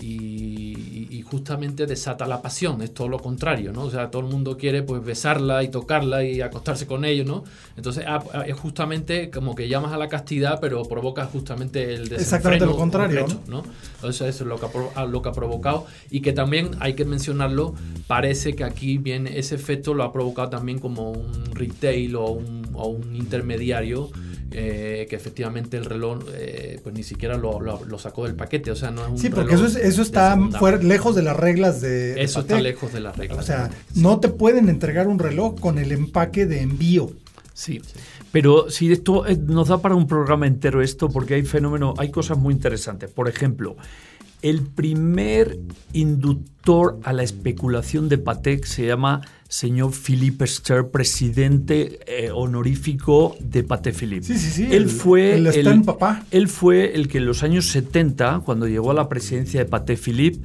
y, 0.00 1.08
y, 1.10 1.22
justamente 1.22 1.86
desata 1.86 2.26
la 2.26 2.40
pasión, 2.42 2.82
es 2.82 2.92
todo 2.94 3.08
lo 3.08 3.18
contrario, 3.18 3.72
¿no? 3.72 3.82
O 3.82 3.90
sea, 3.90 4.10
todo 4.10 4.22
el 4.22 4.28
mundo 4.28 4.56
quiere 4.56 4.82
pues 4.82 5.04
besarla 5.04 5.62
y 5.64 5.68
tocarla 5.68 6.22
y 6.22 6.40
acostarse 6.40 6.86
con 6.86 7.04
ellos, 7.04 7.26
¿no? 7.26 7.42
Entonces 7.76 8.04
ah, 8.06 8.22
ah, 8.32 8.44
es 8.46 8.54
justamente 8.54 9.30
como 9.30 9.54
que 9.54 9.68
llamas 9.68 9.92
a 9.92 9.98
la 9.98 10.08
castidad, 10.08 10.60
pero 10.60 10.84
provoca 10.84 11.24
justamente 11.24 11.94
el 11.94 12.12
Exactamente 12.12 12.66
lo 12.66 12.76
contrario, 12.76 13.26
¿no? 13.48 13.64
Eso 14.08 14.26
es 14.26 14.40
lo 14.42 14.60
que, 14.60 14.66
ha, 14.94 15.04
lo 15.06 15.22
que 15.22 15.28
ha 15.28 15.32
provocado 15.32 15.86
y 16.10 16.20
que 16.20 16.32
también 16.32 16.70
hay 16.78 16.94
que 16.94 17.04
mencionarlo, 17.04 17.74
parece 18.06 18.54
que 18.54 18.64
aquí 18.64 18.98
viene 18.98 19.38
ese 19.38 19.56
efecto 19.56 19.94
lo 19.94 20.04
ha 20.04 20.12
provocado 20.12 20.50
también 20.50 20.78
como 20.78 21.10
un 21.10 21.46
retail 21.52 22.14
o 22.16 22.30
un, 22.30 22.68
o 22.74 22.88
un 22.88 23.16
intermediario 23.16 24.10
eh, 24.52 25.06
que 25.10 25.16
efectivamente 25.16 25.76
el 25.76 25.84
reloj 25.84 26.20
eh, 26.32 26.80
pues 26.82 26.94
ni 26.94 27.02
siquiera 27.02 27.36
lo, 27.36 27.60
lo, 27.60 27.98
sacó 27.98 28.24
del 28.24 28.34
paquete, 28.34 28.70
o 28.70 28.76
sea, 28.76 28.90
no 28.90 29.02
es 29.04 29.10
un 29.10 29.18
Sí, 29.18 29.28
porque 29.30 29.54
eso, 29.54 29.66
eso 29.66 30.02
está 30.02 30.38
fuera, 30.58 30.78
lejos 30.78 31.14
de 31.14 31.22
las 31.22 31.36
reglas 31.36 31.80
de... 31.80 32.22
Eso 32.22 32.40
está 32.40 32.60
lejos 32.60 32.92
de 32.92 33.00
las 33.00 33.16
reglas. 33.16 33.38
O 33.38 33.42
sea, 33.42 33.70
no 33.94 34.20
te 34.20 34.28
pueden 34.28 34.68
entregar 34.68 35.08
un 35.08 35.18
reloj 35.18 35.58
con 35.58 35.78
el 35.78 35.92
empaque 35.92 36.46
de 36.46 36.60
envío. 36.60 37.10
Sí. 37.54 37.80
Pero 38.32 38.70
si 38.70 38.92
esto 38.92 39.26
eh, 39.26 39.36
nos 39.36 39.68
da 39.68 39.78
para 39.78 39.94
un 39.94 40.06
programa 40.06 40.46
entero 40.46 40.82
esto, 40.82 41.08
porque 41.08 41.34
hay 41.34 41.42
fenómenos, 41.42 41.98
hay 41.98 42.10
cosas 42.10 42.36
muy 42.36 42.52
interesantes. 42.52 43.10
Por 43.10 43.28
ejemplo, 43.28 43.76
el 44.42 44.62
primer 44.62 45.58
inductor 45.92 47.00
a 47.02 47.12
la 47.12 47.22
especulación 47.22 48.08
de 48.08 48.18
Patek 48.18 48.64
se 48.64 48.86
llama 48.86 49.22
señor 49.48 49.92
Philippe 49.92 50.46
Ster, 50.46 50.88
presidente 50.88 52.00
eh, 52.06 52.30
honorífico 52.30 53.36
de 53.40 53.62
Patek 53.62 53.94
Philippe. 53.94 54.26
Sí, 54.26 54.38
sí, 54.38 54.50
sí. 54.50 54.64
Él 54.64 54.84
el, 54.84 54.88
fue 54.88 55.34
el, 55.34 55.82
papá. 55.82 56.24
Él 56.30 56.48
fue 56.48 56.94
el 56.94 57.08
que 57.08 57.18
en 57.18 57.26
los 57.26 57.42
años 57.42 57.66
70, 57.66 58.42
cuando 58.44 58.66
llegó 58.66 58.90
a 58.90 58.94
la 58.94 59.08
presidencia 59.08 59.60
de 59.60 59.66
Patek 59.66 59.98
Philippe, 59.98 60.40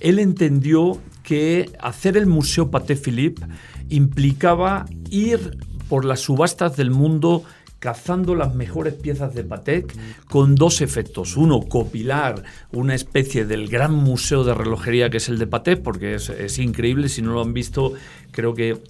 él 0.00 0.18
entendió 0.18 1.00
que 1.22 1.70
hacer 1.80 2.16
el 2.16 2.26
Museo 2.26 2.70
Patek 2.70 2.98
Philippe 2.98 3.42
implicaba 3.88 4.86
ir 5.10 5.58
por 5.88 6.04
las 6.04 6.20
subastas 6.20 6.76
del 6.76 6.90
mundo 6.90 7.44
cazando 7.78 8.34
las 8.34 8.54
mejores 8.54 8.94
piezas 8.94 9.34
de 9.34 9.44
Patek 9.44 9.94
con 10.26 10.54
dos 10.54 10.80
efectos. 10.80 11.36
Uno, 11.36 11.60
copilar 11.60 12.42
una 12.72 12.94
especie 12.94 13.44
del 13.44 13.68
gran 13.68 13.94
museo 13.94 14.44
de 14.44 14.54
relojería 14.54 15.10
que 15.10 15.18
es 15.18 15.28
el 15.28 15.38
de 15.38 15.46
Patek, 15.46 15.82
porque 15.82 16.14
es, 16.14 16.28
es 16.30 16.58
increíble, 16.58 17.08
si 17.08 17.22
no 17.22 17.32
lo 17.32 17.42
han 17.42 17.52
visto, 17.52 17.92
creo 18.32 18.54
que 18.54 18.82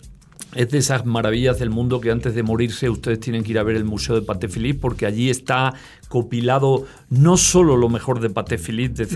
es 0.56 0.70
de 0.70 0.78
esas 0.78 1.04
maravillas 1.04 1.58
del 1.58 1.70
mundo 1.70 2.00
que 2.00 2.10
antes 2.10 2.34
de 2.34 2.42
morirse 2.42 2.90
ustedes 2.90 3.20
tienen 3.20 3.44
que 3.44 3.52
ir 3.52 3.58
a 3.58 3.62
ver 3.62 3.76
el 3.76 3.84
Museo 3.84 4.14
de 4.14 4.22
Patek 4.22 4.50
Philippe 4.50 4.80
porque 4.80 5.06
allí 5.06 5.30
está 5.30 5.74
copilado 6.08 6.86
no 7.10 7.36
solo 7.36 7.76
lo 7.76 7.88
mejor 7.88 8.20
de 8.20 8.30
Patek 8.30 8.60
Philippe, 8.60 9.06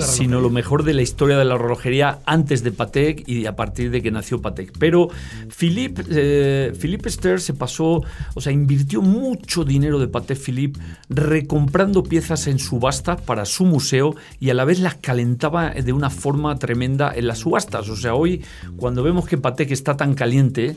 sino 0.00 0.40
lo 0.40 0.50
mejor 0.50 0.84
de 0.84 0.94
la 0.94 1.02
historia 1.02 1.38
de 1.38 1.44
la 1.44 1.56
relojería 1.56 2.20
antes 2.26 2.62
de 2.62 2.72
Patek 2.72 3.28
y 3.28 3.46
a 3.46 3.56
partir 3.56 3.90
de 3.90 4.02
que 4.02 4.10
nació 4.10 4.40
Patek. 4.40 4.72
Pero 4.78 5.08
Philippe, 5.48 6.02
eh, 6.10 6.72
Philippe 6.78 7.10
Ster 7.10 7.40
se 7.40 7.54
pasó, 7.54 8.02
o 8.34 8.40
sea, 8.40 8.52
invirtió 8.52 9.00
mucho 9.00 9.64
dinero 9.64 9.98
de 9.98 10.08
Patek 10.08 10.38
Philippe 10.38 10.80
recomprando 11.08 12.02
piezas 12.02 12.46
en 12.46 12.58
subastas 12.58 13.20
para 13.20 13.44
su 13.44 13.64
museo 13.64 14.14
y 14.40 14.50
a 14.50 14.54
la 14.54 14.64
vez 14.64 14.80
las 14.80 14.96
calentaba 14.96 15.70
de 15.70 15.92
una 15.92 16.10
forma 16.10 16.56
tremenda 16.58 17.12
en 17.14 17.26
las 17.26 17.38
subastas. 17.38 17.88
O 17.88 17.96
sea, 17.96 18.14
hoy 18.14 18.42
cuando 18.76 19.02
vemos 19.02 19.26
que 19.26 19.38
Patek 19.38 19.70
está 19.70 19.96
tan 19.96 20.14
caliente, 20.14 20.73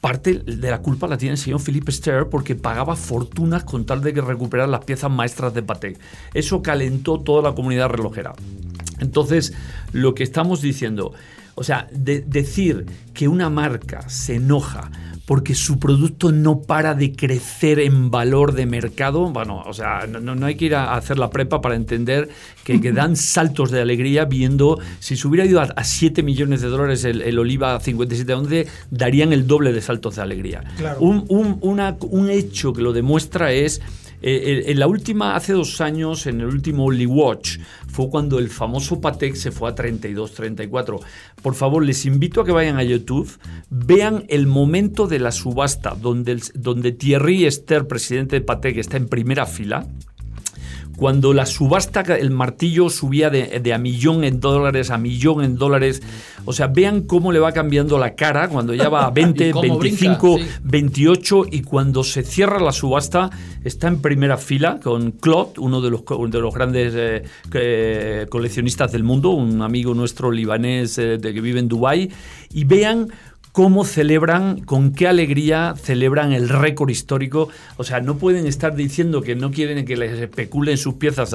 parte 0.00 0.34
de 0.34 0.70
la 0.70 0.82
culpa 0.82 1.06
la 1.08 1.16
tiene 1.16 1.32
el 1.32 1.38
señor 1.38 1.62
Philippe 1.62 1.90
Ster 1.90 2.28
porque 2.28 2.54
pagaba 2.54 2.94
fortunas 2.94 3.64
con 3.64 3.86
tal 3.86 4.02
de 4.02 4.12
que 4.12 4.20
recuperar 4.20 4.68
las 4.68 4.84
piezas 4.84 5.10
maestras 5.10 5.54
de 5.54 5.62
Patek. 5.62 5.98
Eso 6.34 6.62
calentó 6.62 7.20
toda 7.20 7.42
la 7.42 7.54
comunidad 7.54 7.88
relojera. 7.88 8.34
Entonces, 9.00 9.54
lo 9.92 10.14
que 10.14 10.22
estamos 10.22 10.60
diciendo, 10.60 11.14
o 11.54 11.62
sea, 11.62 11.88
decir 11.92 12.86
que 13.12 13.28
una 13.28 13.50
marca 13.50 14.08
se 14.08 14.36
enoja 14.36 14.90
porque 15.26 15.54
su 15.54 15.78
producto 15.78 16.32
no 16.32 16.60
para 16.62 16.94
de 16.94 17.12
crecer 17.12 17.80
en 17.80 18.10
valor 18.10 18.52
de 18.52 18.66
mercado. 18.66 19.30
Bueno, 19.30 19.62
o 19.66 19.72
sea, 19.72 20.06
no, 20.06 20.46
hay 20.46 20.56
que 20.56 20.66
ir 20.66 20.74
a 20.74 20.94
hacer 20.94 21.18
la 21.18 21.30
prepa 21.30 21.60
para 21.60 21.76
entender 21.76 22.28
que, 22.62 22.78
dan 22.92 23.16
saltos 23.16 23.70
de 23.70 23.80
alegría 23.80 24.26
viendo, 24.26 24.78
si 24.98 25.16
se 25.16 25.26
hubiera 25.26 25.46
ido 25.46 25.60
a, 25.60 25.84
7 25.84 26.22
millones 26.22 26.60
de 26.60 26.68
dólares 26.68 27.04
el, 27.04 27.22
el 27.22 27.38
Oliva 27.38 27.80
5711, 27.80 28.66
darían 28.90 29.32
el 29.32 29.46
doble 29.46 29.72
de 29.72 29.80
saltos 29.80 30.16
de 30.16 30.22
alegría. 30.22 30.62
Un, 30.98 31.24
un 31.60 32.30
hecho 32.30 32.72
que 32.72 32.82
lo 32.82 32.92
demuestra 32.92 33.52
es 33.52 33.80
eh, 34.26 34.70
en 34.70 34.78
la 34.78 34.86
última, 34.86 35.36
hace 35.36 35.52
dos 35.52 35.82
años, 35.82 36.26
en 36.26 36.40
el 36.40 36.46
último 36.46 36.86
Only 36.86 37.04
Watch, 37.04 37.58
fue 37.86 38.08
cuando 38.08 38.38
el 38.38 38.48
famoso 38.48 38.98
Patek 38.98 39.34
se 39.34 39.50
fue 39.50 39.68
a 39.68 39.74
32, 39.74 40.32
34. 40.32 40.98
Por 41.42 41.54
favor, 41.54 41.84
les 41.84 42.06
invito 42.06 42.40
a 42.40 42.44
que 42.46 42.52
vayan 42.52 42.78
a 42.78 42.82
YouTube, 42.82 43.30
vean 43.68 44.24
el 44.28 44.46
momento 44.46 45.06
de 45.06 45.18
la 45.18 45.30
subasta 45.30 45.94
donde, 45.94 46.40
donde 46.54 46.92
Thierry 46.92 47.44
Esther, 47.44 47.86
presidente 47.86 48.36
de 48.36 48.40
Patek, 48.40 48.78
está 48.78 48.96
en 48.96 49.08
primera 49.08 49.44
fila 49.44 49.86
cuando 50.96 51.32
la 51.32 51.46
subasta, 51.46 52.02
el 52.16 52.30
martillo 52.30 52.88
subía 52.88 53.30
de, 53.30 53.72
a 53.72 53.78
millón 53.78 54.24
en 54.24 54.40
dólares 54.40 54.90
a 54.90 54.98
millón 54.98 55.44
en 55.44 55.56
dólares. 55.56 56.02
O 56.44 56.52
sea, 56.52 56.68
vean 56.68 57.02
cómo 57.02 57.32
le 57.32 57.40
va 57.40 57.52
cambiando 57.52 57.98
la 57.98 58.14
cara 58.14 58.48
cuando 58.48 58.74
ya 58.74 58.88
va 58.88 59.06
a 59.06 59.10
20, 59.10 59.52
25, 59.60 60.38
28 60.62 61.42
y 61.50 61.62
cuando 61.62 62.04
se 62.04 62.22
cierra 62.22 62.60
la 62.60 62.72
subasta 62.72 63.30
está 63.64 63.88
en 63.88 64.00
primera 64.00 64.36
fila 64.36 64.78
con 64.82 65.12
Claude, 65.12 65.52
uno 65.58 65.80
de 65.80 65.90
los, 65.90 66.02
de 66.04 66.40
los 66.40 66.54
grandes 66.54 66.94
eh, 67.52 68.26
coleccionistas 68.28 68.92
del 68.92 69.04
mundo, 69.04 69.30
un 69.30 69.62
amigo 69.62 69.94
nuestro 69.94 70.30
libanés 70.30 70.98
eh, 70.98 71.18
de 71.18 71.34
que 71.34 71.40
vive 71.40 71.60
en 71.60 71.68
Dubái, 71.68 72.10
y 72.52 72.64
vean 72.64 73.08
cómo 73.54 73.84
celebran, 73.84 74.62
con 74.62 74.90
qué 74.90 75.06
alegría 75.06 75.74
celebran 75.80 76.32
el 76.32 76.48
récord 76.48 76.90
histórico. 76.90 77.50
O 77.76 77.84
sea, 77.84 78.00
no 78.00 78.18
pueden 78.18 78.48
estar 78.48 78.74
diciendo 78.74 79.22
que 79.22 79.36
no 79.36 79.52
quieren 79.52 79.84
que 79.84 79.96
les 79.96 80.18
especulen 80.18 80.76
sus 80.76 80.94
piezas 80.94 81.32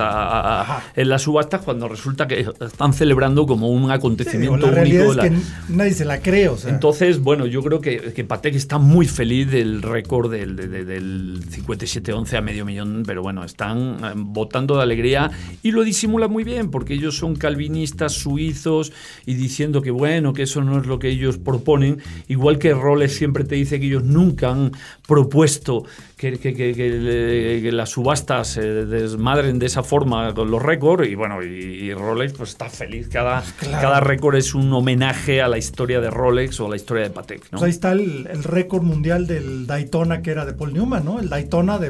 en 0.97 1.07
las 1.07 1.22
subastas 1.22 1.61
cuando 1.61 1.88
resulta 1.88 2.28
que 2.28 2.45
están 2.59 2.91
celebrando 2.91 3.47
como 3.47 3.70
un 3.70 3.89
acontecimiento 3.89 4.70
la 4.70 4.82
único. 4.82 5.13
Es 5.13 5.17
que 5.17 5.32
nadie 5.70 5.93
se 5.93 6.03
la 6.03 6.22
cree. 6.22 6.49
O 6.49 6.57
sea. 6.57 6.72
Entonces, 6.72 7.22
bueno, 7.22 7.45
yo 7.45 7.63
creo 7.63 7.80
que, 7.80 8.11
que 8.11 8.26
Patek 8.26 8.53
está 8.53 8.80
muy 8.80 9.07
feliz 9.07 9.49
del 9.49 9.82
récord 9.82 10.30
del, 10.30 10.57
del 10.57 11.39
57-11 11.49 12.38
a 12.38 12.41
medio 12.41 12.65
millón, 12.65 13.03
pero 13.07 13.22
bueno, 13.22 13.45
están 13.45 13.97
eh, 14.03 14.11
votando 14.17 14.76
de 14.76 14.84
alegría 14.84 15.32
y 15.63 15.72
lo 15.72 15.86
disimula 15.86 16.28
muy 16.28 16.43
bien 16.43 16.70
porque 16.70 16.95
ellos 16.95 17.15
son 17.15 17.38
calvinistas 17.38 18.11
suizos 18.11 18.91
y 19.26 19.36
diciendo 19.36 19.82
que 19.82 19.91
bueno, 19.91 20.34
que 20.34 20.43
eso 20.43 20.61
no 20.61 20.82
es 20.82 20.86
lo 20.86 20.99
que 20.99 21.07
ellos 21.07 21.38
proponen 21.38 22.01
igual 22.28 22.60
que 22.60 22.74
Rolex 22.74 23.14
siempre 23.14 23.43
te 23.43 23.55
dice 23.55 23.80
que 23.80 23.88
ellos 23.88 24.03
nunca 24.03 24.51
han 24.51 24.72
propuesto 25.07 25.86
que, 26.18 27.70
las 27.72 27.89
subastas 27.89 28.47
se 28.47 28.62
desmadren 28.62 29.60
de 29.60 29.66
esa 29.66 29.84
forma 29.84 30.34
con 30.34 30.51
los 30.51 30.62
récords, 30.62 31.07
y 31.07 31.16
bueno, 31.16 31.41
y, 31.43 31.93
Rolex 31.93 32.34
pues 32.34 32.49
está 32.51 32.70
feliz. 32.70 33.07
Cada, 33.10 33.41
pues 33.60 33.72
cada 33.72 33.99
récord 33.99 34.36
es 34.36 34.53
un 34.53 34.72
homenaje 34.74 35.41
a 35.41 35.47
la 35.47 35.57
historia 35.57 36.01
de 36.01 36.10
Rolex 36.10 36.60
o 36.60 36.68
a 36.68 36.70
la 36.70 36.76
historia 36.76 37.03
de 37.03 37.10
Patek. 37.10 37.49
Pues 37.49 37.64
ahí 37.64 37.70
está 37.70 37.91
el, 37.93 38.28
récord 38.43 38.84
mundial 38.84 39.28
del 39.28 39.68
Daytona 39.68 40.22
que 40.22 40.32
era 40.32 40.45
de 40.45 40.53
Paul 40.53 40.74
Newman, 40.74 41.05
¿no? 41.05 41.20
El 41.20 41.30
Daytona 41.30 41.78
de 41.78 41.89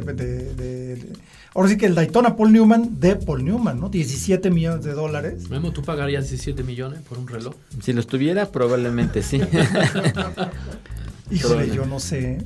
Ahora 1.60 1.72
sí 1.72 1.78
que 1.78 1.88
el 1.88 1.93
Daytona 1.93 2.38
Paul 2.38 2.53
Newman 2.53 3.01
de 3.01 3.18
Paul 3.18 3.43
Newman, 3.43 3.82
¿no? 3.82 3.89
17 3.89 4.49
millones 4.49 4.86
de 4.86 4.93
dólares. 4.93 5.49
Memo, 5.49 5.74
¿tú 5.74 5.82
pagarías 5.82 6.30
17 6.30 6.64
millones 6.64 7.01
por 7.01 7.18
un 7.18 7.28
reloj? 7.28 7.53
Si 7.82 7.91
lo 7.91 7.99
estuviera, 7.99 8.45
probablemente 8.45 9.22
sí. 9.22 9.41
Híjole, 11.32 11.70
yo 11.76 11.86
no 11.86 11.99
sé. 11.99 12.38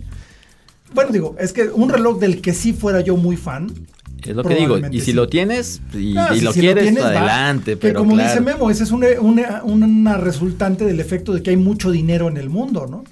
Bueno, 0.95 1.11
digo, 1.11 1.35
es 1.39 1.53
que 1.53 1.65
un 1.65 1.89
reloj 1.89 2.17
del 2.17 2.41
que 2.41 2.53
sí 2.53 2.73
fuera 2.73 3.01
yo 3.01 3.15
muy 3.15 3.37
fan. 3.37 3.71
Es 4.23 4.35
lo 4.35 4.43
que 4.43 4.55
digo, 4.55 4.79
y 4.79 5.01
si 5.01 5.13
lo 5.13 5.29
tienes 5.29 5.79
y, 5.93 6.17
ah, 6.17 6.33
lo 6.41 6.51
quieres, 6.51 6.97
adelante. 6.97 7.77
pero 7.77 7.99
como 7.99 8.17
dice 8.17 8.41
Memo, 8.41 8.71
ese 8.71 8.83
es 8.83 8.91
una 8.91 10.17
resultante 10.17 10.85
del 10.85 10.99
efecto 10.99 11.33
de 11.33 11.43
que 11.43 11.51
hay 11.51 11.57
mucho 11.57 11.91
dinero 11.91 12.29
en 12.29 12.37
el 12.37 12.49
mundo, 12.49 12.87
¿no? 12.89 13.03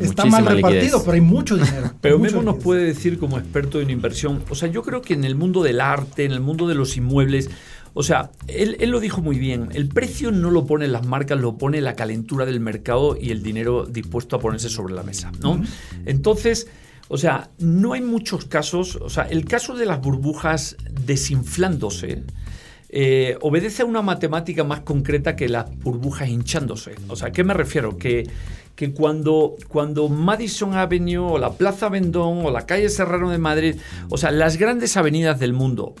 Está 0.00 0.24
mal 0.24 0.46
repartido, 0.46 1.00
pero 1.02 1.12
hay 1.12 1.20
mucho 1.20 1.56
dinero. 1.56 1.92
pero 2.00 2.18
Memo 2.18 2.42
nos 2.42 2.56
puede 2.56 2.84
decir 2.84 3.18
como 3.18 3.38
experto 3.38 3.80
en 3.80 3.90
inversión, 3.90 4.42
o 4.48 4.54
sea, 4.54 4.68
yo 4.68 4.82
creo 4.82 5.02
que 5.02 5.14
en 5.14 5.24
el 5.24 5.34
mundo 5.34 5.62
del 5.62 5.80
arte, 5.80 6.24
en 6.24 6.32
el 6.32 6.40
mundo 6.40 6.66
de 6.66 6.74
los 6.74 6.96
inmuebles, 6.96 7.50
o 7.94 8.02
sea, 8.02 8.30
él, 8.46 8.76
lo 8.90 9.00
dijo 9.00 9.22
muy 9.22 9.38
bien, 9.38 9.68
el 9.72 9.88
precio 9.88 10.30
no 10.30 10.50
lo 10.50 10.66
ponen 10.66 10.92
las 10.92 11.06
marcas, 11.06 11.40
lo 11.40 11.58
pone 11.58 11.80
la 11.80 11.96
calentura 11.96 12.44
del 12.46 12.60
mercado 12.60 13.16
y 13.20 13.30
el 13.30 13.42
dinero 13.42 13.86
dispuesto 13.86 14.36
a 14.36 14.40
ponerse 14.40 14.68
sobre 14.68 14.94
la 14.94 15.02
mesa, 15.02 15.32
¿no? 15.40 15.62
Entonces... 16.04 16.68
O 17.10 17.16
sea, 17.16 17.48
no 17.58 17.94
hay 17.94 18.02
muchos 18.02 18.44
casos, 18.44 18.96
o 18.96 19.08
sea, 19.08 19.22
el 19.22 19.46
caso 19.46 19.74
de 19.74 19.86
las 19.86 19.98
burbujas 19.98 20.76
desinflándose, 21.06 22.22
eh, 22.90 23.36
obedece 23.42 23.82
a 23.82 23.86
una 23.86 24.00
matemática 24.00 24.64
más 24.64 24.80
concreta 24.80 25.36
que 25.36 25.48
las 25.48 25.74
burbujas 25.78 26.28
hinchándose. 26.28 26.94
O 27.08 27.16
sea, 27.16 27.28
¿a 27.28 27.32
qué 27.32 27.44
me 27.44 27.54
refiero? 27.54 27.98
Que 27.98 28.28
que 28.78 28.92
cuando, 28.92 29.56
cuando 29.66 30.08
Madison 30.08 30.74
Avenue 30.74 31.32
o 31.32 31.36
la 31.36 31.50
Plaza 31.50 31.88
Vendón 31.88 32.46
o 32.46 32.52
la 32.52 32.64
calle 32.64 32.88
Serrano 32.88 33.28
de 33.28 33.38
Madrid, 33.38 33.74
o 34.08 34.16
sea, 34.16 34.30
las 34.30 34.56
grandes 34.56 34.96
avenidas 34.96 35.40
del 35.40 35.52
mundo, 35.52 35.96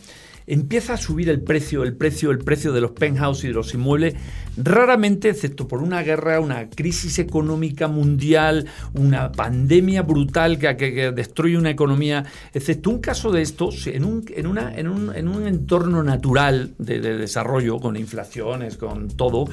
empieza 0.46 0.94
a 0.94 0.96
subir 0.96 1.28
el 1.28 1.40
precio, 1.40 1.82
el 1.82 1.96
precio, 1.96 2.30
el 2.30 2.38
precio 2.38 2.72
de 2.72 2.80
los 2.80 2.92
penthouse 2.92 3.42
y 3.42 3.48
de 3.48 3.54
los 3.54 3.74
inmuebles, 3.74 4.14
raramente, 4.56 5.28
excepto 5.28 5.66
por 5.66 5.82
una 5.82 6.04
guerra, 6.04 6.38
una 6.38 6.70
crisis 6.70 7.18
económica 7.18 7.88
mundial, 7.88 8.66
una 8.94 9.32
pandemia 9.32 10.02
brutal 10.02 10.60
que, 10.60 10.76
que, 10.76 11.10
destruye 11.10 11.58
una 11.58 11.70
economía, 11.70 12.26
excepto 12.54 12.90
un 12.90 13.00
caso 13.00 13.32
de 13.32 13.42
estos, 13.42 13.88
en 13.88 14.04
un, 14.04 14.24
en 14.36 14.46
una, 14.46 14.72
en 14.78 14.86
un, 14.86 15.16
en 15.16 15.26
un 15.26 15.48
entorno 15.48 16.04
natural 16.04 16.74
de, 16.78 17.00
de 17.00 17.18
desarrollo, 17.18 17.80
con 17.80 17.96
inflaciones, 17.96 18.76
con 18.76 19.08
todo, 19.08 19.48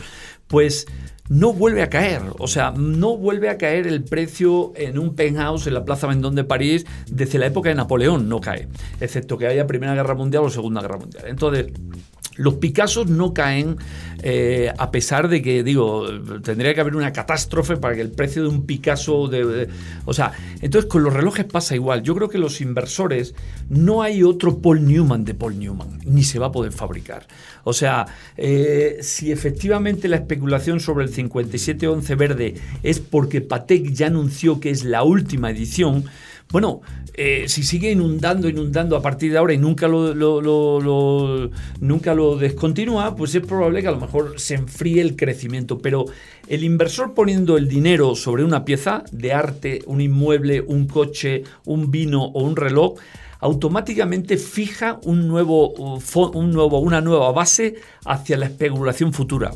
pues 0.47 0.85
no 1.29 1.53
vuelve 1.53 1.81
a 1.81 1.89
caer. 1.89 2.21
O 2.39 2.47
sea, 2.47 2.71
no 2.71 3.17
vuelve 3.17 3.49
a 3.49 3.57
caer 3.57 3.87
el 3.87 4.03
precio 4.03 4.73
en 4.75 4.99
un 4.99 5.15
penthouse 5.15 5.67
en 5.67 5.73
la 5.73 5.85
Plaza 5.85 6.07
Vendón 6.07 6.35
de 6.35 6.43
París 6.43 6.85
desde 7.09 7.39
la 7.39 7.47
época 7.47 7.69
de 7.69 7.75
Napoleón, 7.75 8.29
no 8.29 8.39
cae. 8.39 8.67
Excepto 8.99 9.37
que 9.37 9.47
haya 9.47 9.67
Primera 9.67 9.95
Guerra 9.95 10.15
Mundial 10.15 10.43
o 10.43 10.49
Segunda 10.49 10.81
Guerra 10.81 10.97
Mundial. 10.97 11.25
Entonces, 11.27 11.67
los 12.37 12.55
Picassos 12.55 13.07
no 13.07 13.33
caen 13.33 13.77
eh, 14.21 14.71
a 14.77 14.91
pesar 14.91 15.27
de 15.27 15.41
que, 15.41 15.63
digo, 15.63 16.07
tendría 16.41 16.73
que 16.73 16.81
haber 16.81 16.95
una 16.95 17.13
catástrofe 17.13 17.77
para 17.77 17.95
que 17.95 18.01
el 18.01 18.11
precio 18.11 18.43
de 18.43 18.49
un 18.49 18.65
Picasso... 18.65 19.27
De, 19.27 19.69
o 20.05 20.13
sea, 20.13 20.31
entonces 20.61 20.89
con 20.89 21.03
los 21.03 21.13
relojes 21.13 21.45
pasa 21.45 21.75
igual. 21.75 22.03
Yo 22.03 22.15
creo 22.15 22.29
que 22.29 22.37
los 22.37 22.61
inversores, 22.61 23.35
no 23.69 24.01
hay 24.01 24.23
otro 24.23 24.59
Paul 24.59 24.85
Newman 24.85 25.25
de 25.25 25.33
Paul 25.33 25.57
Newman, 25.57 25.99
ni 26.05 26.23
se 26.23 26.39
va 26.39 26.47
a 26.47 26.51
poder 26.51 26.71
fabricar. 26.71 27.27
O 27.63 27.73
sea, 27.73 28.05
eh, 28.37 28.97
si 29.01 29.31
efectivamente 29.31 30.07
la 30.07 30.17
especulación 30.17 30.79
sobre 30.79 31.05
el 31.05 31.11
5711 31.11 32.15
verde 32.15 32.55
es 32.83 32.99
porque 32.99 33.41
Patek 33.41 33.91
ya 33.91 34.07
anunció 34.07 34.59
que 34.59 34.69
es 34.69 34.83
la 34.83 35.03
última 35.03 35.49
edición, 35.49 36.05
bueno, 36.51 36.81
eh, 37.15 37.45
si 37.47 37.63
sigue 37.63 37.91
inundando, 37.91 38.47
inundando 38.47 38.95
a 38.95 39.01
partir 39.01 39.31
de 39.31 39.37
ahora 39.37 39.53
y 39.53 39.57
nunca 39.57 39.87
lo, 39.87 40.13
nunca 41.79 42.13
lo 42.13 42.37
descontinúa, 42.37 43.15
pues 43.15 43.33
es 43.33 43.45
probable 43.45 43.81
que 43.81 43.87
a 43.87 43.91
lo 43.91 43.99
mejor 43.99 44.39
se 44.39 44.55
enfríe 44.55 45.01
el 45.01 45.15
crecimiento. 45.15 45.79
Pero 45.79 46.05
el 46.47 46.63
inversor 46.63 47.13
poniendo 47.13 47.57
el 47.57 47.67
dinero 47.67 48.15
sobre 48.15 48.43
una 48.43 48.63
pieza 48.63 49.03
de 49.11 49.33
arte, 49.33 49.81
un 49.87 50.01
inmueble, 50.01 50.61
un 50.61 50.87
coche, 50.87 51.43
un 51.65 51.89
vino 51.89 52.23
o 52.23 52.43
un 52.43 52.55
reloj, 52.55 52.95
automáticamente 53.45 54.37
fija 54.37 54.99
un 55.03 55.27
nuevo, 55.27 55.69
un 55.73 56.51
nuevo, 56.51 56.79
una 56.79 56.99
nueva 56.99 57.31
base 57.31 57.75
hacia 58.03 58.37
la 58.37 58.47
especulación 58.47 59.13
futura. 59.13 59.51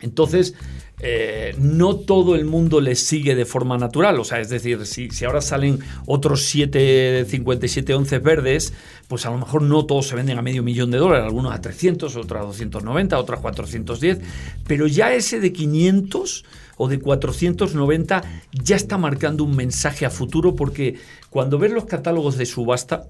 Entonces, 0.00 0.54
eh, 0.98 1.54
no 1.56 1.94
todo 1.94 2.34
el 2.34 2.44
mundo 2.44 2.80
les 2.80 3.06
sigue 3.06 3.36
de 3.36 3.44
forma 3.44 3.78
natural. 3.78 4.18
O 4.18 4.24
sea, 4.24 4.40
es 4.40 4.48
decir, 4.48 4.84
si, 4.86 5.10
si 5.10 5.24
ahora 5.24 5.40
salen 5.40 5.78
otros 6.06 6.42
7, 6.46 7.24
57, 7.28 7.94
11 7.94 8.18
verdes, 8.18 8.72
pues 9.06 9.24
a 9.24 9.30
lo 9.30 9.38
mejor 9.38 9.62
no 9.62 9.86
todos 9.86 10.08
se 10.08 10.16
venden 10.16 10.38
a 10.38 10.42
medio 10.42 10.64
millón 10.64 10.90
de 10.90 10.98
dólares, 10.98 11.24
algunos 11.24 11.54
a 11.54 11.60
300, 11.60 12.16
otros 12.16 12.42
a 12.42 12.44
290, 12.44 13.16
otros 13.20 13.38
a 13.38 13.42
410, 13.42 14.18
pero 14.66 14.88
ya 14.88 15.14
ese 15.14 15.38
de 15.38 15.52
500 15.52 16.44
o 16.76 16.88
de 16.88 16.98
490 16.98 18.22
ya 18.52 18.76
está 18.76 18.98
marcando 18.98 19.44
un 19.44 19.56
mensaje 19.56 20.06
a 20.06 20.10
futuro 20.10 20.54
porque 20.54 20.96
cuando 21.32 21.58
ves 21.58 21.72
los 21.72 21.86
catálogos 21.86 22.36
de 22.36 22.44
subasta, 22.44 23.06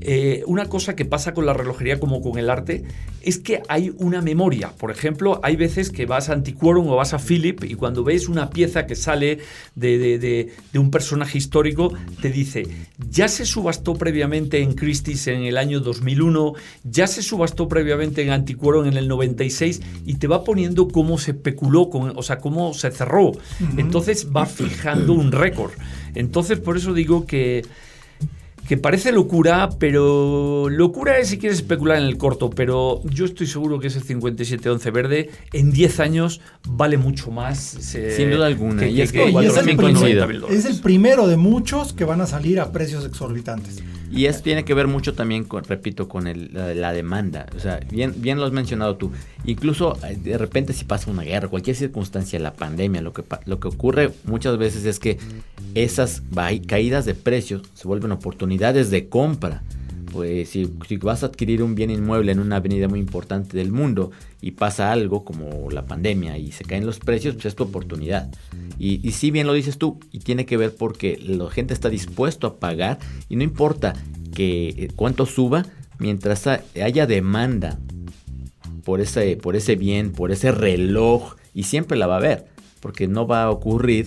eh, 0.00 0.44
una 0.46 0.66
cosa 0.66 0.94
que 0.94 1.04
pasa 1.04 1.34
con 1.34 1.44
la 1.44 1.54
relojería 1.54 1.98
como 1.98 2.22
con 2.22 2.38
el 2.38 2.48
arte 2.48 2.84
es 3.20 3.38
que 3.38 3.62
hay 3.68 3.92
una 3.98 4.20
memoria. 4.20 4.72
Por 4.78 4.92
ejemplo, 4.92 5.40
hay 5.42 5.56
veces 5.56 5.90
que 5.90 6.06
vas 6.06 6.28
a 6.28 6.34
Antiquorum 6.34 6.86
o 6.88 6.96
vas 6.96 7.14
a 7.14 7.18
Philip 7.18 7.64
y 7.64 7.74
cuando 7.74 8.04
ves 8.04 8.28
una 8.28 8.50
pieza 8.50 8.86
que 8.86 8.94
sale 8.94 9.38
de, 9.74 10.52
un 10.74 10.90
personaje 10.92 11.38
histórico, 11.38 11.92
te 12.20 12.30
dice, 12.30 12.64
ya 13.10 13.26
se 13.26 13.44
subastó 13.44 13.94
previamente 13.94 14.62
en 14.62 14.74
Christie's 14.74 15.26
en 15.26 15.42
el 15.42 15.56
año 15.56 15.80
2001, 15.80 16.52
ya 16.84 17.08
se 17.08 17.22
subastó 17.22 17.66
previamente 17.66 18.22
en 18.22 18.30
Antiquorum 18.30 18.86
en 18.86 18.96
el 18.96 19.08
96 19.08 19.80
y 20.06 20.14
te 20.14 20.28
va 20.28 20.44
poniendo 20.44 20.86
cómo 20.86 21.18
se 21.18 21.32
especuló, 21.32 21.90
con, 21.90 22.12
o 22.16 22.22
sea, 22.22 22.38
cómo 22.38 22.72
se 22.72 22.90
cerró. 22.92 23.03
Entonces 23.76 24.28
va 24.34 24.46
fijando 24.46 25.12
un 25.12 25.32
récord. 25.32 25.72
Entonces, 26.14 26.58
por 26.58 26.76
eso 26.76 26.94
digo 26.94 27.26
que 27.26 27.62
que 28.66 28.78
parece 28.78 29.12
locura, 29.12 29.68
pero 29.78 30.68
locura 30.70 31.18
es 31.18 31.28
si 31.28 31.38
quieres 31.38 31.58
especular 31.58 31.98
en 31.98 32.04
el 32.04 32.16
corto, 32.16 32.50
pero 32.50 33.02
yo 33.04 33.26
estoy 33.26 33.46
seguro 33.46 33.78
que 33.78 33.88
ese 33.88 34.00
5711 34.00 34.90
verde 34.90 35.30
en 35.52 35.70
10 35.70 36.00
años 36.00 36.40
vale 36.66 36.96
mucho 36.96 37.30
más. 37.30 37.58
Sin 37.58 38.30
duda 38.30 38.46
alguna. 38.46 38.86
y 38.86 39.02
es, 39.02 39.12
que, 39.12 39.28
es, 39.28 39.56
el 39.56 40.44
es 40.50 40.64
el 40.64 40.80
primero 40.80 41.26
de 41.26 41.36
muchos 41.36 41.92
que 41.92 42.04
van 42.04 42.20
a 42.22 42.26
salir 42.26 42.58
a 42.58 42.72
precios 42.72 43.04
exorbitantes. 43.04 43.82
Y 44.14 44.26
es 44.26 44.42
tiene 44.42 44.64
que 44.64 44.74
ver 44.74 44.86
mucho 44.86 45.14
también, 45.14 45.44
con, 45.44 45.64
repito, 45.64 46.08
con 46.08 46.26
el, 46.26 46.50
la, 46.52 46.92
demanda. 46.92 47.46
O 47.56 47.58
sea, 47.58 47.80
bien, 47.90 48.14
bien 48.16 48.38
lo 48.38 48.44
has 48.44 48.52
mencionado 48.52 48.96
tú. 48.96 49.10
Incluso 49.44 49.98
eh, 50.06 50.16
de 50.16 50.38
repente 50.38 50.72
si 50.72 50.84
pasa 50.84 51.10
una 51.10 51.22
guerra, 51.22 51.48
cualquier 51.48 51.74
circunstancia, 51.74 52.38
la 52.38 52.52
pandemia, 52.52 53.02
lo 53.02 53.12
que, 53.12 53.24
lo 53.46 53.58
que 53.58 53.68
ocurre 53.68 54.12
muchas 54.24 54.56
veces 54.56 54.84
es 54.84 55.00
que 55.00 55.18
esas 55.74 56.22
caídas 56.66 57.04
de 57.04 57.14
precios 57.14 57.62
se 57.74 57.88
vuelven 57.88 58.12
oportunidades 58.12 58.90
de 58.90 59.08
compra 59.08 59.62
Pues 60.14 60.50
si, 60.50 60.70
vas 61.02 61.24
a 61.24 61.26
adquirir 61.26 61.60
un 61.60 61.74
bien 61.74 61.90
inmueble 61.90 62.30
en 62.30 62.38
una 62.38 62.56
avenida 62.56 62.86
muy 62.86 63.00
importante 63.00 63.56
del 63.56 63.72
mundo 63.72 64.12
y 64.40 64.52
pasa 64.52 64.92
algo 64.92 65.24
como 65.24 65.72
la 65.72 65.86
pandemia 65.86 66.38
y 66.38 66.52
se 66.52 66.64
caen 66.64 66.86
los 66.86 67.00
precios, 67.00 67.34
pues 67.34 67.46
es 67.46 67.56
tu 67.56 67.64
oportunidad. 67.64 68.30
Y, 68.78 69.10
si 69.10 69.32
bien 69.32 69.48
lo 69.48 69.52
dices 69.54 69.76
tú, 69.76 69.98
y 70.12 70.20
tiene 70.20 70.46
que 70.46 70.56
ver 70.56 70.76
porque 70.76 71.18
la 71.20 71.50
gente 71.50 71.74
está 71.74 71.88
dispuesto 71.88 72.46
a 72.46 72.60
pagar 72.60 73.00
y 73.28 73.34
no 73.34 73.42
importa 73.42 73.94
que 74.32 74.68
eh, 74.68 74.88
cuánto 74.94 75.26
suba, 75.26 75.66
mientras 75.98 76.46
haya 76.46 77.06
demanda 77.08 77.80
por 78.84 79.00
ese, 79.00 79.36
por 79.36 79.56
ese 79.56 79.74
bien, 79.74 80.12
por 80.12 80.30
ese 80.30 80.52
reloj, 80.52 81.34
y 81.54 81.64
siempre 81.64 81.98
la 81.98 82.06
va 82.06 82.14
a 82.14 82.18
haber, 82.18 82.46
porque 82.78 83.08
no 83.08 83.26
va 83.26 83.42
a 83.42 83.50
ocurrir 83.50 84.06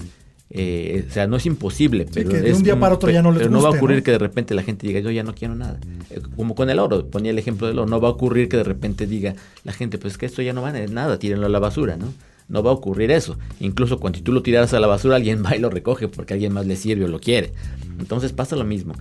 eh, 0.50 1.06
o 1.10 1.12
sea, 1.12 1.28
no 1.28 1.36
es 1.36 1.46
imposible, 1.46 2.08
pero 2.12 2.30
de 2.30 2.54
un 2.54 2.64
día 2.64 2.80
para 2.80 2.96
otro 2.96 3.12
ya 3.12 3.22
no 3.22 3.32
les 3.32 3.50
no 3.50 3.62
va 3.62 3.70
a 3.70 3.72
ocurrir 3.72 4.02
que 4.02 4.12
de 4.12 4.18
repente 4.18 4.54
la 4.56 4.64
gente 4.64 4.88
diga, 4.88 5.02
yo 5.02 5.12
ya 5.12 5.24
no 5.24 5.36
quiero 5.36 5.56
nada. 5.56 5.80
Eh, 6.10 6.22
como 6.36 6.56
con 6.56 6.70
el 6.70 6.80
oro, 6.80 7.06
ponía 7.08 7.32
el 7.32 7.40
ejemplo 7.40 7.68
del 7.68 7.80
oro, 7.80 7.90
no 7.90 8.00
va 8.00 8.08
a 8.08 8.12
ocurrir 8.12 8.48
que 8.48 8.58
de 8.58 8.64
repente 8.64 9.08
diga 9.08 9.36
la 9.66 9.74
gente, 9.74 9.98
pues 9.98 10.18
que 10.18 10.26
esto 10.26 10.42
ya 10.42 10.54
no 10.54 10.62
vale 10.62 10.88
nada, 10.88 11.20
tírenlo 11.20 11.48
a 11.48 11.50
la 11.50 11.60
basura, 11.60 11.98
¿no? 11.98 12.14
No 12.48 12.64
va 12.64 12.72
a 12.72 12.74
ocurrir 12.74 13.12
eso. 13.12 13.38
Incluso 13.60 14.00
cuando 14.00 14.22
tú 14.22 14.32
lo 14.32 14.42
tiraras 14.42 14.74
a 14.74 14.80
la 14.80 14.88
basura, 14.88 15.18
alguien 15.18 15.44
va 15.46 15.56
y 15.56 15.60
lo 15.60 15.70
recoge 15.70 16.08
porque 16.08 16.34
alguien 16.34 16.54
más 16.54 16.66
le 16.66 16.78
sirve 16.78 17.04
o 17.04 17.10
lo 17.10 17.20
quiere. 17.20 17.52
Entonces 18.00 18.32
pasa 18.32 18.56
lo 18.56 18.64
mismo. 18.64 18.94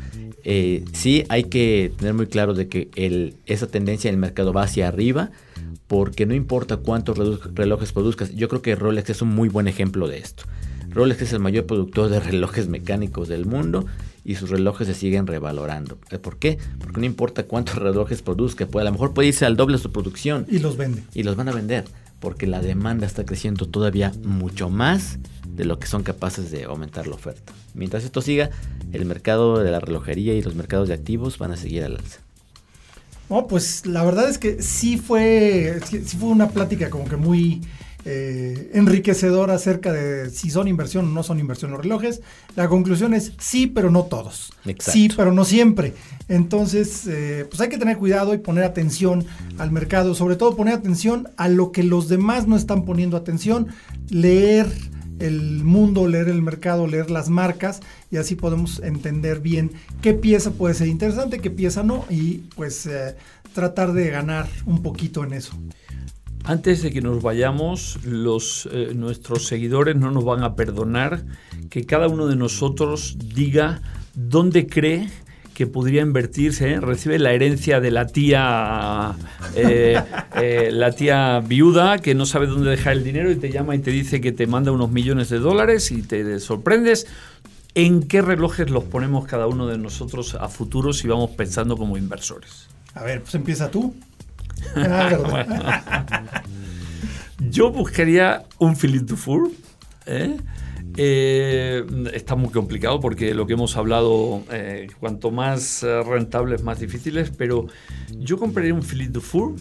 Eh, 0.42 0.84
sí 0.92 1.24
hay 1.28 1.44
que 1.44 1.92
tener 1.96 2.14
muy 2.14 2.26
claro 2.26 2.54
de 2.54 2.68
que 2.68 2.88
el, 2.96 3.36
esa 3.46 3.68
tendencia 3.68 4.08
en 4.08 4.14
el 4.14 4.20
mercado 4.20 4.52
va 4.52 4.62
hacia 4.62 4.88
arriba 4.88 5.30
porque 5.86 6.26
no 6.26 6.34
importa 6.34 6.78
cuántos 6.78 7.16
relojes 7.54 7.92
produzcas. 7.92 8.34
Yo 8.34 8.48
creo 8.48 8.62
que 8.62 8.74
Rolex 8.74 9.10
es 9.10 9.22
un 9.22 9.28
muy 9.28 9.48
buen 9.48 9.68
ejemplo 9.68 10.08
de 10.08 10.18
esto. 10.18 10.44
Rolex 10.96 11.20
es 11.20 11.32
el 11.34 11.40
mayor 11.40 11.66
productor 11.66 12.08
de 12.08 12.20
relojes 12.20 12.68
mecánicos 12.68 13.28
del 13.28 13.44
mundo 13.44 13.84
y 14.24 14.36
sus 14.36 14.48
relojes 14.48 14.86
se 14.86 14.94
siguen 14.94 15.26
revalorando. 15.26 15.98
Eh, 16.10 16.18
¿Por 16.18 16.38
qué? 16.38 16.56
Porque 16.80 17.00
no 17.00 17.06
importa 17.06 17.44
cuántos 17.44 17.76
relojes 17.76 18.22
produzca, 18.22 18.66
pues 18.66 18.80
a 18.80 18.86
lo 18.86 18.92
mejor 18.92 19.12
puede 19.12 19.28
irse 19.28 19.44
al 19.44 19.56
doble 19.56 19.76
su 19.76 19.92
producción. 19.92 20.46
Y 20.48 20.58
los 20.58 20.78
vende. 20.78 21.02
Y 21.12 21.22
los 21.22 21.36
van 21.36 21.50
a 21.50 21.52
vender, 21.52 21.84
porque 22.18 22.46
la 22.46 22.62
demanda 22.62 23.06
está 23.06 23.26
creciendo 23.26 23.68
todavía 23.68 24.10
mucho 24.24 24.70
más 24.70 25.18
de 25.46 25.66
lo 25.66 25.78
que 25.78 25.86
son 25.86 26.02
capaces 26.02 26.50
de 26.50 26.64
aumentar 26.64 27.06
la 27.06 27.14
oferta. 27.14 27.52
Mientras 27.74 28.02
esto 28.02 28.22
siga, 28.22 28.48
el 28.92 29.04
mercado 29.04 29.58
de 29.58 29.70
la 29.70 29.80
relojería 29.80 30.32
y 30.32 30.40
los 30.40 30.54
mercados 30.54 30.88
de 30.88 30.94
activos 30.94 31.36
van 31.36 31.52
a 31.52 31.56
seguir 31.58 31.84
al 31.84 31.96
alza. 31.96 32.20
No, 33.28 33.46
pues 33.48 33.84
la 33.84 34.02
verdad 34.02 34.30
es 34.30 34.38
que 34.38 34.62
sí 34.62 34.96
fue, 34.96 35.78
sí 35.84 35.98
fue 35.98 36.30
una 36.30 36.48
plática 36.48 36.88
como 36.88 37.06
que 37.06 37.16
muy 37.16 37.60
eh, 38.08 38.70
enriquecedor 38.72 39.50
acerca 39.50 39.92
de 39.92 40.30
si 40.30 40.48
son 40.48 40.68
inversión 40.68 41.06
o 41.06 41.08
no 41.08 41.24
son 41.24 41.40
inversión 41.40 41.72
los 41.72 41.80
relojes. 41.80 42.22
La 42.54 42.68
conclusión 42.68 43.14
es 43.14 43.32
sí, 43.38 43.66
pero 43.66 43.90
no 43.90 44.04
todos. 44.04 44.52
Sí, 44.78 45.10
pero 45.16 45.32
no 45.32 45.44
siempre. 45.44 45.92
Entonces, 46.28 47.08
eh, 47.08 47.46
pues 47.50 47.60
hay 47.60 47.68
que 47.68 47.78
tener 47.78 47.98
cuidado 47.98 48.32
y 48.32 48.38
poner 48.38 48.62
atención 48.62 49.26
al 49.58 49.72
mercado, 49.72 50.14
sobre 50.14 50.36
todo 50.36 50.54
poner 50.54 50.74
atención 50.74 51.28
a 51.36 51.48
lo 51.48 51.72
que 51.72 51.82
los 51.82 52.08
demás 52.08 52.46
no 52.46 52.56
están 52.56 52.84
poniendo 52.84 53.16
atención, 53.16 53.66
leer 54.08 54.68
el 55.18 55.64
mundo, 55.64 56.06
leer 56.06 56.28
el 56.28 56.42
mercado, 56.42 56.86
leer 56.86 57.10
las 57.10 57.28
marcas 57.28 57.80
y 58.10 58.18
así 58.18 58.36
podemos 58.36 58.80
entender 58.80 59.40
bien 59.40 59.72
qué 60.00 60.14
pieza 60.14 60.52
puede 60.52 60.74
ser 60.74 60.86
interesante, 60.86 61.40
qué 61.40 61.50
pieza 61.50 61.82
no 61.82 62.04
y 62.08 62.44
pues 62.54 62.86
eh, 62.86 63.16
tratar 63.52 63.92
de 63.92 64.10
ganar 64.10 64.48
un 64.64 64.82
poquito 64.82 65.24
en 65.24 65.32
eso. 65.32 65.54
Antes 66.46 66.80
de 66.80 66.92
que 66.92 67.00
nos 67.00 67.22
vayamos, 67.22 67.98
los, 68.04 68.68
eh, 68.70 68.92
nuestros 68.94 69.46
seguidores 69.46 69.96
no 69.96 70.12
nos 70.12 70.24
van 70.24 70.44
a 70.44 70.54
perdonar 70.54 71.24
que 71.70 71.84
cada 71.84 72.06
uno 72.06 72.28
de 72.28 72.36
nosotros 72.36 73.16
diga 73.34 73.82
dónde 74.14 74.68
cree 74.68 75.08
que 75.54 75.66
podría 75.66 76.02
invertirse, 76.02 76.70
¿eh? 76.70 76.80
recibe 76.80 77.18
la 77.18 77.32
herencia 77.32 77.80
de 77.80 77.90
la 77.90 78.06
tía, 78.06 79.16
eh, 79.56 80.68
la 80.70 80.92
tía 80.92 81.40
viuda 81.40 81.98
que 81.98 82.14
no 82.14 82.26
sabe 82.26 82.46
dónde 82.46 82.70
dejar 82.70 82.92
el 82.92 83.02
dinero 83.02 83.32
y 83.32 83.36
te 83.36 83.50
llama 83.50 83.74
y 83.74 83.80
te 83.80 83.90
dice 83.90 84.20
que 84.20 84.30
te 84.30 84.46
manda 84.46 84.70
unos 84.70 84.92
millones 84.92 85.30
de 85.30 85.40
dólares 85.40 85.90
y 85.90 86.02
te 86.02 86.38
sorprendes. 86.38 87.08
¿En 87.74 88.04
qué 88.04 88.22
relojes 88.22 88.70
los 88.70 88.84
ponemos 88.84 89.26
cada 89.26 89.48
uno 89.48 89.66
de 89.66 89.78
nosotros 89.78 90.36
a 90.36 90.48
futuro 90.48 90.92
si 90.92 91.08
vamos 91.08 91.30
pensando 91.30 91.76
como 91.76 91.96
inversores? 91.96 92.68
A 92.94 93.02
ver, 93.02 93.22
pues 93.22 93.34
empieza 93.34 93.68
tú. 93.68 93.94
Yo 97.50 97.70
buscaría 97.70 98.44
un 98.58 98.76
Philippe 98.76 99.06
Dufour. 99.06 99.50
¿eh? 100.06 100.36
Eh, 100.96 101.84
está 102.12 102.34
muy 102.34 102.50
complicado 102.50 103.00
porque 103.00 103.34
lo 103.34 103.46
que 103.46 103.52
hemos 103.52 103.76
hablado, 103.76 104.42
eh, 104.50 104.88
cuanto 104.98 105.30
más 105.30 105.82
rentables, 105.82 106.62
más 106.62 106.80
difíciles, 106.80 107.30
pero 107.30 107.66
yo 108.18 108.38
compraría 108.38 108.72
un 108.72 108.82
Philippe 108.82 109.12
Dufour 109.12 109.54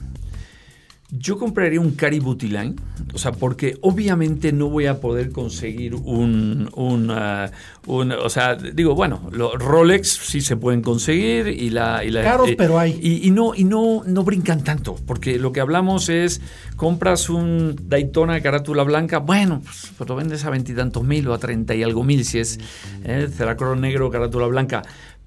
yo 1.18 1.38
compraría 1.38 1.80
un 1.80 1.92
Caribou 1.92 2.36
Line, 2.40 2.76
o 3.14 3.18
sea, 3.18 3.32
porque 3.32 3.78
obviamente 3.82 4.52
no 4.52 4.70
voy 4.70 4.86
a 4.88 5.00
poder 5.00 5.32
conseguir 5.32 5.96
un, 5.96 6.70
un, 6.76 7.10
uh, 7.12 8.24
o 8.24 8.30
sea, 8.30 8.56
digo, 8.56 8.96
bueno, 8.96 9.30
los 9.32 9.54
Rolex 9.54 10.10
sí 10.10 10.42
se 10.42 10.58
pueden 10.58 10.82
conseguir 10.82 11.48
y 11.48 11.70
la, 11.70 12.04
y 12.04 12.12
la 12.12 12.24
caros, 12.24 12.50
pero 12.58 12.80
hay. 12.80 13.00
y, 13.02 13.32
no 13.32 13.54
y 13.56 13.64
no 13.64 14.04
no 14.06 14.24
brincan 14.24 14.64
tanto, 14.64 14.96
porque 15.06 15.40
lo 15.40 15.52
que 15.52 15.60
hablamos 15.60 16.10
es 16.10 16.42
compras 16.76 17.30
un 17.30 17.76
Daytona 17.88 18.42
carátula 18.42 18.84
blanca, 18.84 19.20
bueno, 19.20 19.62
pues, 19.64 19.92
pues 19.98 20.10
lo 20.10 20.16
vendes 20.16 20.46
a 20.46 20.50
veintitantos 20.50 21.04
mil 21.04 21.28
o 21.28 21.34
a 21.34 21.38
treinta 21.38 21.76
y 21.76 21.84
algo 21.84 22.04
mil 22.04 22.26
si 22.26 22.40
es 22.40 22.60
eh, 23.04 23.30
negro 23.78 24.10
carátula 24.10 24.48
blanca, 24.48 24.84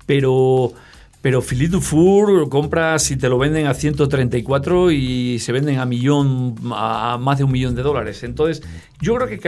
pero 0.06 0.72
pero 1.20 1.42
Philippe 1.42 1.72
Dufour 1.72 2.48
compra 2.48 2.98
si 2.98 3.16
te 3.16 3.28
lo 3.28 3.38
venden 3.38 3.66
a 3.66 3.74
134 3.74 4.92
y 4.92 5.38
se 5.40 5.50
venden 5.50 5.78
a 5.78 5.84
millón, 5.84 6.54
a 6.72 7.18
más 7.20 7.38
de 7.38 7.44
un 7.44 7.50
millón 7.50 7.74
de 7.74 7.82
dólares. 7.82 8.22
Entonces, 8.22 8.62
yo 9.00 9.16
creo 9.16 9.28
que 9.28 9.38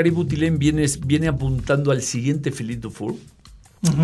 viene, 0.58 0.86
viene 1.06 1.28
apuntando 1.28 1.92
al 1.92 2.02
siguiente 2.02 2.50
Philippe 2.50 2.80
Dufour. 2.80 3.14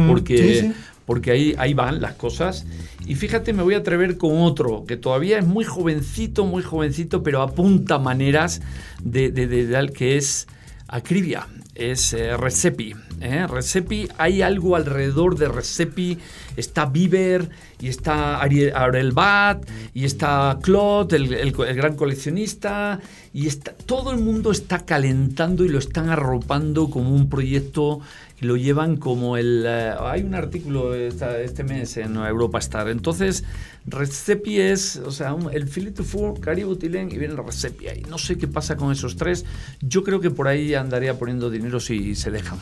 porque, 0.06 0.72
porque 1.06 1.32
ahí, 1.32 1.54
ahí 1.58 1.74
van 1.74 2.00
las 2.00 2.14
cosas. 2.14 2.66
Y 3.04 3.16
fíjate, 3.16 3.52
me 3.52 3.64
voy 3.64 3.74
a 3.74 3.78
atrever 3.78 4.16
con 4.16 4.38
otro, 4.38 4.84
que 4.86 4.96
todavía 4.96 5.38
es 5.38 5.46
muy 5.46 5.64
jovencito, 5.64 6.46
muy 6.46 6.62
jovencito, 6.62 7.24
pero 7.24 7.42
apunta 7.42 7.98
maneras 7.98 8.62
de, 9.02 9.30
de, 9.30 9.46
de, 9.46 9.88
que 9.90 10.16
es 10.16 10.46
Acribia, 10.88 11.46
es 11.74 12.12
eh, 12.12 12.36
Recepi. 12.36 12.94
¿eh? 13.20 13.46
Recepi, 13.46 14.08
hay 14.18 14.42
algo 14.42 14.76
alrededor 14.76 15.36
de 15.36 15.48
Recepi. 15.48 16.18
Está 16.56 16.86
Bieber, 16.86 17.50
y 17.80 17.88
está 17.88 18.40
Ariel 18.40 19.12
Bat, 19.12 19.68
y 19.92 20.04
está 20.04 20.58
Claude, 20.62 21.16
el, 21.16 21.52
gran 21.52 21.96
coleccionista, 21.96 23.00
y 23.34 23.46
está, 23.46 23.72
todo 23.72 24.12
el 24.12 24.18
mundo 24.18 24.50
está 24.50 24.86
calentando 24.86 25.64
y 25.64 25.68
lo 25.68 25.78
están 25.78 26.08
arropando 26.08 26.88
como 26.88 27.14
un 27.14 27.28
proyecto 27.28 28.00
lo 28.40 28.56
llevan 28.56 28.96
como 28.96 29.36
el... 29.36 29.64
Eh, 29.66 29.94
hay 29.98 30.22
un 30.22 30.34
artículo 30.34 30.94
este 30.94 31.64
mes 31.64 31.96
en 31.96 32.16
Europa 32.16 32.58
Star. 32.58 32.88
Entonces, 32.88 33.44
Recepi 33.86 34.60
es, 34.60 34.96
o 34.96 35.10
sea, 35.10 35.34
el 35.52 35.68
Philippe 35.68 36.02
Four, 36.02 36.40
Caribou 36.40 36.76
Tilén 36.76 37.10
y 37.10 37.18
viene 37.18 37.34
el 37.34 37.44
Recepi 37.44 37.88
ahí. 37.88 38.02
No 38.08 38.18
sé 38.18 38.36
qué 38.36 38.48
pasa 38.48 38.76
con 38.76 38.92
esos 38.92 39.16
tres. 39.16 39.44
Yo 39.80 40.04
creo 40.04 40.20
que 40.20 40.30
por 40.30 40.48
ahí 40.48 40.74
andaría 40.74 41.18
poniendo 41.18 41.50
dinero 41.50 41.80
si 41.80 42.14
se 42.14 42.30
dejan. 42.30 42.58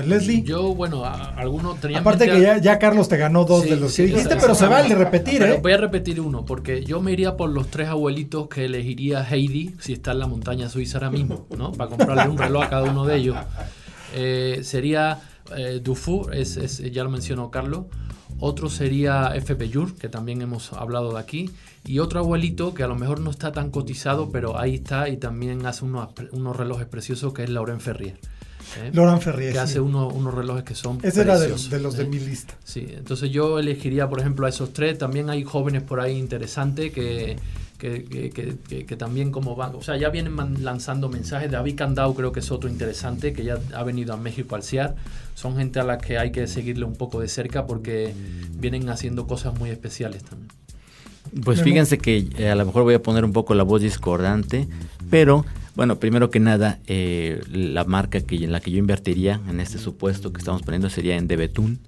Leslie. 0.00 0.42
Yo, 0.42 0.74
bueno, 0.74 1.04
algunos 1.04 1.78
tenía. 1.80 1.98
Aparte 1.98 2.26
que 2.26 2.60
ya, 2.62 2.78
Carlos 2.78 3.08
te 3.08 3.18
ganó 3.18 3.44
dos 3.44 3.64
de 3.64 3.76
los 3.76 3.94
que 3.94 4.04
dijiste, 4.04 4.36
pero 4.36 4.54
se 4.54 4.66
vale 4.66 4.94
repetir, 4.94 5.42
¿eh? 5.42 5.60
Voy 5.62 5.72
a 5.72 5.76
repetir 5.76 6.20
uno, 6.20 6.44
porque 6.44 6.82
yo 6.84 7.02
me 7.02 7.12
iría 7.12 7.36
por 7.36 7.50
los 7.50 7.68
tres 7.68 7.88
abuelitos 7.88 8.48
que 8.48 8.64
elegiría 8.64 9.22
Heidi 9.28 9.74
si 9.78 9.92
está 9.92 10.12
en 10.12 10.20
la 10.20 10.26
montaña 10.26 10.68
suiza 10.68 10.98
ahora 10.98 11.10
mismo, 11.10 11.46
¿no? 11.56 11.72
Para 11.72 11.90
comprarle 11.90 12.30
un 12.30 12.38
reloj 12.38 12.64
a 12.64 12.70
cada 12.70 12.90
uno 12.90 13.04
de 13.04 13.16
ellos. 13.16 13.36
Eh, 14.12 14.60
sería 14.62 15.20
eh, 15.56 15.80
Dufour, 15.82 16.34
es, 16.34 16.78
ya 16.78 17.04
lo 17.04 17.10
mencionó 17.10 17.50
Carlos. 17.50 17.86
Otro 18.38 18.68
sería 18.68 19.32
FP 19.34 19.70
Jur, 19.72 19.94
que 19.94 20.08
también 20.08 20.42
hemos 20.42 20.72
hablado 20.72 21.12
de 21.12 21.20
aquí. 21.20 21.50
Y 21.84 22.00
otro 22.00 22.20
abuelito 22.20 22.74
que 22.74 22.82
a 22.82 22.88
lo 22.88 22.96
mejor 22.96 23.20
no 23.20 23.30
está 23.30 23.52
tan 23.52 23.70
cotizado, 23.70 24.30
pero 24.32 24.58
ahí 24.58 24.76
está 24.76 25.08
y 25.08 25.16
también 25.16 25.64
hace 25.66 25.84
unos, 25.84 26.08
unos 26.32 26.56
relojes 26.56 26.86
preciosos, 26.86 27.32
que 27.32 27.44
es 27.44 27.50
Laurent 27.50 27.80
Ferrier. 27.80 28.18
¿eh? 28.82 28.90
Laurent 28.92 29.22
Ferrier. 29.22 29.52
Que 29.52 29.58
hace 29.58 29.80
unos 29.80 30.34
relojes 30.34 30.64
que 30.64 30.74
son. 30.74 30.98
Ese 31.02 31.22
era 31.22 31.38
de, 31.38 31.48
los 31.48 31.96
de 31.96 32.04
mi 32.04 32.18
lista. 32.18 32.54
Sí, 32.64 32.86
entonces 32.90 33.30
yo 33.30 33.58
elegiría, 33.58 34.08
por 34.08 34.20
ejemplo, 34.20 34.46
a 34.46 34.48
esos 34.48 34.72
tres. 34.72 34.98
También 34.98 35.30
hay 35.30 35.44
jóvenes 35.44 35.82
por 35.82 36.00
ahí 36.00 36.16
interesantes 36.18 36.92
que, 36.92 37.36
que, 37.82 38.96
también 38.96 39.32
como 39.32 39.56
van, 39.56 39.74
o 39.74 39.82
sea, 39.82 39.96
ya 39.96 40.08
vienen 40.10 40.36
lanzando 40.62 41.08
mensajes. 41.08 41.50
David 41.50 41.74
Candao 41.76 42.14
creo 42.14 42.30
que 42.30 42.40
es 42.40 42.50
otro 42.52 42.70
interesante 42.70 43.32
que 43.32 43.42
ya 43.42 43.58
ha 43.74 43.82
venido 43.82 44.14
a 44.14 44.16
México 44.16 44.54
al 44.54 44.62
CIAR. 44.62 44.94
Son 45.34 45.56
gente 45.56 45.80
a 45.80 45.84
las 45.84 46.00
que 46.00 46.16
hay 46.18 46.30
que 46.30 46.46
seguirle 46.46 46.84
un 46.84 46.94
poco 46.94 47.20
de 47.20 47.26
cerca 47.26 47.66
porque 47.66 48.14
vienen 48.52 48.88
haciendo 48.88 49.26
cosas 49.26 49.58
muy 49.58 49.70
especiales 49.70 50.22
también. 50.22 50.50
Pues 51.44 51.62
fíjense 51.62 51.98
que 51.98 52.26
eh, 52.36 52.50
a 52.50 52.54
lo 52.54 52.66
mejor 52.66 52.82
voy 52.82 52.94
a 52.94 53.02
poner 53.02 53.24
un 53.24 53.32
poco 53.32 53.54
la 53.54 53.62
voz 53.62 53.80
discordante, 53.80 54.68
pero 55.10 55.44
bueno, 55.74 55.98
primero 55.98 56.30
que 56.30 56.40
nada, 56.40 56.78
eh, 56.86 57.40
la 57.50 57.84
marca 57.84 58.20
que, 58.20 58.36
en 58.36 58.52
la 58.52 58.60
que 58.60 58.70
yo 58.70 58.78
invertiría 58.78 59.40
en 59.48 59.58
este 59.58 59.78
supuesto 59.78 60.32
que 60.32 60.38
estamos 60.38 60.62
poniendo 60.62 60.90
sería 60.90 61.16
en 61.16 61.26
Debetún. 61.26 61.80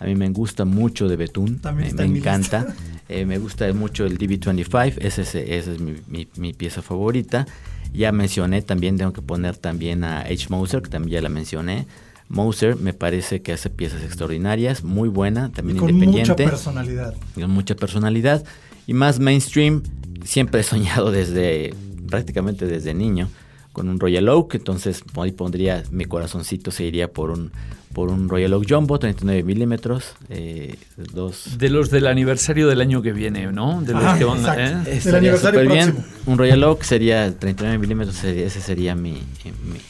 A 0.00 0.04
mí 0.04 0.14
me 0.14 0.28
gusta 0.30 0.64
mucho 0.64 1.08
de 1.08 1.16
Betún, 1.16 1.60
me, 1.74 1.88
encanta. 1.88 2.66
Eh, 3.10 3.24
me 3.24 3.38
gusta 3.38 3.72
mucho 3.72 4.04
el 4.04 4.18
DB25, 4.18 4.98
esa 4.98 5.22
es, 5.22 5.34
ese 5.34 5.72
es 5.72 5.80
mi, 5.80 6.52
pieza 6.52 6.82
favorita. 6.82 7.46
Ya 7.94 8.12
mencioné 8.12 8.60
también, 8.60 8.98
tengo 8.98 9.14
que 9.14 9.22
poner 9.22 9.56
también 9.56 10.04
a 10.04 10.20
H. 10.20 10.48
Moser, 10.50 10.82
que 10.82 10.90
también 10.90 11.12
ya 11.14 11.22
la 11.22 11.30
mencioné. 11.30 11.86
Moser 12.28 12.76
me 12.76 12.92
parece 12.92 13.40
que 13.40 13.54
hace 13.54 13.70
piezas 13.70 14.02
extraordinarias, 14.02 14.84
muy 14.84 15.08
buena, 15.08 15.50
también 15.50 15.78
con 15.78 15.88
independiente. 15.88 16.42
Mucha 16.42 16.50
personalidad. 16.50 17.14
Con 17.34 17.50
mucha 17.50 17.74
personalidad. 17.76 18.44
Y 18.86 18.92
más 18.92 19.20
mainstream, 19.20 19.82
siempre 20.24 20.60
he 20.60 20.64
soñado 20.64 21.10
desde, 21.10 21.72
prácticamente 22.10 22.66
desde 22.66 22.92
niño, 22.92 23.30
con 23.72 23.88
un 23.88 23.98
Royal 23.98 24.28
Oak. 24.28 24.56
Entonces 24.56 25.02
ahí 25.16 25.32
pondría, 25.32 25.82
mi 25.90 26.04
corazoncito 26.04 26.70
se 26.70 26.84
iría 26.84 27.10
por 27.10 27.30
un, 27.30 27.52
por 27.98 28.10
un 28.10 28.28
Royal 28.28 28.52
Oak 28.52 28.64
Jumbo, 28.68 29.00
39 29.00 29.42
milímetros. 29.42 30.14
Eh, 30.28 30.76
dos. 31.12 31.58
De 31.58 31.68
los 31.68 31.90
del 31.90 32.06
aniversario 32.06 32.68
del 32.68 32.80
año 32.80 33.02
que 33.02 33.12
viene, 33.12 33.50
¿no? 33.50 33.82
De 33.82 33.92
los 33.92 34.16
que 34.16 34.22
van 34.22 34.38
¿eh? 34.56 35.00
Del 35.02 35.14
aniversario 35.16 35.64
próximo. 35.64 35.92
Bien. 35.94 36.04
Un 36.26 36.38
Royal 36.38 36.62
Oak 36.62 36.84
sería 36.84 37.36
39 37.36 37.78
milímetros, 37.78 38.22
ese 38.22 38.60
sería 38.60 38.94
mi, 38.94 39.20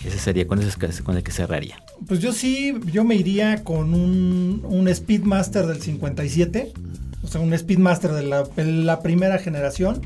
ese 0.07 0.19
sería 0.19 0.47
con, 0.47 0.59
ese, 0.59 1.03
con 1.03 1.19
el 1.19 1.23
que 1.23 1.33
cerraría. 1.33 1.83
Pues 2.07 2.21
yo 2.21 2.33
sí, 2.33 2.81
yo 2.91 3.05
me 3.05 3.15
iría 3.15 3.63
con 3.63 3.93
un, 3.93 4.63
un 4.65 4.95
Speedmaster 4.95 5.67
del 5.67 5.83
57, 5.83 6.73
o 7.23 7.27
sea, 7.27 7.43
un 7.43 7.59
Speedmaster 7.59 8.13
de 8.13 8.23
la, 8.23 8.45
de 8.45 8.65
la 8.65 9.03
primera 9.03 9.37
generación. 9.37 10.01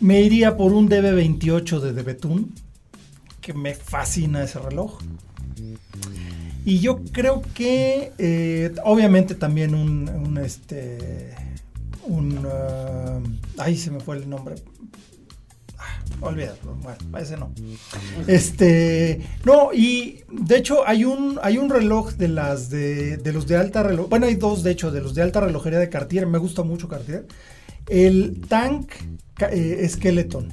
Me 0.00 0.20
iría 0.20 0.58
por 0.58 0.74
un 0.74 0.86
DB28 0.90 1.80
de 1.80 1.94
Debetún, 1.94 2.52
que 3.40 3.54
me 3.54 3.72
fascina 3.72 4.42
ese 4.42 4.58
reloj. 4.58 4.98
Y 6.64 6.80
yo 6.80 7.00
creo 7.12 7.42
que, 7.54 8.12
eh, 8.18 8.74
obviamente 8.84 9.34
también 9.34 9.74
un, 9.74 10.38
este, 10.38 11.34
un, 12.04 12.44
uh, 12.44 13.22
ay, 13.58 13.76
se 13.76 13.90
me 13.90 14.00
fue 14.00 14.18
el 14.18 14.28
nombre. 14.28 14.56
Ah, 15.78 16.04
olvídalo, 16.20 16.76
bueno, 16.82 17.18
ese 17.18 17.38
no. 17.38 17.50
Este, 18.26 19.26
no, 19.44 19.72
y 19.72 20.20
de 20.30 20.58
hecho 20.58 20.86
hay 20.86 21.06
un, 21.06 21.38
hay 21.42 21.56
un 21.56 21.70
reloj 21.70 22.12
de 22.12 22.28
las 22.28 22.68
de, 22.68 23.16
de 23.16 23.32
los 23.32 23.46
de 23.46 23.56
alta 23.56 23.82
reloj, 23.82 24.10
bueno, 24.10 24.26
hay 24.26 24.34
dos 24.34 24.62
de 24.62 24.72
hecho 24.72 24.90
de 24.90 25.00
los 25.00 25.14
de 25.14 25.22
alta 25.22 25.40
relojería 25.40 25.78
de 25.78 25.88
Cartier, 25.88 26.26
me 26.26 26.38
gusta 26.38 26.62
mucho 26.62 26.88
Cartier. 26.88 27.26
El 27.88 28.42
Tank 28.46 28.92
eh, 29.50 29.88
Skeleton. 29.88 30.52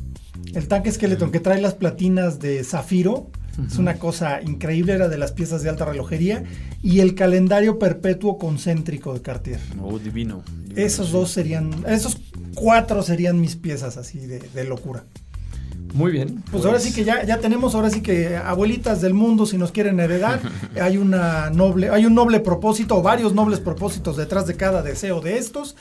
El 0.54 0.68
Tank 0.70 0.90
Skeleton 0.90 1.32
que 1.32 1.42
trae 1.42 1.62
las 1.62 1.74
platinas 1.74 2.40
de 2.40 2.64
zafiro 2.64 3.30
es 3.66 3.78
una 3.78 3.96
cosa 3.96 4.42
increíble, 4.42 4.94
era 4.94 5.08
de 5.08 5.18
las 5.18 5.32
piezas 5.32 5.64
de 5.64 5.70
alta 5.70 5.86
relojería. 5.86 6.44
Y 6.84 7.00
el 7.00 7.16
calendario 7.16 7.80
perpetuo 7.80 8.38
concéntrico 8.38 9.14
de 9.14 9.22
Cartier. 9.22 9.60
Oh, 9.82 9.98
divino. 9.98 10.44
esos 10.76 11.12
dos 11.12 11.32
serían, 11.32 11.72
esos 11.88 12.18
cuatro 12.54 13.02
serían 13.02 13.40
mis 13.40 13.56
piezas 13.56 13.98
así 13.98 14.20
de, 14.20 14.64
locura. 14.64 15.06
Muy 15.94 16.12
bien. 16.12 16.44
Pues, 16.52 16.66
ahora 16.66 16.80
sí 16.80 16.94
que 16.94 17.04
ya, 17.04 17.24
ya 17.24 17.40
tenemos, 17.40 17.74
ahora 17.74 17.90
sí 17.90 18.02
que 18.02 18.36
abuelitas 18.36 19.02
del 19.02 19.14
mundo, 19.14 19.46
si 19.46 19.58
nos 19.58 19.72
quieren 19.72 20.00
heredar, 20.00 20.40
hay 20.82 20.98
una 20.98 21.50
noble, 21.50 21.90
hay 21.90 22.06
un 22.06 22.14
noble 22.14 22.40
propósito, 22.40 22.98
o 22.98 23.02
varios 23.02 23.34
nobles 23.34 23.60
propósitos 23.60 24.18
detrás 24.18 24.46
de 24.46 24.56
cada 24.56 24.84
deseo 24.84 25.22
de 25.22 25.38
estos. 25.38 25.76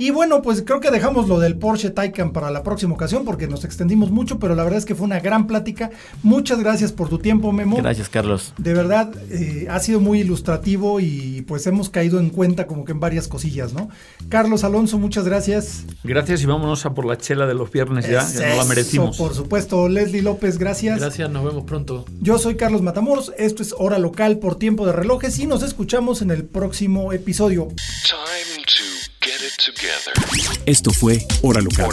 Y 0.00 0.12
bueno, 0.12 0.40
pues 0.40 0.62
creo 0.64 0.80
que 0.80 0.90
dejamos 0.90 1.28
lo 1.28 1.38
del 1.38 1.58
Porsche 1.58 1.90
Taycan 1.90 2.32
para 2.32 2.50
la 2.50 2.62
próxima 2.62 2.94
ocasión 2.94 3.26
porque 3.26 3.46
nos 3.46 3.66
extendimos 3.66 4.10
mucho, 4.10 4.38
pero 4.38 4.54
la 4.54 4.64
verdad 4.64 4.78
es 4.78 4.86
que 4.86 4.94
fue 4.94 5.04
una 5.04 5.20
gran 5.20 5.46
plática. 5.46 5.90
Muchas 6.22 6.58
gracias 6.60 6.90
por 6.90 7.10
tu 7.10 7.18
tiempo, 7.18 7.52
Memo. 7.52 7.76
Gracias, 7.76 8.08
Carlos. 8.08 8.54
De 8.56 8.72
verdad, 8.72 9.12
eh, 9.30 9.66
ha 9.68 9.78
sido 9.78 10.00
muy 10.00 10.20
ilustrativo 10.20 11.00
y 11.00 11.44
pues 11.46 11.66
hemos 11.66 11.90
caído 11.90 12.18
en 12.18 12.30
cuenta 12.30 12.66
como 12.66 12.86
que 12.86 12.92
en 12.92 13.00
varias 13.00 13.28
cosillas, 13.28 13.74
¿no? 13.74 13.90
Carlos 14.30 14.64
Alonso, 14.64 14.96
muchas 14.98 15.26
gracias. 15.26 15.84
Gracias 16.02 16.40
y 16.40 16.46
vámonos 16.46 16.86
a 16.86 16.94
por 16.94 17.04
la 17.04 17.18
chela 17.18 17.46
de 17.46 17.52
los 17.52 17.70
viernes 17.70 18.08
ya, 18.08 18.26
ya 18.26 18.48
no 18.48 18.56
la 18.56 18.64
merecimos. 18.64 19.18
Por 19.18 19.34
supuesto, 19.34 19.86
Leslie 19.86 20.22
López, 20.22 20.56
gracias. 20.56 20.98
Gracias, 20.98 21.28
nos 21.28 21.44
vemos 21.44 21.64
pronto. 21.64 22.06
Yo 22.22 22.38
soy 22.38 22.56
Carlos 22.56 22.80
Matamoros, 22.80 23.34
esto 23.36 23.62
es 23.62 23.74
Hora 23.76 23.98
Local 23.98 24.38
por 24.38 24.56
Tiempo 24.56 24.86
de 24.86 24.92
Relojes 24.92 25.38
y 25.40 25.46
nos 25.46 25.62
escuchamos 25.62 26.22
en 26.22 26.30
el 26.30 26.46
próximo 26.46 27.12
episodio. 27.12 27.68
Esto 30.64 30.90
fue 30.92 31.26
Hora 31.42 31.60
Local, 31.60 31.90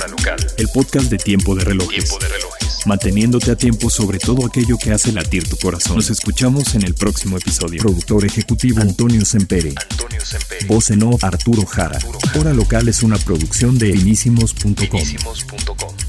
el 0.58 0.68
podcast 0.70 1.10
de 1.10 1.18
Tiempo 1.18 1.56
de 1.56 1.66
Relojes. 1.66 2.10
Manteniéndote 2.86 3.52
a 3.52 3.58
tiempo 3.58 3.90
sobre 3.90 4.18
todo 4.18 4.45
aquello 4.45 4.78
que 4.78 4.94
hace 4.94 5.12
latir 5.12 5.48
tu 5.48 5.58
corazón. 5.58 5.98
Nos 5.98 6.10
escuchamos 6.10 6.74
en 6.76 6.84
el 6.84 6.94
próximo 6.94 7.38
episodio. 7.38 7.82
Productor 7.82 8.24
ejecutivo 8.24 8.82
Antonio 8.82 9.26
Sempere. 9.26 9.74
Voz 10.68 10.90
en 10.91 11.04
off 11.04 11.24
Arturo 11.24 11.66
Jara. 11.66 11.99
Hora 12.40 12.54
Local 12.54 12.88
es 12.88 13.04
una 13.04 13.18
producción 13.18 13.78
de 13.78 13.91
finísimos.com. 13.91 16.07